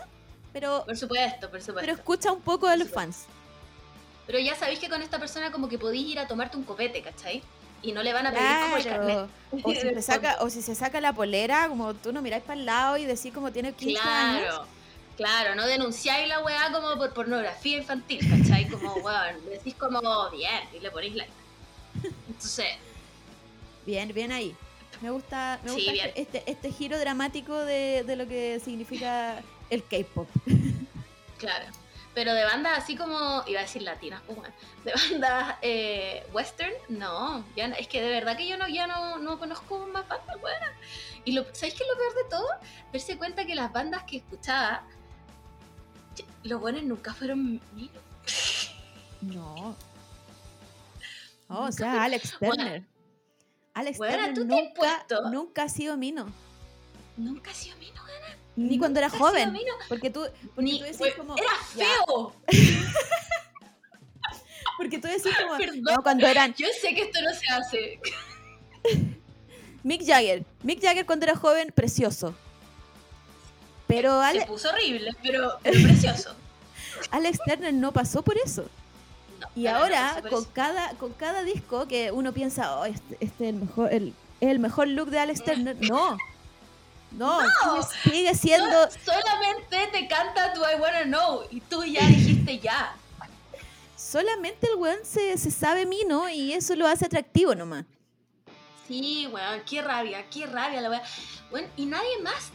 pero, 0.53 0.85
Por 0.85 0.97
supuesto, 0.97 1.51
por 1.51 1.61
supuesto. 1.61 1.81
pero 1.81 1.93
escucha 1.95 2.31
un 2.33 2.41
poco 2.41 2.67
a 2.69 2.77
los 2.77 2.89
fans. 2.89 3.25
Pero 4.27 4.39
ya 4.39 4.55
sabéis 4.55 4.79
que 4.79 4.89
con 4.89 5.03
esta 5.03 5.19
persona 5.19 5.51
como 5.51 5.69
que 5.69 5.79
podéis 5.79 6.07
ir 6.07 6.19
a 6.21 6.29
tomarte 6.29 6.57
un 6.57 6.63
copete, 6.63 7.03
¿cachai? 7.03 7.43
Y 7.83 7.91
no 7.91 8.05
le 8.05 8.13
van 8.13 8.27
a 8.29 8.31
pedir 8.33 8.47
como 8.63 8.77
el 8.77 8.85
carnet. 8.85 9.29
Si, 9.51 9.81
se 9.95 10.03
saca, 10.03 10.37
o 10.41 10.49
si 10.49 10.63
se 10.63 10.77
saca 10.77 11.01
la 11.01 11.13
polera, 11.13 11.67
como 11.69 11.93
tú 11.95 12.13
no 12.13 12.23
miráis 12.23 12.45
para 12.45 12.59
el 12.61 12.65
lado 12.67 12.97
y 12.99 13.05
decís 13.05 13.33
como 13.35 13.51
tiene 13.51 13.73
15 13.73 14.01
años. 14.01 14.43
Claro, 14.45 14.67
claro, 15.23 15.55
no 15.55 15.66
denunciáis 15.66 16.29
la 16.29 16.41
weá 16.41 16.73
como 16.73 16.97
por 16.97 17.12
pornografía 17.12 17.79
infantil, 17.79 18.20
¿cachai? 18.29 18.68
Como, 18.68 18.95
weón, 19.05 19.45
decís 19.49 19.75
como, 19.75 20.31
bien, 20.31 20.68
y 20.75 20.81
le 20.81 20.91
ponéis 20.91 21.14
like. 21.14 21.33
Entonces, 22.29 22.66
Bien, 23.87 24.12
bien 24.12 24.33
ahí. 24.33 24.55
Me 25.01 25.11
gusta, 25.11 25.59
me 25.64 25.73
gusta 25.73 25.93
este, 25.93 26.20
este, 26.20 26.51
este 26.51 26.73
giro 26.73 26.99
dramático 26.99 27.57
de, 27.57 28.05
de 28.05 28.16
lo 28.16 28.29
que 28.29 28.61
significa 28.61 29.43
el 29.70 29.83
K-pop. 29.85 30.29
claro. 31.39 31.66
Pero 32.14 32.35
de 32.35 32.45
bandas 32.45 32.79
así 32.79 32.95
como, 32.95 33.43
iba 33.47 33.61
a 33.61 33.62
decir 33.62 33.81
latinas, 33.81 34.23
bueno, 34.27 34.55
de 34.85 34.93
bandas 34.93 35.57
eh, 35.62 36.27
western, 36.33 36.73
no, 36.91 37.43
ya 37.57 37.68
es 37.68 37.89
que 37.89 38.03
de 38.03 38.11
verdad 38.11 38.37
que 38.37 38.47
yo 38.47 38.59
no, 38.59 38.68
ya 38.68 38.87
no, 38.87 39.16
no 39.18 39.39
conozco 39.39 39.87
más 39.87 40.07
bandas 40.07 40.39
buenas. 40.41 40.70
Y 41.25 41.33
lo, 41.33 41.45
¿sabéis 41.55 41.75
qué 41.75 41.85
es 41.85 41.89
lo 41.89 41.97
peor 41.97 42.14
de 42.14 42.31
todo? 42.31 42.49
Darse 42.93 43.16
cuenta 43.16 43.47
que 43.47 43.55
las 43.55 43.73
bandas 43.73 44.05
que 44.05 44.18
escuchaba, 44.18 44.85
los 46.45 46.61
buenos 46.61 46.83
nunca 46.83 47.15
fueron 47.15 47.61
míos. 47.75 48.71
No. 49.21 49.77
Oh, 51.55 51.67
o 51.67 51.73
sea, 51.73 51.91
fue- 51.91 52.01
Alex 52.01 52.35
Bueno, 52.41 52.55
Turner. 52.57 52.83
Alex 53.75 53.99
bueno, 53.99 54.15
Turner 54.17 54.35
tú 54.35 54.47
te 54.49 54.55
has 54.55 54.61
nunca, 54.63 54.75
puesto- 54.81 55.31
nunca 55.31 55.63
ha 55.65 55.69
sido 55.69 55.97
Mino. 55.99 56.33
Nunca 57.19 57.51
ha 57.51 57.55
sido 57.55 57.77
mío. 57.77 57.93
Ni 58.57 58.79
cuando 58.79 59.01
era 59.01 59.11
joven. 59.11 59.53
Mino. 59.53 59.75
Porque 59.87 60.09
tú, 60.09 60.23
porque 60.55 60.63
Ni- 60.63 60.79
tú 60.79 60.85
decís 60.85 61.15
como. 61.15 61.37
era 61.37 61.53
feo. 61.75 62.35
porque 64.79 64.99
tú 64.99 65.09
decís 65.09 65.33
como. 65.43 65.57
Perdón. 65.59 65.83
no, 65.83 66.03
cuando 66.03 66.27
eran 66.27 66.55
Yo 66.55 66.67
sé 66.81 66.95
que 66.95 67.03
esto 67.03 67.21
no 67.23 67.35
se 67.35 67.47
hace. 67.49 68.01
Mick 69.83 70.05
Jagger. 70.07 70.45
Mick 70.63 70.81
Jagger 70.81 71.05
cuando 71.07 71.27
era 71.27 71.37
joven, 71.37 71.73
precioso. 71.75 72.35
Pero 73.95 74.22
Se 74.32 74.47
puso 74.47 74.68
horrible, 74.70 75.11
pero, 75.22 75.59
pero 75.62 75.82
precioso. 75.82 76.34
Alex 77.11 77.38
Turner 77.47 77.74
no 77.74 77.93
pasó 77.93 78.22
por 78.22 78.36
eso. 78.38 78.64
No, 79.40 79.49
Y 79.55 79.64
no, 79.64 79.72
no, 79.72 79.78
ahora, 79.78 80.20
no, 80.22 80.30
con 80.30 80.45
cada, 80.47 80.90
con 80.95 81.12
cada 81.12 81.43
disco 81.43 81.86
que 81.88 82.11
uno 82.11 82.32
piensa, 82.32 82.78
oh, 82.78 82.84
este, 82.84 83.16
este 83.20 83.45
es 83.49 83.55
el 83.55 83.61
mejor, 83.61 83.93
el, 83.93 84.14
el 84.40 84.59
mejor 84.61 84.88
look 84.88 85.11
de 85.11 85.18
Alex 85.18 85.45
Turner. 85.45 85.76
No. 85.80 86.16
No, 87.11 87.40
sigue, 87.82 87.82
sigue 88.11 88.34
siendo. 88.34 88.90
So- 88.90 88.99
solamente 89.05 89.88
te 89.93 90.09
canta 90.09 90.55
tu 90.55 90.61
I 90.61 90.80
Wanna 90.80 91.03
Know 91.05 91.43
y 91.51 91.61
tú 91.61 91.85
ya 91.85 92.01
dijiste 92.06 92.59
ya. 92.60 92.94
Solamente 93.97 94.66
el 94.69 94.77
weón 94.77 94.98
se, 95.05 95.36
se 95.36 95.51
sabe 95.51 95.85
mino 95.86 96.28
y 96.31 96.52
eso 96.55 96.74
lo 96.74 96.86
hace 96.86 97.05
atractivo 97.06 97.55
nomás. 97.55 97.85
Sí, 98.89 99.28
weón, 99.31 99.60
qué 99.69 99.82
rabia, 99.82 100.24
qué 100.31 100.47
rabia 100.47 100.81
la. 100.81 101.02
Weón, 101.51 101.66
y 101.77 101.85
nadie 101.86 102.19
más. 102.23 102.51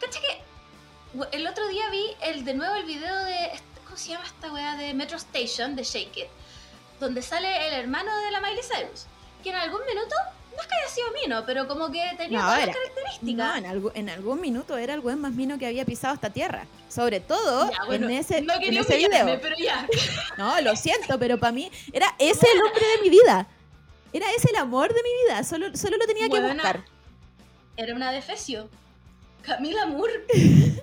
Cacha 0.00 0.20
que 0.20 1.36
el 1.36 1.46
otro 1.46 1.66
día 1.68 1.88
vi 1.90 2.04
el 2.22 2.44
de 2.44 2.54
nuevo 2.54 2.74
el 2.74 2.84
video 2.84 3.14
de. 3.24 3.50
¿Cómo 3.84 3.96
se 3.96 4.10
llama 4.10 4.26
esta 4.26 4.52
weá? 4.52 4.76
De 4.76 4.92
Metro 4.94 5.16
Station, 5.16 5.74
de 5.76 5.84
Shake 5.84 6.16
It. 6.18 6.26
Donde 7.00 7.22
sale 7.22 7.68
el 7.68 7.74
hermano 7.74 8.14
de 8.24 8.30
la 8.30 8.40
Miley 8.40 8.62
Cyrus. 8.62 9.06
Que 9.42 9.50
en 9.50 9.56
algún 9.56 9.80
minuto, 9.86 10.14
no 10.54 10.60
es 10.60 10.66
que 10.66 10.74
haya 10.74 10.88
sido 10.88 11.06
mino, 11.22 11.44
pero 11.46 11.68
como 11.68 11.90
que 11.90 12.02
tenía 12.16 12.40
No, 12.40 12.48
las 12.48 12.76
características. 12.76 13.62
No, 13.62 13.90
en, 13.94 14.08
algún 14.10 14.40
minuto 14.40 14.76
era 14.76 14.94
el 14.94 15.00
weón 15.00 15.20
más 15.20 15.32
mino 15.32 15.58
que 15.58 15.66
había 15.66 15.84
pisado 15.84 16.14
esta 16.14 16.30
tierra. 16.30 16.66
Sobre 16.88 17.20
todo 17.20 17.70
Ya, 17.70 17.84
bueno, 17.86 18.08
en 18.08 18.16
ese, 18.16 18.40
no 18.42 18.54
en 18.54 18.76
ese 18.76 18.96
video. 18.96 19.38
pero 19.40 19.56
ya. 19.56 19.86
No, 20.38 20.60
lo 20.60 20.74
siento, 20.76 21.18
pero 21.18 21.38
para 21.38 21.52
mí 21.52 21.70
era 21.92 22.14
ese 22.18 22.46
el 22.50 22.62
hombre 22.62 22.86
de 22.96 23.02
mi 23.02 23.10
vida. 23.10 23.46
Era 24.12 24.30
ese 24.32 24.50
el 24.50 24.56
amor 24.56 24.88
de 24.92 25.02
mi 25.02 25.10
vida. 25.24 25.44
Solo, 25.44 25.76
solo 25.76 25.96
lo 25.96 26.06
tenía 26.06 26.28
que 26.28 26.40
buscar. 26.40 26.84
Era 27.76 27.94
una 27.94 28.10
defecio. 28.10 28.68
Camila 29.46 29.86
Moore. 29.86 30.26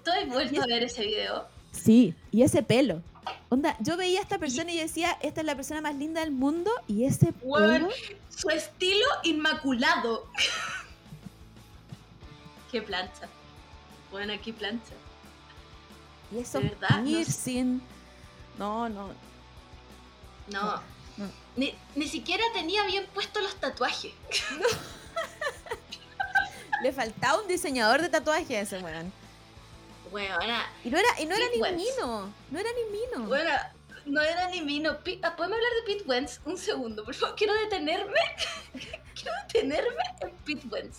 ¿Tú 0.04 0.12
has 0.12 0.28
vuelto 0.28 0.62
a 0.62 0.66
ver 0.66 0.84
ese 0.84 1.06
video? 1.06 1.48
Sí, 1.72 2.16
y 2.32 2.44
ese 2.44 2.64
pelo. 2.64 3.02
Onda, 3.50 3.76
yo 3.82 3.98
veía 3.98 4.20
a 4.20 4.24
esta 4.24 4.40
persona 4.40 4.72
y 4.72 4.78
decía, 4.78 5.18
esta 5.22 5.42
es 5.42 5.46
la 5.46 5.56
persona 5.56 5.82
más 5.82 5.96
linda 5.96 6.22
del 6.22 6.32
mundo, 6.32 6.72
y 6.88 7.06
ese 7.06 7.34
pelo. 7.34 7.90
Su 8.30 8.50
estilo 8.50 9.06
inmaculado. 9.24 10.28
qué 12.72 12.82
plancha. 12.82 13.28
Bueno, 14.12 14.34
qué 14.44 14.54
plancha. 14.54 14.94
Y 16.32 16.40
esos 16.40 16.64
de 16.64 16.70
verdad, 16.70 16.98
no 17.00 17.04
piercing. 17.04 17.82
No, 18.58 18.90
no. 18.90 19.10
No. 20.52 20.82
No. 21.18 21.32
Ni, 21.56 21.76
ni 21.96 22.08
siquiera 22.08 22.44
tenía 22.54 22.86
bien 22.86 23.06
puestos 23.14 23.44
los 23.44 23.56
tatuajes. 23.56 24.14
Le 26.82 26.92
faltaba 26.92 27.40
un 27.42 27.48
diseñador 27.48 28.02
de 28.02 28.10
tatuajes 28.10 28.50
a 28.58 28.62
ese 28.62 28.80
weón. 28.80 29.12
Weona, 30.12 30.66
Y 30.84 30.90
no 30.90 30.98
era, 30.98 31.08
y 31.20 31.26
no 31.26 31.36
era 31.36 31.46
Pete 31.46 31.56
ni 31.58 31.62
Wentz. 31.62 31.78
Mino. 31.84 32.34
No 32.52 32.60
era 32.60 32.70
ni 32.72 32.98
Mino. 33.00 33.28
bueno, 33.28 33.50
no 34.06 34.22
era 34.22 34.48
ni 34.50 34.62
Mino. 34.62 35.00
Pi- 35.00 35.20
ah, 35.24 35.36
¿Podemos 35.36 35.58
hablar 35.58 35.72
de 35.74 35.94
Pete 35.94 36.04
Wentz? 36.08 36.40
Un 36.46 36.58
segundo, 36.58 37.04
por 37.04 37.16
favor. 37.16 37.36
Quiero 37.36 37.54
detenerme. 37.56 38.20
Quiero 38.74 39.32
detenerme 39.48 40.04
en 40.22 40.32
Pete 40.46 40.68
Wentz. 40.68 40.98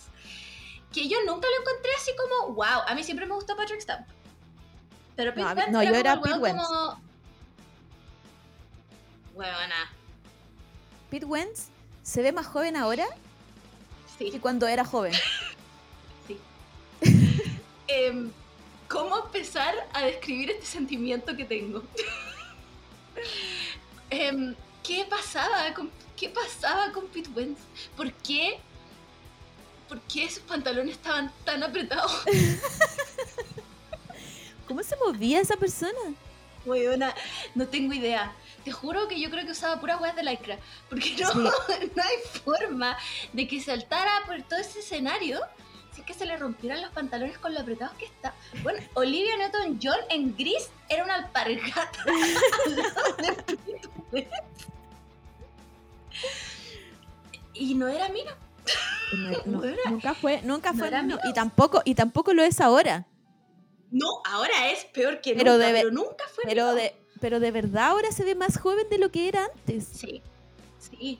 Que 0.91 1.07
yo 1.07 1.17
nunca 1.25 1.47
lo 1.47 1.61
encontré 1.61 1.91
así 1.97 2.11
como, 2.15 2.53
wow. 2.55 2.81
A 2.87 2.93
mí 2.95 3.03
siempre 3.03 3.25
me 3.25 3.35
gustó 3.35 3.55
Patrick 3.55 3.81
Stamp. 3.81 4.07
Pero 5.15 5.33
Pete 5.33 5.43
No, 5.45 5.53
Wentz 5.53 5.71
no, 5.71 5.81
era 5.81 5.91
yo 5.91 5.97
era 5.97 6.21
Pete 6.21 6.37
Wentz. 6.39 6.63
como... 6.63 7.01
Weona, 9.33 9.91
Pete 11.09 11.25
Wentz 11.25 11.67
se 12.03 12.21
ve 12.21 12.31
más 12.31 12.47
joven 12.47 12.77
ahora 12.77 13.05
sí. 14.17 14.31
que 14.31 14.39
cuando 14.39 14.67
era 14.67 14.85
joven. 14.85 15.13
Em, 17.87 18.31
¿Cómo 18.87 19.17
empezar 19.17 19.73
a 19.93 20.03
describir 20.03 20.51
este 20.51 20.65
sentimiento 20.65 21.35
que 21.35 21.45
tengo? 21.45 21.83
Em, 24.09 24.55
¿Qué 24.83 25.05
pasaba 25.09 25.73
con 25.73 25.89
qué 26.15 26.29
pasaba 26.29 26.91
con 26.91 27.07
Pete 27.07 27.29
Wentz? 27.35 27.59
¿Por 27.97 28.11
qué? 28.13 28.59
¿Por 29.89 29.99
qué 30.01 30.29
sus 30.29 30.43
pantalones 30.43 30.93
estaban 30.95 31.31
tan 31.43 31.63
apretados? 31.63 32.23
¿Cómo 34.67 34.83
se 34.83 34.95
movía 34.97 35.41
esa 35.41 35.55
persona? 35.57 35.91
Weona, 36.65 37.13
no 37.55 37.67
tengo 37.67 37.93
idea. 37.93 38.31
Te 38.63 38.71
juro 38.71 39.07
que 39.07 39.19
yo 39.19 39.29
creo 39.29 39.45
que 39.45 39.51
usaba 39.51 39.79
puras 39.79 40.01
weas 40.01 40.15
de 40.15 40.23
lycra. 40.23 40.57
Porque 40.89 41.15
no, 41.19 41.31
Sí. 41.31 41.37
no 41.95 42.03
hay 42.03 42.41
forma 42.43 42.97
de 43.33 43.47
que 43.47 43.61
saltara 43.61 44.23
por 44.25 44.41
todo 44.43 44.59
ese 44.59 44.79
escenario 44.79 45.39
sin 45.95 46.03
que 46.03 46.13
se 46.13 46.25
le 46.25 46.35
rompieran 46.37 46.81
los 46.81 46.91
pantalones 46.91 47.37
con 47.37 47.53
lo 47.53 47.61
apretados 47.61 47.95
que 47.97 48.03
está. 48.05 48.33
Bueno, 48.63 48.79
Olivia 48.95 49.37
Newton-John 49.37 49.99
en 50.09 50.35
gris 50.35 50.69
era 50.89 51.03
una 51.05 51.15
alpargata. 51.15 51.99
Y 57.53 57.73
no 57.75 57.87
era 57.87 58.09
Mino. 58.09 58.31
No- 59.45 59.61
no- 59.61 59.75
nunca 59.89 60.13
fue, 60.15 60.41
nunca 60.41 60.73
fue. 60.73 60.89
Y 61.29 61.33
tampoco, 61.33 61.81
y 61.85 61.93
tampoco 61.95 62.33
lo 62.33 62.43
es 62.43 62.59
ahora. 62.59 63.05
No, 63.91 64.07
ahora 64.25 64.71
es 64.71 64.83
peor 64.85 65.21
que 65.21 65.35
Pero 65.35 65.53
nunca, 65.53 65.67
de 65.67 65.73
pero 65.73 65.91
nunca 65.91 66.23
fue 66.33 66.43
Pero 66.45 66.73
de, 66.73 66.95
pero 67.21 67.39
de 67.39 67.51
verdad 67.51 67.85
ahora 67.89 68.11
se 68.11 68.23
ve 68.25 68.33
más 68.35 68.57
joven 68.57 68.89
de 68.89 68.97
lo 68.97 69.11
que 69.11 69.27
era 69.29 69.45
antes. 69.45 69.87
Sí, 69.93 70.21
sí. 70.79 71.19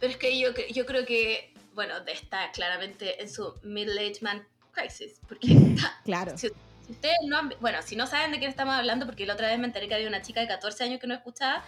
Pero 0.00 0.12
es 0.12 0.18
que 0.18 0.38
yo, 0.40 0.48
yo 0.72 0.86
creo 0.86 1.04
que, 1.06 1.52
bueno, 1.76 1.94
está 2.08 2.50
claramente 2.50 3.22
en 3.22 3.30
su 3.30 3.54
middle 3.62 4.00
age 4.00 4.18
man 4.22 4.44
crisis. 4.72 5.20
Porque 5.28 5.46
está- 5.76 6.00
Claro. 6.04 6.36
si, 6.36 6.48
si 6.86 6.92
ustedes 6.92 7.16
no 7.26 7.38
han, 7.38 7.54
bueno, 7.60 7.80
si 7.82 7.94
no 7.94 8.06
saben 8.08 8.32
de 8.32 8.38
quién 8.38 8.50
estamos 8.50 8.74
hablando, 8.74 9.06
porque 9.06 9.24
la 9.26 9.34
otra 9.34 9.46
vez 9.48 9.58
me 9.60 9.66
enteré 9.66 9.86
que 9.86 9.94
había 9.94 10.08
una 10.08 10.22
chica 10.22 10.40
de 10.40 10.48
14 10.48 10.82
años 10.84 11.00
que 11.00 11.06
no 11.06 11.14
escuchaba. 11.14 11.62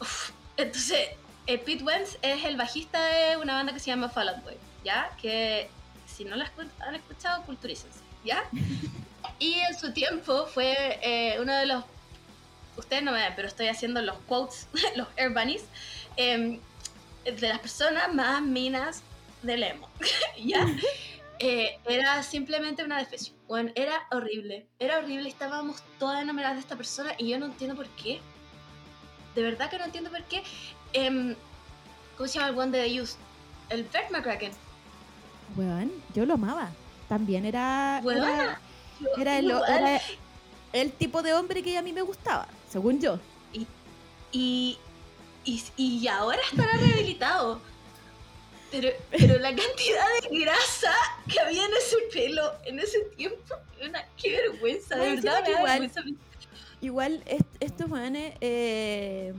Uf, 0.00 0.30
entonces, 0.56 1.08
eh, 1.46 1.58
Pete 1.58 1.82
Wentz 1.84 2.18
es 2.22 2.44
el 2.44 2.56
bajista 2.56 3.02
de 3.04 3.36
una 3.38 3.54
banda 3.54 3.72
que 3.72 3.80
se 3.80 3.86
llama 3.86 4.08
Fall 4.08 4.28
Out 4.28 4.42
Boy, 4.44 4.56
¿ya? 4.84 5.10
Que 5.20 5.70
si 6.06 6.24
no 6.24 6.36
la 6.36 6.50
han 6.80 6.94
escuchado, 6.94 7.42
culturícense, 7.44 8.00
¿ya? 8.24 8.42
Y 9.38 9.54
en 9.54 9.76
su 9.78 9.92
tiempo 9.92 10.46
fue 10.46 10.98
eh, 11.02 11.38
uno 11.40 11.52
de 11.56 11.66
los. 11.66 11.84
Ustedes 12.76 13.02
no 13.02 13.10
me 13.12 13.18
ven, 13.20 13.32
pero 13.34 13.48
estoy 13.48 13.66
haciendo 13.68 14.00
los 14.02 14.16
quotes, 14.20 14.68
los 14.96 15.08
air 15.16 15.30
bunnies, 15.30 15.64
em, 16.16 16.60
de 17.24 17.48
las 17.48 17.58
personas 17.58 18.12
más 18.14 18.42
minas 18.42 19.02
del 19.42 19.62
emo. 19.62 19.88
¿Ya? 20.42 20.66
Eh, 21.44 21.80
era 21.86 22.22
simplemente 22.22 22.84
una 22.84 22.98
defesión. 22.98 23.36
Bueno, 23.48 23.72
era 23.74 24.06
horrible. 24.12 24.68
Era 24.78 24.98
horrible. 24.98 25.28
Estábamos 25.28 25.82
todas 25.98 26.22
enamoradas 26.22 26.54
de 26.54 26.60
esta 26.60 26.76
persona 26.76 27.14
y 27.18 27.30
yo 27.30 27.38
no 27.40 27.46
entiendo 27.46 27.74
por 27.74 27.88
qué. 27.88 28.20
De 29.34 29.42
verdad 29.42 29.68
que 29.68 29.76
no 29.76 29.84
entiendo 29.84 30.08
por 30.08 30.22
qué. 30.22 30.44
Em, 30.92 31.34
¿Cómo 32.16 32.28
se 32.28 32.38
llama 32.38 32.50
el 32.50 32.58
one 32.58 32.78
de 32.78 32.84
The 32.84 33.02
Used? 33.02 33.16
El 33.70 33.82
Bert 33.82 34.12
McCracken. 34.12 34.52
Weón, 35.56 35.90
yo 36.14 36.24
lo 36.26 36.34
amaba. 36.34 36.70
También 37.08 37.44
era, 37.44 38.00
Weona, 38.04 38.60
era, 39.00 39.20
era 39.20 39.38
el, 39.38 39.46
igual. 39.46 39.64
era 39.68 40.00
el 40.72 40.92
tipo 40.92 41.22
de 41.22 41.34
hombre 41.34 41.62
que 41.62 41.76
a 41.76 41.82
mí 41.82 41.92
me 41.92 42.02
gustaba, 42.02 42.46
según 42.70 43.00
yo. 43.00 43.18
Y, 43.52 43.66
y, 44.30 44.78
y 45.44 46.06
ahora 46.08 46.38
estará 46.50 46.72
rehabilitado. 46.78 47.60
Pero, 48.70 48.88
pero 49.10 49.38
la 49.38 49.48
cantidad 49.54 50.06
de 50.30 50.38
grasa 50.40 50.94
que 51.30 51.38
había 51.40 51.64
en 51.66 51.72
ese 51.74 51.96
pelo 52.12 52.52
en 52.64 52.78
ese 52.80 53.00
tiempo, 53.16 53.54
una, 53.86 54.02
qué 54.16 54.30
vergüenza, 54.30 54.96
de 54.96 55.14
verdad. 55.16 55.42
da 55.42 55.50
igual- 55.50 55.80
vergüenza. 55.80 56.00
Igual 56.80 57.22
est- 57.26 57.56
estos 57.60 57.90
weones, 57.90 58.34
eh, 58.40 59.34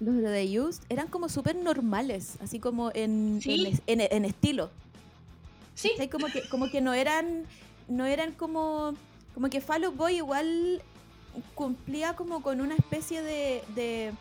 los 0.00 0.16
de 0.16 0.60
Used, 0.60 0.82
eran 0.88 1.08
como 1.08 1.28
súper 1.28 1.56
normales, 1.56 2.36
así 2.42 2.58
como 2.58 2.90
en, 2.94 3.40
Sí. 3.42 3.66
en, 3.66 3.72
es- 3.74 3.82
en- 3.86 4.00
en 4.00 4.24
estilo. 4.24 4.70
Sí. 5.74 5.92
Como 6.10 6.26
que, 6.28 6.48
como 6.48 6.70
que 6.70 6.80
no 6.80 6.94
eran, 6.94 7.44
no 7.86 8.06
eran 8.06 8.32
como, 8.32 8.94
como 9.34 9.50
que 9.50 9.60
Fall 9.60 9.84
Out 9.84 9.96
Boy 9.96 10.16
igual 10.16 10.82
cumplía 11.54 12.16
como 12.16 12.42
con 12.42 12.60
una 12.62 12.74
especie 12.74 13.22
de, 13.22 13.62
de 13.76 14.12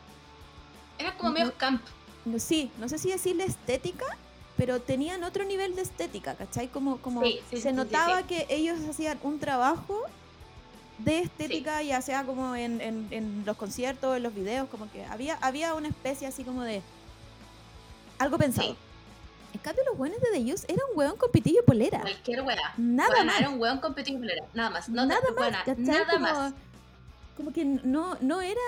era 0.98 1.15
como 1.18 1.32
medio 1.32 1.53
camp. 1.57 1.82
no, 2.26 2.40
sí, 2.40 2.72
no 2.80 2.88
sé 2.90 2.98
si 2.98 3.10
decirle 3.11 3.45
estética, 3.45 4.06
pero 4.57 4.82
tenían 4.82 5.24
otro 5.24 5.44
nivel 5.45 5.76
de 5.76 5.84
estética, 5.84 6.36
¿cachai? 6.36 6.68
Como, 6.68 6.98
como 6.98 7.22
Sí, 7.22 7.34
sí, 7.49 7.57
sí, 7.57 7.61
se 7.61 7.69
sí, 7.69 7.76
notaba 7.76 8.24
que 8.24 8.45
ellos 8.49 8.80
hacían 8.90 9.19
un 9.24 9.40
trabajo 9.40 10.02
de 10.98 11.19
estética, 11.19 11.84
ya 11.84 12.02
sea 12.02 12.24
como 12.24 12.56
en, 12.56 12.82
en- 12.82 13.07
en 13.11 13.44
los 13.45 13.56
conciertos, 13.56 14.18
en 14.18 14.24
los 14.24 14.34
videos, 14.34 14.68
como 14.69 14.91
que 14.91 15.06
había, 15.06 15.36
había 15.41 15.76
una 15.76 15.88
especie 15.90 16.26
así 16.28 16.44
como 16.44 16.64
de 16.64 16.82
algo 18.18 18.38
pensado. 18.38 18.76
En 19.53 19.60
cambio, 19.61 19.84
los 19.86 19.98
buenos 19.98 20.19
de 20.22 20.30
The 20.32 20.53
Use 20.53 20.65
eran 20.68 20.82
un 20.91 20.98
hueón 20.98 21.18
con 21.18 21.32
pitillo 21.32 21.60
y 21.61 21.65
polera. 21.65 22.02
Cualquier 22.02 22.41
wea. 22.41 22.74
Nada 22.78 23.24
más. 23.24 23.40
Era 23.40 23.49
un 23.49 23.60
weón 23.60 23.80
competitivo, 23.80 24.24
nada 24.53 24.69
más. 24.72 24.90
No, 24.90 25.06
nada 25.06 25.22
más, 25.36 25.78
nada 25.78 26.06
como, 26.11 26.19
más. 26.19 26.53
Como 27.38 27.53
que 27.53 27.64
no, 27.64 28.18
no 28.22 28.41
era. 28.41 28.60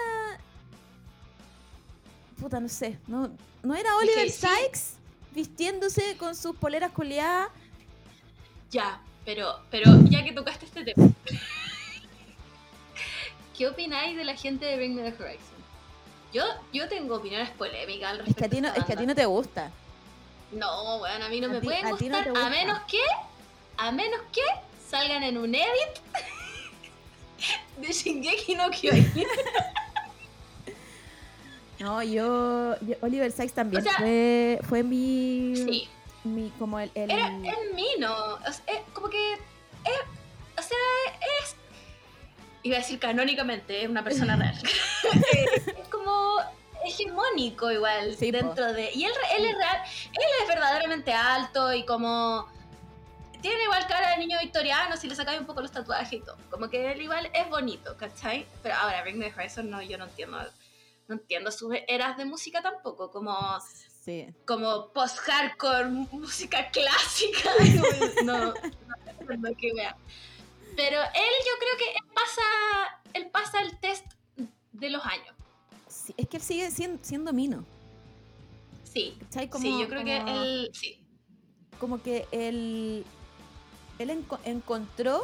Puta, 2.40 2.60
no 2.60 2.70
sé. 2.70 2.98
No, 3.08 3.30
no 3.64 3.76
era 3.76 3.90
Es 3.90 3.96
Oliver 3.96 4.30
sí. 4.30 4.48
Sykes 4.48 4.94
vistiéndose 5.32 6.18
con 6.18 6.36
sus 6.36 6.56
poleras 6.56 6.92
coleadas. 6.92 7.50
Ya, 8.72 9.02
pero, 9.26 9.60
pero 9.70 9.92
ya 10.06 10.24
que 10.24 10.32
tocaste 10.32 10.66
este 10.66 10.84
tema. 10.86 11.10
¿Qué 13.58 13.68
opináis 13.68 14.16
de 14.16 14.24
la 14.24 14.36
gente 14.36 14.66
de 14.66 14.78
Bring 14.78 14.96
Me 14.96 15.12
the 15.12 15.22
Horizon? 15.22 15.60
Yo, 16.32 16.44
yo 16.72 16.88
tengo 16.88 17.16
opiniones 17.16 17.50
polémicas 17.52 18.12
al 18.12 18.20
Es 18.22 18.26
respecto. 18.28 18.40
que, 18.40 18.46
a 18.46 18.50
ti 18.50 18.62
no, 18.62 18.74
es 18.74 18.86
que 18.86 18.94
a 18.94 18.98
ti 18.98 19.06
no 19.06 19.16
te 19.16 19.26
gusta. 19.26 19.72
No, 20.52 20.98
weón, 20.98 21.22
a 21.22 21.30
mí 21.30 21.42
no 21.42 21.48
A 21.48 21.52
me 21.52 21.62
pueden 21.62 21.86
a 21.86 21.98
ti 21.98 22.10
no 22.10 22.18
gustar 22.24 22.38
a 22.38 22.50
menos 22.50 22.80
que, 22.88 23.02
a 23.78 23.92
menos 23.92 24.22
que 24.32 24.42
salgan 24.90 25.24
en 25.24 25.38
un 25.38 25.54
edit 25.54 26.00
de 27.82 27.92
Shingeki 27.92 28.56
no 28.56 28.70
Kyojin. 28.70 29.28
No, 31.80 32.04
yo, 32.04 32.76
yo- 32.82 32.96
Oliver 33.02 33.32
Sykes 33.32 33.54
también 33.54 33.82
O 33.82 33.86
sea, 33.86 33.98
fue, 33.98 34.60
fue 34.68 34.84
mi, 34.84 35.54
Sí, 35.56 35.90
mi 36.26 36.50
como 36.60 36.80
el, 36.80 36.92
el- 36.94 37.10
era 37.12 37.28
en 37.28 37.76
mí, 37.76 37.88
¿no? 38.00 38.14
O 38.14 38.52
sea, 38.52 38.64
es 38.68 38.82
como 38.94 39.10
que, 39.10 39.34
es, 39.34 40.00
o 40.58 40.62
sea, 40.62 40.78
es, 41.42 41.56
iba 42.64 42.76
a 42.76 42.80
decir 42.80 43.00
canónicamente, 43.00 43.84
es 43.84 43.90
una 43.90 44.04
persona 44.04 44.36
real. 44.36 44.56
Eh, 45.14 45.74
es 45.82 45.88
como 45.88 46.36
hegemónico 46.86 47.72
igual 47.72 48.16
Sí, 48.18 48.32
po. 48.32 48.38
dentro 48.40 48.74
de... 48.74 48.92
Y 48.94 49.06
él, 49.06 49.12
él 49.38 49.46
es 49.46 49.56
real, 49.58 49.78
él 50.06 50.28
es 50.42 50.48
verdaderamente 50.48 51.14
alto 51.14 51.74
y 51.74 51.86
como... 51.86 52.48
Tiene 53.42 53.64
igual 53.64 53.88
cara 53.88 54.12
de 54.12 54.18
niño 54.18 54.38
victoriano 54.42 54.98
si 54.98 55.08
le 55.08 55.16
sacáis 55.16 55.40
un 55.40 55.46
poco 55.46 55.62
los 55.62 55.72
tatuajes 55.72 56.12
y 56.12 56.20
todo. 56.20 56.36
Como 56.50 56.70
que 56.70 56.92
él 56.92 57.02
igual 57.02 57.30
es 57.34 57.50
bonito, 57.50 57.96
¿cachai? 57.96 58.46
Pero 58.62 58.76
ahora, 58.76 59.02
the 59.06 59.34
Horizon, 59.34 59.70
no, 59.70 59.82
yo 59.82 59.98
no 59.98 60.04
entiendo... 60.06 60.40
No 61.10 61.16
entiendo 61.16 61.52
sus 61.52 61.74
eras 61.88 62.16
de 62.18 62.26
música 62.26 62.62
tampoco, 62.62 63.10
como 63.10 63.36
sí. 64.06 64.28
como 64.46 64.90
post-hardcore, 64.94 65.90
música 66.12 66.70
clásica. 66.70 67.50
No, 68.24 68.38
no, 68.38 68.54
no, 69.38 69.50
qué 69.58 69.72
wea. 69.74 69.98
Pero 70.76 71.02
él, 71.02 71.34
yo 71.46 71.54
creo 71.60 71.78
que 71.78 71.92
él 71.98 72.14
pasa, 72.14 72.42
él 73.14 73.30
pasa 73.32 73.62
el 73.62 73.78
test 73.80 74.06
de 74.72 74.90
los 74.92 75.04
años. 75.04 75.36
Sí, 75.88 76.14
Es 76.16 76.28
que 76.30 76.38
él 76.38 76.44
sigue 76.44 76.70
siendo, 76.72 77.04
siendo 77.04 77.34
mino. 77.34 77.66
Sí. 78.84 79.18
Como, 79.50 79.64
sí, 79.64 79.80
yo 79.82 79.88
creo 79.90 80.04
que 80.06 80.18
él, 80.18 80.70
sí, 80.74 81.04
como 81.80 82.02
que 82.04 82.28
él, 82.32 83.04
él 83.98 84.10
enco- 84.10 84.40
encontró 84.44 85.22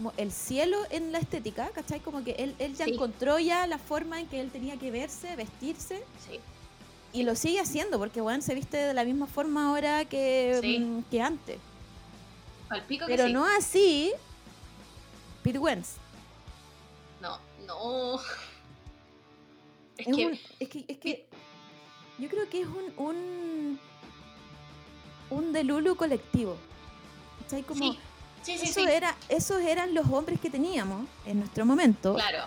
como 0.00 0.14
el 0.16 0.32
cielo 0.32 0.78
en 0.88 1.12
la 1.12 1.18
estética, 1.18 1.68
¿cachai? 1.74 2.00
Como 2.00 2.24
que 2.24 2.30
él, 2.32 2.54
él 2.58 2.74
ya 2.74 2.86
Sí. 2.86 2.92
encontró 2.92 3.38
ya 3.38 3.66
la 3.66 3.76
forma 3.76 4.18
en 4.18 4.26
que 4.28 4.40
él 4.40 4.50
tenía 4.50 4.78
que 4.78 4.90
verse, 4.90 5.36
vestirse, 5.36 6.02
Sí. 6.26 6.40
y 7.12 7.22
lo 7.22 7.34
sigue 7.36 7.60
haciendo, 7.60 7.98
porque 7.98 8.22
bueno, 8.22 8.40
se 8.40 8.54
viste 8.54 8.78
de 8.78 8.94
la 8.94 9.04
misma 9.04 9.26
forma 9.26 9.68
ahora 9.68 10.06
que, 10.06 10.58
Sí. 10.62 10.78
mm, 10.78 11.02
que 11.10 11.20
antes. 11.20 11.58
Pico 12.88 13.04
Pero 13.08 13.28
no 13.28 13.44
así 13.44 14.10
Pete 15.42 15.58
Wentz. 15.58 15.96
No, 17.20 17.38
no. 17.66 18.18
Es, 19.98 20.06
Es, 20.06 20.16
que. 20.16 20.26
un- 20.26 20.38
es 20.60 20.68
que, 20.70 20.84
es 20.88 20.98
que 20.98 21.26
yo 22.18 22.28
creo 22.30 22.48
que 22.48 22.62
es 22.62 22.66
un, 22.66 23.04
un, 23.06 23.78
un 25.28 25.52
delulu 25.52 25.94
colectivo. 25.94 26.56
¿Cachai? 27.42 27.62
Como, 27.64 27.84
sí, 27.92 27.98
sí, 28.42 28.58
sí. 28.58 28.64
eso 28.70 28.80
sí. 28.80 28.86
era, 28.90 29.14
esos 29.28 29.60
eran 29.62 29.94
los 29.94 30.06
hombres 30.08 30.40
que 30.40 30.50
teníamos 30.50 31.06
en 31.26 31.38
nuestro 31.40 31.64
momento. 31.66 32.14
Claro, 32.14 32.44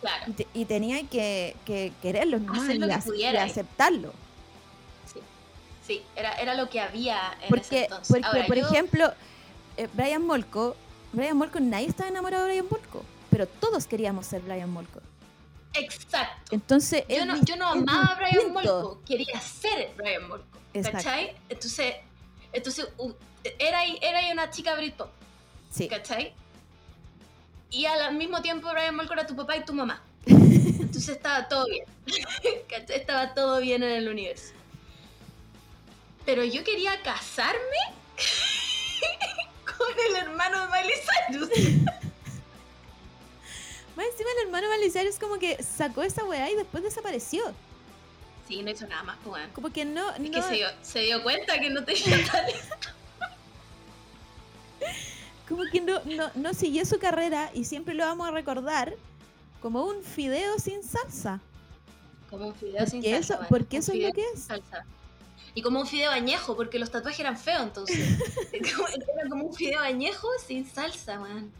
claro. 0.00 0.24
Y, 0.28 0.32
te- 0.32 0.46
y 0.54 0.64
tenía 0.64 1.02
que, 1.08 1.56
que 1.64 1.92
quererlos 2.02 2.40
nomás 2.42 2.68
y, 2.74 2.78
que 2.78 3.16
y 3.20 3.24
aceptarlo. 3.36 4.12
Sí, 5.86 6.02
era, 6.16 6.32
era 6.34 6.54
lo 6.54 6.68
que 6.70 6.80
había 6.80 7.32
en 7.34 7.38
ese 7.40 7.48
Porque, 7.48 7.82
entonces. 7.82 8.06
porque 8.08 8.26
Ahora, 8.26 8.46
por 8.46 8.56
yo- 8.56 8.66
ejemplo, 8.68 9.12
eh, 9.76 9.88
Brian 9.92 10.24
Molko, 10.24 10.76
Brian 11.12 11.36
Molko, 11.36 11.60
nadie 11.60 11.88
estaba 11.88 12.08
enamorado 12.08 12.44
de 12.44 12.50
Brian 12.52 12.66
Molko, 12.70 13.04
pero 13.30 13.46
todos 13.46 13.86
queríamos 13.86 14.26
ser 14.26 14.40
Brian 14.40 14.70
Molko. 14.70 15.00
Exacto. 15.74 16.54
Entonces, 16.54 17.04
Yo 17.08 17.26
no, 17.26 17.36
yo 17.42 17.56
no 17.56 17.66
amaba 17.68 18.04
a 18.06 18.14
Brian. 18.14 18.52
Molko, 18.52 19.02
quería 19.04 19.38
ser 19.40 19.92
Brian 19.96 20.26
Molko. 20.26 20.46
¿Cachai? 20.90 21.36
Entonces, 21.50 21.96
entonces 22.52 22.86
era, 23.58 23.80
ahí- 23.80 23.98
era 24.02 24.20
una 24.32 24.50
chica 24.50 24.74
Britpop, 24.74 25.10
Sí. 25.70 25.88
¿cachai? 25.88 26.32
Y 27.70 27.86
al 27.86 28.14
mismo 28.14 28.40
tiempo 28.42 28.70
Brian 28.72 28.94
Molko 28.94 29.12
era 29.14 29.26
tu 29.26 29.34
papá 29.36 29.56
y 29.56 29.64
tu 29.64 29.72
mamá. 29.74 30.02
Entonces 30.26 31.08
estaba 31.08 31.48
todo 31.48 31.66
bien. 31.66 31.84
¿Cachai? 32.68 32.96
Estaba 32.96 33.34
todo 33.34 33.60
bien 33.60 33.82
en 33.82 33.90
el 33.90 34.08
universo. 34.08 34.52
Pero 36.24 36.44
yo 36.44 36.62
quería 36.64 37.02
casarme 37.02 37.58
con 39.76 39.88
el 40.08 40.16
hermano 40.16 40.60
de 40.62 40.68
Miley 40.72 40.94
Cyrus. 41.28 41.48
Más 43.96 44.06
encima 44.06 44.30
el 44.40 44.46
hermano 44.46 44.68
Belisario 44.70 45.08
es 45.10 45.18
como 45.20 45.38
que 45.38 45.62
sacó 45.62 46.02
esa 46.02 46.24
weá 46.24 46.50
y 46.50 46.56
después 46.56 46.82
desapareció. 46.82 47.44
Sí, 48.48 48.62
no 48.62 48.70
hizo 48.70 48.86
nada 48.88 49.02
más, 49.04 49.16
pues, 49.22 49.34
weón. 49.34 49.50
Como 49.52 49.72
que 49.72 49.84
no, 49.84 50.10
Es 50.12 50.20
no 50.20 50.30
que 50.32 50.42
se 50.42 50.54
dio, 50.54 50.68
se 50.82 50.98
dio 51.00 51.22
cuenta 51.22 51.58
que 51.60 51.70
no 51.70 51.84
tenía 51.84 52.24
talento. 52.30 52.66
como 55.48 55.68
que 55.70 55.80
no, 55.80 56.00
no, 56.04 56.30
no 56.34 56.54
siguió 56.54 56.84
su 56.84 56.98
carrera 56.98 57.50
y 57.54 57.64
siempre 57.64 57.94
lo 57.94 58.04
vamos 58.04 58.28
a 58.28 58.30
recordar 58.32 58.98
como 59.60 59.84
un 59.84 60.02
fideo 60.02 60.58
sin 60.58 60.82
salsa. 60.82 61.40
Como 62.30 62.48
un 62.48 62.54
fideo 62.54 62.86
sin 62.86 63.02
Porque 63.02 63.10
salsa. 63.10 63.34
eso, 63.34 63.46
porque 63.48 63.76
eso 63.78 63.92
es 63.92 64.00
lo 64.00 64.12
que 64.12 64.22
es. 64.34 64.44
salsa. 64.44 64.84
Y 65.54 65.62
como 65.62 65.80
un 65.80 65.86
fideo 65.86 66.10
añejo, 66.10 66.56
porque 66.56 66.78
los 66.78 66.90
tatuajes 66.90 67.20
eran 67.20 67.38
feos 67.38 67.62
entonces. 67.62 68.18
Era 68.52 69.28
como 69.30 69.44
un 69.46 69.54
fideo 69.54 69.80
añejo 69.80 70.28
sin 70.46 70.66
salsa, 70.68 71.20
weón. 71.20 71.52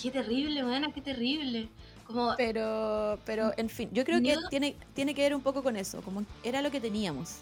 Qué 0.00 0.10
terrible, 0.10 0.64
weón, 0.64 0.92
qué 0.92 1.00
terrible. 1.02 1.68
Como, 2.06 2.34
Pero, 2.36 3.18
pero 3.24 3.52
en 3.56 3.68
fin, 3.68 3.88
yo 3.92 4.04
creo 4.04 4.22
que 4.22 4.36
tiene, 4.48 4.76
tiene 4.94 5.14
que 5.14 5.22
ver 5.22 5.34
un 5.34 5.42
poco 5.42 5.62
con 5.62 5.76
eso, 5.76 6.02
como 6.02 6.24
era 6.44 6.62
lo 6.62 6.70
que 6.70 6.80
teníamos. 6.80 7.38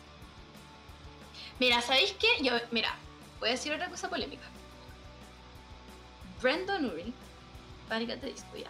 mira, 1.60 1.82
¿sabéis 1.82 2.12
qué? 2.18 2.42
Yo, 2.42 2.52
mira, 2.70 2.96
voy 3.40 3.50
a 3.50 3.52
decir 3.52 3.72
otra 3.72 3.88
cosa 3.90 4.08
polémica. 4.08 4.53
Brandon 6.44 6.84
Urie, 6.84 7.14
Panic! 7.88 8.10
at 8.10 8.20
the 8.20 8.26
Disco, 8.26 8.54
ya. 8.54 8.68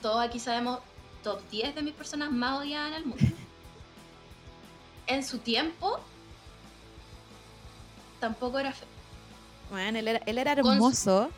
Todos 0.00 0.24
aquí 0.24 0.40
sabemos 0.40 0.80
top 1.22 1.38
10 1.50 1.74
de 1.74 1.82
mis 1.82 1.92
personas 1.92 2.30
más 2.30 2.60
odiadas 2.60 2.88
en 2.88 2.94
el 2.94 3.04
mundo. 3.04 3.26
en 5.06 5.22
su 5.22 5.36
tiempo, 5.36 6.00
tampoco 8.20 8.58
era 8.58 8.72
feo. 8.72 8.88
Bueno, 9.70 9.98
él 9.98 10.08
era, 10.08 10.22
él 10.24 10.38
era 10.38 10.52
hermoso. 10.52 11.30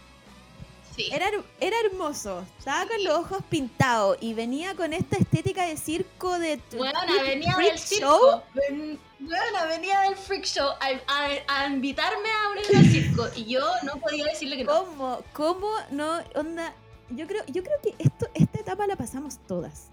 Sí. 0.94 1.08
Era, 1.12 1.30
era 1.60 1.76
hermoso. 1.86 2.44
Estaba 2.58 2.86
con 2.86 3.02
los 3.02 3.14
ojos 3.18 3.38
pintados 3.48 4.18
y 4.20 4.34
venía 4.34 4.74
con 4.74 4.92
esta 4.92 5.16
estética 5.16 5.64
de 5.66 5.76
circo 5.78 6.38
de 6.38 6.60
Bueno, 6.76 6.98
venía 7.22 7.54
freak 7.54 7.70
del 7.72 7.78
show. 8.00 8.18
circo. 8.20 8.42
Ven- 8.54 9.00
Bueno, 9.20 9.68
venía 9.68 10.00
del 10.00 10.16
freak 10.16 10.44
show 10.44 10.68
a, 10.68 10.86
a- 11.06 11.62
a 11.62 11.66
invitarme 11.68 12.28
a 12.28 12.50
unirme 12.50 12.78
al 12.78 12.84
circo. 12.92 13.26
Y 13.36 13.44
yo 13.46 13.64
no 13.84 13.96
podía 14.00 14.24
decirle 14.26 14.56
que 14.58 14.64
no. 14.64 14.84
¿Cómo? 14.84 15.22
¿Cómo 15.32 15.68
no? 15.90 16.18
Onda. 16.34 16.74
Yo 17.10 17.26
creo, 17.26 17.44
yo 17.46 17.62
creo 17.62 17.80
que 17.82 17.94
esto, 17.98 18.26
esta 18.34 18.60
etapa 18.60 18.86
la 18.86 18.96
pasamos 18.96 19.38
todas. 19.46 19.88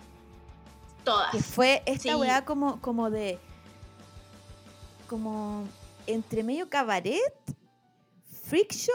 Todas. 1.04 1.32
Que 1.32 1.40
fue 1.42 1.82
esta 1.86 2.10
Sí. 2.10 2.16
weá 2.16 2.44
como, 2.44 2.82
como 2.82 3.10
de. 3.10 3.40
como 5.08 5.68
entre 6.08 6.44
medio 6.44 6.70
cabaret, 6.70 7.22
freak 8.48 8.74
show. 8.74 8.94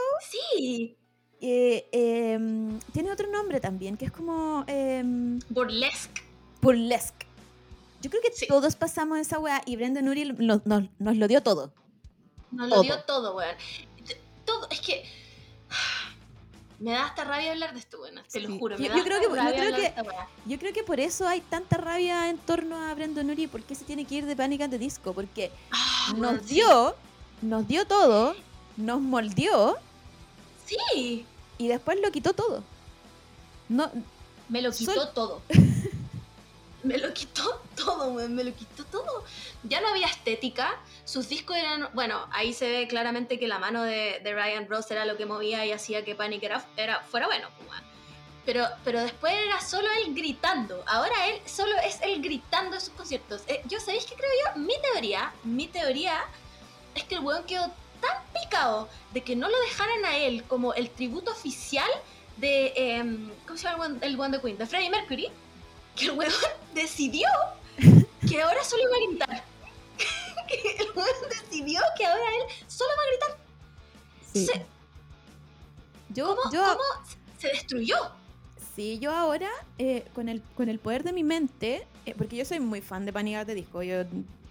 Sí. 0.57 0.97
Eh, 1.47 1.89
em, 1.93 2.79
tiene 2.93 3.13
otro 3.13 3.29
nombre 3.31 3.61
también, 3.61 3.97
que 3.99 4.07
es 4.07 4.11
como 4.13 4.65
em, 4.67 5.39
Burlesque. 5.51 6.23
burlesque. 6.63 7.27
Yo 8.01 8.09
creo 8.11 8.23
que 8.23 8.33
Sí. 8.33 8.47
todos 8.47 8.77
pasamos 8.77 9.19
esa 9.19 9.39
weá 9.39 9.61
y 9.67 9.77
Brendan 9.77 10.09
Uriel 10.09 10.35
nos, 10.39 10.65
nos- 10.67 10.85
nos 10.99 11.17
lo 11.17 11.29
dio 11.29 11.43
todo. 11.43 11.73
Nos 12.51 12.69
Todo. 12.71 12.77
lo 12.79 12.83
dio 12.83 13.03
todo, 13.05 13.37
weón. 13.37 13.57
Todo. 14.47 14.69
Es 14.71 14.81
que. 14.81 15.05
Me 16.81 16.91
da 16.93 17.07
hasta 17.07 17.25
rabia 17.25 17.53
hablar 17.53 17.73
de 17.73 17.79
esto, 17.81 18.01
weón. 18.01 18.15
Te 18.31 18.41
lo 18.41 18.59
juro. 18.59 18.77
Yo- 18.77 18.83
Me 18.83 18.89
da 18.89 18.97
yo 18.97 19.05
creo 19.05 19.19
que- 19.21 19.27
yo 19.27 19.33
creo 19.33 19.73
de 19.73 19.77
que-. 19.77 19.95
Yo 20.47 20.59
creo 20.59 20.73
que 20.73 20.83
por 20.83 20.99
eso 21.01 21.27
hay 21.29 21.41
tanta 21.43 21.77
rabia 21.77 22.29
en 22.31 22.39
torno 22.39 22.77
a 22.77 22.95
Brendan 22.95 23.31
Urie, 23.31 23.49
porque 23.49 23.75
se 23.75 23.85
tiene 23.85 24.05
que 24.07 24.15
ir 24.17 24.27
de 24.27 24.35
Panic! 24.37 24.63
at 24.63 24.71
the 24.71 24.79
Disco, 24.79 25.13
porque 25.13 25.51
Ah, 25.73 26.13
nos 26.17 26.47
dio, 26.47 26.95
nos 27.43 27.67
dio 27.69 27.87
todo, 27.87 28.35
nos 28.77 29.01
moldeó 29.01 29.77
Sí. 30.67 31.25
Y 31.59 31.69
después 31.69 31.99
lo 32.01 32.11
quitó 32.11 32.33
todo. 32.33 32.63
No, 33.69 33.91
Me 34.49 34.63
lo 34.63 34.73
quitó 34.73 35.09
todo. 35.09 35.43
Me 36.83 36.99
lo 36.99 37.15
quitó 37.15 37.63
todo, 37.77 38.13
weón, 38.13 38.35
me 38.35 38.45
lo 38.45 38.55
quitó 38.55 38.85
todo. 38.85 39.25
Ya 39.63 39.81
no 39.81 39.89
había 39.89 40.07
estética, 40.07 40.79
sus 41.07 41.31
discos 41.31 41.57
eran, 41.57 41.89
bueno, 41.95 42.29
ahí 42.31 42.53
se 42.53 42.69
ve 42.71 42.87
claramente 42.87 43.39
que 43.39 43.49
la 43.49 43.59
mano 43.59 43.83
de, 43.83 44.21
de 44.23 44.35
Ryan 44.35 44.69
Ross 44.69 44.91
era 44.91 45.07
lo 45.07 45.17
que 45.17 45.25
movía 45.25 45.65
y 45.65 45.73
hacía 45.73 46.05
que 46.05 46.15
Panic 46.15 46.43
era, 46.43 46.63
era, 46.77 47.01
fuera 47.01 47.27
bueno, 47.27 47.49
pues, 47.57 47.81
pero, 48.45 48.67
pero 48.85 49.01
después 49.01 49.33
era 49.33 49.61
solo 49.61 49.89
él 50.05 50.15
gritando. 50.15 50.85
Ahora 50.87 51.29
él 51.29 51.41
solo 51.47 51.75
es 51.79 52.01
él 52.03 52.21
gritando 52.21 52.77
en 52.77 52.81
sus 52.83 52.93
conciertos. 52.93 53.43
Eh, 53.47 53.63
yo, 53.67 53.81
¿sabéis 53.81 54.05
qué 54.05 54.15
creo 54.15 54.31
yo? 54.45 54.61
Mi 54.61 54.75
teoría, 54.93 55.33
mi 55.45 55.67
teoría 55.69 56.21
es 56.95 57.05
que 57.05 57.15
el 57.15 57.23
weón 57.23 57.45
quedó 57.45 57.73
tan 58.07 58.43
picado 58.43 58.89
de 59.13 59.23
que 59.23 59.37
no 59.37 59.49
lo 59.49 59.59
dejaran 59.61 60.05
a 60.05 60.17
él 60.17 60.45
como 60.45 60.75
el 60.75 60.91
tributo 60.91 61.31
oficial 61.31 61.89
de. 62.37 62.73
em, 62.77 63.31
¿Cómo 63.47 63.59
se 63.59 63.69
llama 63.69 63.97
el 64.01 64.17
weón 64.19 64.33
de 64.33 64.41
Queen? 64.41 64.59
De 64.59 64.67
Freddie 64.67 64.91
Mercury. 64.91 65.29
Que 65.97 66.07
el 66.07 66.13
weón 66.13 66.33
decidió 66.75 67.29
que 68.29 68.43
ahora 68.43 68.63
solo 68.65 68.83
iba 68.83 68.97
a 68.97 69.09
gritar. 69.09 69.45
que 70.49 70.77
el 70.83 70.91
weón 70.95 71.09
decidió 71.29 71.81
que 71.97 72.07
ahora 72.07 72.25
él 72.25 72.65
solo 72.67 72.91
va 72.97 73.03
a 73.03 73.07
gritar. 73.09 73.39
sí. 74.33 74.47
Se, 74.47 74.67
yo, 76.11 76.37
¿cómo, 76.37 76.53
yo, 76.53 76.63
cómo 76.63 77.07
se 77.39 77.49
destruyó? 77.49 77.97
sí, 78.75 78.99
yo 78.99 79.13
ahora, 79.13 79.51
eh, 79.79 80.05
con, 80.15 80.29
el, 80.29 80.43
con 80.57 80.69
el 80.69 80.79
poder 80.79 81.03
de 81.03 81.13
mi 81.13 81.25
mente, 81.25 81.87
eh, 82.07 82.15
porque 82.17 82.37
yo 82.37 82.45
soy 82.45 82.61
muy 82.61 82.81
fan 82.81 83.05
de 83.05 83.13
Panic! 83.13 83.47
the 83.47 83.55
Disco, 83.55 83.83
yo, 83.83 84.05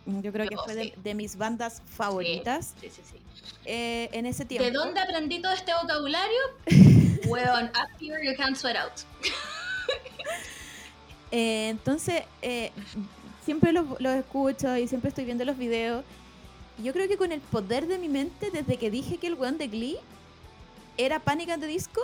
yo 0.05 0.31
creo 0.31 0.47
que 0.47 0.57
fue 0.57 0.75
de, 0.75 0.83
sí. 0.83 0.93
de 1.03 1.13
mis 1.13 1.37
bandas 1.37 1.81
favoritas 1.85 2.73
Sí, 2.81 2.89
sí, 2.89 3.01
sí. 3.09 3.22
Eh, 3.65 4.09
en 4.11 4.25
ese 4.25 4.45
tiempo. 4.45 4.65
¿De 4.65 4.71
dónde 4.71 4.99
aprendí 4.99 5.41
todo 5.41 5.53
este 5.53 5.71
vocabulario? 5.81 6.39
Weón, 7.27 7.65
up 7.67 7.89
here 8.01 8.19
you 8.25 8.35
can't 8.37 8.55
sweat 8.57 8.75
out. 8.77 8.91
Eh, 11.35 11.69
entonces, 11.69 12.21
eh, 12.43 12.71
siempre 13.43 13.71
los, 13.71 13.99
los 13.99 14.13
escucho 14.15 14.77
y 14.77 14.87
siempre 14.87 15.09
estoy 15.09 15.25
viendo 15.25 15.43
los 15.45 15.57
videos. 15.57 16.05
Yo 16.77 16.93
creo 16.93 17.07
que 17.07 17.17
con 17.17 17.31
el 17.31 17.41
poder 17.41 17.87
de 17.87 17.97
mi 17.97 18.07
mente, 18.07 18.51
desde 18.51 18.77
que 18.77 18.91
dije 18.91 19.17
que 19.17 19.25
el 19.27 19.33
weón 19.33 19.57
de 19.57 19.67
Glee 19.67 19.97
era 20.95 21.19
Panic! 21.19 21.49
at 21.49 21.59
the 21.59 21.65
Disco, 21.65 22.01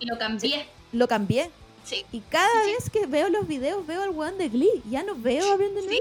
Y 0.00 0.06
lo 0.06 0.18
cambié. 0.18 0.66
lo 0.90 1.06
cambié. 1.06 1.48
Sí. 1.84 2.04
Y 2.10 2.20
cada 2.22 2.50
Sí, 2.64 2.72
vez 2.72 2.90
que 2.90 3.06
veo 3.06 3.28
los 3.28 3.46
videos, 3.46 3.86
veo 3.86 4.02
al 4.02 4.10
weón 4.10 4.36
de 4.36 4.48
Glee. 4.48 4.82
Ya 4.90 5.04
no 5.04 5.14
veo 5.14 5.52
a 5.52 5.56
Brendan 5.56 5.84
Sí. 5.88 6.00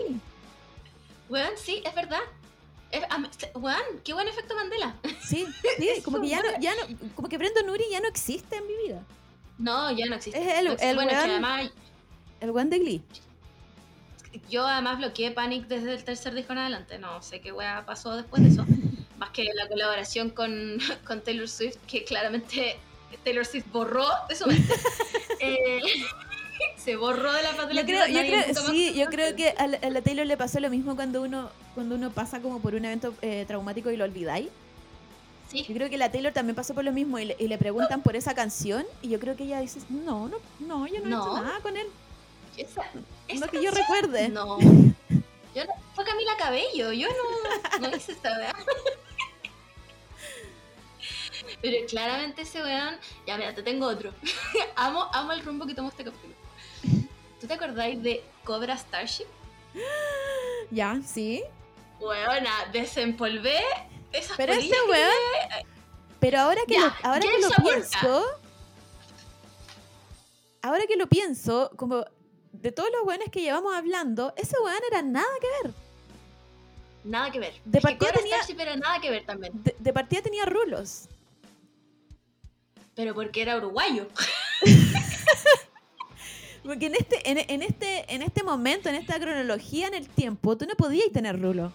Weón, 1.30 1.52
sí, 1.56 1.84
es 1.86 1.94
verdad. 1.94 2.22
Weón, 3.56 3.82
qué 4.04 4.14
buen 4.14 4.28
efecto 4.28 4.56
Mandela. 4.56 4.96
Sí, 5.22 5.46
como 6.04 6.22
que 6.22 6.30
ya 6.30 6.42
no, 6.42 6.60
ya 6.60 6.74
no, 6.76 6.98
como 7.16 7.28
que 7.30 7.38
Brendan 7.38 7.70
Urie 7.70 7.90
ya 7.90 8.00
no 8.00 8.08
existe 8.08 8.56
en 8.58 8.68
mi 8.68 8.74
vida. 8.88 9.02
No, 9.58 9.92
ya 9.92 10.06
no 10.08 10.16
existe. 10.16 10.40
Es 10.40 10.60
el- 10.60 10.66
No 10.66 10.72
existe. 10.74 10.90
el 10.90 10.96
bueno, 10.96 11.10
que 11.12 11.16
además, 11.16 11.72
El 12.42 12.52
weón 12.52 12.70
de 12.70 12.80
Glee. 12.80 13.02
yo 14.50 14.66
además 14.68 14.98
bloqueé 14.98 15.32
Panic 15.32 15.68
desde 15.68 15.94
el 15.94 16.04
tercer 16.04 16.34
disco 16.36 16.54
en 16.54 16.60
adelante. 16.60 17.00
No 17.00 17.22
sé 17.22 17.40
qué 17.42 17.52
wea 17.52 17.86
pasó 17.86 18.16
después 18.16 18.44
de 18.44 18.50
eso. 18.50 18.66
Más 19.18 19.30
que 19.32 19.44
la 19.54 19.68
colaboración 19.68 20.30
con, 20.30 20.78
con 21.08 21.22
Taylor 21.22 21.48
Swift, 21.48 21.78
que 21.88 22.04
claramente 22.04 22.78
Taylor 23.24 23.46
Swift 23.46 23.66
borró 23.72 24.06
de 24.28 24.36
su 24.36 24.46
mente. 24.48 24.74
Eh, 25.40 25.80
se 26.84 26.96
borró 26.96 27.32
de 27.32 27.44
la 27.44 27.50
faz 27.54 27.68
de 27.68 27.74
la 27.76 27.82
Yo 27.82 27.88
creo, 27.88 28.08
yo 28.08 28.20
creo, 28.20 28.66
sí, 28.68 28.94
yo 28.94 29.06
creo 29.08 29.36
que 29.36 29.50
a 29.58 29.68
la, 29.68 29.78
a 29.78 29.90
la 29.90 30.02
Taylor 30.02 30.26
le 30.26 30.38
pasó 30.38 30.60
lo 30.60 30.70
mismo 30.70 30.96
cuando 30.96 31.22
uno, 31.22 31.50
cuando 31.76 31.96
uno 31.96 32.12
pasa 32.12 32.42
como 32.42 32.60
por 32.60 32.76
un 32.76 32.86
evento 32.86 33.14
eh, 33.22 33.46
traumático 33.48 33.90
y 33.92 33.98
lo 33.98 34.04
olvidáis. 34.06 34.50
Sí. 35.50 35.64
Yo 35.68 35.74
creo 35.76 35.90
que 35.90 35.98
la 35.98 36.12
Taylor 36.12 36.34
también 36.34 36.56
pasó 36.56 36.74
por 36.74 36.84
lo 36.84 36.92
mismo 36.92 37.20
y 37.20 37.26
le, 37.26 37.36
y 37.40 37.48
le 37.48 37.58
preguntan 37.58 38.02
por 38.02 38.16
esa 38.16 38.34
canción 38.34 38.86
y 39.02 39.10
yo 39.10 39.20
creo 39.20 39.36
que 39.36 39.44
ella 39.44 39.60
dice, 39.60 39.80
no, 39.90 40.28
no, 40.28 40.38
no, 40.60 40.88
yo 40.88 41.00
no, 41.02 41.06
he 41.06 41.10
No. 41.10 41.22
hecho 41.22 41.44
nada 41.44 41.60
con 41.62 41.78
él. 41.78 41.88
Esa- 42.58 42.84
No 42.94 43.02
esa 43.28 43.48
que 43.48 43.64
yo 43.64 43.72
recuerde. 43.72 44.30
No. 44.30 44.58
Yo 45.56 45.64
no, 45.66 45.74
fue 45.94 46.04
Camila 46.04 46.32
Cabello, 46.36 46.92
yo 46.94 47.08
no, 47.10 47.88
no 47.88 47.96
hice 47.96 48.14
esta 48.14 48.32
weá. 48.40 48.52
Pero 51.62 51.86
claramente 51.88 52.42
ese 52.42 52.60
weón, 52.64 52.96
ya 53.28 53.38
mira, 53.38 53.54
te 53.54 53.62
tengo 53.62 53.86
otro. 53.86 54.12
amo, 54.76 55.08
amo 55.14 55.32
el 55.32 55.44
rumbo 55.46 55.68
que 55.68 55.76
tomó 55.76 55.90
este 55.90 56.04
capítulo. 56.06 56.33
¿Tú 57.54 57.60
te 57.60 57.66
acordáis 57.66 58.02
de 58.02 58.24
Cobra 58.44 58.76
Starship? 58.78 59.26
Ya, 60.72 61.00
sí. 61.06 61.44
Weona, 62.00 62.66
desempolvé 62.72 63.60
esas 64.12 64.36
Pero 64.38 64.54
ese 64.54 64.70
que 64.70 64.90
weón, 64.90 65.12
pero 66.20 66.40
ahora 66.40 66.62
que 66.66 66.74
Ya, 66.74 66.80
lo, 66.80 66.94
ahora 67.04 67.20
que 67.20 67.40
lo 67.40 67.50
pienso, 67.64 68.26
ahora 70.64 70.88
que 70.88 70.96
lo 70.96 71.08
pienso, 71.08 71.72
como 71.76 72.04
de 72.54 72.72
todos 72.72 72.90
los 72.92 73.04
weones 73.06 73.30
que 73.30 73.42
llevamos 73.42 73.76
hablando, 73.76 74.34
ese 74.36 74.56
weón 74.64 74.82
era 74.90 75.04
nada 75.04 75.28
que 75.40 75.48
ver. 75.68 75.74
Nada 77.04 77.30
que 77.32 77.40
ver. 77.40 77.54
De 77.66 77.78
Es 77.78 77.84
partida 77.84 78.14
tenía- 78.14 78.38
Starship 78.38 78.60
era 78.62 78.76
nada 78.78 79.00
que 79.00 79.12
ver 79.12 79.26
también. 79.28 79.52
De, 79.64 79.76
de 79.78 79.94
partida 79.94 80.22
tenía 80.24 80.46
rulos. 80.46 81.08
Pero 82.96 83.14
porque 83.14 83.44
era 83.44 83.58
uruguayo. 83.58 84.08
Porque 86.64 86.86
en 86.88 86.96
este, 86.96 87.30
en, 87.30 87.38
en 87.50 87.62
este, 87.62 88.14
en 88.14 88.22
este 88.22 88.44
momento, 88.44 88.90
en 88.90 88.96
esta 88.96 89.20
cronología 89.20 89.88
en 89.88 89.94
el 89.96 90.08
tiempo, 90.08 90.56
tú 90.58 90.66
no 90.66 90.76
podías 90.76 91.12
tener 91.12 91.40
rulo. 91.42 91.74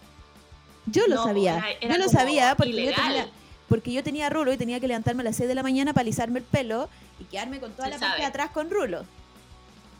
Yo 0.86 1.06
lo 1.06 1.16
No, 1.16 1.24
sabía. 1.24 1.62
yo 1.82 1.98
lo 1.98 2.08
sabía 2.08 2.54
porque 2.56 2.86
yo, 2.86 2.94
tenía, 2.94 3.28
porque 3.68 3.92
yo 3.92 4.02
tenía 4.02 4.30
rulo 4.30 4.52
y 4.52 4.56
tenía 4.56 4.80
que 4.80 4.88
levantarme 4.88 5.20
a 5.20 5.24
las 5.24 5.36
6 5.36 5.48
de 5.48 5.54
la 5.54 5.62
mañana 5.62 5.92
para 5.92 6.02
alisarme 6.02 6.38
el 6.38 6.44
pelo 6.46 6.88
y 7.20 7.24
quedarme 7.24 7.60
con 7.60 7.72
toda 7.72 7.88
Se 7.88 7.94
la 7.94 8.00
parte 8.00 8.20
de 8.22 8.26
atrás 8.26 8.50
con 8.50 8.70
rulo. 8.70 9.04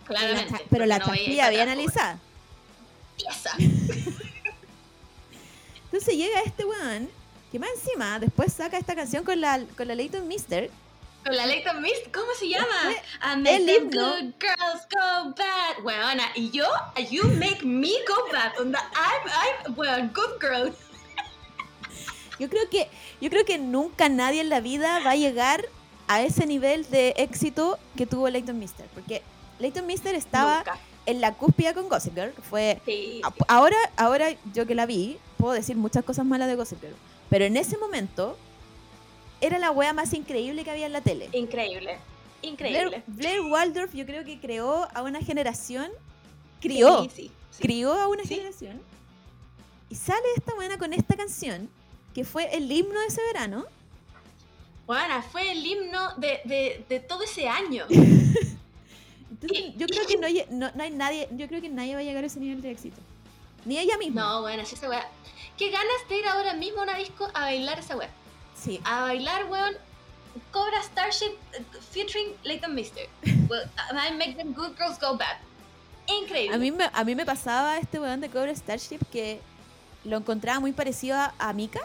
La, 0.08 0.18
Claramente. 0.20 0.64
pero 0.70 0.86
la 0.86 0.98
no 0.98 1.04
alisada. 1.12 2.18
Tiesa. 3.16 3.50
Entonces 5.84 6.16
llega 6.16 6.40
este 6.42 6.64
weón 6.64 7.08
que 7.52 7.58
más 7.58 7.70
encima 7.82 8.18
después 8.18 8.52
saca 8.52 8.78
esta 8.78 8.94
canción 8.94 9.24
con 9.24 9.40
la, 9.40 9.60
con 9.76 9.88
la 9.88 9.94
Leighton 9.94 10.26
Mister. 10.28 10.70
Con 11.24 11.36
la 11.36 11.46
Leighton 11.46 11.82
Mist, 11.82 12.06
¿cómo 12.12 12.28
se 12.38 12.48
llama? 12.48 12.66
I 13.22 13.36
make 13.40 13.56
el 13.56 13.66
them 13.66 13.84
himno. 13.90 14.10
good 14.10 14.34
girls 14.40 14.82
go 14.90 15.34
bad. 15.36 15.84
Weona, 15.84 16.24
y 16.34 16.50
yo, 16.50 16.64
you 17.10 17.24
make 17.38 17.62
me 17.64 17.92
go 18.06 18.14
bad. 18.32 18.58
Onda, 18.58 18.78
I'm, 18.94 19.66
I'm, 19.66 19.78
weón, 19.78 20.12
good 20.14 20.40
girl. 20.40 20.72
Yo 22.38 22.48
creo 22.48 22.68
que 22.70 22.88
yo 23.20 23.30
creo 23.30 23.44
que 23.44 23.58
nunca 23.58 24.08
nadie 24.08 24.40
en 24.40 24.48
la 24.48 24.60
vida 24.60 25.00
va 25.04 25.10
a 25.10 25.16
llegar 25.16 25.66
a 26.06 26.22
ese 26.22 26.46
nivel 26.46 26.88
de 26.88 27.14
éxito 27.18 27.78
que 27.96 28.06
tuvo 28.06 28.28
Leighton 28.30 28.58
Mister, 28.58 28.86
porque 28.94 29.22
Leighton 29.58 29.86
Mister 29.86 30.14
estaba 30.14 30.58
Nunca. 30.58 30.78
en 31.06 31.20
la 31.20 31.34
cúspide 31.34 31.74
con 31.74 31.88
Gossip 31.88 32.14
Girl, 32.14 32.32
fue 32.48 32.80
Sí. 32.86 33.20
a- 33.24 33.32
ahora 33.54 33.76
ahora 33.96 34.28
yo 34.54 34.66
que 34.66 34.74
la 34.76 34.86
vi 34.86 35.18
puedo 35.36 35.52
decir 35.52 35.76
muchas 35.76 36.04
cosas 36.04 36.24
malas 36.24 36.46
de 36.48 36.54
Gossip 36.54 36.80
Girl, 36.80 36.94
pero 37.28 37.44
en 37.44 37.56
ese 37.56 37.76
momento 37.76 38.38
era 39.40 39.58
la 39.58 39.70
wea 39.70 39.92
más 39.92 40.12
increíble 40.14 40.64
que 40.64 40.70
había 40.70 40.86
en 40.86 40.92
la 40.92 41.00
tele. 41.00 41.28
Increíble. 41.32 41.98
Increíble. 42.42 43.02
Blair 43.06 43.40
Waldorf 43.40 43.94
yo 43.94 44.06
creo 44.06 44.24
que 44.24 44.38
creó 44.40 44.88
a 44.94 45.02
una 45.02 45.20
generación, 45.20 45.90
crió, 46.60 47.02
Sí, 47.04 47.10
sí, 47.14 47.30
sí. 47.50 47.62
crió 47.62 47.92
a 47.94 48.08
una 48.08 48.22
generación 48.24 48.80
y 49.90 49.94
sale 49.94 50.24
esta 50.36 50.54
buena 50.54 50.78
con 50.78 50.92
esta 50.92 51.16
canción 51.16 51.68
que 52.14 52.24
fue 52.24 52.54
el 52.56 52.70
himno 52.70 52.98
de 53.00 53.06
ese 53.06 53.22
verano. 53.32 53.66
Weona, 54.86 55.22
fue 55.22 55.50
el 55.50 55.64
himno 55.66 56.14
de, 56.16 56.40
de, 56.44 56.84
de 56.88 57.00
todo 57.00 57.22
ese 57.24 57.48
año. 57.48 57.84
Entonces, 59.30 59.74
yo 59.76 59.86
creo 59.86 60.06
que 60.06 60.16
no, 60.16 60.26
no, 60.56 60.72
no 60.74 60.82
hay 60.82 60.90
nadie, 60.90 61.28
yo 61.32 61.46
creo 61.48 61.60
que 61.60 61.68
nadie 61.68 61.94
va 61.94 62.00
a 62.00 62.04
llegar 62.04 62.24
a 62.24 62.26
ese 62.26 62.40
nivel 62.40 62.60
de 62.62 62.70
éxito. 62.70 62.96
Ni 63.64 63.78
ella 63.78 63.98
misma. 63.98 64.22
No, 64.22 64.40
bueno, 64.42 64.62
esa 64.62 64.88
weá. 64.88 65.06
Qué 65.56 65.70
ganas 65.70 66.08
de 66.08 66.18
ir 66.18 66.26
ahora 66.26 66.54
mismo 66.54 66.80
a 66.80 66.84
una 66.84 66.96
disco 66.96 67.28
a 67.34 67.40
bailar 67.42 67.78
esa 67.78 67.96
weá. 67.96 68.08
Sí. 68.60 68.80
A 68.84 69.02
bailar, 69.02 69.46
weón. 69.50 69.74
Cobra 70.52 70.82
Starship 70.82 71.36
eh, 71.52 71.62
featuring 71.90 72.28
Leighton 72.44 72.74
Mister. 72.74 73.04
Well, 73.48 73.68
I 73.92 74.14
make 74.14 74.36
them 74.36 74.52
good 74.52 74.76
girls 74.76 74.98
go 74.98 75.16
bad. 75.16 75.36
Increíble. 76.06 76.54
A 76.54 76.58
mí, 76.58 76.70
me, 76.70 76.90
a 76.92 77.04
mí 77.04 77.14
me 77.14 77.24
pasaba 77.26 77.78
este 77.78 77.98
weón 78.00 78.20
de 78.20 78.28
Cobra 78.28 78.54
Starship 78.54 79.00
que 79.10 79.40
lo 80.04 80.16
encontraba 80.16 80.60
muy 80.60 80.72
parecido 80.72 81.16
a, 81.16 81.34
a 81.38 81.52
Mika. 81.52 81.80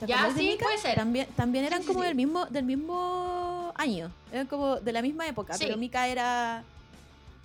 ¿Te 0.00 0.06
Ya, 0.06 0.28
de 0.28 0.34
sí, 0.34 0.48
Mika? 0.50 0.64
puede 0.64 0.78
ser. 0.78 0.94
También, 0.94 1.26
también 1.36 1.64
eran 1.64 1.80
sí, 1.82 1.86
como 1.86 2.00
sí. 2.00 2.06
del 2.06 2.14
mismo 2.16 2.46
del 2.46 2.64
mismo 2.64 3.72
año. 3.76 4.10
Eran 4.32 4.46
como 4.46 4.76
de 4.76 4.92
la 4.92 5.00
misma 5.00 5.26
época, 5.26 5.54
pero 5.58 5.76
Mika 5.76 6.06
era 6.08 6.64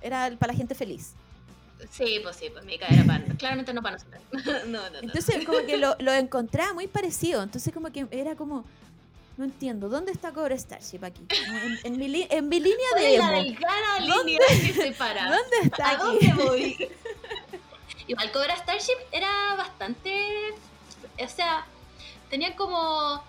era 0.02 0.32
para 0.38 0.54
la 0.54 0.58
gente 0.58 0.76
feliz. 0.76 1.14
Sí, 1.90 2.20
pues 2.22 2.36
sí, 2.36 2.50
pues 2.52 2.64
Mika 2.66 2.86
era 2.88 3.04
pan. 3.04 3.24
Claramente 3.38 3.74
no 3.74 3.82
para 3.82 3.98
nosotros. 3.98 4.22
no, 4.68 4.82
no, 4.82 4.90
no. 4.90 5.00
Entonces 5.00 5.46
como 5.46 5.66
que 5.66 5.78
lo, 5.78 5.96
lo 6.00 6.12
encontraba 6.14 6.74
muy 6.74 6.88
parecido. 6.88 7.42
Entonces 7.42 7.74
como 7.74 7.92
que 7.92 8.08
era 8.12 8.36
como 8.36 8.66
no 9.38 9.46
entiendo, 9.46 9.90
¿dónde 9.90 10.12
está 10.12 10.32
Cobra 10.32 10.56
Starship 10.56 11.04
aquí? 11.04 11.26
En, 11.84 11.94
en 11.94 11.98
mi, 11.98 12.28
en 12.30 12.48
mi 12.50 12.60
línea 12.60 12.88
¿Cuál 12.92 13.02
de 13.02 13.14
es 13.14 13.20
la 13.20 13.28
emo. 13.30 13.44
delgada 13.44 14.00
línea 14.00 14.40
que 14.50 14.74
separa? 14.74 15.24
¿Dónde 15.32 15.58
está 15.64 15.88
¿A 15.88 15.92
aquí? 15.94 16.28
dónde 16.28 16.44
voy? 16.44 16.90
Igual 18.08 18.32
Cobra 18.32 18.56
Starship 18.58 18.98
era 19.12 19.56
bastante. 19.56 20.54
O 21.24 21.28
sea, 21.28 21.66
tenían 22.30 22.54
como. 22.54 23.24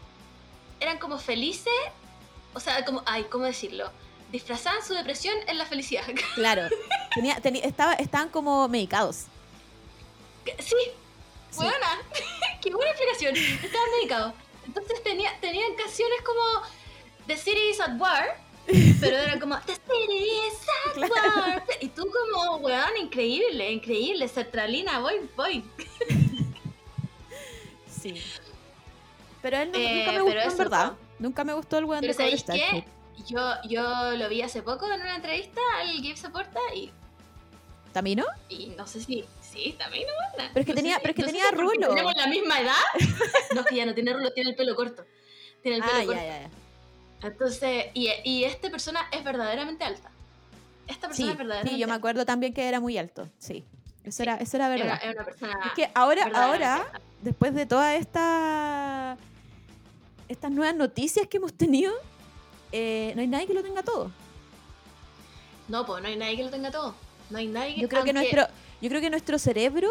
Eran 0.80 0.98
como 0.98 1.18
felices. 1.18 1.72
O 2.52 2.60
sea, 2.60 2.84
como. 2.84 3.02
Ay, 3.06 3.24
¿cómo 3.30 3.44
decirlo? 3.44 3.90
Disfrazaban 4.32 4.82
su 4.84 4.94
depresión 4.94 5.34
en 5.46 5.58
la 5.58 5.66
felicidad. 5.66 6.02
Claro. 6.34 6.62
Tenía, 7.14 7.36
tenía- 7.40 7.62
estaba, 7.64 7.92
estaban 7.94 8.28
como 8.30 8.66
medicados. 8.68 9.26
sí, 10.58 10.74
Sí. 11.50 11.56
buena. 11.58 11.98
Qué 12.62 12.70
buena 12.74 12.90
explicación. 12.90 13.36
Estaban 13.36 13.90
medicados. 14.00 14.34
Entonces 14.66 15.02
tenía, 15.02 15.30
tenían 15.40 15.74
canciones 15.74 16.20
como 16.22 16.40
The 17.26 17.36
City 17.36 17.70
is 17.70 17.80
at 17.80 17.98
War. 18.00 18.40
Pero 19.00 19.16
era 19.18 19.38
como 19.38 19.58
The 19.60 19.74
City 19.74 20.24
is 20.48 20.54
at 20.86 20.94
Claro. 20.94 21.12
War. 21.36 21.64
Y 21.80 21.88
tú 21.88 22.08
como, 22.10 22.56
weón, 22.58 22.96
increíble, 22.98 23.70
increíble. 23.70 24.26
Sertralina, 24.28 25.00
voy, 25.00 25.28
voy. 25.36 25.64
Sí. 28.00 28.14
Pero 29.42 29.56
él 29.58 29.72
no- 29.72 29.78
Eh, 29.78 29.94
nunca 29.98 30.12
me 30.12 30.20
gustó, 30.22 30.50
en 30.50 30.56
verdad. 30.58 30.92
Nunca 31.18 31.44
me 31.44 31.52
gustó 31.52 31.78
el 31.78 31.84
weón 31.84 32.00
de. 32.02 32.12
Starship. 32.14 32.84
Yo, 33.26 33.40
yo 33.68 34.12
lo 34.12 34.28
vi 34.28 34.42
hace 34.42 34.62
poco 34.62 34.90
en 34.90 35.00
una 35.00 35.16
entrevista 35.16 35.60
al 35.80 35.88
Give 35.90 36.16
Soporta 36.16 36.60
y, 36.74 36.90
¿Tamino? 37.92 38.24
y 38.48 38.68
no 38.76 38.86
sé 38.86 39.00
si. 39.02 39.24
Sí, 39.40 39.74
también 39.78 40.06
no 40.06 40.12
buena. 40.14 40.50
Pero 40.54 40.60
es 40.60 40.66
que 40.66 40.72
No 40.72 40.76
sé 40.76 40.82
tenía- 40.82 40.94
si- 40.96 41.00
pero 41.02 41.10
es 41.10 41.16
que 41.16 41.22
no 41.22 41.26
sé 41.28 41.32
tenía 41.32 41.48
si 41.50 41.54
rulo. 41.56 41.88
¿Tenemos 41.90 42.14
la 42.16 42.26
misma 42.26 42.60
edad? 42.60 42.72
no, 43.54 43.60
es 43.60 43.66
que 43.66 43.76
ya 43.76 43.86
no 43.86 43.94
tiene 43.94 44.12
rulo, 44.14 44.32
tiene 44.32 44.50
el 44.50 44.56
pelo 44.56 44.74
corto. 44.74 45.04
Tiene 45.62 45.76
el 45.78 45.82
pelo 45.82 45.94
Ah, 45.94 46.04
corto. 46.06 46.12
ya, 46.20 46.26
ya, 46.26 46.40
ya. 46.42 46.50
Entonces, 47.28 47.84
y, 47.94 48.08
y 48.24 48.44
esta 48.44 48.70
persona 48.70 49.06
es 49.12 49.22
verdaderamente 49.22 49.84
alta. 49.84 50.10
Esta 50.88 51.06
persona 51.08 51.26
Sí, 51.26 51.30
es 51.32 51.38
verdaderamente 51.38 51.74
sí, 51.74 51.80
yo 51.80 51.86
me 51.86 51.94
acuerdo 51.94 52.24
también 52.26 52.52
que 52.54 52.66
era 52.66 52.80
muy 52.80 52.96
alto. 52.98 53.28
Sí. 53.38 53.64
Eso 54.04 54.22
era, 54.24 54.36
eso 54.36 54.56
era 54.56 54.68
verdad. 54.68 54.98
Era- 55.02 55.12
una 55.12 55.24
persona. 55.24 55.60
Es 55.66 55.72
que 55.74 55.90
ahora, 55.94 56.28
ahora, 56.34 56.86
después 57.20 57.54
de 57.54 57.66
todas 57.66 57.94
esta, 58.00 59.16
estas 60.28 60.50
nuevas 60.50 60.74
noticias 60.74 61.26
que 61.28 61.36
hemos 61.36 61.52
tenido, 61.54 61.92
eh, 62.72 63.12
no 63.14 63.20
hay 63.20 63.26
nadie 63.28 63.46
que 63.46 63.54
lo 63.54 63.62
tenga 63.62 63.82
todo. 63.82 64.10
No, 65.68 65.86
pues 65.86 66.02
no 66.02 66.08
hay 66.08 66.16
nadie 66.16 66.36
que 66.36 66.44
lo 66.44 66.50
tenga 66.50 66.70
todo. 66.70 66.94
No 67.30 67.38
hay 67.38 67.46
nadie 67.46 67.80
Yo 67.80 67.88
creo 67.88 68.02
que 68.04 68.10
aunque- 68.10 68.32
nuestro, 68.34 68.46
yo 68.80 68.88
creo 68.88 69.00
que 69.00 69.10
nuestro 69.10 69.38
cerebro 69.38 69.88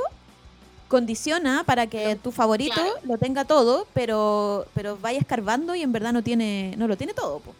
condiciona 0.87 1.63
para 1.65 1.87
que 1.87 2.15
tu 2.17 2.31
favorito 2.31 2.73
Claro. 2.75 2.93
lo 3.03 3.17
tenga 3.17 3.45
todo, 3.45 3.87
pero, 3.93 4.65
pero 4.73 4.97
vaya 4.97 5.19
escarbando 5.19 5.73
y 5.73 5.81
en 5.81 5.91
verdad 5.91 6.11
no 6.11 6.21
tiene, 6.21 6.75
no 6.77 6.87
lo 6.87 6.97
tiene 6.97 7.13
todo. 7.13 7.39
po. 7.39 7.55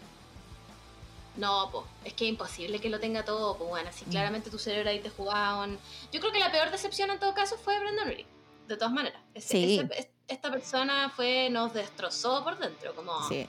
No, 1.38 1.70
pues, 1.72 1.86
es 2.04 2.14
que 2.14 2.26
es 2.26 2.30
imposible 2.32 2.80
que 2.80 2.90
lo 2.90 3.00
tenga 3.00 3.24
todo, 3.24 3.56
pues 3.58 3.70
bueno, 3.70 3.90
si 3.94 4.06
Mm. 4.06 4.10
claramente 4.10 4.50
tu 4.50 4.60
cerebro 4.60 4.90
ahí 4.90 5.00
te 5.00 5.10
jugaba 5.10 5.64
un... 5.64 5.80
Yo 6.12 6.20
creo 6.20 6.34
que 6.34 6.40
la 6.40 6.52
peor 6.52 6.70
decepción 6.72 7.10
en 7.10 7.20
todo 7.20 7.34
caso 7.34 7.56
fue 7.58 7.80
Brandon 7.80 8.10
Urie, 8.10 8.26
de 8.68 8.76
todas 8.76 8.94
maneras. 8.94 9.22
Ese- 9.34 9.48
Sí. 9.48 9.80
ese- 9.80 10.12
esta 10.28 10.52
persona 10.52 11.10
fue, 11.16 11.50
nos 11.50 11.74
destrozó 11.74 12.44
por 12.44 12.60
dentro, 12.60 12.94
como... 12.96 13.14
Sí. 13.30 13.48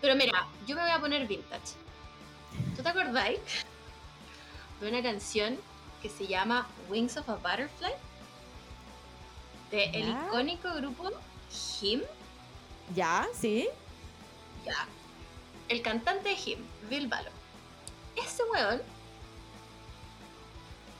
Pero 0.00 0.14
mira, 0.14 0.46
yo 0.66 0.76
me 0.76 0.82
voy 0.82 0.90
a 0.90 1.00
poner 1.00 1.26
vintage. 1.26 1.74
¿Tú 2.76 2.82
te 2.82 2.88
acordáis 2.88 3.40
de 4.80 4.88
una 4.88 5.02
canción 5.02 5.58
que 6.02 6.08
se 6.08 6.26
llama 6.26 6.66
Wings 6.88 7.16
of 7.16 7.28
a 7.28 7.36
Butterfly? 7.36 7.92
De 9.70 9.84
el 9.90 10.08
icónico 10.10 10.72
grupo 10.74 11.10
Him. 11.80 12.02
Ya, 12.94 13.26
sí. 13.34 13.68
Ya. 14.64 14.86
el 15.68 15.82
cantante 15.82 16.28
de 16.28 16.34
Him, 16.34 16.58
Bill 16.88 17.08
Balo. 17.08 17.30
Ese 18.16 18.42
weón 18.44 18.80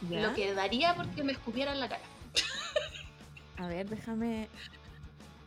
¿Ya? 0.08 0.20
lo 0.20 0.34
que 0.34 0.52
daría 0.54 0.94
porque 0.94 1.22
me 1.22 1.32
escupiera 1.32 1.72
en 1.72 1.80
la 1.80 1.88
cara. 1.88 2.02
A 3.58 3.66
ver, 3.68 3.88
déjame. 3.88 4.48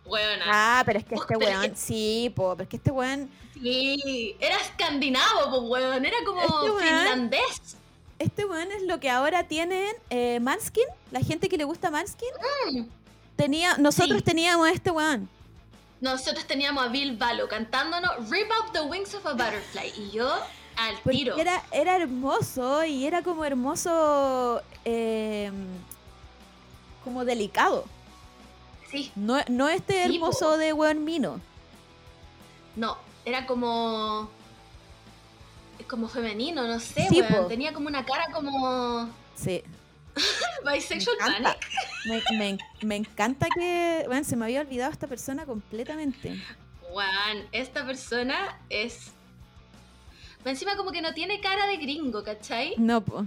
Weona. 0.09 0.45
Ah, 0.47 0.83
pero 0.85 0.99
es 0.99 1.05
que 1.05 1.15
este 1.15 1.37
weón. 1.37 1.75
Sí, 1.75 2.31
po, 2.35 2.51
pero 2.55 2.63
es 2.63 2.69
que 2.69 2.77
este 2.77 2.91
weón. 2.91 3.29
Sí, 3.53 4.35
era 4.39 4.57
escandinavo, 4.57 5.49
pues 5.49 5.61
weón, 5.83 6.05
era 6.05 6.17
como 6.25 6.41
Este 6.41 6.53
weón- 6.53 6.79
finlandés. 6.79 7.77
Este 8.19 8.45
weón 8.45 8.71
es 8.71 8.83
lo 8.83 8.99
que 8.99 9.09
ahora 9.09 9.43
tienen 9.47 9.93
eh, 10.09 10.39
Manskin. 10.41 10.83
La 11.11 11.21
gente 11.21 11.47
que 11.49 11.57
le 11.57 11.63
gusta 11.63 11.89
Manskin. 11.89 12.27
Mm. 12.71 12.83
Tenía, 13.35 13.77
nosotros 13.77 14.17
Sí. 14.19 14.23
teníamos 14.25 14.67
a 14.67 14.71
este 14.71 14.91
weón. 14.91 15.29
Nosotros 16.01 16.45
teníamos 16.45 16.83
a 16.83 16.87
Bill 16.87 17.15
Balo 17.17 17.47
cantándonos 17.47 18.29
Rip 18.29 18.49
Up 18.59 18.71
the 18.73 18.81
Wings 18.81 19.13
of 19.15 19.25
a 19.25 19.33
Butterfly 19.33 19.91
y 19.97 20.11
yo 20.11 20.29
al 20.77 20.95
Porque 21.03 21.17
tiro. 21.17 21.37
era, 21.37 21.61
era 21.71 21.95
hermoso 21.97 22.83
y 22.85 23.05
era 23.05 23.21
como 23.21 23.43
hermoso. 23.45 24.61
eh, 24.85 25.51
como 27.03 27.23
delicado. 27.25 27.85
Sí, 28.89 29.11
No, 29.15 29.37
no 29.49 29.69
este 29.69 30.05
Sí, 30.07 30.15
hermoso 30.15 30.51
po. 30.51 30.57
de 30.57 30.73
weón 30.73 31.03
mino. 31.03 31.39
no, 32.75 32.97
era 33.25 33.45
como 33.45 34.29
como 35.87 36.07
femenino, 36.07 36.67
no 36.67 36.79
sé, 36.79 37.07
Sí, 37.09 37.21
weón. 37.21 37.47
tenía 37.47 37.73
como 37.73 37.87
una 37.87 38.05
cara 38.05 38.27
como 38.31 39.09
Sí. 39.35 39.63
bisexual 40.73 41.17
Me 41.17 41.25
encanta. 41.37 41.57
Me, 42.05 42.37
me- 42.37 42.57
me 42.81 42.95
encanta 42.97 43.47
que. 43.55 44.03
Bueno, 44.07 44.23
se 44.23 44.35
me 44.35 44.45
había 44.45 44.61
olvidado 44.61 44.91
esta 44.91 45.07
persona 45.07 45.45
completamente. 45.45 46.39
Weón, 46.91 47.47
esta 47.51 47.85
persona 47.85 48.57
es 48.69 49.11
encima 50.45 50.75
como 50.75 50.91
que 50.91 51.01
no 51.01 51.13
tiene 51.13 51.39
cara 51.41 51.67
de 51.67 51.77
gringo, 51.77 52.23
¿cachai? 52.23 52.73
No, 52.77 53.01
po. 53.01 53.25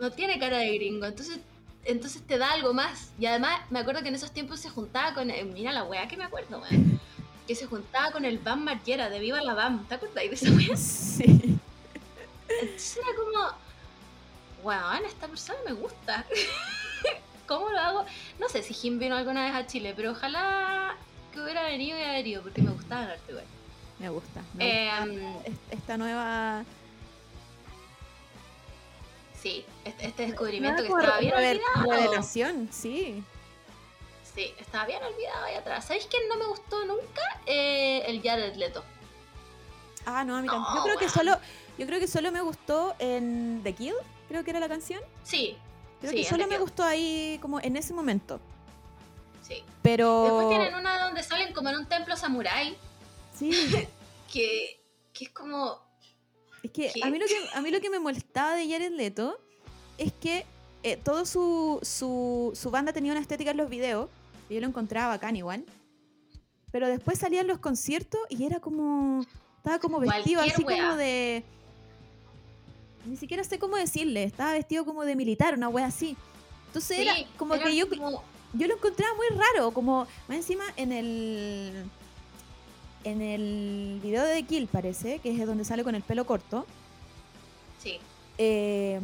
no 0.00 0.10
tiene 0.12 0.38
cara 0.38 0.58
de 0.58 0.74
gringo, 0.76 1.06
entonces 1.06 1.38
entonces 1.84 2.22
te 2.22 2.38
da 2.38 2.52
algo 2.52 2.72
más. 2.74 3.10
Y 3.18 3.26
además 3.26 3.60
me 3.70 3.78
acuerdo 3.80 4.02
que 4.02 4.08
en 4.08 4.14
esos 4.14 4.32
tiempos 4.32 4.60
se 4.60 4.68
juntaba 4.70 5.14
con, 5.14 5.30
eh, 5.30 5.44
mira 5.44 5.72
la 5.72 5.84
weá 5.84 6.06
que 6.08 6.16
me 6.16 6.24
acuerdo, 6.24 6.60
weón, 6.60 7.00
que 7.46 7.54
se 7.54 7.66
juntaba 7.66 8.10
con 8.12 8.24
el 8.24 8.38
Bam 8.38 8.62
Margera 8.64 9.08
de 9.10 9.18
Viva 9.18 9.40
la 9.42 9.54
Bam, 9.54 9.86
¿te 9.86 9.94
acuerdas 9.94 10.16
de 10.22 10.26
esa 10.34 10.50
weá? 10.52 10.76
Sí. 10.76 11.58
Entonces 12.48 12.96
era 12.98 13.16
como, 13.16 13.56
weón, 14.64 15.04
esta 15.06 15.26
persona 15.28 15.58
me 15.66 15.72
gusta. 15.72 16.24
¿Cómo 17.46 17.68
lo 17.70 17.78
hago? 17.78 18.04
No 18.38 18.48
sé 18.48 18.62
si 18.62 18.74
Jim 18.74 18.98
vino 18.98 19.16
alguna 19.16 19.44
vez 19.44 19.54
a 19.54 19.66
Chile, 19.66 19.92
pero 19.96 20.12
ojalá 20.12 20.94
que 21.32 21.40
hubiera 21.40 21.62
venido 21.64 21.96
y 21.96 22.00
hubiera 22.00 22.12
venido, 22.12 22.42
porque 22.42 22.62
me 22.62 22.70
gustaba 22.70 23.04
el 23.04 23.10
arte, 23.12 23.34
weón. 23.34 23.44
Me 23.98 24.08
gusta. 24.08 24.40
me 24.54 24.88
Em, 24.88 25.32
gusta 25.34 25.48
es- 25.48 25.78
esta 25.78 25.96
nueva. 25.98 26.64
Sí, 29.40 29.64
este, 29.84 30.06
este 30.06 30.26
descubrimiento 30.26 30.82
que 30.82 30.88
estaba 30.88 31.18
bien 31.18 31.34
olvidado. 31.34 31.90
revelación, 31.90 32.68
sí. 32.72 33.24
Sí, 34.34 34.54
estaba 34.58 34.86
bien 34.86 35.02
olvidado 35.02 35.44
ahí 35.46 35.54
atrás. 35.54 35.86
¿Sabéis 35.86 36.06
quién 36.10 36.28
no 36.28 36.36
me 36.36 36.46
gustó 36.46 36.84
nunca? 36.84 37.22
Eh, 37.46 38.02
el 38.06 38.22
Jared 38.22 38.54
Leto. 38.56 38.84
Ah, 40.04 40.24
no, 40.24 40.36
a 40.36 40.40
mí 40.40 40.46
No, 40.46 40.52
tampoco. 40.54 40.76
Yo 40.76 40.82
creo 40.84 40.98
que 40.98 41.08
solo. 41.08 41.38
Yo 41.78 41.86
creo 41.86 41.98
que 41.98 42.06
solo 42.06 42.30
me 42.30 42.40
gustó 42.42 42.94
en 42.98 43.60
The 43.64 43.74
Kill, 43.74 43.94
creo 44.28 44.44
que 44.44 44.50
era 44.50 44.60
la 44.60 44.68
canción. 44.68 45.02
Sí, 45.24 45.56
Creo 46.00 46.12
Sí, 46.12 46.18
que 46.18 46.24
solo 46.28 46.44
me 46.44 46.50
Kill. 46.50 46.60
gustó 46.60 46.84
ahí 46.84 47.38
como 47.42 47.60
en 47.60 47.76
ese 47.76 47.92
momento. 47.94 48.40
sí. 49.46 49.64
Pero. 49.82 50.22
Después 50.24 50.48
tienen 50.50 50.74
una 50.74 51.02
donde 51.04 51.22
salen 51.22 51.52
como 51.54 51.70
en 51.70 51.76
un 51.76 51.86
templo 51.86 52.16
samurái, 52.16 52.76
Sí. 53.36 53.50
que, 54.32 54.80
que 55.12 55.24
es 55.24 55.30
como... 55.30 55.80
Es 56.62 56.70
que 56.70 56.90
¿Qué? 56.92 57.00
a 57.02 57.10
mí, 57.10 57.18
lo 57.18 57.26
que 57.26 57.34
a 57.54 57.60
mí 57.62 57.70
lo 57.70 57.80
que 57.80 57.90
me 57.90 57.98
molestaba 57.98 58.54
de 58.54 58.68
Jared 58.70 58.92
Leto 58.92 59.38
es 59.98 60.12
que 60.12 60.44
eh, 60.82 60.96
todo 60.96 61.24
su, 61.26 61.78
su, 61.82 62.52
su 62.54 62.70
banda 62.70 62.92
tenía 62.92 63.12
una 63.12 63.20
estética 63.20 63.50
en 63.52 63.56
los 63.56 63.68
videos, 63.70 64.08
y 64.48 64.54
yo 64.54 64.60
lo 64.60 64.66
encontraba 64.66 65.08
bacán 65.08 65.36
igual, 65.36 65.64
pero 66.72 66.88
después 66.88 67.18
salían 67.18 67.46
los 67.46 67.58
conciertos 67.58 68.20
y 68.28 68.44
era 68.44 68.60
como... 68.60 69.24
Estaba 69.58 69.78
como 69.78 70.00
vestido 70.00 70.40
Cualquier 70.40 70.54
así 70.54 70.64
wea. 70.64 70.82
como 70.84 70.96
de... 70.96 71.44
Ni 73.06 73.16
siquiera 73.16 73.44
sé 73.44 73.58
cómo 73.58 73.76
decirle, 73.76 74.24
estaba 74.24 74.52
vestido 74.52 74.84
como 74.84 75.04
de 75.04 75.16
militar, 75.16 75.54
una 75.54 75.68
wea 75.68 75.86
así. 75.86 76.16
Entonces 76.68 76.98
era 77.00 77.14
como 77.36 77.54
era 77.54 77.64
que 77.64 77.76
yo, 77.76 77.88
como- 77.88 78.22
yo 78.54 78.66
lo 78.66 78.74
encontraba 78.74 79.14
muy 79.16 79.26
raro, 79.36 79.70
como 79.72 80.06
más 80.28 80.36
encima 80.36 80.64
en 80.76 80.92
el 80.92 81.90
en 83.04 83.22
el 83.22 84.00
video 84.02 84.24
de 84.24 84.34
The 84.34 84.42
Kill 84.44 84.66
parece, 84.66 85.18
que 85.20 85.30
es 85.30 85.46
donde 85.46 85.64
sale 85.64 85.84
con 85.84 85.94
el 85.94 86.02
pelo 86.02 86.24
corto, 86.26 86.66
Sí, 87.82 87.98
eh, 88.36 89.00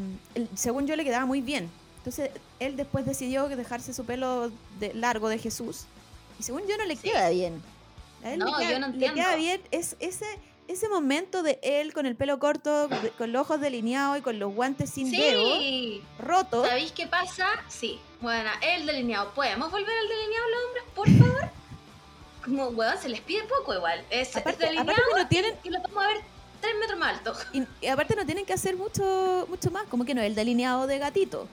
según 0.54 0.86
yo 0.86 0.96
le 0.96 1.04
quedaba 1.04 1.24
muy 1.24 1.40
bien. 1.40 1.70
Entonces 1.98 2.30
él 2.60 2.76
después 2.76 3.06
decidió 3.06 3.48
dejarse 3.48 3.94
su 3.94 4.04
pelo 4.04 4.50
de- 4.78 4.92
largo 4.94 5.28
de 5.28 5.38
Jesús 5.38 5.86
y 6.38 6.42
según 6.42 6.62
yo 6.68 6.76
no 6.76 6.84
le 6.84 6.94
Sí. 6.96 7.08
queda 7.08 7.30
bien. 7.30 7.62
A 8.22 8.32
él 8.32 8.38
No, 8.38 8.46
le 8.46 8.52
queda, 8.66 8.70
yo 8.72 8.78
no 8.78 8.88
le 8.88 8.98
queda 8.98 9.08
entiendo. 9.08 9.36
bien 9.38 9.60
es 9.70 9.96
ese 10.00 10.26
ese 10.68 10.88
momento 10.88 11.44
de 11.44 11.60
él 11.62 11.92
con 11.92 12.06
el 12.06 12.16
pelo 12.16 12.40
corto, 12.40 12.88
de- 12.88 13.10
con 13.10 13.30
los 13.30 13.42
ojos 13.42 13.60
delineados 13.60 14.18
y 14.18 14.20
con 14.20 14.40
los 14.40 14.52
guantes 14.52 14.90
sin 14.90 15.12
dedo 15.12 15.58
sí. 15.60 16.02
rotos. 16.18 16.66
¿Sabéis 16.66 16.90
qué 16.90 17.06
pasa? 17.06 17.46
Sí. 17.68 18.00
Bueno, 18.20 18.50
el 18.62 18.84
delineado. 18.84 19.32
¿Podemos 19.32 19.70
volver 19.70 19.96
al 19.96 20.08
delineado 20.08 20.46
los 20.50 20.64
hombres, 20.66 20.84
por 20.94 21.08
favor? 21.38 21.50
Como, 22.46 22.68
weón, 22.68 22.96
se 22.96 23.08
les 23.10 23.20
pide 23.20 23.42
poco 23.44 23.74
igual. 23.74 24.02
Es, 24.08 24.34
Aparte, 24.36 24.64
delineado 24.66 24.90
aparte 24.92 25.02
que 25.14 25.22
no 25.22 25.28
tienen 25.28 25.54
y 25.64 25.68
lo 25.70 25.82
vamos 25.82 26.02
a 26.04 26.06
ver 26.08 26.16
tres 26.60 26.74
metros 26.80 26.98
más 26.98 27.18
alto. 27.18 27.34
Y, 27.52 27.64
y 27.84 27.88
aparte 27.88 28.16
no 28.16 28.24
tienen 28.24 28.46
que 28.46 28.52
hacer 28.54 28.76
mucho 28.76 29.46
mucho 29.50 29.70
más, 29.70 29.84
como 29.88 30.04
que 30.04 30.14
no, 30.14 30.22
el 30.22 30.34
delineado 30.34 30.86
de 30.86 30.98
gatito. 30.98 31.46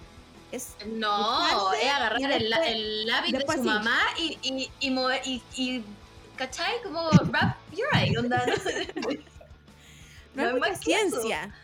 Es 0.51 0.75
No, 0.85 1.73
es 1.73 1.89
agarrar 1.91 2.21
y 2.21 2.23
el, 2.25 2.31
después- 2.49 2.67
el 2.67 3.05
lápiz 3.07 3.31
de 3.31 3.37
después 3.39 3.57
su 3.57 3.63
sí. 3.63 3.69
mamá 3.69 3.99
y, 4.17 4.37
y, 4.43 4.71
y 4.79 4.89
mover, 4.91 5.21
y, 5.25 5.41
y, 5.55 5.83
¿cachai? 6.37 6.79
Como 6.83 7.09
wrap 7.09 7.57
your 7.75 7.87
eye, 7.95 8.15
onda, 8.17 8.45
no, 10.35 10.43
no, 10.43 10.47
es 10.49 10.53
mucha 10.53 10.75
ciencia. 10.75 11.55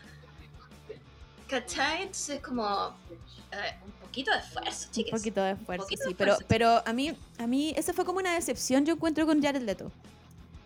¿cachai? 1.48 2.02
Entonces 2.02 2.36
es 2.36 2.42
como 2.42 2.88
un 2.88 3.92
poquito 4.10 4.30
de 4.32 4.38
esfuerzo, 4.38 4.86
Un 4.86 4.92
chicas. 4.92 5.20
poquito 5.20 5.40
de 5.42 5.50
esfuerzo, 5.52 5.84
poquito 5.84 6.02
sí. 6.04 6.08
de 6.10 6.14
Pero, 6.16 6.36
pero 6.48 6.82
a 6.86 6.92
mí, 6.92 7.12
a 7.38 7.46
mí, 7.46 7.72
esa 7.76 7.92
fue 7.92 8.04
como 8.04 8.18
una 8.18 8.34
decepción, 8.34 8.84
yo 8.84 8.94
encuentro 8.94 9.26
con 9.26 9.42
Jared 9.42 9.62
Leto. 9.62 9.90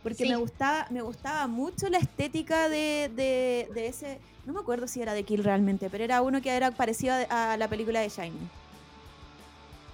Porque 0.03 0.25
Sí. 0.25 0.29
me 0.29 0.37
gustaba, 0.37 0.87
me 0.91 1.01
gustaba 1.01 1.47
mucho 1.47 1.89
la 1.89 1.99
estética 1.99 2.69
de, 2.69 3.11
de, 3.15 3.69
de 3.75 3.87
ese. 3.87 4.19
No 4.45 4.53
me 4.53 4.61
acuerdo 4.61 4.87
si 4.87 5.01
era 5.01 5.15
de 5.15 5.23
Kill 5.25 5.43
realmente, 5.43 5.89
pero 5.89 6.05
era 6.05 6.21
uno 6.21 6.43
que 6.43 6.51
era 6.51 6.71
parecido 6.73 7.15
a, 7.31 7.53
a 7.53 7.57
la 7.57 7.69
película 7.69 8.01
de 8.01 8.09
Shining. 8.11 8.51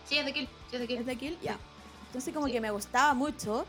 Sí, 0.08 0.18
es 0.18 0.24
de 0.24 0.32
kill, 0.32 0.48
sí, 0.70 0.76
es 0.76 0.80
de 0.80 0.84
¿Es 0.84 0.88
kill. 0.88 1.06
de 1.06 1.16
Kill? 1.16 1.38
Ya. 1.40 1.56
Entonces 2.08 2.34
como 2.34 2.46
Sí. 2.46 2.52
que 2.52 2.60
me 2.60 2.70
gustaba 2.72 3.14
mucho. 3.14 3.64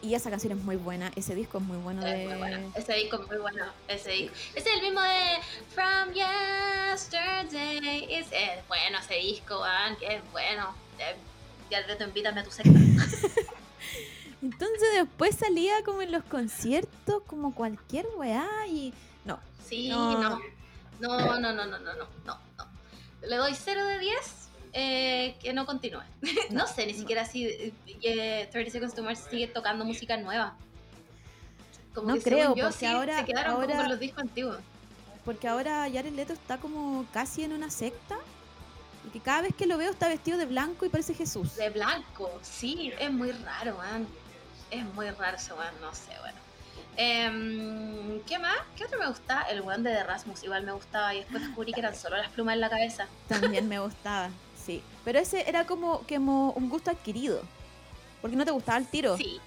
Y 0.00 0.14
esa 0.14 0.30
canción 0.30 0.52
es 0.56 0.64
muy 0.64 0.76
buena, 0.76 1.10
ese 1.16 1.34
disco 1.34 1.58
es 1.58 1.64
muy 1.64 1.76
bueno 1.78 2.06
Es 2.06 2.16
de... 2.18 2.26
muy 2.28 2.36
bueno. 2.38 2.72
Ese 2.76 2.94
disco 2.94 3.20
es 3.22 3.28
muy 3.28 3.38
bueno. 3.38 3.64
Ese 3.88 4.10
disco. 4.12 4.34
Es 4.54 4.64
el 4.66 4.80
mismo 4.82 5.00
de 5.00 5.38
From 5.74 6.12
Yesterday. 6.14 8.06
Es, 8.14 8.28
es 8.30 8.66
bueno 8.68 8.98
ese 8.98 9.14
disco, 9.14 9.60
weón. 9.60 9.96
Que 9.96 10.16
es 10.16 10.22
bueno. 10.32 10.74
Ya 11.70 11.84
te 11.96 12.04
invítame 12.04 12.40
a 12.40 12.44
tu 12.44 12.50
secta. 12.50 12.70
Entonces 14.42 14.88
después 14.94 15.34
salía 15.34 15.82
como 15.84 16.00
en 16.02 16.12
los 16.12 16.22
conciertos, 16.24 17.22
como 17.26 17.54
cualquier 17.54 18.06
weá 18.16 18.46
y... 18.68 18.94
No, 19.24 19.38
Sí, 19.68 19.88
No. 19.88 20.12
no. 20.20 20.40
No, 21.00 21.18
no, 21.18 21.38
no, 21.38 21.52
no, 21.52 21.66
no, 21.66 21.78
no, 21.78 21.94
no, 21.94 22.08
no. 22.24 22.38
Le 23.22 23.36
doy 23.36 23.54
0 23.54 23.86
de 23.86 23.98
10 24.00 24.47
eh, 24.80 25.36
que 25.40 25.52
no 25.52 25.66
continúe. 25.66 26.02
no, 26.50 26.66
sé 26.66 26.86
ni 26.86 26.94
siquiera 26.94 27.24
si 27.24 27.46
eh, 27.46 27.72
eh, 28.02 28.48
30 28.52 28.70
Seconds 28.70 28.94
to 28.94 29.02
Mars 29.02 29.24
sigue 29.28 29.48
tocando 29.48 29.84
música 29.84 30.16
nueva. 30.16 30.56
Como 31.94 32.08
No 32.08 32.14
que 32.14 32.22
creo, 32.22 32.54
yo, 32.54 32.64
porque 32.66 32.78
sí, 32.78 32.86
ahora- 32.86 33.18
se 33.20 33.24
quedaron 33.24 33.54
como 33.54 33.64
ahora- 33.64 33.76
con 33.78 33.88
los 33.88 33.98
discos 34.00 34.22
antiguos. 34.22 34.58
porque 35.24 35.48
ahora 35.48 35.88
Jared 35.92 36.12
Leto 36.12 36.32
está 36.32 36.58
como 36.58 37.04
casi 37.12 37.42
en 37.42 37.52
una 37.52 37.70
secta. 37.70 38.16
Y 39.06 39.10
que 39.10 39.20
cada 39.20 39.42
vez 39.42 39.54
que 39.54 39.66
lo 39.66 39.78
veo 39.78 39.90
está 39.90 40.06
vestido 40.08 40.38
de 40.38 40.46
blanco 40.46 40.84
y 40.86 40.90
parece 40.90 41.14
Jesús. 41.14 41.56
De 41.56 41.70
blanco, 41.70 42.30
sí, 42.42 42.92
es 42.98 43.10
muy 43.10 43.32
raro, 43.32 43.76
man. 43.78 44.06
Es 44.70 44.84
muy 44.94 45.10
raro 45.10 45.36
ese 45.36 45.52
weón, 45.54 45.74
no 45.80 45.92
sé, 45.94 46.12
bueno. 46.20 46.38
Em, 46.96 48.20
¿Qué 48.26 48.38
más? 48.38 48.56
¿Qué 48.76 48.84
otro 48.84 48.98
me 48.98 49.06
gusta? 49.08 49.42
El 49.42 49.62
weón 49.62 49.82
de 49.82 49.90
The 49.94 50.02
Rasmus, 50.04 50.42
igual 50.44 50.62
me 50.64 50.72
gustaba 50.72 51.14
y 51.14 51.18
después 51.20 51.42
descubrí 51.42 51.72
que 51.72 51.80
eran 51.80 51.94
solo 51.94 52.16
las 52.16 52.28
plumas 52.30 52.54
en 52.54 52.60
la 52.60 52.68
cabeza. 52.70 53.06
También 53.28 53.68
me 53.68 53.78
gustaba, 53.80 54.30
sí. 54.68 54.82
Pero 55.04 55.18
ese 55.18 55.48
era 55.48 55.66
como, 55.66 56.02
como 56.08 56.52
un 56.52 56.68
gusto 56.68 56.90
adquirido. 56.90 57.42
Porque 58.20 58.36
no 58.36 58.44
te 58.44 58.50
gustaba 58.50 58.76
el 58.78 58.86
tiro. 58.86 59.16
Sí. 59.16 59.40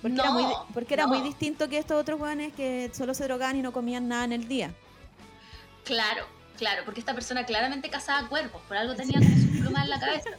Porque 0.00 0.20
era, 0.20 0.30
muy, 0.30 0.44
porque 0.74 0.94
era 0.94 1.06
distinto 1.22 1.68
que 1.68 1.78
estos 1.78 2.00
otros 2.00 2.20
weones 2.20 2.52
que 2.54 2.90
solo 2.94 3.14
se 3.14 3.24
drogaban 3.24 3.56
y 3.56 3.62
no 3.62 3.72
comían 3.72 4.08
nada 4.08 4.24
en 4.24 4.32
el 4.32 4.48
día. 4.48 4.72
Claro, 5.84 6.26
claro, 6.58 6.82
porque 6.84 7.00
esta 7.00 7.14
persona 7.14 7.44
claramente 7.46 7.88
cazaba 7.88 8.28
cuerpos, 8.28 8.60
por 8.66 8.76
algo 8.76 8.94
tenía 8.94 9.18
como 9.20 9.30
sus 9.36 9.60
plumas 9.60 9.84
en 9.84 9.90
la 9.90 10.00
cabeza. 10.00 10.30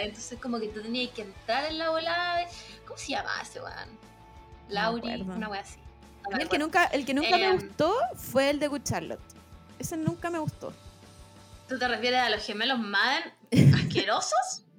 Entonces 0.00 0.38
como 0.40 0.58
que 0.60 0.68
tú 0.68 0.82
tenías 0.82 1.12
que 1.12 1.22
entrar 1.22 1.64
en 1.64 1.78
la 1.78 1.90
volada 1.90 2.38
de... 2.38 2.46
¿Cómo 2.86 2.98
se 2.98 3.08
llamaba 3.12 3.40
ese 3.42 3.60
weón? 3.60 3.88
Lauri, 4.68 5.22
una 5.22 5.48
wea 5.48 5.60
así. 5.62 5.78
el 6.38 6.48
que 6.48 6.58
nunca, 6.58 6.84
el 6.84 7.04
que 7.06 7.14
nunca 7.14 7.36
me 7.36 7.46
Em. 7.46 7.56
gustó 7.56 7.94
fue 8.14 8.50
el 8.50 8.60
de 8.60 8.68
Good 8.68 8.82
Charlotte. 8.84 9.20
Ese 9.78 9.96
nunca 9.96 10.30
me 10.30 10.38
gustó. 10.38 10.72
¿Tú 11.68 11.78
te 11.78 11.86
refieres 11.88 12.20
a 12.20 12.30
los 12.30 12.44
gemelos 12.44 12.78
Madden 12.78 13.32
asquerosos? 13.74 14.64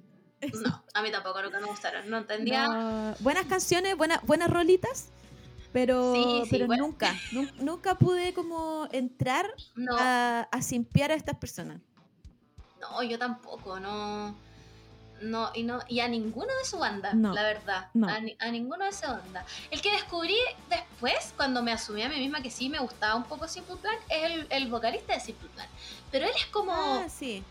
No, 0.64 0.82
a 0.94 1.02
mí 1.02 1.10
tampoco, 1.12 1.42
nunca 1.42 1.60
me 1.60 1.66
gustaron. 1.66 2.08
No 2.08 2.16
entendía. 2.16 2.66
No, 2.66 3.14
buenas 3.20 3.44
canciones, 3.44 3.94
buenas, 3.94 4.22
buenas 4.22 4.48
rolitas, 4.48 5.10
pero, 5.70 6.14
Sí, 6.14 6.40
sí, 6.44 6.48
pero 6.52 6.66
bueno. 6.66 6.86
nunca, 6.86 7.14
nu- 7.32 7.50
nunca 7.58 7.96
pude 7.96 8.32
como 8.32 8.88
entrar 8.90 9.52
No, 9.74 9.94
a, 9.98 10.48
a 10.50 10.62
simpiar 10.62 11.10
a 11.10 11.14
estas 11.14 11.36
personas. 11.36 11.82
no, 12.80 13.02
yo 13.02 13.18
tampoco, 13.18 13.78
no. 13.78 14.34
No, 15.20 15.50
y 15.54 15.62
no, 15.64 15.80
y 15.88 16.00
a 16.00 16.08
ninguno 16.08 16.46
de 16.46 16.64
su 16.64 16.78
banda, 16.78 17.12
No, 17.12 17.32
la 17.34 17.42
verdad. 17.42 17.88
no. 17.94 18.08
A, 18.08 18.20
ni- 18.20 18.36
a 18.40 18.50
ninguno 18.50 18.84
de 18.84 18.92
su 18.92 19.06
banda. 19.06 19.44
El 19.70 19.82
que 19.82 19.92
descubrí 19.92 20.36
después, 20.68 21.34
cuando 21.36 21.62
me 21.62 21.72
asumí 21.72 22.02
a 22.02 22.08
mí 22.08 22.18
misma 22.18 22.40
que 22.42 22.50
sí 22.50 22.68
me 22.68 22.78
gustaba 22.78 23.14
un 23.16 23.24
poco 23.24 23.46
Simple 23.46 23.76
Plan, 23.76 23.96
es 24.08 24.24
el, 24.24 24.46
el 24.50 24.68
vocalista 24.68 25.12
de 25.14 25.20
Simple 25.20 25.48
Plan. 25.50 25.68
Pero 26.10 26.26
él 26.26 26.32
es 26.36 26.46
como. 26.46 26.72
Ah, 26.72 27.06
sí. 27.08 27.44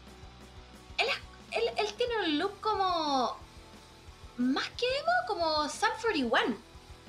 él, 0.98 1.64
él 1.78 1.94
tiene 1.98 2.18
un 2.26 2.40
look 2.40 2.60
como. 2.62 3.38
Más 4.38 4.68
que 4.70 4.86
emo, 4.86 5.12
como 5.28 5.70
Sum 5.70 5.90
41. 6.02 6.56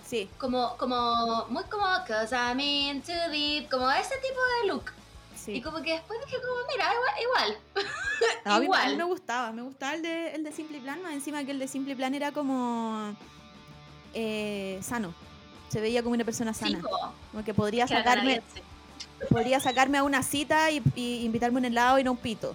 Sí, 0.05 0.29
Como, 0.39 0.77
como, 0.77 1.47
muy 1.51 1.63
como, 1.65 1.85
cause 2.07 2.35
I'm 2.35 2.59
into 2.59 3.13
deep, 3.31 3.69
como 3.71 3.89
ese 3.93 4.17
tipo 4.17 4.41
de 4.61 4.67
look. 4.69 4.93
Sí. 5.45 5.53
Y 5.53 5.61
como 5.63 5.81
que 5.83 5.93
después 5.93 6.19
dije 6.27 6.37
como, 6.41 6.55
mira, 6.73 6.93
igual, 6.93 7.55
igual. 7.55 7.59
No, 8.45 8.51
mí, 8.53 8.57
a 8.57 8.59
mí 8.59 8.65
igual. 8.67 8.97
me 8.99 9.05
gustaba, 9.05 9.51
me 9.53 9.63
gustaba 9.63 9.95
el 9.95 10.03
de, 10.03 10.35
el 10.35 10.45
de 10.45 10.53
Simple 10.53 10.79
Plan, 10.81 11.03
más 11.03 11.13
encima 11.15 11.43
que 11.45 11.53
el 11.53 11.59
de 11.59 11.67
Simple 11.69 11.97
Plan 11.97 12.15
era 12.15 12.33
como 12.33 13.15
eh, 14.15 14.79
sano. 14.83 15.15
Se 15.69 15.81
veía 15.81 16.03
como 16.03 16.15
una 16.15 16.25
persona 16.25 16.53
sana. 16.53 16.81
Como 17.33 17.45
que 17.45 17.55
podría 17.55 17.87
que 17.87 17.95
sacarme, 17.95 18.43
podría 19.31 19.61
sacarme 19.61 19.99
a 19.99 20.03
una 20.03 20.23
cita 20.23 20.71
y, 20.71 20.83
y 20.95 21.25
invitarme 21.25 21.59
a 21.59 21.61
un 21.61 21.65
helado 21.67 21.99
y 21.99 22.05
no 22.05 22.13
un 22.13 22.19
pito. 22.19 22.55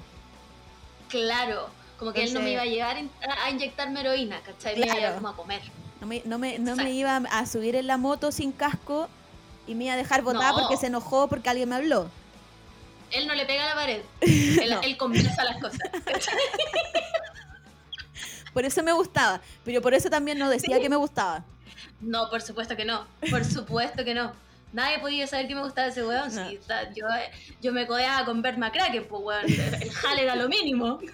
Claro, 1.10 1.70
como 1.98 2.12
que 2.14 2.24
él 2.24 2.34
no 2.34 2.42
me 2.42 2.52
iba 2.52 2.62
a 2.62 2.66
llevar 2.66 2.98
a 3.44 3.50
inyectarme 3.50 4.02
heroína, 4.02 4.40
¿cachai? 4.42 4.78
Me 4.78 4.86
iba 4.86 4.94
a 4.94 4.98
Claro. 4.98 5.16
como 5.16 5.28
a 5.30 5.36
comer. 5.36 5.62
No 6.02 6.08
me, 6.08 6.22
no 6.26 6.38
me, 6.38 6.60
no 6.60 6.76
me 6.76 6.92
iba 6.92 7.16
a 7.18 7.46
subir 7.46 7.76
en 7.76 7.88
la 7.88 7.98
moto 7.98 8.32
sin 8.32 8.52
casco 8.52 9.08
y 9.66 9.76
me 9.76 9.86
iba 9.86 9.94
a 9.94 9.98
dejar 9.98 10.22
botada 10.22 10.52
No. 10.52 10.60
porque 10.60 10.78
se 10.78 10.88
enojó 10.88 11.28
porque 11.28 11.50
alguien 11.50 11.70
me 11.70 11.76
habló. 11.76 12.10
Él 13.16 13.28
no 13.28 13.34
le 13.36 13.46
pega 13.46 13.64
a 13.66 13.70
la 13.70 13.76
pared, 13.76 14.02
él, 14.22 14.70
No. 14.70 14.82
él 14.82 14.98
conversa 14.98 15.44
las 15.44 15.58
cosas. 15.62 15.80
Por 18.54 18.64
eso 18.66 18.82
me 18.84 18.94
gustaba. 18.94 19.42
Pero 19.66 19.82
por 19.82 19.94
eso 19.94 20.10
también 20.10 20.38
no 20.40 20.50
decía 20.50 20.80
que 20.80 20.88
me 20.90 20.96
gustaba. 20.96 21.44
No, 22.00 22.30
por 22.30 22.42
supuesto 22.42 22.76
que 22.78 22.86
no, 22.86 23.06
por 23.30 23.44
supuesto 23.44 24.06
que 24.06 24.14
no. 24.14 24.32
Nadie 24.72 25.00
podía 25.00 25.28
saber 25.28 25.48
que 25.48 25.56
me 25.56 25.62
gustaba 25.62 25.88
ese 25.88 26.06
weón. 26.06 26.34
No. 26.34 26.48
sí, 26.50 26.56
está- 26.56 26.90
yo, 26.94 27.06
yo 27.62 27.74
me 27.74 27.86
codeaba 27.86 28.24
con 28.26 28.42
Bert 28.42 28.58
McCracken, 28.58 29.06
pues 29.10 29.22
weón. 29.24 29.46
El 29.82 29.92
jale 29.92 30.24
era 30.24 30.36
lo 30.38 30.48
mínimo. 30.48 31.00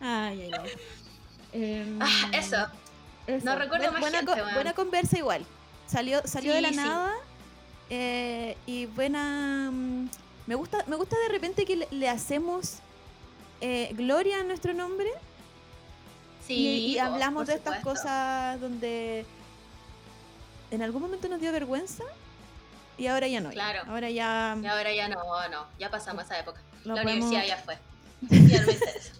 Ay, 0.00 0.42
ay, 0.42 0.50
ay. 0.62 0.70
Em, 1.52 1.98
Ah, 2.00 2.30
eso. 2.32 2.66
eso. 3.26 3.44
no 3.44 3.56
recuerdo 3.56 3.90
más 3.92 4.00
buena, 4.00 4.18
gente, 4.18 4.32
co- 4.32 4.52
buena 4.54 4.72
conversa 4.74 5.18
igual. 5.18 5.44
Salió, 5.86 6.20
salió 6.26 6.52
de 6.54 6.60
la 6.60 6.68
sí. 6.68 6.76
nada. 6.76 7.14
Eh, 7.90 8.56
y 8.66 8.86
buena. 8.86 9.70
mm, 9.72 10.08
Me 10.46 10.54
gusta, 10.54 10.84
me 10.86 10.96
gusta 10.96 11.16
de 11.18 11.28
repente 11.28 11.64
que 11.64 11.76
le, 11.76 11.88
le 11.90 12.08
hacemos 12.08 12.78
eh, 13.60 13.90
gloria 13.94 14.40
a 14.40 14.42
nuestro 14.44 14.72
nombre. 14.74 15.10
Sí, 16.46 16.92
y, 16.94 16.98
hablamos 16.98 17.46
de 17.46 17.54
estas 17.54 17.78
supuesto. 17.78 18.00
cosas 18.02 18.60
donde 18.60 19.26
en 20.70 20.82
algún 20.82 21.02
momento 21.02 21.28
nos 21.28 21.40
dio 21.40 21.52
vergüenza 21.52 22.04
y 22.96 23.06
ahora 23.06 23.26
ya 23.28 23.40
no. 23.40 23.50
Claro. 23.50 23.82
Ahora 23.86 24.08
ya 24.10 24.56
Y 24.62 24.66
ahora 24.66 24.92
ya 24.94 25.08
no, 25.08 25.48
no, 25.50 25.66
ya 25.78 25.90
pasamos 25.90 26.24
esa 26.24 26.38
época. 26.38 26.60
lo 26.84 26.94
la 26.94 27.02
podemos, 27.02 27.26
universidad 27.26 27.56
ya 27.58 27.62
fue. 27.64 27.78
Ya 28.30 28.60
no 28.60 28.66
me 28.66 28.72
interesa. 28.72 29.12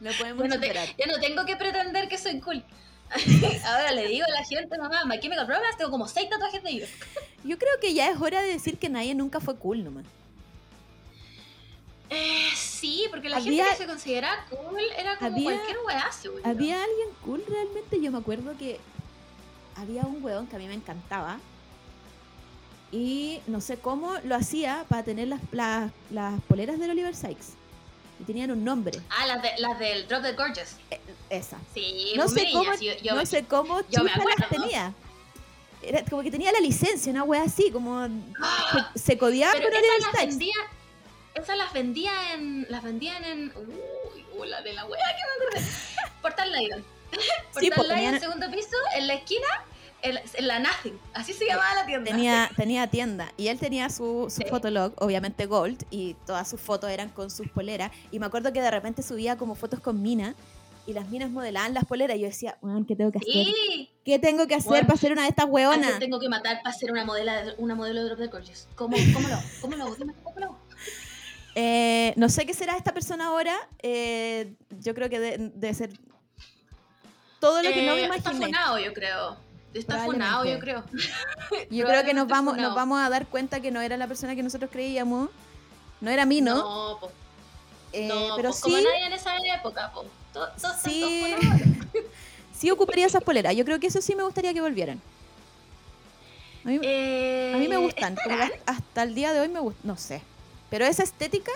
lo 0.00 0.12
podemos 0.12 0.42
Ya 0.42 0.48
no, 0.54 0.60
te- 0.60 0.94
ya 0.98 1.06
no 1.06 1.20
tengo 1.20 1.44
que 1.46 1.56
pretender 1.56 2.08
que 2.08 2.18
soy 2.18 2.40
cool. 2.40 2.62
Ahora 3.64 3.92
le 3.92 4.06
digo 4.08 4.24
a 4.26 4.30
la 4.30 4.44
gente, 4.44 4.78
mamá, 4.78 5.04
My 5.04 5.18
Chemical 5.18 5.46
Romance, 5.46 5.76
tengo 5.78 5.90
como 5.90 6.06
seis 6.08 6.28
tatuajes 6.30 6.62
de 6.62 6.70
ellos. 6.70 6.88
Yo 7.44 7.58
creo 7.58 7.72
que 7.80 7.94
ya 7.94 8.10
es 8.10 8.20
hora 8.20 8.42
de 8.42 8.48
decir 8.48 8.78
que 8.78 8.88
nadie 8.88 9.14
nunca 9.14 9.40
fue 9.40 9.56
cool 9.56 9.82
nomás. 9.82 10.04
Eh, 12.10 12.48
sí, 12.56 13.06
porque 13.10 13.28
la 13.28 13.36
Había- 13.36 13.64
gente 13.64 13.76
que 13.78 13.82
se 13.84 13.88
considera 13.88 14.44
cool 14.50 14.82
era 14.98 15.16
como 15.16 15.30
había- 15.36 15.44
cualquier 15.44 15.76
según 16.12 16.42
yo. 16.42 16.46
Había 16.48 16.82
alguien 16.82 17.08
cool 17.24 17.44
realmente, 17.48 18.00
yo 18.00 18.10
me 18.10 18.18
acuerdo 18.18 18.56
que 18.58 18.80
había 19.76 20.02
un 20.02 20.22
weón 20.22 20.46
que 20.48 20.56
a 20.56 20.58
mí 20.58 20.66
me 20.66 20.74
encantaba 20.74 21.38
y 22.92 23.40
no 23.46 23.60
sé 23.60 23.78
cómo 23.78 24.14
lo 24.24 24.34
hacía 24.34 24.84
para 24.88 25.04
tener 25.04 25.28
las, 25.28 25.40
las, 25.52 25.92
las 26.10 26.40
poleras 26.42 26.78
del 26.80 26.90
Oliver 26.90 27.14
Sykes. 27.14 27.52
Y 28.20 28.24
tenían 28.24 28.50
un 28.50 28.62
nombre, 28.64 29.00
Ah, 29.08 29.26
las, 29.26 29.40
de, 29.42 29.50
las 29.58 29.78
del 29.78 30.06
Drop 30.06 30.22
the 30.22 30.32
Gorgeous. 30.32 30.76
esa. 31.30 31.56
Sí, 31.72 32.12
No 32.16 32.28
sé 32.28 32.48
cómo, 32.52 32.74
yo, 32.78 32.92
yo- 33.02 33.14
no 33.14 33.24
sé 33.24 33.44
cómo 33.44 33.80
yo 33.88 34.04
me 34.04 34.10
las 34.14 34.48
tenía. 34.50 34.92
Era 35.82 36.04
como 36.04 36.22
que 36.22 36.30
tenía 36.30 36.52
la 36.52 36.60
licencia, 36.60 37.10
una 37.10 37.22
wea 37.24 37.42
así, 37.44 37.70
como 37.70 38.06
¡Ah! 38.42 38.90
se, 38.94 39.00
se 39.00 39.18
codeaba 39.18 39.54
Pero 39.54 39.70
con 39.70 39.78
esas 39.82 40.12
las 40.12 40.26
vendía, 40.26 40.54
esas 41.34 41.56
las 41.56 41.72
vendía 41.72 42.34
en, 42.34 42.66
las 42.68 42.82
vendían 42.82 43.24
en, 43.24 43.52
uy, 43.56 44.26
uy, 44.38 44.48
la 44.48 44.60
de 44.60 44.74
la 44.74 44.84
wea 44.84 45.00
que 45.00 45.22
me 45.24 45.46
acordé. 45.58 45.72
Portal 46.22 46.52
Lion. 46.52 46.84
Portal 47.10 47.40
pues, 47.54 47.62
Lion, 47.88 47.88
tenían- 47.88 48.20
segundo 48.20 48.50
piso, 48.50 48.76
en 48.96 49.06
la 49.06 49.14
esquina, 49.14 49.46
en, 50.02 50.46
la- 50.46 50.58
Nothing. 50.58 50.98
Así 51.14 51.32
se 51.32 51.46
llamaba 51.46 51.74
la 51.74 51.86
tienda. 51.86 52.10
Tenía, 52.10 52.50
tenía 52.56 52.86
tienda 52.88 53.32
y 53.36 53.48
él 53.48 53.58
tenía 53.58 53.88
su, 53.90 54.26
su 54.30 54.42
Sí. 54.42 54.44
fotolog, 54.48 54.92
obviamente 55.02 55.46
Gold, 55.46 55.84
y 55.90 56.14
todas 56.26 56.48
sus 56.48 56.60
fotos 56.60 56.90
eran 56.90 57.08
con 57.10 57.30
sus 57.30 57.48
poleras. 57.48 57.90
Y 58.10 58.18
me 58.18 58.26
acuerdo 58.26 58.52
que 58.52 58.60
de 58.62 58.70
repente 58.70 59.02
subía 59.02 59.36
como 59.36 59.54
fotos 59.54 59.80
con 59.80 60.00
minas 60.02 60.34
y 60.86 60.92
las 60.94 61.08
minas 61.08 61.30
modelaban 61.30 61.74
las 61.74 61.84
poleras. 61.84 62.16
Y 62.16 62.20
yo 62.20 62.26
decía, 62.26 62.56
weón, 62.62 62.84
¿qué 62.86 62.96
tengo 62.96 63.12
que 63.12 63.18
hacer? 63.18 63.30
Sí. 63.32 63.90
¿Qué 64.04 64.18
tengo 64.18 64.46
que 64.46 64.54
hacer 64.54 64.68
Bueno, 64.68 64.86
para 64.88 64.98
ser 64.98 65.12
una 65.12 65.22
de 65.22 65.28
estas 65.28 65.44
¿A 65.44 65.46
quién 65.46 65.54
hueonas? 65.54 65.98
tengo 65.98 66.18
que 66.18 66.28
matar 66.28 66.60
para 66.62 66.74
ser 66.76 66.90
una, 66.90 67.04
modela, 67.04 67.44
una 67.58 67.74
modelo 67.74 68.00
de 68.02 68.06
Drop 68.08 68.18
the 68.18 68.26
Gorgeous? 68.28 68.66
¿Cómo, 68.74 68.96
cómo 69.12 69.28
lo 69.28 69.34
hago? 69.34 69.44
¿Cómo 69.60 69.76
lo. 69.76 70.56
Eh, 71.54 72.14
no 72.16 72.28
sé 72.28 72.46
qué 72.46 72.54
será 72.54 72.76
esta 72.76 72.94
persona 72.94 73.26
ahora. 73.26 73.56
eh, 73.82 74.54
yo 74.70 74.94
creo 74.94 75.10
que 75.10 75.18
de- 75.20 75.50
debe 75.54 75.74
ser 75.74 75.90
todo 77.40 77.62
lo 77.62 77.70
que 77.70 77.82
no 77.86 77.94
me 77.94 78.02
Eh, 78.02 78.04
Está 78.04 78.30
imaginé. 78.30 78.46
funado, 78.46 78.78
yo 78.78 78.92
creo. 78.92 79.36
Está 79.72 80.04
funado, 80.04 80.44
yo 80.44 80.58
creo. 80.58 80.82
Yo 81.70 81.86
creo 81.86 82.04
que 82.04 82.12
nos 82.14 82.26
vamos, 82.26 82.56
nos 82.56 82.74
vamos 82.74 83.00
a 83.00 83.08
dar 83.08 83.26
cuenta 83.26 83.60
que 83.60 83.70
no 83.70 83.80
era 83.80 83.96
la 83.96 84.06
persona 84.08 84.34
que 84.34 84.42
nosotros 84.42 84.70
creíamos. 84.72 85.30
No 86.00 86.10
era 86.10 86.24
mí, 86.26 86.40
¿no? 86.40 86.56
No, 86.56 86.98
po, 87.00 87.12
Eh, 87.92 88.08
no, 88.08 88.34
pero 88.36 88.50
po, 88.50 88.56
sí. 88.56 88.62
como 88.62 88.76
nadie 88.76 89.06
en 89.06 89.12
esa 89.12 89.36
época, 89.54 89.92
po. 89.92 90.04
Sí. 90.82 91.34
sí 92.58 92.70
ocuparía 92.70 93.06
esas 93.06 93.22
poleras. 93.22 93.54
Yo 93.54 93.64
creo 93.64 93.78
que 93.78 93.86
eso 93.88 94.00
sí 94.00 94.14
me 94.16 94.22
gustaría 94.24 94.52
que 94.54 94.60
volvieran. 94.60 95.00
A 96.64 96.68
mí, 96.68 96.78
Eh, 96.82 97.52
a 97.54 97.58
mí 97.58 97.68
me 97.68 97.76
gustan. 97.76 98.16
como 98.22 98.36
que 98.36 98.42
hasta- 98.42 98.72
hasta 98.72 99.02
el 99.02 99.14
día 99.14 99.32
de 99.32 99.40
hoy 99.40 99.48
me 99.48 99.60
gustan. 99.60 99.82
No 99.84 99.96
sé. 99.96 100.22
Pero 100.68 100.84
esa 100.84 101.02
estética. 101.04 101.52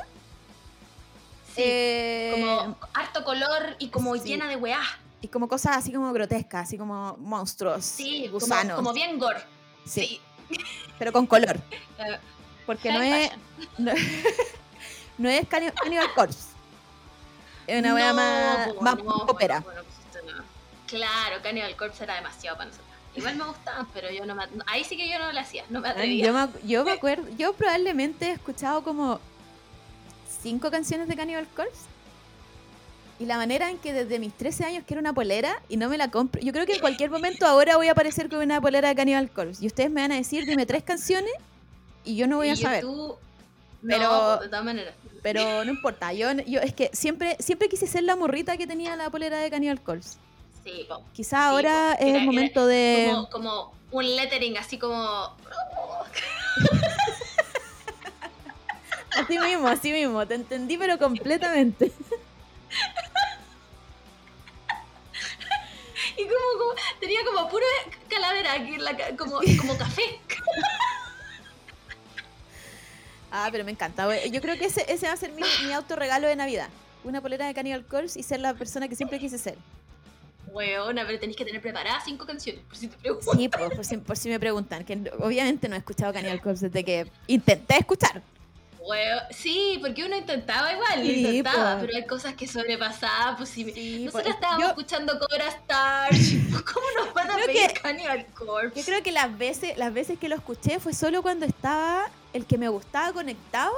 Sí, 1.55 1.62
eh, 1.65 2.31
como 2.32 2.77
harto 2.95 3.23
color 3.24 3.77
y 3.78 3.89
como 3.89 4.15
sí. 4.16 4.23
llena 4.28 4.49
de 4.49 4.57
weá. 4.57 4.81
Y 5.24 5.28
como 5.28 5.48
cosas 5.48 5.78
así 5.78 5.90
como 5.90 6.12
grotescas, 6.12 6.64
así 6.66 6.76
como 6.76 7.16
monstruos, 7.18 7.82
Sí, 7.82 8.28
gusanos. 8.28 8.76
como 8.76 8.92
bien 8.92 9.18
gore. 9.18 9.40
sí, 9.86 10.20
pero 10.98 11.12
con 11.12 11.26
color. 11.26 11.59
Porque 12.66 12.92
no 12.92 13.02
es, 13.02 13.30
no, 13.78 13.92
no 15.16 15.28
es 15.30 15.48
Cannibal 15.82 16.12
Corpse. 16.14 16.48
Es 17.66 17.78
una 17.80 17.94
wea 17.94 18.09
No, 18.10 18.14
más, 18.14 18.66
no, 18.68 18.74
bueno, 18.74 19.02
bueno. 19.34 19.64
Claro, 20.86 21.36
Cannibal 21.42 21.74
Corpse 21.76 22.05
era 22.05 22.16
demasiado 22.16 22.59
para 22.59 22.68
nosotros. 22.68 22.90
Igual 23.16 23.36
me 23.36 23.44
gustaban, 23.44 23.86
pero 23.94 24.10
yo 24.10 24.26
no 24.26 24.34
me, 24.34 24.44
ahí 24.66 24.84
sí 24.84 24.94
que 24.98 25.09
yo 25.09 25.18
no 25.18 25.32
lo 25.32 25.40
hacía, 25.40 25.64
no 25.70 25.80
me 25.80 25.88
atrevía. 25.88 26.26
Yo 26.26 26.32
me, 26.34 26.48
yo 26.68 26.84
me 26.84 26.92
acuerdo, 26.92 27.26
yo 27.38 27.55
probablemente 27.55 28.26
he 28.26 28.32
escuchado 28.32 28.82
como 28.84 29.20
cinco 30.42 30.70
canciones 30.70 31.09
de 31.09 31.16
Cannibal 31.16 31.48
Corpse. 31.56 31.93
Y 33.20 33.27
la 33.27 33.36
manera 33.36 33.70
en 33.70 33.78
que 33.78 33.93
desde 33.93 34.19
mis 34.19 34.32
13 34.35 34.65
años 34.65 34.85
quiero 34.86 35.01
una 35.01 35.12
polera 35.12 35.61
y 35.69 35.77
no 35.77 35.89
me 35.89 35.97
la 35.97 36.11
compro. 36.11 36.41
Yo 36.43 36.53
creo 36.53 36.66
que 36.66 36.74
en 36.74 36.81
cualquier 36.81 37.11
momento 37.11 37.47
ahora 37.47 37.77
voy 37.77 37.86
a 37.89 37.93
aparecer 37.93 38.28
con 38.28 38.41
una 38.41 38.61
polera 38.61 38.89
de 38.89 38.95
Cannibal 38.97 39.31
Corpse. 39.31 39.62
Y 39.65 39.69
ustedes 39.69 39.91
me 39.91 40.01
van 40.01 40.11
a 40.12 40.16
decir, 40.16 40.45
dime 40.47 40.66
tres 40.66 40.82
canciones 40.82 41.32
y 42.05 42.16
yo 42.16 42.27
no 42.27 42.36
voy 42.39 42.49
a 42.49 42.55
Y 42.55 42.57
saber. 42.57 42.82
YouTube- 42.82 43.16
Pero- 43.86 44.03
No, 44.11 44.36
de 44.39 44.49
todas 44.49 44.65
maneras. 44.65 44.95
Pero 45.23 45.65
no 45.65 45.70
importa. 45.70 46.12
Yo, 46.12 46.32
yo 46.47 46.61
es 46.61 46.73
que 46.74 46.91
siempre, 46.93 47.36
siempre 47.39 47.69
quise 47.69 47.86
ser 47.86 48.03
la 48.03 48.16
morrita 48.16 48.57
que 48.57 48.66
tenía 48.66 48.97
la 48.97 49.11
polera 49.11 49.39
de 49.39 49.49
Cannibal 49.51 49.81
Corpse. 49.81 50.19
Sí, 50.65 50.85
po. 50.89 51.03
Quizá 51.12 51.36
Sí, 51.36 51.43
ahora 51.45 51.95
po. 51.99 52.03
es 52.05 52.11
Era- 52.11 52.19
el 52.20 52.27
momento 52.27 52.66
de... 52.66 53.09
Como, 53.12 53.31
como 53.31 53.74
un 53.93 54.16
lettering 54.16 54.57
así 54.59 54.77
como. 54.78 55.31
Así 59.16 59.39
mismo, 59.39 59.69
así 59.69 59.93
mismo. 59.93 60.27
Te 60.27 60.35
entendí, 60.35 60.77
pero 60.77 60.99
completamente. 60.99 61.93
la 68.98 69.16
como, 69.16 69.40
como 69.58 69.76
café. 69.76 70.02
Ah, 73.36 73.48
pero 73.50 73.64
me 73.64 73.72
encanta. 73.72 74.06
Yo 74.26 74.40
creo 74.40 74.56
que 74.56 74.66
ese, 74.66 74.84
ese 74.86 75.08
va 75.08 75.12
a 75.12 75.16
ser 75.16 75.32
mi, 75.32 75.42
mi 75.66 75.72
autorregalo 75.72 76.28
de 76.28 76.36
Navidad. 76.36 76.68
Una 77.02 77.20
polera 77.20 77.48
de 77.48 77.52
Cannibal 77.52 77.84
Corpse 77.84 78.20
y 78.20 78.22
ser 78.22 78.38
la 78.38 78.54
persona 78.54 78.86
que 78.86 78.94
siempre 78.94 79.18
quise 79.18 79.38
ser. 79.38 79.58
Weona, 80.52 81.04
pero 81.04 81.18
tenéis 81.18 81.36
que 81.36 81.44
tener 81.44 81.60
preparadas 81.60 82.04
cinco 82.04 82.26
canciones, 82.26 82.62
por 82.62 82.76
si 82.76 82.86
te 82.86 82.96
pregunto. 82.96 83.32
Sí, 83.32 83.48
por, 83.48 83.84
si, 83.84 83.96
por 83.96 84.16
si 84.16 84.28
me 84.28 84.38
preguntan. 84.38 84.84
Que 84.84 85.10
obviamente 85.18 85.68
no 85.68 85.74
he 85.74 85.78
escuchado 85.78 86.12
Cannibal 86.12 86.40
Corpse 86.40 86.68
desde 86.68 86.84
que 86.84 87.10
intenté 87.26 87.78
escuchar. 87.78 88.22
Sí, 89.31 89.78
porque 89.81 90.05
uno 90.05 90.16
intentaba 90.16 90.73
igual, 90.73 91.02
Sí, 91.02 91.20
intentaba, 91.27 91.78
pero 91.81 91.97
hay 91.97 92.06
cosas 92.06 92.35
que 92.35 92.47
sobrepasaban, 92.47 93.36
pues 93.36 93.48
si 93.48 93.65
Sí, 93.73 94.05
nosotros 94.05 94.24
pues, 94.24 94.35
estábamos 94.35 94.62
yo- 94.62 94.69
escuchando 94.69 95.19
Cobra 95.19 95.48
Stars, 95.48 96.19
¿cómo 96.74 96.86
nos 97.05 97.15
van 97.15 97.31
a 97.31 97.36
pedir 97.36 97.69
que- 97.69 97.81
Cannibal 97.81 98.27
Corpse? 98.35 98.78
Yo 98.81 98.85
creo 98.86 99.02
que 99.02 99.12
las 99.12 99.36
veces, 99.39 99.77
las 99.78 99.93
veces 99.93 100.19
que 100.19 100.28
lo 100.28 100.36
escuché 100.36 100.81
fue 100.81 100.93
solo 100.93 101.23
cuando 101.23 101.47
estaba 101.47 102.11
el 102.32 102.44
que 102.47 102.59
me 102.59 102.69
gustaba 102.69 103.12
conectado 103.12 103.73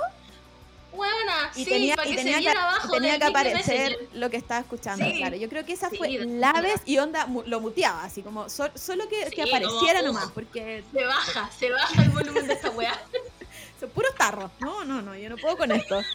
Weona, 0.92 1.50
y 1.54 1.64
sí, 1.64 1.70
tenía, 1.70 1.94
para 1.94 2.08
y 2.08 2.12
que 2.16 2.22
tenía 2.22 2.40
que, 2.40 2.48
abajo 2.48 2.88
tenía 2.92 3.14
aparecer 3.16 3.54
Messenger. 3.90 4.08
lo 4.14 4.30
que 4.30 4.38
estaba 4.38 4.60
escuchando. 4.60 5.04
Sí. 5.04 5.18
Claro, 5.18 5.36
yo 5.36 5.48
creo 5.50 5.66
que 5.66 5.74
esa 5.74 5.90
Sí, 5.90 5.98
fue 5.98 6.08
la 6.08 6.52
vez 6.62 6.80
y 6.86 6.96
onda 6.96 7.28
lo 7.44 7.60
muteaba, 7.60 8.02
así 8.04 8.22
como 8.22 8.48
so- 8.48 8.70
solo 8.74 9.06
que, 9.06 9.24
que 9.28 9.30
Sí, 9.30 9.40
apareciera 9.42 10.00
como, 10.00 10.14
nomás, 10.14 10.30
porque 10.32 10.82
Se 10.94 11.04
baja, 11.04 11.50
se 11.58 11.70
baja 11.70 12.02
el 12.02 12.08
volumen 12.10 12.46
de 12.46 12.54
esta 12.54 12.70
weá. 12.70 12.98
son 13.80 13.90
puros 13.90 14.14
tarros. 14.14 14.50
No, 14.60 14.84
no, 14.84 15.02
no, 15.02 15.16
yo 15.16 15.28
no 15.30 15.36
puedo 15.36 15.56
con 15.56 15.70
esto. 15.72 16.00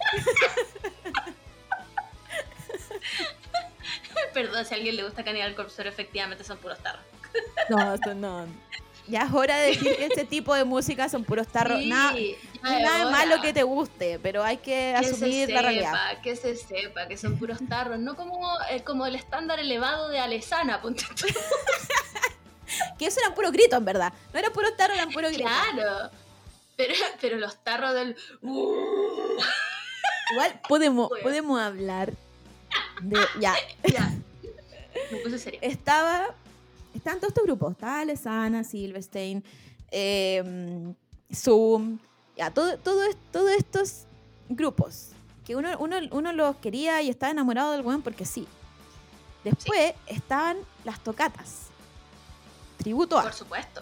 Perdón 4.33 4.65
si 4.65 4.73
a 4.73 4.77
alguien 4.77 4.95
le 4.95 5.03
gusta 5.03 5.23
Cannibal 5.23 5.55
Corpse, 5.55 5.75
pero 5.77 5.89
efectivamente 5.89 6.43
son 6.43 6.57
puros 6.57 6.79
tarros. 6.79 7.03
No, 7.69 7.93
esto 7.93 8.13
no. 8.13 8.45
Ya 9.07 9.23
es 9.23 9.33
hora 9.33 9.57
de 9.57 9.67
decir 9.71 9.95
que 9.95 10.05
este 10.05 10.25
tipo 10.25 10.53
de 10.53 10.63
música 10.63 11.09
son 11.09 11.23
puros 11.23 11.47
tarros. 11.47 11.79
Sí, 11.79 11.89
nada, 11.89 12.13
nada 12.61 13.05
de 13.05 13.11
malo 13.11 13.41
que 13.41 13.51
te 13.51 13.63
guste, 13.63 14.19
pero 14.19 14.43
hay 14.43 14.57
que, 14.57 14.95
Que 14.97 15.03
se 15.05 15.11
asumir 15.15 15.47
sepa, 15.47 15.61
la 15.61 15.67
realidad. 15.69 16.21
que 16.21 16.35
se 16.35 16.55
sepa 16.55 17.07
que 17.07 17.17
son 17.17 17.38
puros 17.38 17.57
tarros, 17.67 17.99
no 17.99 18.15
como, 18.15 18.47
eh, 18.69 18.83
como 18.83 19.05
el 19.07 19.15
estándar 19.15 19.59
elevado 19.59 20.07
de 20.09 20.19
Alesana, 20.19 20.81
ponte. 20.81 21.03
Que 22.97 23.07
eso 23.07 23.19
eran 23.19 23.33
puros 23.33 23.51
gritos, 23.51 23.77
en 23.77 23.83
verdad. 23.83 24.13
No 24.31 24.39
eran 24.39 24.53
puros 24.53 24.77
tarros, 24.77 24.95
eran 24.95 25.11
puros 25.11 25.31
gritos. 25.33 25.51
Claro. 25.51 26.09
Pero, 26.77 26.93
pero 27.19 27.38
los 27.38 27.57
tarros 27.64 27.93
del. 27.93 28.15
Igual 30.31 30.61
podemos, 30.68 31.10
Bueno. 31.10 31.23
podemos 31.23 31.60
hablar 31.60 32.14
de. 33.02 33.18
Ya, 33.39 33.56
ya. 33.91 34.11
Me 35.11 35.18
puse 35.18 35.39
serio. 35.39 35.60
estaba. 35.64 36.34
Estaban 36.93 37.19
todos 37.19 37.31
estos 37.31 37.45
grupos. 37.45 37.72
Estaba 37.72 37.99
Alesana, 38.02 38.64
Silverstein, 38.64 39.43
eh, 39.91 40.93
Zoom. 41.34 41.99
Ya, 42.38 42.52
todo, 42.52 42.77
todo, 42.77 43.02
todos 43.31 43.52
estos 43.52 44.03
grupos. 44.49 45.10
Que 45.45 45.56
uno, 45.56 45.69
uno, 45.80 45.98
uno 46.11 46.34
los 46.34 46.56
quería 46.57 47.02
y 47.02 47.10
estaba 47.10 47.31
enamorado 47.31 47.72
del 47.72 47.81
weón 47.81 48.02
porque 48.02 48.26
sí. 48.26 48.48
Después 49.43 49.93
estaban 50.07 50.57
las 50.84 50.99
tocatas. 51.03 51.68
Tributo 52.77 53.18
a. 53.18 53.23
Por 53.23 53.34
supuesto. 53.34 53.81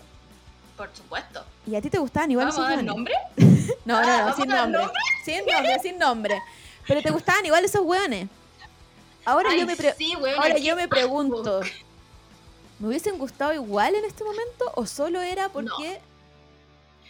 Por 0.80 0.96
supuesto. 0.96 1.44
Y 1.68 1.76
a 1.76 1.82
ti 1.82 1.90
te 1.90 1.98
gustaban 1.98 2.32
igual 2.32 2.48
¿Vamos 2.48 2.58
esos 2.58 2.68
a 2.72 2.76
dar 2.78 2.86
nombre? 2.86 3.14
No, 3.84 3.98
Ah, 3.98 4.02
no, 4.02 4.08
no, 4.08 4.18
¿vamos 4.20 4.36
sin 4.38 4.48
nombre. 4.48 4.82
Sin 5.26 5.46
nombre, 5.46 5.80
sin 5.82 5.98
nombre. 6.00 6.42
Pero 6.88 7.02
te 7.02 7.12
gustaban 7.12 7.46
igual 7.46 7.66
esos 7.66 7.82
hueones. 7.82 8.30
Ahora 9.26 9.50
Ay, 9.52 9.60
yo 9.60 9.66
me 9.66 9.76
sí, 9.76 10.14
ahora 10.38 10.58
yo 10.58 10.78
me 10.78 10.88
pregunto, 10.88 11.60
¿me 12.80 12.88
hubiesen 12.88 13.18
gustado 13.18 13.54
igual 13.54 13.94
en 13.94 14.06
este 14.06 14.24
momento 14.24 14.72
o 14.74 14.86
solo 14.86 15.22
era 15.22 15.50
porque 15.50 16.00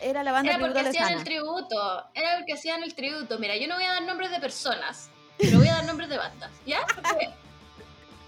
era 0.01 0.23
la 0.23 0.31
banda 0.31 0.55
Era 0.55 0.59
porque 0.59 0.79
hacían 0.79 1.13
el 1.13 1.23
tributo. 1.23 2.05
Era 2.15 2.37
porque 2.37 2.53
hacían 2.53 2.81
el 2.83 2.95
tributo. 2.95 3.37
Mira, 3.37 3.55
yo 3.55 3.67
no 3.67 3.75
voy 3.75 3.83
a 3.83 3.93
dar 3.93 4.03
nombres 4.03 4.31
de 4.31 4.39
personas, 4.39 5.09
pero 5.37 5.59
voy 5.59 5.67
a 5.67 5.75
dar 5.75 5.85
nombres 5.85 6.09
de 6.09 6.17
bandas. 6.17 6.49
¿Ya? 6.65 6.81
Porque 6.87 7.29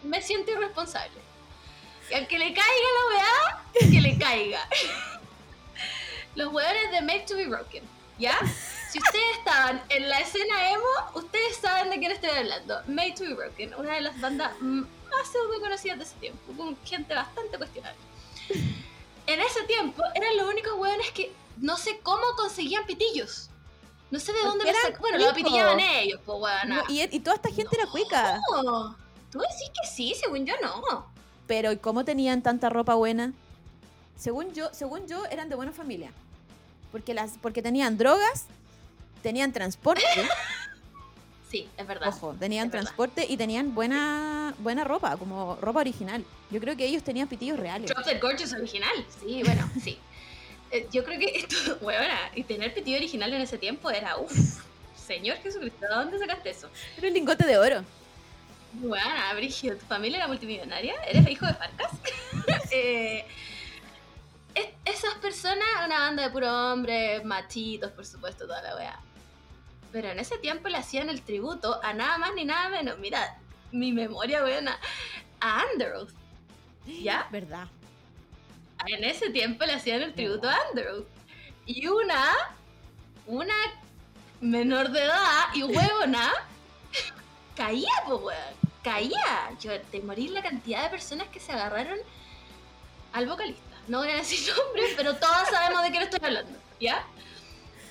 me 0.03 0.22
siento 0.22 0.51
irresponsable. 0.51 1.19
Y 2.11 2.13
al 2.13 2.27
que 2.27 2.38
le 2.38 2.53
caiga 2.53 2.61
la 2.61 3.15
weá, 3.18 3.89
que 3.89 4.01
le 4.01 4.18
caiga. 4.19 4.68
Los 6.35 6.51
weones 6.53 6.91
de 6.91 7.01
Made 7.01 7.25
to 7.27 7.35
be 7.35 7.47
Broken. 7.47 7.83
¿Ya? 8.17 8.37
Si 8.91 8.99
ustedes 8.99 9.37
estaban 9.39 9.81
en 9.89 10.07
la 10.09 10.19
escena 10.19 10.71
emo, 10.71 10.83
ustedes 11.15 11.57
saben 11.57 11.89
de 11.89 11.97
quién 11.99 12.11
estoy 12.11 12.29
hablando. 12.29 12.81
Made 12.87 13.13
to 13.13 13.23
be 13.23 13.33
Broken, 13.33 13.73
una 13.75 13.95
de 13.95 14.01
las 14.01 14.19
bandas 14.21 14.51
más 14.61 15.27
pseudo 15.31 15.59
conocidas 15.59 15.97
de 15.97 16.03
ese 16.03 16.15
tiempo, 16.15 16.53
con 16.55 16.77
gente 16.85 17.13
bastante 17.15 17.57
cuestionable. 17.57 17.99
En 19.27 19.39
ese 19.39 19.63
tiempo 19.63 20.03
eran 20.13 20.35
los 20.37 20.47
únicos 20.49 20.73
hueones 20.77 21.09
que 21.11 21.31
no 21.57 21.77
sé 21.77 21.99
cómo 22.03 22.21
conseguían 22.37 22.85
pitillos. 22.85 23.49
No 24.09 24.19
sé 24.19 24.33
de 24.33 24.41
dónde 24.41 24.69
eran 24.69 24.81
sac- 24.93 24.99
Bueno, 24.99 25.17
lo 25.19 25.33
pitillaban 25.33 25.79
ellos, 25.79 26.19
pues 26.25 26.37
hueona. 26.39 26.75
No, 26.75 26.83
y, 26.89 27.01
y 27.15 27.19
toda 27.21 27.37
esta 27.37 27.49
gente 27.49 27.75
era 27.77 27.87
cuica. 27.87 28.39
No, 28.63 28.95
Tú 29.31 29.39
decís 29.39 29.71
que 29.81 29.87
sí, 29.87 30.13
según 30.19 30.45
yo 30.45 30.53
no. 30.61 31.05
Pero 31.47 31.71
¿y 31.71 31.77
cómo 31.77 32.03
tenían 32.03 32.41
tanta 32.43 32.69
ropa 32.69 32.95
buena? 32.95 33.31
Según 34.22 34.53
yo, 34.53 34.69
según 34.72 35.07
yo 35.07 35.26
eran 35.31 35.49
de 35.49 35.56
buena 35.56 35.72
familia. 35.72 36.11
Porque 36.91 37.15
las 37.15 37.39
porque 37.41 37.64
tenían 37.64 37.98
drogas, 37.98 38.45
tenían 39.23 39.52
transporte, 39.52 40.03
Sí, 41.49 41.68
es 41.76 41.88
verdad. 41.88 42.10
ojo, 42.10 42.35
tenían 42.39 42.68
es 42.68 42.72
verdad. 42.72 42.84
transporte 42.85 43.26
y 43.27 43.35
tenían 43.35 43.73
buena 43.73 44.53
buena 44.60 44.84
ropa, 44.84 45.18
como 45.18 45.56
ropa 45.56 45.80
original. 45.80 46.23
Yo 46.52 46.60
creo 46.60 46.77
que 46.77 46.85
ellos 46.85 47.02
tenían 47.02 47.27
pitillos 47.27 47.60
reales. 47.60 47.89
Drop 47.89 48.06
the 48.06 48.19
Gorgeous 48.19 48.53
original. 48.53 48.93
Sí, 49.19 49.41
bueno, 49.43 49.68
sí. 49.84 49.98
Eh, 50.69 50.88
yo 50.93 51.03
creo 51.03 51.18
que 51.19 51.39
esto, 51.39 51.56
huevona, 51.81 52.19
y 52.35 52.43
tener 52.43 52.76
pitillo 52.76 52.98
original 52.98 53.34
en 53.34 53.41
ese 53.41 53.57
tiempo 53.57 53.89
era, 53.89 54.18
uff, 54.18 54.61
Señor 54.95 55.38
Jesucristo, 55.38 55.80
¿de 55.81 55.95
dónde 55.95 56.19
sacaste 56.19 56.52
eso? 56.52 56.69
Era 56.95 57.07
un 57.07 57.14
lingote 57.15 57.45
de 57.48 57.57
oro. 57.57 57.84
Buena, 58.73 59.34
Brigio, 59.34 59.76
¿tu 59.77 59.85
familia 59.88 60.18
era 60.19 60.27
multimillonaria? 60.27 60.93
¿Eres 61.07 61.27
hijo 61.27 61.48
de 61.48 61.53
Farcas? 61.56 61.91
Eh, 62.69 63.26
es- 64.56 64.69
esas 64.86 65.15
personas, 65.15 65.65
una 65.86 65.99
banda 65.99 66.23
de 66.23 66.30
puros 66.30 66.49
hombres, 66.49 67.23
machitos, 67.26 67.91
por 67.91 68.06
supuesto, 68.06 68.45
toda 68.45 68.61
la 68.61 68.76
weá. 68.76 68.99
Pero 69.91 70.10
en 70.10 70.19
ese 70.19 70.38
tiempo 70.38 70.69
le 70.69 70.78
hacían 70.78 71.10
el 71.10 71.22
tributo 71.22 71.80
a 71.84 71.94
nada 71.94 72.18
más 72.18 72.34
ni 72.34 72.45
nada 72.45 72.69
menos. 72.69 72.98
Mira, 72.99 73.38
mi 73.72 73.91
memoria 73.91 74.41
buena. 74.41 74.80
A 75.41 75.64
Underoath. 75.73 76.11
¿Ya? 76.86 77.28
¿Verdad? 77.32 77.68
En 78.88 79.03
ese 79.03 79.30
tiempo 79.30 79.65
le 79.65 79.73
hacían 79.73 80.02
el 80.02 80.14
tributo 80.14 80.49
a 80.49 80.57
Underoath. 80.69 81.07
Y 81.65 81.88
una, 81.88 82.23
una 83.28 83.53
menor 84.40 84.90
de 84.91 85.03
edad 85.03 85.45
y 85.53 85.64
huevona, 85.64 86.32
caía, 87.56 87.90
pues, 88.07 88.19
weón. 88.22 88.61
Caía. 88.84 89.52
Yo, 89.60 89.72
de 89.91 90.02
morir 90.02 90.32
la 90.32 90.41
cantidad 90.41 90.84
de 90.84 90.90
personas 90.90 91.28
que 91.28 91.40
se 91.40 91.52
agarraron 91.52 91.99
al 93.14 93.28
vocalista. 93.28 93.70
No 93.91 93.97
voy 93.99 94.09
a 94.09 94.15
decir 94.15 94.39
nombres, 94.57 94.93
pero 94.95 95.15
todos 95.18 95.49
sabemos 95.49 95.84
de 95.84 95.91
quién 95.91 96.03
estoy 96.03 96.19
hablando, 96.23 96.57
¿ya? 96.80 97.05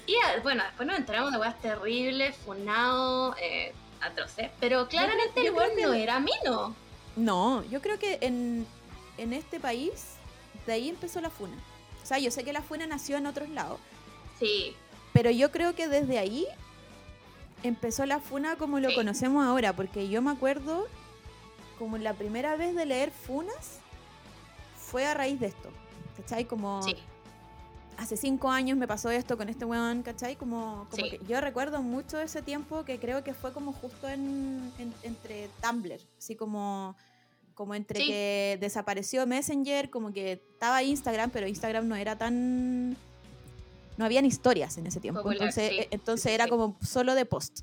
Y 0.07 0.15
ah, 0.25 0.41
bueno, 0.43 0.65
después 0.65 0.89
nos 0.89 0.97
enteramos 0.99 1.31
de 1.31 1.39
weas 1.39 1.61
terribles, 1.61 2.35
funado, 2.39 3.37
eh, 3.39 3.75
atroces. 4.01 4.51
Pero 4.59 4.89
claramente 4.89 5.45
yo 5.45 5.51
el 5.51 5.53
weón 5.53 5.71
no 5.79 5.93
era 5.93 6.19
mino. 6.19 6.75
No, 7.17 7.63
yo 7.65 7.83
creo 7.83 7.99
que 7.99 8.17
en, 8.23 8.67
en 9.19 9.35
este 9.35 9.61
país, 9.61 10.15
de 10.67 10.73
ahí 10.73 10.89
empezó 10.89 11.21
la 11.21 11.29
funa. 11.29 11.55
O 12.03 12.07
sea, 12.07 12.19
yo 12.19 12.31
sé 12.31 12.45
que 12.45 12.53
la 12.55 12.63
funa 12.63 12.87
nació 12.87 13.19
en 13.19 13.27
otros 13.27 13.51
lados, 13.51 13.79
Sí, 14.39 14.75
pero 15.13 15.31
yo 15.31 15.51
creo 15.53 15.75
que 15.75 15.87
desde 15.87 16.19
ahí 16.19 16.47
empezó 17.63 18.07
la 18.07 18.21
funa 18.21 18.57
como 18.57 18.81
lo 18.81 18.89
Sí. 18.89 18.95
conocemos 18.95 19.45
ahora, 19.45 19.75
porque 19.75 20.09
yo 20.09 20.23
me 20.23 20.31
acuerdo 20.31 20.87
como 21.79 21.99
la 21.99 22.15
primera 22.15 22.57
vez 22.57 22.75
de 22.75 22.87
leer 22.87 23.11
funas 23.11 23.81
fue 24.79 25.07
a 25.07 25.13
raíz 25.13 25.39
de 25.39 25.49
esto. 25.49 25.71
¿Cachai? 26.21 26.45
Como 26.45 26.83
sí. 26.83 26.95
hace 27.97 28.17
cinco 28.17 28.51
años 28.51 28.77
me 28.79 28.87
pasó 28.87 29.11
esto 29.11 29.37
con 29.37 29.49
este 29.49 29.65
weón, 29.65 30.03
¿cachai? 30.03 30.37
Como, 30.37 30.87
como 30.91 31.05
Sí. 31.05 31.11
que 31.11 31.21
yo 31.27 31.41
recuerdo 31.41 31.83
mucho 31.83 32.19
ese 32.21 32.43
tiempo 32.43 32.85
que 32.85 32.99
creo 32.99 33.23
que 33.25 33.35
fue 33.35 33.53
como 33.53 33.73
justo 33.73 34.09
en, 34.09 34.73
en- 34.79 34.95
entre 35.03 35.49
Tumblr, 35.63 36.01
así 36.19 36.35
como, 36.37 36.97
como 37.55 37.75
entre 37.75 38.01
Sí. 38.01 38.07
que 38.07 38.59
desapareció 38.61 39.27
Messenger, 39.27 39.91
como 39.91 40.13
que 40.13 40.33
estaba 40.33 40.83
Instagram, 40.83 41.31
pero 41.31 41.47
Instagram 41.47 41.87
no 41.89 41.97
era 41.97 42.17
tan... 42.17 42.97
No 43.99 44.07
habían 44.07 44.25
historias 44.25 44.79
en 44.79 44.87
ese 44.87 44.99
tiempo, 44.99 45.21
Popular, 45.21 45.43
entonces, 45.49 45.69
sí. 45.71 45.79
eh, 45.81 45.89
entonces 45.91 46.23
Sí, 46.31 46.35
era 46.35 46.49
como 46.49 46.77
solo 46.83 47.15
de 47.15 47.27
post. 47.27 47.61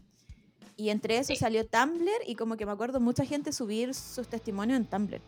Y 0.75 0.89
entre 0.89 1.17
eso 1.17 1.33
salió 1.35 1.65
Tumblr 1.65 2.11
y 2.27 2.35
como 2.35 2.55
que 2.57 2.67
me 2.67 2.71
acuerdo 2.71 2.99
mucha 2.99 3.25
gente 3.25 3.51
subir 3.51 3.95
sus 3.95 4.27
testimonios 4.27 4.77
en 4.77 4.85
Tumblr. 4.85 5.19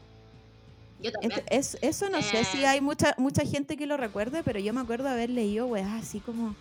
Yo 1.02 1.12
también. 1.12 1.44
Es- 1.48 1.76
es- 1.76 1.78
eso 1.82 2.10
no 2.10 2.22
sé 2.22 2.44
si 2.44 2.62
Eh. 2.64 2.68
hay 2.68 2.82
mucha 2.82 3.14
mucha 3.18 3.44
gente 3.46 3.78
que 3.78 3.86
lo 3.86 3.96
recuerde, 3.98 4.44
pero 4.44 4.60
yo 4.60 4.74
me 4.74 4.82
acuerdo 4.82 5.08
haber 5.10 5.30
leído 5.30 5.66
weas 5.68 6.04
así 6.04 6.20
como. 6.20 6.56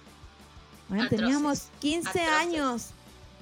Bueno, 0.88 1.04
Atroces, 1.04 1.18
teníamos 1.26 1.62
15 1.80 2.08
atroces. 2.08 2.28
años. 2.32 2.86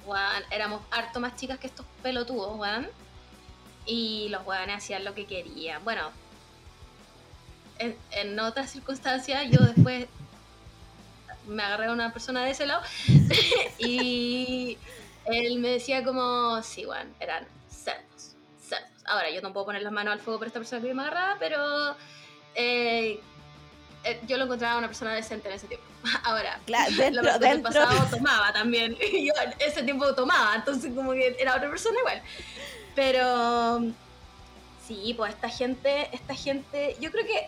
Weón, 0.05 0.43
éramos 0.51 0.81
harto 0.91 1.19
más 1.19 1.35
chicas 1.35 1.59
que 1.59 1.67
estos 1.67 1.85
pelotudos, 2.01 2.57
weón. 2.59 2.87
Y 3.85 4.27
los 4.29 4.45
weones 4.45 4.77
hacían 4.77 5.05
lo 5.05 5.13
que 5.13 5.25
querían. 5.25 5.83
Bueno, 5.83 6.09
en, 7.79 7.95
en 8.11 8.39
otras 8.39 8.71
circunstancias 8.71 9.45
yo 9.51 9.59
después 9.59 10.07
me 11.47 11.63
agarré 11.63 11.85
a 11.87 11.91
una 11.93 12.11
persona 12.11 12.43
de 12.43 12.51
ese 12.51 12.65
lado 12.65 12.81
y 13.79 14.77
él 15.25 15.59
me 15.59 15.69
decía 15.69 16.03
como, 16.03 16.61
sí, 16.63 16.85
bueno, 16.85 17.09
eran. 17.19 17.45
Ahora, 19.07 19.29
yo 19.31 19.41
no 19.41 19.53
puedo 19.53 19.65
poner 19.65 19.81
las 19.81 19.91
manos 19.93 20.13
al 20.13 20.19
fuego 20.19 20.37
por 20.39 20.47
esta 20.47 20.59
persona 20.59 20.81
que 20.81 20.93
me 20.93 21.01
agarraba, 21.01 21.37
pero 21.39 21.95
eh, 22.55 23.19
eh, 24.03 24.19
yo 24.27 24.37
lo 24.37 24.43
encontraba 24.45 24.77
una 24.77 24.87
persona 24.87 25.13
decente 25.13 25.47
en 25.49 25.55
ese 25.55 25.67
tiempo. 25.67 25.85
Ahora, 26.23 26.59
Claro, 26.65 26.91
la 26.91 26.97
dentro, 27.03 27.31
del 27.31 27.39
dentro. 27.39 27.71
pasado 27.71 28.07
tomaba 28.17 28.53
también. 28.53 28.95
Yo 28.99 29.33
en 29.41 29.53
ese 29.59 29.83
tiempo 29.83 30.13
tomaba, 30.13 30.55
entonces 30.55 30.93
como 30.93 31.13
que 31.13 31.35
era 31.39 31.55
otra 31.55 31.69
persona 31.69 31.97
igual. 31.99 32.21
Pero 32.95 33.79
sí, 34.87 35.13
pues 35.15 35.33
esta 35.33 35.49
gente, 35.49 36.09
esta 36.13 36.33
gente, 36.35 36.95
yo 36.99 37.11
creo 37.11 37.25
que, 37.25 37.47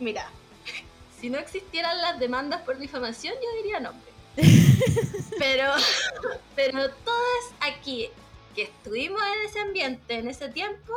mira, 0.00 0.28
si 1.20 1.30
no 1.30 1.38
existieran 1.38 2.00
las 2.00 2.18
demandas 2.18 2.60
por 2.62 2.78
difamación, 2.78 3.34
yo 3.34 3.62
diría 3.62 3.80
nombre. 3.80 4.10
Pero, 5.38 5.72
pero 6.56 6.90
todos 6.90 7.44
aquí 7.60 8.08
que 8.54 8.62
estuvimos 8.62 9.20
en 9.20 9.48
ese 9.48 9.60
ambiente 9.60 10.14
en 10.14 10.28
ese 10.28 10.48
tiempo, 10.48 10.94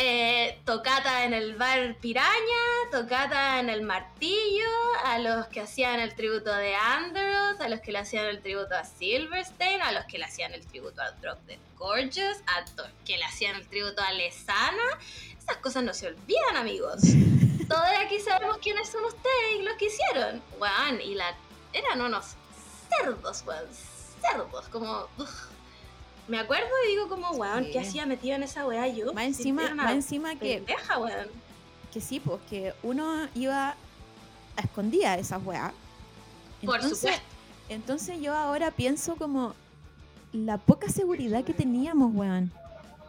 eh, 0.00 0.60
tocata 0.64 1.24
en 1.24 1.34
el 1.34 1.56
bar 1.56 1.96
Piraña, 1.96 2.28
tocata 2.92 3.58
en 3.58 3.68
el 3.68 3.82
Martillo, 3.82 4.70
a 5.04 5.18
los 5.18 5.48
que 5.48 5.60
hacían 5.60 5.98
el 5.98 6.14
tributo 6.14 6.54
de 6.54 6.76
Andros, 6.76 7.60
a 7.60 7.68
los 7.68 7.80
que 7.80 7.90
le 7.90 7.98
hacían 7.98 8.26
el 8.26 8.40
tributo 8.40 8.76
a 8.76 8.84
Silverstein, 8.84 9.82
a 9.82 9.90
los 9.90 10.04
que 10.04 10.18
le 10.18 10.26
hacían 10.26 10.54
el 10.54 10.64
tributo 10.64 11.02
a 11.02 11.10
Drop 11.10 11.40
Dead 11.46 11.58
Gorgeous, 11.76 12.38
a 12.46 12.60
los 12.76 12.88
que 13.04 13.18
le 13.18 13.24
hacían 13.24 13.56
el 13.56 13.66
tributo 13.66 14.00
a 14.00 14.12
Lesana. 14.12 14.98
Esas 15.36 15.56
cosas 15.56 15.82
no 15.82 15.92
se 15.92 16.06
olvidan, 16.06 16.56
amigos. 16.56 17.00
Todos 17.68 17.84
aquí 18.00 18.20
sabemos 18.20 18.58
quiénes 18.58 18.88
son 18.88 19.04
ustedes 19.04 19.58
y 19.58 19.62
los 19.62 19.76
que 19.78 19.86
hicieron. 19.86 20.40
Weón, 20.60 21.00
y 21.00 21.16
la... 21.16 21.34
eran 21.72 22.00
unos 22.02 22.36
cerdos, 22.88 23.42
weón. 23.44 23.66
Cerdos, 24.20 24.68
como... 24.68 25.08
Me 26.28 26.38
acuerdo 26.38 26.66
y 26.86 26.90
digo 26.90 27.08
como, 27.08 27.30
weón, 27.32 27.64
Sí. 27.64 27.70
¿qué 27.72 27.80
hacía 27.80 28.06
metido 28.06 28.36
en 28.36 28.42
esa 28.42 28.66
weá 28.66 28.86
yo? 28.88 29.12
Más 29.14 29.24
encima, 29.24 29.74
más 29.74 29.92
encima 29.92 30.34
que, 30.36 30.56
pendeja, 30.58 30.98
weón. 30.98 31.26
que 31.92 32.00
sí, 32.00 32.20
pues 32.20 32.40
que 32.50 32.74
uno 32.82 33.26
iba 33.34 33.70
a 34.56 34.60
escondida 34.62 35.14
de 35.16 35.22
esas 35.22 35.42
weas. 35.44 35.72
Por 36.64 36.82
supuesto. 36.82 37.22
Entonces 37.68 38.20
yo 38.20 38.34
ahora 38.36 38.70
pienso 38.70 39.16
como 39.16 39.54
la 40.32 40.58
poca 40.58 40.88
seguridad 40.88 41.44
que 41.44 41.54
teníamos, 41.54 42.14
weón. 42.14 42.52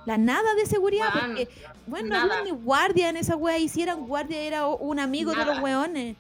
La 0.06 0.18
nada 0.18 0.54
de 0.56 0.66
seguridad, 0.66 1.14
Weón, 1.14 1.28
porque, 1.36 1.50
bueno, 1.86 2.08
no 2.08 2.16
nada. 2.22 2.40
había 2.40 2.54
ni 2.54 2.58
guardia 2.58 3.10
en 3.10 3.18
esa 3.18 3.36
wea, 3.36 3.60
y 3.60 3.68
si 3.68 3.82
eran 3.84 4.08
guardia 4.08 4.40
era 4.40 4.66
un 4.68 4.98
amigo 5.00 5.34
de 5.36 5.44
los 5.46 5.60
weones. 5.60 6.16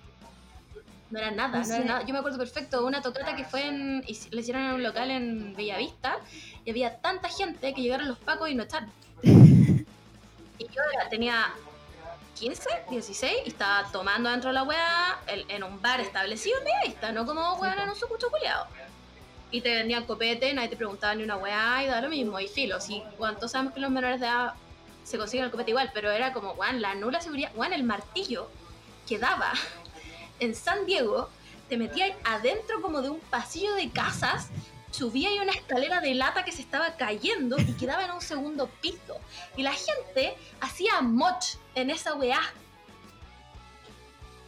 No 1.11 1.18
era 1.18 1.31
nada, 1.31 1.64
No 1.64 1.73
era 1.73 1.86
nada. 1.86 2.06
Yo 2.06 2.14
me 2.14 2.19
acuerdo 2.19 2.38
perfecto, 2.38 2.86
una 2.86 3.02
tocata 3.02 3.36
que 3.36 3.44
fue 3.44 3.65
en. 3.65 4.03
y 4.06 4.18
le 4.30 4.41
hicieron 4.41 4.64
en 4.64 4.72
un 4.73 4.84
local 4.84 5.10
en 5.10 5.56
Bellavista 5.56 6.18
y 6.65 6.69
había 6.69 6.98
tanta 6.98 7.30
gente 7.30 7.73
que 7.73 7.81
llegaron 7.81 8.07
los 8.07 8.19
pacos 8.19 8.49
y 8.49 8.56
no 8.56 8.64
echaron. 8.64 8.91
Y 10.61 10.65
yo 10.65 10.81
tenía 11.10 11.53
15, 12.38 12.69
16 12.90 13.34
y 13.45 13.49
estaba 13.49 13.90
tomando 13.94 14.30
dentro 14.30 14.49
de 14.49 14.56
la 14.56 14.64
weá 14.64 15.18
en 15.27 15.64
un 15.64 15.81
bar 15.81 16.02
establecido 16.02 16.57
en 16.57 16.65
Bellavista, 16.65 17.11
no 17.14 17.26
como 17.26 17.56
weón 17.56 17.80
en 17.80 17.90
un 17.90 17.95
sucucho 17.95 18.30
culiado. 18.30 18.68
Y 19.52 19.61
te 19.61 19.73
vendían 19.73 20.03
copete, 20.03 20.53
nadie 20.53 20.68
te 20.68 20.76
preguntaba 20.76 21.15
ni 21.15 21.23
una 21.23 21.38
weá 21.38 21.81
y 21.84 21.88
da 21.88 22.02
lo 22.02 22.10
mismo. 22.10 22.40
Y 22.41 22.49
filo, 22.49 22.81
si 22.81 23.02
cuántos 23.18 23.52
sabemos 23.52 23.73
que 23.73 23.80
los 23.80 23.90
menores 23.90 24.19
de 24.19 24.27
edad 24.27 24.53
se 25.06 25.18
consiguen 25.18 25.45
el 25.45 25.52
copete 25.52 25.72
igual, 25.72 25.91
pero 25.94 26.11
era 26.11 26.34
como, 26.34 26.52
weón, 26.52 26.81
la 26.81 26.94
nula 26.94 27.22
seguridad, 27.22 27.52
weón, 27.56 27.73
el 27.73 27.84
martillo 27.84 28.49
quedaba 29.07 29.53
en 30.40 30.56
San 30.56 30.86
Diego, 30.86 31.30
te 31.68 31.78
metías 31.78 32.11
adentro 32.24 32.82
como 32.82 33.02
de 33.02 33.10
un 33.10 33.20
pasillo 33.20 33.76
de 33.76 33.90
casas, 33.91 34.49
subía 34.91 35.30
una 35.41 35.52
escalera 35.52 36.02
de 36.02 36.16
lata 36.16 36.44
que 36.44 36.52
se 36.52 36.61
estaba 36.61 36.95
cayendo 36.98 37.57
y 37.60 37.74
quedaba 37.74 38.06
en 38.06 38.11
un 38.11 38.22
segundo 38.22 38.68
piso. 38.82 39.20
Y 39.56 39.64
la 39.64 39.74
gente 39.74 40.36
hacía 40.61 41.02
moch 41.02 41.57
en 41.76 41.90
esa 41.90 42.16
weá. 42.16 42.41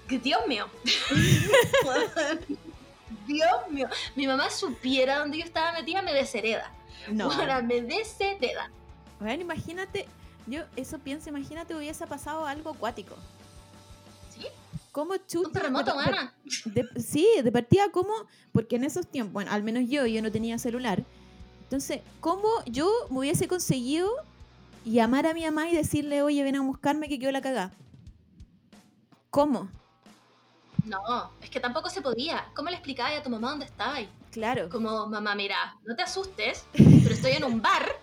Dios 0.09 0.41
mío. 0.47 0.67
Dios 3.27 3.69
mío. 3.69 3.87
Mi 4.15 4.27
mamá 4.27 4.49
supiera 4.49 5.19
dónde 5.19 5.37
yo 5.37 5.45
estaba 5.45 5.71
metida, 5.73 6.01
me 6.01 6.13
deshereda. 6.13 6.71
No. 7.09 7.31
Ahora 7.31 7.61
me 7.61 7.81
deshereda. 7.81 8.69
Weón, 9.19 9.41
imagínate, 9.41 10.07
yo 10.47 10.63
eso 10.75 10.99
pienso, 10.99 11.29
imagínate 11.29 11.75
hubiese 11.75 12.07
pasado 12.07 12.45
algo 12.45 12.71
acuático. 12.71 13.15
¿Cómo 14.91 15.15
chucha? 15.17 15.47
Un 15.47 15.53
terremoto, 15.53 15.95
mana. 15.95 16.33
sí, 16.97 17.27
de 17.41 17.51
partida, 17.51 17.89
¿cómo? 17.91 18.13
Porque 18.51 18.75
en 18.75 18.83
esos 18.83 19.07
tiempos, 19.07 19.33
bueno, 19.33 19.51
al 19.51 19.63
menos 19.63 19.83
yo, 19.87 20.05
yo 20.05 20.21
no 20.21 20.31
tenía 20.31 20.57
celular. 20.57 21.03
Entonces, 21.63 22.01
¿cómo 22.19 22.49
yo 22.65 22.91
me 23.09 23.19
hubiese 23.19 23.47
conseguido 23.47 24.09
llamar 24.83 25.27
a 25.27 25.33
mi 25.33 25.45
mamá 25.45 25.69
y 25.69 25.75
decirle, 25.75 26.21
oye, 26.21 26.43
ven 26.43 26.57
a 26.57 26.61
buscarme 26.61 27.07
que 27.07 27.19
quedó 27.19 27.31
la 27.31 27.41
cagada? 27.41 27.71
¿Cómo? 29.29 29.69
No, 30.83 31.31
es 31.41 31.49
que 31.49 31.61
tampoco 31.61 31.89
se 31.89 32.01
podía. 32.01 32.49
¿Cómo 32.53 32.69
le 32.69 32.75
explicabas 32.75 33.17
a 33.17 33.23
tu 33.23 33.29
mamá 33.29 33.51
dónde 33.51 33.65
estabas? 33.65 34.01
Claro. 34.31 34.67
Como, 34.67 35.07
mamá, 35.07 35.35
mira, 35.35 35.77
no 35.85 35.95
te 35.95 36.03
asustes, 36.03 36.65
pero 36.73 37.13
estoy 37.13 37.31
en 37.31 37.45
un 37.45 37.61
bar 37.61 37.95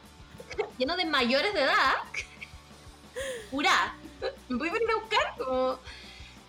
lleno 0.79 0.97
de 0.97 1.05
mayores 1.05 1.53
de 1.53 1.65
edad. 1.65 1.97
Pura. 3.51 3.95
¿Me 4.49 4.57
puedes 4.57 4.73
venir 4.73 4.89
a 4.91 5.01
buscar? 5.01 5.35
Como, 5.37 5.79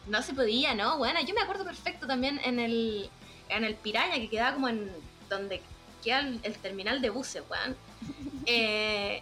no 0.10 0.22
se 0.22 0.34
podía, 0.34 0.73
¿no? 0.73 0.98
Bueno, 0.98 1.19
yo 1.22 1.34
me 1.34 1.41
acuerdo 1.41 1.64
perfecto 1.64 2.07
también 2.07 2.40
en 2.44 2.60
el, 2.60 3.10
en 3.49 3.64
el 3.64 3.76
Piraña, 3.76 4.15
que 4.15 4.30
quedaba 4.30 4.53
como 4.53 4.69
en 4.69 4.91
donde 5.30 5.61
queda 6.03 6.19
el, 6.19 6.40
el 6.44 6.57
terminal 6.57 7.02
de 7.02 7.10
buses, 7.10 7.44
weón. 7.49 7.76
Eh, 8.52 9.22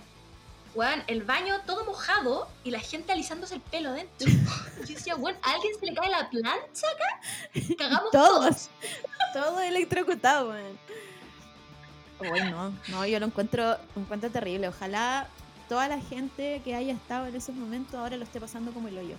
weón, 0.73 1.03
el 1.07 1.23
baño 1.23 1.59
todo 1.65 1.83
mojado 1.83 2.47
y 2.63 2.71
la 2.71 2.79
gente 2.79 3.11
alisándose 3.11 3.55
el 3.55 3.61
pelo 3.61 3.91
dentro. 3.91 4.29
Yo 4.79 4.95
decía, 4.95 5.15
weón, 5.17 5.35
¿a 5.41 5.51
alguien 5.51 5.73
se 5.77 5.85
le 5.87 5.93
cae 5.93 6.09
la 6.09 6.29
plancha 6.29 6.87
acá? 6.87 7.75
Cagamos 7.77 8.11
todos. 8.11 8.39
Todos. 8.39 8.69
Todo 9.33 9.59
electrocutado, 9.59 10.49
weón. 10.49 10.79
Uy, 12.19 12.41
no, 12.49 12.73
no, 12.87 13.05
yo 13.05 13.19
lo 13.19 13.27
encuentro, 13.27 13.77
lo 13.95 14.01
encuentro 14.01 14.31
terrible. 14.31 14.69
Ojalá 14.69 15.27
toda 15.69 15.87
la 15.87 15.99
gente 15.99 16.61
que 16.63 16.73
haya 16.73 16.93
estado 16.93 17.27
en 17.27 17.35
esos 17.35 17.53
momentos 17.53 17.93
ahora 17.95 18.17
lo 18.17 18.23
esté 18.23 18.39
pasando 18.39 18.71
como 18.71 18.87
el 18.87 18.97
hoyo. 18.97 19.17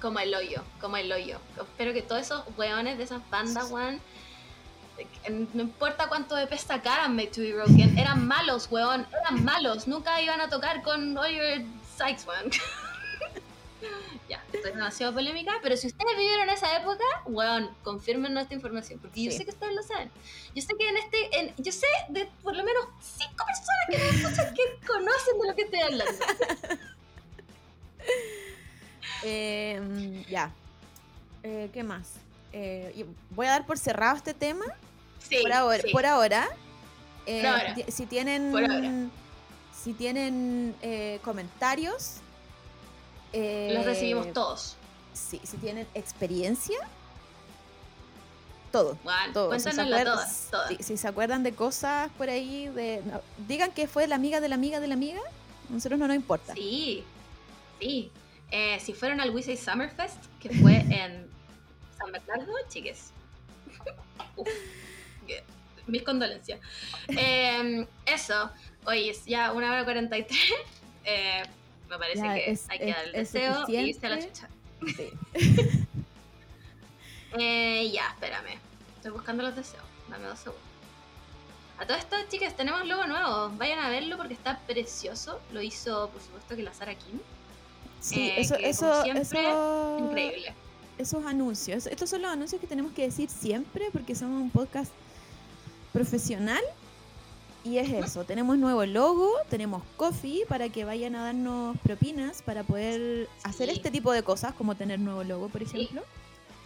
Como 0.00 0.18
el 0.18 0.34
hoyo, 0.34 0.62
como 0.80 0.96
el 0.96 1.12
hoyo. 1.12 1.38
Espero 1.56 1.92
que 1.92 2.02
todos 2.02 2.22
esos 2.22 2.44
weones 2.56 2.98
de 2.98 3.04
esas 3.04 3.28
bandas, 3.30 3.70
weón, 3.70 4.00
no 5.28 5.62
importa 5.62 6.08
cuánto 6.08 6.36
EP 6.38 6.52
sacaran 6.56 7.14
Made 7.14 7.28
to 7.28 7.40
Be 7.40 7.52
Broken, 7.52 7.98
eran 7.98 8.26
malos, 8.34 8.68
weón, 8.70 9.06
eran 9.20 9.44
malos. 9.44 9.86
Nunca 9.86 10.20
iban 10.20 10.40
a 10.40 10.48
tocar 10.48 10.82
con 10.82 11.16
Oliver 11.16 11.64
Sykes, 11.96 12.26
weón. 12.26 12.50
ya, 14.28 14.42
estoy 14.52 14.72
demasiado 14.72 15.12
polémica, 15.12 15.52
pero 15.62 15.76
si 15.76 15.88
ustedes 15.88 16.16
vivieron 16.16 16.48
esa 16.48 16.76
época, 16.76 17.04
weón, 17.26 17.70
confirmen 17.82 18.36
esta 18.38 18.54
información, 18.54 19.00
porque 19.00 19.24
yo 19.24 19.30
sé 19.30 19.44
que 19.44 19.50
ustedes 19.50 19.74
lo 19.74 19.82
saben. 19.82 20.10
Yo 20.54 20.62
sé 20.62 20.74
que 20.78 20.88
en 20.88 20.96
este, 20.96 21.38
en, 21.38 21.54
yo 21.56 21.72
sé 21.72 21.86
de 22.08 22.28
por 22.42 22.56
lo 22.56 22.64
menos 22.64 22.86
cinco 23.00 23.44
personas 23.44 23.86
que 23.90 23.98
me 23.98 24.08
escuchan 24.08 24.54
que 24.54 24.86
conocen 24.86 25.40
de 25.40 25.46
lo 25.46 25.54
que 25.54 25.62
estoy 25.62 25.80
hablando. 25.80 26.24
Eh, 29.22 29.80
mm, 29.82 30.30
ya. 30.30 30.50
Eh, 31.42 31.70
¿Qué 31.72 31.82
más? 31.82 32.08
Eh, 32.52 33.06
voy 33.30 33.46
a 33.46 33.50
dar 33.50 33.66
por 33.66 33.78
cerrado 33.78 34.16
este 34.16 34.34
tema. 34.34 34.64
Sí, 35.28 35.38
por 35.42 35.52
ahora. 35.52 35.82
sí. 35.82 35.90
Por 35.90 36.06
ahora. 36.06 36.48
Eh, 37.26 37.42
Por 37.42 37.50
ahora. 37.50 37.76
Si 37.88 38.06
tienen. 38.06 38.50
Por 38.52 38.64
ahora. 38.64 38.90
Si 39.82 39.92
tienen 39.94 40.74
comentarios. 41.24 42.16
Los 43.32 43.84
recibimos 43.84 44.32
todos. 44.32 44.76
Sí, 45.12 45.40
si 45.44 45.56
tienen 45.58 45.86
experiencia. 45.94 46.78
Todo. 48.72 48.96
Todo. 49.32 49.58
Si 49.58 49.70
se 49.72 49.80
acuerdan- 49.80 50.04
todas, 50.50 50.50
si 50.80 50.96
se 50.96 51.08
acuerdan 51.08 51.42
de 51.42 51.52
cosas 51.52 52.08
por 52.16 52.28
ahí, 52.30 52.68
de, 52.68 53.02
no, 53.04 53.20
digan 53.48 53.72
que 53.72 53.88
fue 53.88 54.06
la 54.06 54.14
amiga 54.14 54.40
de 54.40 54.48
la 54.48 54.54
amiga 54.54 54.78
de 54.80 54.86
la 54.86 54.94
amiga. 54.94 55.20
A 55.68 55.72
nosotros 55.72 55.98
no 55.98 56.06
nos 56.06 56.16
importa. 56.16 56.54
Sí, 56.54 57.04
sí. 57.80 58.10
Eh, 58.50 58.78
si 58.80 58.92
fueron 58.94 59.20
al 59.20 59.30
Wisey 59.30 59.56
Summerfest, 59.56 60.24
que 60.40 60.50
fue 60.50 60.74
en 60.90 61.28
San 61.96 62.12
Bernardo, 62.12 62.52
chiques. 62.68 63.12
Uf, 64.36 64.48
condolencias. 66.04 66.60
Eh, 67.08 67.86
eso, 68.06 68.50
oye, 68.86 69.10
es 69.10 69.24
ya 69.24 69.52
una 69.52 69.72
hora 69.72 69.84
43. 69.84 70.38
Eh, 71.04 71.42
me 71.88 71.98
parece 71.98 72.22
Ya, 72.22 72.34
que 72.34 72.50
es- 72.50 72.70
hay 72.70 72.78
que 72.78 72.86
dar 72.92 73.04
el 73.06 73.14
es 73.16 73.32
deseo 73.32 73.64
y 73.68 73.76
irse 73.76 74.06
a 74.06 74.10
la 74.10 74.20
suficiente. 74.20 74.48
chucha. 74.86 75.10
Sí. 75.34 75.78
Eh, 77.38 77.90
ya, 77.92 78.08
espérame. 78.08 78.58
Estoy 78.96 79.12
buscando 79.12 79.42
los 79.44 79.54
deseos. 79.54 79.84
Dame 80.08 80.26
dos 80.26 80.38
segundos. 80.40 80.64
A 81.78 81.86
todo 81.86 81.96
esto, 81.96 82.16
chicas, 82.28 82.56
tenemos 82.56 82.84
logo 82.86 83.06
nuevo. 83.06 83.50
Vayan 83.50 83.78
a 83.78 83.88
verlo 83.88 84.16
porque 84.16 84.34
está 84.34 84.58
precioso. 84.66 85.40
Lo 85.52 85.62
hizo, 85.62 86.10
por 86.10 86.20
supuesto, 86.20 86.56
que 86.56 86.62
la 86.64 86.74
Sara 86.74 86.94
Kim. 86.96 87.20
Sí, 88.00 88.28
Eh, 88.30 88.40
eso, 88.40 88.56
que, 88.56 88.68
eso, 88.70 89.02
siempre, 89.02 89.22
eso, 89.22 89.96
Increíble. 90.00 90.54
esos 90.98 91.26
anuncios. 91.26 91.86
Estos 91.86 92.08
son 92.10 92.22
los 92.22 92.30
anuncios 92.30 92.60
que 92.60 92.66
tenemos 92.66 92.92
que 92.92 93.02
decir 93.02 93.28
siempre 93.30 93.88
porque 93.92 94.14
somos 94.14 94.40
un 94.40 94.50
podcast 94.50 94.90
profesional. 95.92 96.62
Y 97.62 97.76
es 97.76 97.90
eso, 97.90 98.24
tenemos 98.24 98.56
nuevo 98.56 98.86
logo, 98.86 99.30
tenemos 99.50 99.82
coffee 99.98 100.46
para 100.48 100.70
que 100.70 100.86
vayan 100.86 101.14
a 101.14 101.24
darnos 101.24 101.76
propinas 101.80 102.40
para 102.40 102.62
poder 102.64 103.28
hacer 103.42 103.68
Sí. 103.68 103.76
este 103.76 103.90
tipo 103.90 104.12
de 104.12 104.22
cosas, 104.22 104.54
como 104.54 104.76
tener 104.76 104.98
nuevo 104.98 105.22
logo, 105.24 105.50
por 105.50 105.62
ejemplo. 105.62 106.02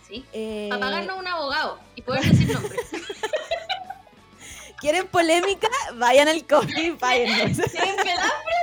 Sí. 0.09 0.25
Eh, 0.33 0.69
Para 0.71 0.81
pagarnos 0.81 1.19
un 1.19 1.27
abogado 1.27 1.81
y 1.97 2.03
poder 2.03 2.23
decir 2.31 2.53
nombres. 2.53 2.81
¿Quieren 4.81 5.09
polémica? 5.09 5.67
Vayan 5.97 6.29
al 6.29 6.47
coffee. 6.47 6.73
¿Tienen 6.75 6.97
pelambre? 6.99 8.55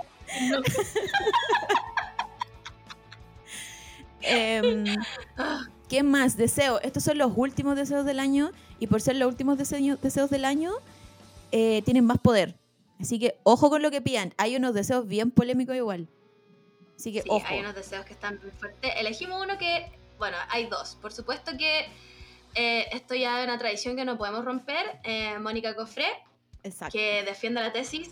No. 0.43 0.61
Ah, 5.37 5.67
¿Qué 5.89 6.03
más? 6.03 6.37
Deseo. 6.37 6.79
Estos 6.81 7.03
son 7.03 7.17
los 7.17 7.31
últimos 7.35 7.75
deseos 7.75 8.05
del 8.05 8.19
año 8.19 8.51
y 8.79 8.87
por 8.87 9.01
ser 9.01 9.15
los 9.17 9.27
últimos 9.27 9.57
deseño- 9.57 9.97
deseos 9.97 10.29
del 10.29 10.45
año, 10.45 10.71
eh, 11.51 11.81
tienen 11.83 12.05
más 12.05 12.17
poder. 12.19 12.55
Así 12.99 13.19
que 13.19 13.37
ojo 13.43 13.69
con 13.69 13.81
lo 13.81 13.91
que 13.91 14.01
pidan. 14.01 14.33
Hay 14.37 14.55
unos 14.55 14.73
deseos 14.73 15.07
bien 15.07 15.31
polémicos 15.31 15.75
igual. 15.75 16.07
Así 16.97 17.11
que 17.11 17.21
Sí, 17.23 17.29
ojo. 17.29 17.45
hay 17.47 17.59
unos 17.59 17.75
deseos 17.75 18.05
que 18.05 18.13
están 18.13 18.39
muy 18.41 18.51
fuertes. 18.51 18.91
Elegimos 18.97 19.43
uno 19.43 19.57
que, 19.57 19.91
bueno, 20.17 20.37
hay 20.49 20.67
dos. 20.67 20.97
Por 21.01 21.11
supuesto 21.11 21.51
que 21.57 21.87
eh, 22.55 22.85
esto 22.93 23.15
ya 23.15 23.39
es 23.41 23.47
una 23.47 23.57
tradición 23.57 23.95
que 23.95 24.05
no 24.05 24.17
podemos 24.17 24.45
romper. 24.45 24.99
Eh, 25.03 25.37
Mónica 25.39 25.75
Cofré, 25.75 26.05
Exacto. 26.63 26.93
que 26.97 27.23
defiende 27.23 27.59
la 27.61 27.73
tesis 27.73 28.11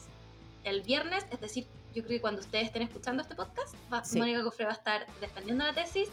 el 0.64 0.81
viernes, 0.81 1.26
es 1.31 1.40
decir, 1.40 1.68
yo 2.00 2.06
creo 2.06 2.18
que 2.18 2.22
cuando 2.22 2.42
ustedes 2.42 2.66
estén 2.66 2.82
escuchando 2.84 3.22
este 3.22 3.36
podcast, 3.36 3.74
va- 3.92 4.04
Sí. 4.04 4.18
Mónica 4.20 4.44
Cofré 4.44 4.66
va 4.66 4.72
a 4.72 4.76
estar 4.76 5.06
defendiendo 5.22 5.66
la 5.66 5.74
tesis. 5.74 6.08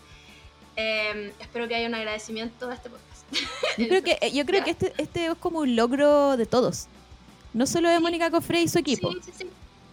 Eh, 0.77 1.33
espero 1.41 1.67
que 1.69 1.75
haya 1.75 1.89
un 1.89 1.95
agradecimiento 1.95 2.69
a 2.69 2.75
este 2.75 2.91
podcast. 2.91 3.23
Yo 3.79 3.89
creo 3.89 4.03
que, 4.03 4.19
eh, 4.21 4.31
yo 4.33 4.45
creo 4.47 4.61
Ya. 4.61 4.65
que 4.65 4.71
este, 4.73 4.93
este 4.99 5.27
es 5.27 5.35
como 5.39 5.61
un 5.61 5.75
logro 5.75 6.37
de 6.37 6.47
todos. 6.47 6.87
No 7.55 7.67
solo 7.67 7.89
de 7.89 7.97
Sí. 7.97 8.03
Mónica 8.03 8.31
Cofré 8.31 8.63
y 8.63 8.69
su 8.69 8.79
equipo. 8.79 9.11
Sí. 9.13 9.49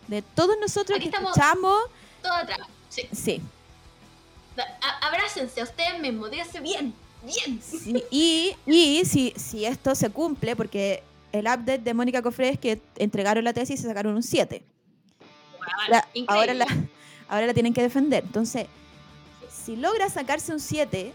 De 0.08 0.22
todos 0.22 0.56
nosotros 0.60 0.98
Aquí 1.00 1.10
que 1.10 1.16
escuchamos. 1.16 1.80
Todo 2.22 2.34
atrás. 2.34 2.60
Sí. 2.90 3.08
Sí. 3.14 3.42
Abrácense 5.02 5.62
a 5.62 5.64
ustedes 5.64 6.00
mismos, 6.00 6.30
díganse 6.30 6.60
bien, 6.60 6.94
bien. 7.24 7.60
Sí, 7.62 8.04
Y, 8.12 8.56
y 8.68 9.04
si, 9.06 9.34
si 9.36 9.66
esto 9.66 9.96
se 9.96 10.10
cumple, 10.12 10.56
porque 10.56 11.02
el 11.32 11.46
update 11.46 11.80
de 11.80 11.94
Mónica 11.96 12.22
Cofré 12.22 12.50
es 12.50 12.60
que 12.60 12.80
entregaron 12.98 13.44
la 13.44 13.54
tesis 13.54 13.80
y 13.80 13.82
se 13.82 13.88
sacaron 13.90 14.14
un 14.16 14.22
7. 14.24 14.62
La- 15.90 16.08
ahora, 16.28 16.54
la, 16.54 16.66
ahora 17.30 17.48
la 17.48 17.54
tienen 17.54 17.74
que 17.74 17.82
defender. 17.82 18.24
Entonces, 18.24 18.68
si 19.64 19.76
logra 19.76 20.10
sacarse 20.10 20.52
un 20.54 20.60
7, 20.60 21.14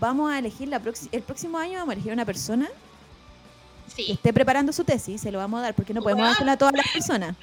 vamos 0.00 0.32
a 0.32 0.38
elegir 0.38 0.68
la 0.68 0.80
el 1.12 1.22
próximo 1.22 1.58
año 1.58 1.74
vamos 1.78 1.90
a 1.90 1.92
elegir 1.94 2.12
una 2.12 2.24
persona 2.24 2.66
que 3.94 4.02
Sí, 4.04 4.12
esté 4.12 4.32
preparando 4.32 4.72
su 4.72 4.84
tesis, 4.84 5.20
se 5.20 5.30
lo 5.30 5.38
vamos 5.38 5.58
a 5.58 5.62
dar, 5.64 5.74
porque 5.74 5.92
no 5.92 6.00
podemos 6.02 6.26
dársela 6.26 6.52
a 6.52 6.56
todas 6.56 6.74
las 6.74 6.88
personas. 6.92 7.36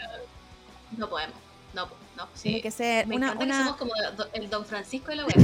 no 0.98 1.08
podemos. 1.10 1.36
No, 1.76 1.86
no. 2.18 2.28
Sí. 2.34 2.44
Tiene 2.44 2.62
que 2.62 2.72
ser 2.72 3.06
Me 3.06 3.18
una, 3.18 3.38
que 3.38 3.54
somos 3.54 3.76
como 3.76 3.92
el 4.34 4.50
Don 4.50 4.66
Francisco 4.66 5.10
de 5.12 5.18
la 5.18 5.26
web. 5.28 5.36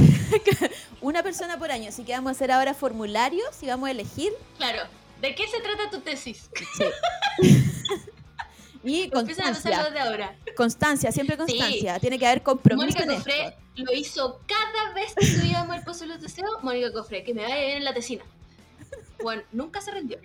una 1.00 1.22
persona 1.22 1.58
por 1.58 1.70
año. 1.70 1.88
Así 1.90 2.02
que 2.02 2.12
vamos 2.12 2.30
a 2.30 2.32
hacer 2.32 2.50
ahora 2.50 2.74
formularios 2.74 3.62
y 3.62 3.66
vamos 3.66 3.86
a 3.88 3.92
elegir. 3.92 4.32
claro. 4.58 4.82
¿De 5.20 5.34
qué 5.34 5.46
se 5.48 5.60
trata 5.60 5.88
tu 5.90 6.00
tesis? 6.00 6.50
Y 8.86 9.10
constancia. 9.10 9.90
de 9.90 9.98
ahora. 9.98 10.36
Constancia, 10.56 11.10
siempre 11.10 11.36
constancia. 11.36 11.98
Tiene 11.98 12.18
que 12.18 12.26
haber 12.26 12.42
compromiso 12.42 12.98
Mónica 12.98 13.16
Cofré 13.16 13.56
lo 13.76 13.92
hizo 13.92 14.40
cada 14.46 14.94
vez 14.94 15.12
que 15.14 15.26
subíamos 15.26 15.76
el 15.76 15.82
pozo 15.82 16.00
de 16.04 16.06
los 16.06 16.20
deseos. 16.20 16.62
Mónica 16.62 16.92
Cofré, 16.92 17.24
que 17.24 17.34
me 17.34 17.42
vaya 17.42 17.56
bien 17.56 17.76
en 17.78 17.84
la 17.84 17.92
tesina. 17.92 18.24
Bueno, 19.22 19.42
nunca 19.52 19.80
se 19.80 19.90
rindió. 19.90 20.18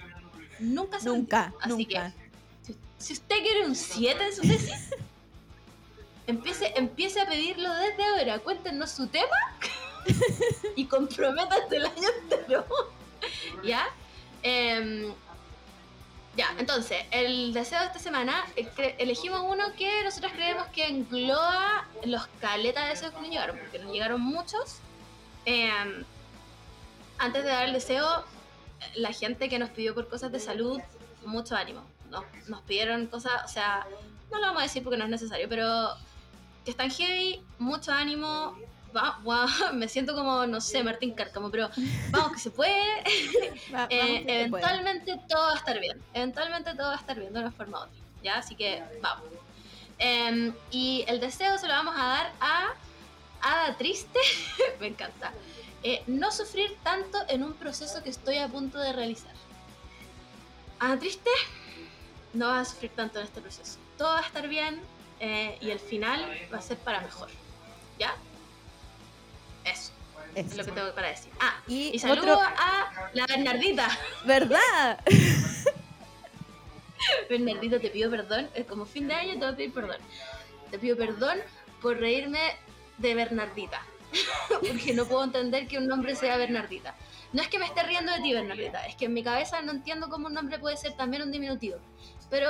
Nunca 0.59 0.99
se 0.99 1.09
Nunca, 1.09 1.45
rindió. 1.45 1.59
Así 1.61 1.85
nunca. 1.85 2.13
que, 2.65 2.75
si, 2.99 3.13
usted 3.13 3.35
quiere 3.41 3.65
un 3.65 3.75
7 3.75 4.23
en 4.23 4.35
su 4.35 4.41
tesis, 4.41 4.89
empiece, 6.27 6.71
empiece 6.75 7.19
a 7.19 7.25
pedirlo 7.27 7.73
desde 7.73 8.03
ahora. 8.03 8.39
Cuéntenos 8.39 8.91
su 8.91 9.07
tema 9.07 9.35
y 10.75 10.85
comprométase 10.85 11.77
el 11.77 11.85
año 11.85 12.09
entero. 12.21 12.65
¿Ya? 13.63 13.88
Em, 14.43 15.11
ya, 16.36 16.56
entonces, 16.58 17.03
el 17.12 17.53
deseo 17.53 17.80
de 17.82 17.88
esta 17.88 17.99
semana, 17.99 18.45
eh, 18.56 18.95
elegimos 18.99 19.41
uno 19.44 19.74
que 19.78 20.03
nosotros 20.03 20.32
creemos 20.32 20.66
que 20.68 20.88
engloba 20.88 21.86
los 22.06 22.28
caletas 22.40 22.86
de 22.86 22.90
deseos 22.91 23.14
que 23.14 23.22
nos 23.22 23.30
llegaron, 23.30 23.58
porque 23.58 23.80
nos 23.80 23.91
llegaron 23.91 24.22
muchos. 24.22 24.78
Em, 25.45 26.06
antes 27.18 27.44
de 27.44 27.49
dar 27.49 27.66
el 27.66 27.74
deseo, 27.74 28.24
la 28.95 29.12
gente 29.12 29.49
que 29.49 29.60
nos 29.60 29.72
pidió 29.72 29.94
por 29.94 30.08
cosas 30.08 30.32
de 30.32 30.40
salud, 30.40 30.80
mucho 31.26 31.56
ánimo. 31.56 31.84
Nos, 32.10 32.24
nos 32.48 32.62
pidieron 32.62 33.08
cosas, 33.08 33.44
o 33.44 33.48
sea, 33.48 33.86
no 34.32 34.38
lo 34.38 34.48
vamos 34.48 34.62
a 34.62 34.64
decir 34.64 34.84
porque 34.84 34.98
no 34.98 35.03
es 35.03 35.10
necesario, 35.10 35.49
pero 35.49 35.90
que 36.64 36.72
están 36.72 36.90
heavy, 36.91 37.44
mucho 37.60 37.91
ánimo. 37.91 38.58
Va, 38.95 39.18
me 39.73 39.88
siento 39.88 40.13
como, 40.15 40.45
no 40.47 40.59
sé, 40.61 40.84
Martín 40.84 41.13
Cárcamo, 41.13 41.49
pero 41.49 41.69
vamos 42.09 42.34
que 42.34 42.39
se 42.39 42.51
puede. 42.51 42.73
Va- 43.73 43.88
vamos 43.88 43.88
Eh, 43.89 44.23
que 44.26 44.43
se 44.43 44.49
puede. 44.49 44.63
eventualmente 44.65 45.19
todo 45.30 45.41
va 45.47 45.53
a 45.53 45.57
estar 45.57 45.80
bien. 45.80 46.01
Eventualmente 46.13 46.72
todo 46.76 46.88
va 46.88 46.93
a 46.95 46.99
estar 46.99 47.19
bien 47.19 47.34
de 47.34 47.39
una 47.39 47.51
forma 47.51 47.80
u 47.80 47.81
otra. 47.84 48.01
¿Ya? 48.23 48.38
Así 48.38 48.55
que 48.55 48.84
vamos. 49.01 49.26
Em, 49.97 50.53
y 50.72 51.03
el 51.07 51.19
deseo 51.19 51.57
se 51.57 51.68
lo 51.68 51.73
vamos 51.73 51.95
a 51.97 52.03
dar 52.05 52.31
a 52.39 52.73
Ada 53.41 53.77
Triste. 53.77 54.19
Me 54.80 54.88
encanta. 54.88 55.31
Eh, 55.84 56.03
no 56.07 56.31
sufrir 56.31 56.76
tanto 56.84 57.18
en 57.27 57.43
un 57.43 57.53
proceso 57.53 58.03
que 58.03 58.09
estoy 58.09 58.38
a 58.38 58.47
punto 58.47 58.77
de 58.77 58.93
realizar. 58.93 59.34
Ada 60.80 60.97
Triste, 60.99 61.30
no 62.34 62.47
vas 62.47 62.68
a 62.68 62.72
sufrir 62.73 62.91
tanto 62.91 63.19
en 63.19 63.26
este 63.26 63.41
proceso. 63.41 63.77
Todo 63.97 64.09
va 64.09 64.19
a 64.19 64.26
estar 64.26 64.47
bien 64.47 64.80
eh, 65.19 65.57
y 65.61 65.69
el 65.72 65.80
final 65.80 66.26
va 66.53 66.57
a 66.57 66.61
ser 66.61 66.77
para 66.77 67.01
mejor. 67.01 67.30
¿Ya? 67.99 68.15
Es 70.36 70.56
lo 70.56 70.64
que 70.66 70.72
tengo 70.72 70.94
para 70.94 71.10
decir. 71.10 71.32
Ah, 71.40 71.62
Y 71.68 71.95
y 71.95 71.99
saludo 71.99 72.34
otro- 72.34 72.41
a 72.41 73.10
la 73.14 73.26
Bernardita. 73.28 73.88
¿Verdad? 74.26 74.99
Bernardita, 77.30 77.80
te 77.80 77.90
pido 77.90 78.10
perdón. 78.12 78.49
Es 78.53 78.66
como 78.66 78.86
fin 78.86 79.08
de 79.08 79.14
año, 79.16 79.34
te 79.34 79.40
voy 79.40 79.49
a 79.49 79.56
pedir 79.56 79.74
perdón. 79.74 79.98
Te 80.70 80.80
pido 80.80 80.95
perdón 80.98 81.38
por 81.82 81.98
reírme 81.98 82.40
de 82.98 83.16
Bernardita. 83.16 83.82
Porque 84.49 84.94
no 84.94 85.06
puedo 85.06 85.24
entender 85.24 85.68
que 85.68 85.78
un 85.78 85.88
nombre 85.88 86.16
sea 86.16 86.38
Bernardita. 86.38 86.95
No 87.34 87.41
es 87.41 87.48
que 87.48 87.60
me 87.60 87.66
esté 87.66 87.84
riendo 87.84 88.12
de 88.14 88.22
ti, 88.22 88.34
Bernardita. 88.34 88.86
Es 88.86 88.95
que 88.95 89.06
en 89.06 89.14
mi 89.14 89.24
cabeza 89.24 89.62
no 89.62 89.72
entiendo 89.72 90.10
cómo 90.10 90.28
un 90.28 90.34
nombre 90.34 90.60
puede 90.60 90.78
ser 90.78 90.94
también 90.94 91.24
un 91.24 91.32
diminutivo. 91.32 91.78
Pero 92.30 92.49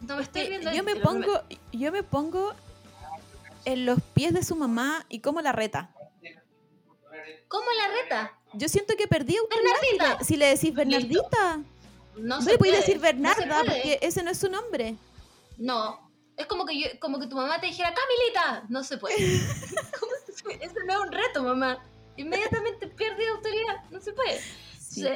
no 0.00 0.16
me 0.16 0.22
estoy 0.22 0.44
riendo 0.44 0.70
de 0.70 0.76
yo 0.76 0.84
ti, 0.84 0.94
me 0.94 1.00
pongo 1.00 1.42
yo 1.72 1.92
me 1.92 2.02
pongo 2.02 2.54
en 3.64 3.86
los 3.86 4.00
pies 4.14 4.32
de 4.34 4.42
su 4.42 4.56
mamá 4.56 5.04
y 5.08 5.20
cómo 5.20 5.40
la 5.40 5.52
reta 5.52 5.90
¿Cómo 7.48 7.66
la 7.72 8.02
reta? 8.02 8.38
yo 8.54 8.68
siento 8.68 8.94
que 8.96 9.06
perdí 9.08 9.36
autoridad 9.36 9.72
si 9.80 9.96
Bernardita. 9.96 10.18
le, 10.18 10.24
si 10.24 10.36
le 10.36 10.46
decís 10.46 10.74
Bernardita 10.74 11.56
No, 12.16 12.36
no, 12.36 12.42
se 12.42 12.52
le 12.52 12.58
puede, 12.58 12.76
decir 12.76 12.98
Bernarda 12.98 13.62
porque 13.64 13.98
ese 14.02 14.22
no 14.22 14.30
es 14.30 14.38
su 14.38 14.50
nombre 14.50 14.96
No. 15.56 16.10
Es 16.36 16.46
como 16.46 16.64
que 16.64 16.78
yo, 16.80 16.88
como 16.98 17.20
que 17.20 17.26
tu 17.26 17.36
mamá 17.36 17.60
te 17.60 17.66
dijera, 17.66 17.92
Camilita, 17.94 18.64
no 18.70 18.82
se 18.82 18.96
puede. 18.96 19.16
Eso 20.60 20.74
no 20.86 20.92
es 20.94 20.98
un 21.00 21.12
reto, 21.12 21.42
mamá. 21.42 21.78
Inmediatamente 22.16 22.88
pierde 22.88 23.28
autoridad, 23.28 23.84
no 23.90 24.00
se 24.00 24.12
puede. 24.12 24.40
Sí. 24.80 25.06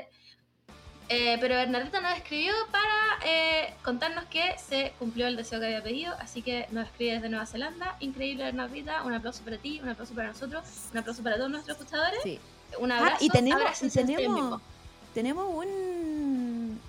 Eh, 1.09 1.37
pero 1.41 1.55
Bernardita 1.55 2.01
nos 2.01 2.17
escribió 2.17 2.53
para 2.71 3.19
eh, 3.25 3.75
contarnos 3.85 4.25
que 4.27 4.55
se 4.59 4.93
cumplió 4.99 5.27
el 5.29 5.37
deseo 5.37 5.61
que 5.61 5.67
había 5.67 5.83
pedido, 5.83 6.15
así 6.21 6.43
que 6.43 6.67
nos 6.71 6.87
escribe 6.87 7.15
desde 7.15 7.29
Nueva 7.29 7.47
Zelanda. 7.47 7.97
Increíble, 8.01 8.45
Bernardita. 8.45 9.03
Un 9.05 9.15
aplauso 9.15 9.43
para 9.45 9.57
ti, 9.59 9.81
un 9.83 9.89
aplauso 9.89 10.15
para 10.15 10.29
nosotros, 10.29 10.65
un 10.93 10.99
aplauso 10.99 11.23
para 11.23 11.37
todos 11.37 11.51
nuestros 11.51 11.77
escuchadores. 11.79 12.21
sí 12.23 12.39
Un 12.81 12.91
Ah, 12.93 12.99
abrazo. 12.99 13.25
y 13.25 13.29
tenemos, 13.31 13.83
y 13.83 13.89
tenemos, 13.91 14.35
mismos. 14.35 14.63
tenemos 15.15 15.47
un... 15.55 16.81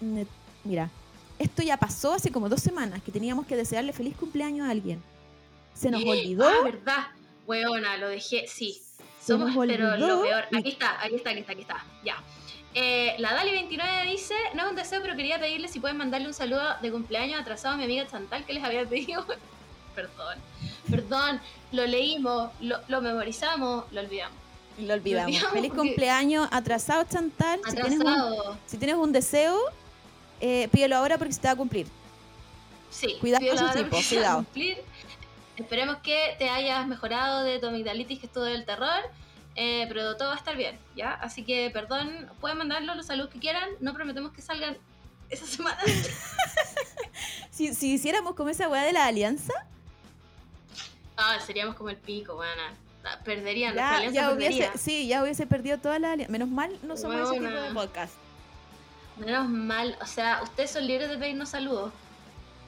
ne- 0.00 0.26
Mira, 0.64 0.90
esto 1.38 1.62
ya 1.62 1.76
pasó 1.76 2.12
hace 2.14 2.30
como 2.30 2.48
dos 2.48 2.60
semanas, 2.60 3.00
que 3.02 3.10
teníamos 3.12 3.46
que 3.46 3.56
desearle 3.56 3.92
feliz 3.92 4.16
cumpleaños 4.16 4.66
a 4.66 4.70
alguien. 4.70 5.02
Se 5.74 5.90
nos 5.90 6.02
olvidó. 6.04 6.46
Ah, 6.48 6.62
verdad. 6.64 7.06
Weona, 7.46 7.96
lo 7.96 8.08
dejé, 8.08 8.46
sí. 8.48 8.82
Se 9.20 9.32
Somos, 9.32 9.54
pero 9.66 9.96
lo 9.96 10.22
peor. 10.22 10.44
Aquí 10.56 10.68
está, 10.70 11.00
aquí 11.02 11.14
está, 11.16 11.30
aquí 11.30 11.40
está, 11.40 11.52
aquí 11.52 11.60
está. 11.62 11.84
Ya. 12.04 12.16
Eh, 12.80 13.16
la 13.18 13.30
Dali29 13.36 14.08
dice, 14.08 14.34
no 14.54 14.62
es 14.62 14.70
un 14.70 14.76
deseo, 14.76 15.02
pero 15.02 15.16
quería 15.16 15.40
pedirle 15.40 15.66
si 15.66 15.80
pueden 15.80 15.96
mandarle 15.96 16.28
un 16.28 16.34
saludo 16.34 16.62
de 16.80 16.92
cumpleaños 16.92 17.40
atrasado 17.40 17.74
a 17.74 17.76
mi 17.76 17.82
amiga 17.82 18.06
Chantal 18.06 18.44
que 18.44 18.52
les 18.52 18.62
había 18.62 18.88
pedido. 18.88 19.26
perdón, 19.96 20.38
perdón, 20.88 21.40
lo 21.72 21.84
leímos, 21.86 22.52
lo, 22.60 22.78
lo 22.86 23.00
memorizamos, 23.00 23.84
lo 23.90 24.00
olvidamos. 24.00 24.36
Lo 24.78 24.94
olvidamos. 24.94 25.26
olvidamos 25.26 25.52
Feliz 25.54 25.70
porque- 25.70 25.88
cumpleaños 25.88 26.48
atrasado, 26.52 27.02
Chantal. 27.02 27.58
Si 27.68 27.74
tienes, 27.74 27.98
un, 27.98 28.06
Atrasado. 28.06 28.58
si 28.66 28.76
tienes 28.78 28.96
un 28.96 29.10
deseo, 29.10 29.58
eh, 30.40 30.68
pídelo 30.70 30.98
ahora 30.98 31.18
porque 31.18 31.32
se 31.32 31.40
te 31.40 31.48
va 31.48 31.54
a 31.54 31.56
cumplir. 31.56 31.88
Sí, 32.90 33.16
Cuidado 33.20 33.44
con 33.44 33.58
su 33.58 33.64
a 33.64 33.72
cuidado. 34.08 34.46
esperemos 35.56 35.96
que 35.96 36.36
te 36.38 36.48
hayas 36.48 36.86
mejorado 36.86 37.42
de 37.42 37.58
tu 37.58 37.66
amigdalitis, 37.66 38.20
que 38.20 38.26
es 38.26 38.32
todo 38.32 38.46
el 38.46 38.64
terror. 38.64 39.02
Eh, 39.60 39.86
pero 39.88 40.16
todo 40.16 40.28
va 40.28 40.34
a 40.34 40.38
estar 40.38 40.56
bien, 40.56 40.78
¿ya? 40.94 41.14
Así 41.14 41.44
que, 41.44 41.68
perdón, 41.72 42.30
pueden 42.40 42.58
mandarnos 42.58 42.96
los 42.96 43.06
saludos 43.06 43.30
que 43.30 43.40
quieran. 43.40 43.68
No 43.80 43.92
prometemos 43.92 44.32
que 44.32 44.40
salgan 44.40 44.78
esa 45.30 45.46
semana. 45.46 45.78
Si, 47.50 47.74
si 47.74 47.94
hiciéramos 47.94 48.36
como 48.36 48.50
esa 48.50 48.68
weá 48.68 48.84
de 48.84 48.92
la 48.92 49.06
alianza, 49.06 49.52
Ah, 51.16 51.38
seríamos 51.44 51.74
como 51.74 51.90
el 51.90 51.96
pico, 51.96 52.36
bueno. 52.36 52.62
Perderían, 53.24 53.74
nuestra 53.74 53.90
ya, 53.90 53.96
alianza 53.96 54.20
ya 54.20 54.28
perdería. 54.28 54.56
hubiese, 54.68 54.78
sí, 54.78 55.08
ya 55.08 55.22
hubiese 55.24 55.46
perdido 55.46 55.78
toda 55.78 55.98
la 55.98 56.12
alianza. 56.12 56.30
Menos 56.30 56.48
mal 56.48 56.78
no 56.84 56.96
somos 56.96 57.16
ese 57.28 57.40
tipo 57.40 57.50
de 57.50 57.72
podcast. 57.74 58.12
Menos 59.16 59.48
mal, 59.48 59.96
o 60.00 60.06
sea, 60.06 60.40
ustedes 60.44 60.70
son 60.70 60.86
libres 60.86 61.08
de 61.08 61.18
pedirnos 61.18 61.48
saludos. 61.48 61.92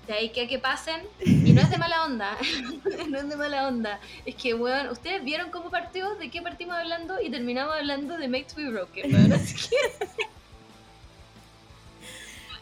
De 0.07 0.15
ahí 0.15 0.31
que 0.31 0.49
que 0.49 0.59
pasen. 0.59 1.03
Y 1.25 1.53
no 1.53 1.61
es 1.61 1.71
de 1.71 1.79
mala 1.79 2.05
onda. 2.05 2.37
no 3.09 3.19
es 3.19 3.29
de 3.29 3.37
mala 3.37 3.69
onda. 3.69 4.01
Es 4.25 4.35
que, 4.35 4.55
weón, 4.55 4.89
ustedes 4.89 5.23
vieron 5.23 5.51
cómo 5.51 5.71
partió, 5.71 6.15
de 6.17 6.31
qué 6.31 6.43
partimos 6.43 6.75
hablando 6.77 7.21
y 7.21 7.31
terminamos 7.31 7.75
hablando 7.77 8.17
de 8.17 8.29
Make 8.29 8.45
to 8.47 8.57
Be 8.57 8.71
Broken, 8.71 9.11
que, 9.11 9.77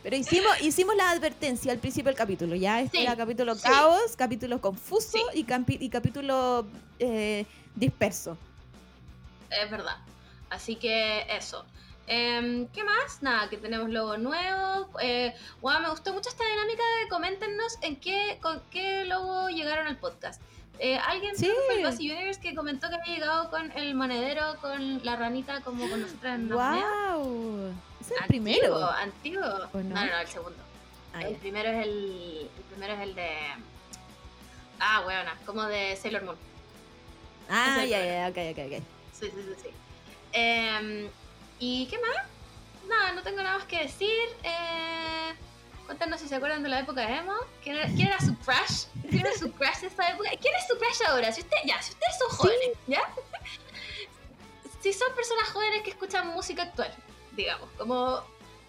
Pero 0.03 0.17
hicimos, 0.17 0.61
hicimos 0.63 0.95
la 0.97 1.11
advertencia 1.11 1.73
al 1.73 1.79
principio 1.79 2.11
del 2.11 2.17
capítulo. 2.19 2.55
Ya 2.55 2.81
este 2.81 2.99
Sí, 2.99 3.03
era 3.05 3.17
capítulo 3.17 3.55
sí. 3.55 3.63
caos, 3.63 4.15
capítulo 4.17 4.61
confuso 4.61 5.19
Sí. 5.19 5.23
y, 5.41 5.45
campi- 5.45 5.79
y 5.81 5.89
capítulo 5.89 6.67
eh, 6.99 7.45
disperso. 7.75 8.37
es 9.51 9.71
verdad. 9.71 9.97
Así 10.51 10.77
que 10.77 11.27
eso. 11.37 11.65
Em, 12.09 12.67
¿Qué 12.69 12.83
más? 12.85 13.23
Nada, 13.23 13.49
que 13.51 13.59
tenemos 13.59 13.91
logo 13.91 14.17
nuevo. 14.17 14.89
Eh, 15.01 15.35
weón, 15.61 15.83
me 15.83 15.91
gustó 15.91 16.13
mucho 16.15 16.31
esta 16.31 16.45
dinámica 16.45 16.83
de 17.03 17.09
coméntenos 17.09 17.79
en 17.83 17.97
qué, 17.97 18.39
con 18.41 18.63
qué 18.71 19.05
logo 19.05 19.49
llegaron 19.51 19.87
al 19.87 19.99
podcast. 19.99 20.41
Eh, 20.79 20.97
alguien 20.97 21.37
Sí. 21.37 21.51
fue 21.67 21.81
el 21.83 21.87
Universe 21.87 22.41
que 22.41 22.55
comentó 22.55 22.89
que 22.89 22.95
había 22.95 23.15
llegado 23.15 23.51
con 23.51 23.71
el 23.73 23.95
monedero, 23.95 24.57
con 24.61 25.05
la 25.05 25.17
ranita 25.17 25.61
como 25.61 25.89
con 25.91 26.01
nosotras 26.01 26.37
en. 26.37 26.49
¡Wow! 26.49 27.75
Es 28.01 28.11
el 28.11 28.19
Antiguo, 28.19 28.27
primero. 28.29 28.87
Antiguo. 28.91 29.43
¿O 29.73 29.79
no? 29.79 29.95
no? 29.95 30.07
no, 30.07 30.19
el 30.19 30.29
segundo. 30.29 30.59
Ah, 31.13 31.23
el 31.23 31.37
primero 31.37 31.69
es 31.69 31.85
el. 31.87 32.51
El 32.57 32.63
primero 32.71 32.95
es 32.95 33.01
el 33.01 33.15
de. 33.17 33.31
Ah, 34.81 35.03
weona, 35.07 35.37
como 35.45 35.65
de 35.65 35.97
Sailor 35.97 36.23
Moon. 36.25 36.37
Ah, 37.51 37.85
ya, 37.85 38.05
ya, 38.05 38.29
ok, 38.29 38.39
ok, 38.57 38.67
ok. 38.67 38.83
Sí, 39.13 39.27
sí, 39.27 39.43
sí, 39.43 39.55
sí. 39.65 39.69
Em, 40.33 41.09
¿Y 41.59 41.87
qué 41.87 41.99
más? 41.99 42.27
Nada, 42.89 43.13
no 43.13 43.23
tengo 43.23 43.43
nada 43.43 43.59
más 43.59 43.67
que 43.67 43.83
decir. 43.83 44.11
Eh, 44.43 45.35
cuéntanos 45.87 46.21
si 46.21 46.29
se 46.29 46.35
acuerdan 46.37 46.63
de 46.63 46.69
la 46.69 46.81
época 46.81 47.07
de 47.07 47.17
emo. 47.17 47.35
¿Quién 47.63 47.77
era, 47.77 47.87
quién 47.87 48.09
era 48.09 48.21
su 48.21 48.37
crush? 48.39 48.85
¿Quién 49.09 49.27
era 49.27 49.37
su 49.37 49.53
crush 49.53 49.79
de 49.81 49.87
esa 49.89 50.11
época? 50.11 50.31
¿Quién 50.41 50.55
es 50.55 50.67
su 50.69 50.79
crush 50.79 51.03
ahora? 51.09 51.33
Si 51.33 51.41
usted, 51.41 51.57
ya, 51.67 51.81
si 51.83 51.93
ustedes 51.93 52.19
son 52.19 52.29
jóvenes, 52.37 52.71
¿ya? 52.87 53.03
Si 54.81 54.93
son 54.93 55.13
personas 55.15 55.49
jóvenes 55.51 55.83
que 55.83 55.91
escuchan 55.91 56.29
música 56.29 56.63
actual, 56.63 56.95
digamos, 57.33 57.69
como 57.77 58.23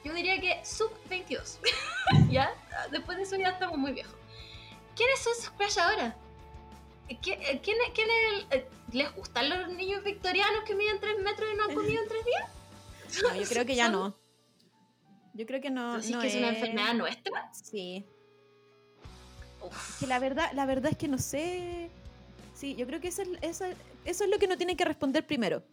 yo 0.03 0.14
diría 0.14 0.40
que 0.41 0.66
sub 0.66 0.91
22, 1.07 1.60
¿ya? 2.30 2.52
Después 2.91 3.18
de 3.18 3.24
eso 3.24 3.36
ya 3.36 3.49
estamos 3.49 3.78
muy 3.78 3.91
viejos. 3.91 4.16
¿Quiénes 4.95 5.20
son 5.20 5.36
sus 5.36 5.49
crush 5.52 5.78
ahora? 5.80 6.16
¿Quién, 7.22 7.41
eh, 7.44 7.60
quién, 7.64 7.78
es- 7.86 7.91
quién 7.94 8.07
es 8.10 8.32
el- 8.34 8.48
eh, 8.60 8.70
¿Les 8.91 9.14
gustan 9.16 9.49
los 9.49 9.68
niños 9.70 10.03
victorianos 10.03 10.64
que 10.64 10.74
miden 10.74 10.99
3 10.99 11.20
metros 11.20 11.48
y 11.53 11.56
no 11.56 11.66
han 11.66 11.76
comido 11.76 12.02
en 12.02 12.10
3 12.10 12.26
días? 12.26 12.49
No, 13.23 13.36
yo 13.36 13.48
creo 13.48 13.65
que 13.65 13.76
ya 13.76 13.90
no. 13.90 14.15
Yo 15.34 15.45
creo 15.45 15.61
que 15.61 15.69
no. 15.69 15.98
No 15.98 16.19
que 16.22 16.27
es 16.27 16.36
una 16.36 16.49
enfermedad 16.49 16.94
nuestra. 16.94 17.52
Sí. 17.53 18.06
Uf. 19.61 19.99
Que 19.99 20.07
la 20.07 20.19
verdad, 20.19 20.52
la 20.53 20.65
verdad 20.65 20.91
es 20.91 20.98
que 20.98 21.07
no 21.07 21.18
sé. 21.18 21.90
Sí, 22.56 22.76
yo 22.76 22.86
creo 22.88 22.99
que 22.99 23.07
eso 23.10 23.22
es, 23.22 23.30
eso, 23.41 23.65
eso 24.06 24.23
es 24.23 24.30
lo 24.30 24.38
que 24.38 24.45
uno 24.45 24.57
tiene 24.57 24.76
que 24.76 24.86
responder 24.86 25.26
primero. 25.26 25.64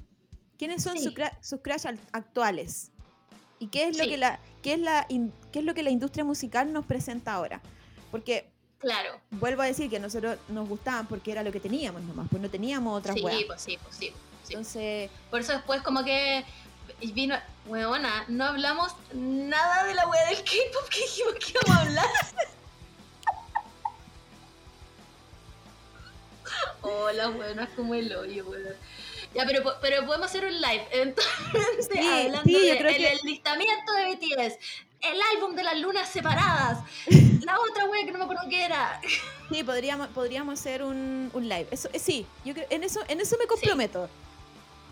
¿Quiénes 0.59 0.83
son 0.83 0.97
Sí. 0.99 1.13
sus 1.43 1.61
crush 1.61 1.87
al- 1.87 2.01
actuales? 2.13 2.91
¿Y 3.59 3.69
qué 3.69 3.89
es 3.89 3.97
lo 3.99 4.05
Sí. 4.05 4.11
que 4.11 4.17
la, 4.19 4.39
qué 4.63 4.75
es 4.75 4.79
la 4.81 5.07
in- 5.09 5.33
qué 5.53 5.61
es 5.61 5.65
lo 5.65 5.75
que 5.75 5.83
la 5.83 5.91
industria 5.91 6.25
musical 6.25 6.73
nos 6.73 6.87
presenta 6.87 7.33
ahora? 7.35 7.61
Porque 8.11 8.51
Claro. 8.79 9.21
vuelvo 9.31 9.63
a 9.63 9.67
decir 9.67 9.91
que 9.91 9.99
nosotros 9.99 10.39
nos 10.49 10.69
gustaban 10.69 11.07
porque 11.07 11.33
era 11.33 11.43
lo 11.43 11.51
que 11.53 11.61
teníamos 11.61 12.03
nomás, 12.03 12.29
pues 12.31 12.41
no 12.43 12.49
teníamos 12.51 12.99
otras 12.99 13.17
Sí, 13.17 13.23
pues 13.23 13.37
sí, 13.63 13.79
pues 13.83 13.97
sí. 13.97 14.13
sí. 14.45 14.53
Entonces, 14.53 15.11
Por 15.31 15.41
eso 15.41 15.53
después 15.53 15.83
como 15.83 16.05
que 16.05 16.45
vino, 17.01 17.37
weona, 17.67 18.25
no 18.29 18.45
hablamos 18.45 18.95
nada 19.13 19.85
de 19.85 19.95
la 19.95 20.07
wea 20.09 20.27
del 20.31 20.39
K-pop 20.39 20.89
que 20.91 21.01
dijimos 21.01 21.35
que 21.35 21.51
íbamos 21.53 21.77
a 21.77 21.81
hablar. 21.83 22.09
Hola, 26.83 27.29
weona, 27.31 27.69
como 27.75 27.95
el 27.95 28.15
hoyo, 28.15 28.47
weón. 28.47 28.75
Ya, 29.35 29.45
pero, 29.45 29.63
pero 29.83 30.07
podemos 30.07 30.27
hacer 30.29 30.45
un 30.47 30.55
live, 30.55 30.89
eventualmente, 30.91 31.93
Sí, 31.93 31.99
hablando 31.99 32.43
sí, 32.45 32.53
de 32.53 32.79
el 32.79 33.05
enlistamiento 33.21 33.93
de 33.93 34.15
BTS, 34.15 34.59
el 35.03 35.21
álbum 35.35 35.55
de 35.55 35.63
las 35.63 35.79
lunas 35.79 36.09
separadas, 36.09 36.79
la 37.43 37.61
otra 37.61 37.85
wea 37.85 38.05
que 38.07 38.13
no 38.13 38.19
me 38.19 38.25
acuerdo 38.25 38.45
qué 38.49 38.65
era. 38.65 38.99
sí, 39.51 39.63
podríamos, 39.63 40.09
podríamos 40.09 40.59
hacer 40.59 40.83
un, 40.83 41.31
un 41.35 41.49
live. 41.49 41.67
Eso, 41.71 41.91
eh, 41.93 41.99
sí, 41.99 42.27
yo 42.47 42.55
creo, 42.55 42.67
en 42.71 42.83
eso, 42.85 43.01
en 43.09 43.21
eso 43.21 43.37
me 43.39 43.47
comprometo. 43.47 44.09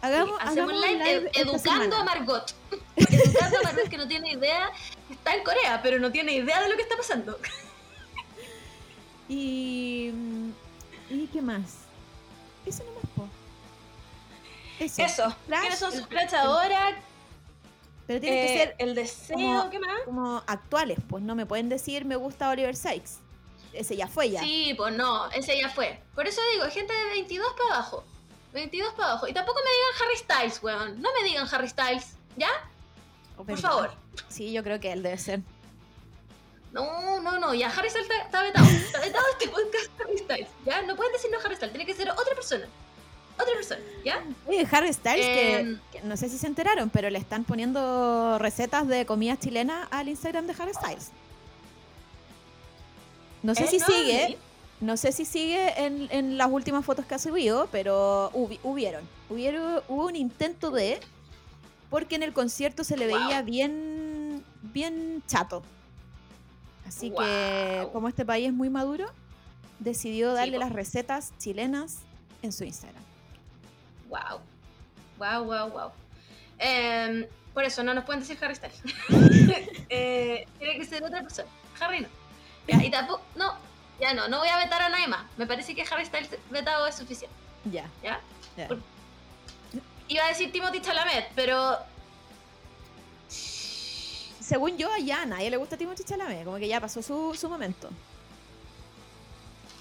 Hagamos, 0.04 0.38
Sí, 0.40 0.46
hacemos 0.48 0.72
hagamos 0.72 0.86
live, 0.90 1.04
live 1.04 1.16
ed- 1.16 1.26
esta 1.26 1.40
educando 1.40 1.60
semana. 1.96 2.00
a 2.00 2.04
Margot. 2.04 2.54
educando 2.96 3.58
a 3.58 3.62
Margot 3.62 3.88
que 3.88 3.96
no 3.96 4.08
tiene 4.08 4.32
idea, 4.32 4.70
está 5.10 5.34
en 5.34 5.44
Corea, 5.44 5.80
pero 5.82 5.98
no 5.98 6.10
tiene 6.12 6.32
idea 6.34 6.60
de 6.62 6.68
lo 6.68 6.76
que 6.76 6.82
está 6.82 6.96
pasando. 6.96 7.38
Y. 9.28 10.10
mm, 10.12 10.50
¿Y 11.10 11.26
qué 11.28 11.40
más? 11.42 11.78
Eso 12.66 12.82
nomás, 12.84 13.04
po. 13.16 13.28
Eso. 14.80 15.02
Eso. 15.02 15.36
Crash, 15.46 15.60
¿Quiénes 15.60 15.78
son 15.78 15.92
sus 15.92 16.06
el- 16.10 16.34
ahora? 16.36 16.96
Pero 18.06 18.20
tienen 18.20 18.46
que 18.46 18.54
Eh, 18.54 18.58
ser 18.58 18.74
el 18.78 18.94
deseo, 18.94 19.36
como- 19.36 19.70
¿qué 19.70 19.78
más? 19.78 20.00
como 20.04 20.42
actuales, 20.46 20.98
pues 21.08 21.22
no 21.22 21.34
me 21.34 21.46
pueden 21.46 21.68
decir 21.70 22.04
me 22.04 22.16
gusta 22.16 22.50
Oliver 22.50 22.76
Sykes. 22.76 23.12
Ese 23.72 23.96
ya 23.96 24.06
fue 24.08 24.30
ya. 24.30 24.40
Sí, 24.40 24.74
pues 24.76 24.94
no, 24.94 25.30
ese 25.30 25.58
ya 25.58 25.68
fue. 25.70 26.00
Por 26.14 26.26
eso 26.28 26.40
digo, 26.52 26.70
gente 26.70 26.92
de 26.92 27.04
22 27.10 27.46
para 27.56 27.76
abajo. 27.78 28.04
22 28.54 28.94
para 28.94 29.10
abajo. 29.10 29.28
Y 29.28 29.32
tampoco 29.34 29.60
me 29.62 29.70
digan 29.70 30.02
Harry 30.02 30.16
Styles, 30.16 30.62
weón. 30.62 31.02
No 31.02 31.10
me 31.20 31.28
digan 31.28 31.46
Harry 31.52 31.68
Styles, 31.68 32.14
¿ya? 32.36 32.48
Por 33.36 33.58
favor. 33.58 33.92
Sí, 34.28 34.52
yo 34.52 34.62
creo 34.62 34.80
que 34.80 34.92
él 34.92 35.02
debe 35.02 35.18
ser. 35.18 35.40
No, 36.72 37.20
no, 37.20 37.38
no, 37.38 37.54
ya 37.54 37.68
Harry 37.68 37.90
Styles 37.90 38.08
está, 38.10 38.24
está 38.24 38.42
vetado. 38.42 38.66
Está 38.66 39.00
vetado 39.00 39.24
este 39.32 39.48
podcast 39.48 39.90
Harry 40.00 40.18
Styles, 40.18 40.48
¿ya? 40.64 40.82
No 40.82 40.96
pueden 40.96 41.12
decir 41.12 41.30
no 41.30 41.38
Harry 41.44 41.56
Styles, 41.56 41.72
tiene 41.72 41.86
que 41.86 41.94
ser 41.94 42.10
otra 42.10 42.34
persona. 42.34 42.66
Otra 43.36 43.52
persona, 43.54 43.80
¿ya? 44.04 44.24
Oye, 44.46 44.66
Harry 44.70 44.92
Styles, 44.92 45.26
que- 45.26 45.58
Em. 45.58 45.80
que, 45.92 46.00
no 46.02 46.16
sé 46.16 46.28
si 46.28 46.38
se 46.38 46.46
enteraron, 46.46 46.90
pero 46.90 47.10
le 47.10 47.18
están 47.18 47.42
poniendo 47.44 48.38
recetas 48.38 48.86
de 48.86 49.04
comida 49.06 49.36
chilena 49.36 49.88
al 49.90 50.08
Instagram 50.08 50.46
de 50.46 50.54
Harry 50.62 50.72
Styles. 50.74 51.10
No 53.42 53.54
sé 53.54 53.64
Eh, 53.64 53.68
si 53.68 53.78
no, 53.78 53.86
sigue, 53.86 54.26
sí. 54.28 54.38
No 54.80 54.96
sé 54.96 55.12
si 55.12 55.24
sigue 55.24 55.84
en, 55.84 56.08
en 56.10 56.36
las 56.38 56.50
últimas 56.50 56.84
fotos 56.84 57.06
que 57.06 57.14
ha 57.14 57.18
subido, 57.18 57.68
pero 57.72 58.30
hubi- 58.32 58.58
hubieron, 58.62 59.08
hubieron, 59.30 59.82
hubo 59.88 60.06
un 60.06 60.16
intento 60.16 60.70
de, 60.70 61.00
porque 61.90 62.16
en 62.16 62.22
el 62.22 62.32
concierto 62.32 62.84
se 62.84 62.96
le 62.96 63.08
Wow. 63.08 63.18
veía 63.18 63.42
bien, 63.42 64.44
bien 64.62 65.22
chato. 65.26 65.62
Así 66.86 67.10
que, 67.10 67.88
como 67.92 68.08
este 68.08 68.26
país 68.26 68.48
es 68.48 68.52
muy 68.52 68.68
maduro, 68.68 69.06
decidió 69.78 70.30
Sí, 70.32 70.36
darle 70.36 70.58
las 70.58 70.70
recetas 70.72 71.32
chilenas 71.38 71.98
en 72.42 72.52
su 72.52 72.64
Instagram. 72.64 73.02
Wow. 74.08 74.40
Wow, 75.18 75.44
wow, 75.44 75.70
wow. 75.70 75.90
Em, 76.58 77.26
por 77.54 77.64
eso 77.64 77.82
no 77.82 77.94
nos 77.94 78.04
pueden 78.04 78.20
decir 78.20 78.36
Harry 78.42 78.54
Styles. 78.54 78.80
Eh, 79.88 80.46
tiene 80.58 80.78
que 80.78 80.84
ser 80.86 81.04
otra 81.04 81.22
persona. 81.22 81.48
Harry 81.80 82.00
no. 82.00 82.08
Ya, 82.66 82.82
y 82.84 82.90
tampoco, 82.90 83.22
no, 83.36 83.54
ya 84.00 84.12
no, 84.14 84.28
no 84.28 84.38
voy 84.40 84.48
a 84.48 84.56
vetar 84.58 84.82
a 84.82 84.88
nadie 84.88 85.06
más. 85.08 85.24
Me 85.36 85.46
parece 85.46 85.74
que 85.74 85.82
Harry 85.90 86.04
Styles 86.06 86.30
vetado 86.50 86.86
es 86.86 86.94
suficiente. 86.96 87.34
Ya. 87.70 87.88
¿Ya? 88.02 88.20
ya. 88.56 88.68
Por- 88.68 88.80
Iba 90.08 90.24
a 90.24 90.28
decir 90.28 90.52
Timothy 90.52 90.80
Chalamet, 90.82 91.30
pero 91.34 91.78
Según 94.40 94.76
yo, 94.76 94.94
ya 94.98 95.22
a 95.22 95.26
nadie 95.26 95.50
le 95.50 95.56
gusta 95.56 95.76
Timothy 95.76 96.04
Chalamet, 96.04 96.44
como 96.44 96.58
que 96.58 96.68
ya 96.68 96.80
pasó 96.80 97.02
su, 97.02 97.34
su 97.34 97.48
momento. 97.48 97.88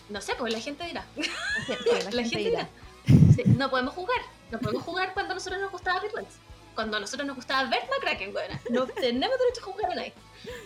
no 0.09 0.21
sé, 0.21 0.35
pues 0.35 0.53
la 0.53 0.59
gente 0.59 0.85
dirá. 0.85 1.05
La 1.17 1.23
gente, 1.65 2.11
La 2.11 2.21
gente 2.23 2.37
dirá. 2.37 2.69
Sí, 3.05 3.43
no 3.57 3.69
podemos 3.69 3.93
jugar. 3.93 4.21
No 4.51 4.59
podemos 4.59 4.83
jugar 4.83 5.13
cuando 5.13 5.33
a 5.33 5.35
nosotros 5.35 5.59
nos 5.61 5.71
gustaba 5.71 5.99
Wentz. 6.13 6.35
Cuando 6.75 6.97
a 6.97 6.99
nosotros 6.99 7.27
nos 7.27 7.35
gustaba 7.35 7.69
Bert 7.69 7.89
McCracken, 7.89 8.31
buena. 8.31 8.59
No 8.69 8.85
tenemos 8.87 9.37
derecho 9.37 9.61
a 9.61 9.63
jugar 9.65 9.91
a 9.91 9.95
nadie. 9.95 10.13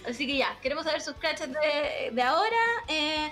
Así 0.09 0.25
que 0.27 0.37
ya, 0.37 0.57
queremos 0.61 0.85
saber 0.85 1.01
sus 1.01 1.15
crashes 1.15 1.49
de, 1.51 2.11
de 2.11 2.21
ahora. 2.21 2.55
Eh, 2.87 3.31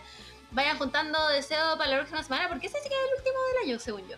vayan 0.52 0.78
juntando 0.78 1.28
deseo 1.30 1.78
para 1.78 1.90
la 1.92 1.98
próxima 1.98 2.24
semana, 2.24 2.48
porque 2.50 2.68
ese 2.68 2.78
sí 2.82 2.88
que 2.90 2.96
es 2.96 3.02
el 3.12 3.18
último 3.18 3.38
del 3.54 3.70
año, 3.70 3.80
según 3.80 4.08
yo. 4.08 4.18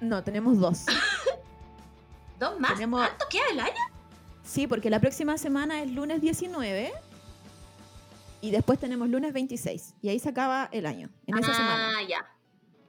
No, 0.00 0.22
tenemos 0.24 0.58
dos. 0.58 0.84
¿Dos 2.38 2.58
más? 2.58 2.74
Tenemos- 2.74 3.06
¿Cuánto 3.06 3.26
queda 3.28 3.44
el 3.52 3.60
año? 3.60 3.74
Sí, 4.42 4.66
porque 4.66 4.90
la 4.90 4.98
próxima 5.00 5.38
semana 5.38 5.80
es 5.82 5.90
lunes 5.90 6.20
19 6.20 6.92
Y 8.40 8.50
después 8.50 8.80
tenemos 8.80 9.08
lunes 9.08 9.32
26. 9.32 9.94
Y 10.02 10.08
ahí 10.08 10.18
se 10.18 10.28
acaba 10.30 10.68
el 10.72 10.84
año, 10.86 11.08
en 11.28 11.38
esa 11.38 11.52
ah, 11.52 11.54
semana. 11.54 12.02
ya. 12.02 12.18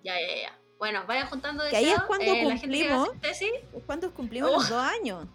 Ya, 0.04 0.20
ya, 0.20 0.36
ya. 0.42 0.60
Bueno, 0.80 1.04
vayan 1.08 1.28
juntando 1.28 1.64
Que 1.70 1.78
ahí 1.78 1.84
es 1.86 1.92
deseos, 1.92 2.08
cuando 2.08 2.26
eh, 2.26 2.44
la 2.46 2.58
gente 2.58 2.78
que 2.78 2.90
cumplimos. 2.90 3.22
tesis, 3.22 3.52
cuando 3.86 4.12
cumplimos 4.14 4.50
Oh. 4.52 4.54
los 4.56 4.70
dos 4.70 4.82
años. 4.84 5.28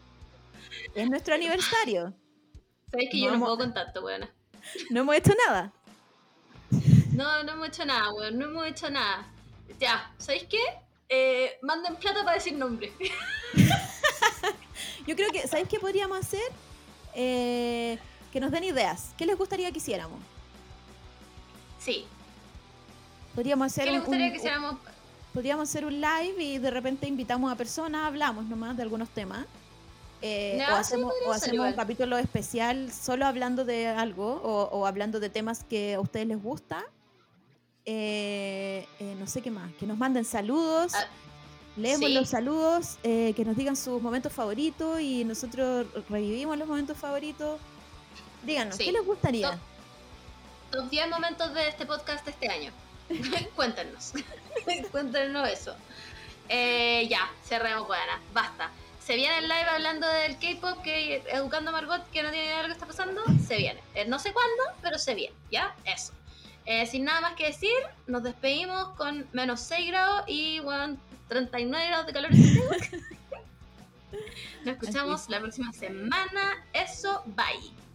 Es 0.94 1.08
nuestro 1.08 1.34
aniversario. 1.34 2.14
Sabéis 2.90 3.10
que 3.10 3.20
yo 3.20 3.30
no 3.32 3.40
puedo 3.40 3.58
con 3.58 3.74
tanto, 3.74 4.04
weón. 4.04 4.28
No 4.90 5.00
hemos 5.00 5.14
hecho 5.16 5.32
nada. 5.46 5.72
No, 7.12 7.42
no 7.44 7.52
hemos 7.52 7.68
hecho 7.68 7.84
nada, 7.84 8.12
weón. 8.14 8.38
No 8.38 8.46
hemos 8.46 8.66
hecho 8.66 8.90
nada. 8.90 9.26
Ya, 9.78 10.12
¿sabéis 10.18 10.44
qué? 10.44 10.60
Eh, 11.08 11.58
manden 11.62 11.96
plata 11.96 12.24
para 12.24 12.34
decir 12.36 12.54
nombre. 12.54 12.92
Yo 15.06 15.16
creo 15.16 15.30
que, 15.30 15.46
¿sabéis 15.48 15.68
qué 15.68 15.78
podríamos 15.78 16.18
hacer? 16.18 16.42
Eh, 17.14 17.98
que 18.32 18.40
nos 18.40 18.50
den 18.50 18.64
ideas. 18.64 19.12
¿Qué 19.16 19.24
les 19.26 19.36
gustaría 19.38 19.70
que 19.72 19.78
hiciéramos? 19.78 20.20
Sí. 21.78 22.06
Podríamos 23.34 23.66
hacer 23.66 23.84
¿Qué 23.84 23.92
les 23.92 24.00
gustaría 24.00 24.26
un- 24.26 24.32
que 24.32 24.38
hiciéramos? 24.38 24.76
podríamos 25.32 25.68
hacer 25.68 25.84
un 25.84 26.00
live 26.00 26.42
y 26.42 26.58
de 26.58 26.70
repente 26.70 27.06
invitamos 27.06 27.52
a 27.52 27.56
personas, 27.56 28.06
hablamos 28.06 28.44
nomás 28.46 28.76
de 28.76 28.82
algunos 28.82 29.08
temas. 29.10 29.46
Eh, 30.20 30.60
o 30.68 30.74
hacemos, 30.74 31.12
o 31.26 31.32
hacemos 31.32 31.66
un 31.66 31.72
capítulo 31.74 32.18
especial 32.18 32.90
solo 32.92 33.24
hablando 33.26 33.64
de 33.64 33.86
algo 33.86 34.40
o, 34.42 34.64
o 34.76 34.86
hablando 34.86 35.20
de 35.20 35.30
temas 35.30 35.62
que 35.64 35.94
a 35.94 36.00
ustedes 36.00 36.26
les 36.26 36.42
gusta. 36.42 36.84
Eh, 37.84 38.86
eh, 39.00 39.14
no 39.18 39.26
sé 39.26 39.40
qué 39.42 39.50
más. 39.50 39.72
Que 39.74 39.86
nos 39.86 39.96
manden 39.96 40.24
saludos. 40.24 40.92
Ah, 40.94 41.06
leemos 41.76 42.08
sí. 42.08 42.14
los 42.14 42.28
saludos, 42.28 42.98
eh, 43.02 43.32
que 43.36 43.44
nos 43.44 43.56
digan 43.56 43.76
sus 43.76 44.02
momentos 44.02 44.32
favoritos 44.32 45.00
y 45.00 45.24
nosotros 45.24 45.86
revivimos 46.10 46.58
los 46.58 46.68
momentos 46.68 46.98
favoritos. 46.98 47.60
Díganos, 48.44 48.76
Sí. 48.76 48.84
¿qué 48.84 48.92
les 48.92 49.04
gustaría? 49.06 49.50
Top. 49.52 49.60
Top 50.72 50.90
10 50.90 51.08
momentos 51.08 51.54
de 51.54 51.68
este 51.68 51.86
podcast 51.86 52.24
de 52.24 52.32
este 52.32 52.48
año. 52.48 52.72
Cuéntenos. 53.56 54.12
Cuéntenos 54.90 55.48
eso. 55.48 55.74
Eh, 56.50 57.06
ya, 57.08 57.30
cerremos, 57.44 57.86
buena. 57.86 58.20
Basta. 58.34 58.70
Se 59.08 59.16
viene 59.16 59.38
el 59.38 59.44
live 59.44 59.70
hablando 59.70 60.06
del 60.06 60.38
K-pop, 60.38 60.82
que 60.82 61.22
educando 61.32 61.70
a 61.70 61.72
Margot, 61.72 62.06
que 62.10 62.22
no 62.22 62.30
tiene 62.30 62.44
idea 62.44 62.58
de 62.58 62.64
lo 62.64 62.68
que 62.68 62.74
está 62.74 62.84
pasando. 62.84 63.22
Se 63.42 63.56
viene. 63.56 63.80
Eh, 63.94 64.04
no 64.06 64.18
sé 64.18 64.34
cuándo, 64.34 64.62
pero 64.82 64.98
se 64.98 65.14
viene. 65.14 65.34
¿Ya? 65.50 65.74
Eso. 65.86 66.12
Eh, 66.66 66.84
sin 66.84 67.04
nada 67.04 67.22
más 67.22 67.32
que 67.32 67.46
decir, 67.46 67.72
nos 68.06 68.22
despedimos 68.22 68.90
con 68.98 69.26
menos 69.32 69.60
6 69.60 69.86
grados 69.86 70.24
y 70.26 70.60
bueno, 70.60 70.98
39 71.28 71.86
grados 71.86 72.06
de 72.06 72.12
calor. 72.12 72.30
Nos 74.66 74.74
escuchamos 74.74 75.26
la 75.30 75.40
próxima 75.40 75.72
semana. 75.72 76.62
Eso, 76.74 77.22
bye. 77.28 77.87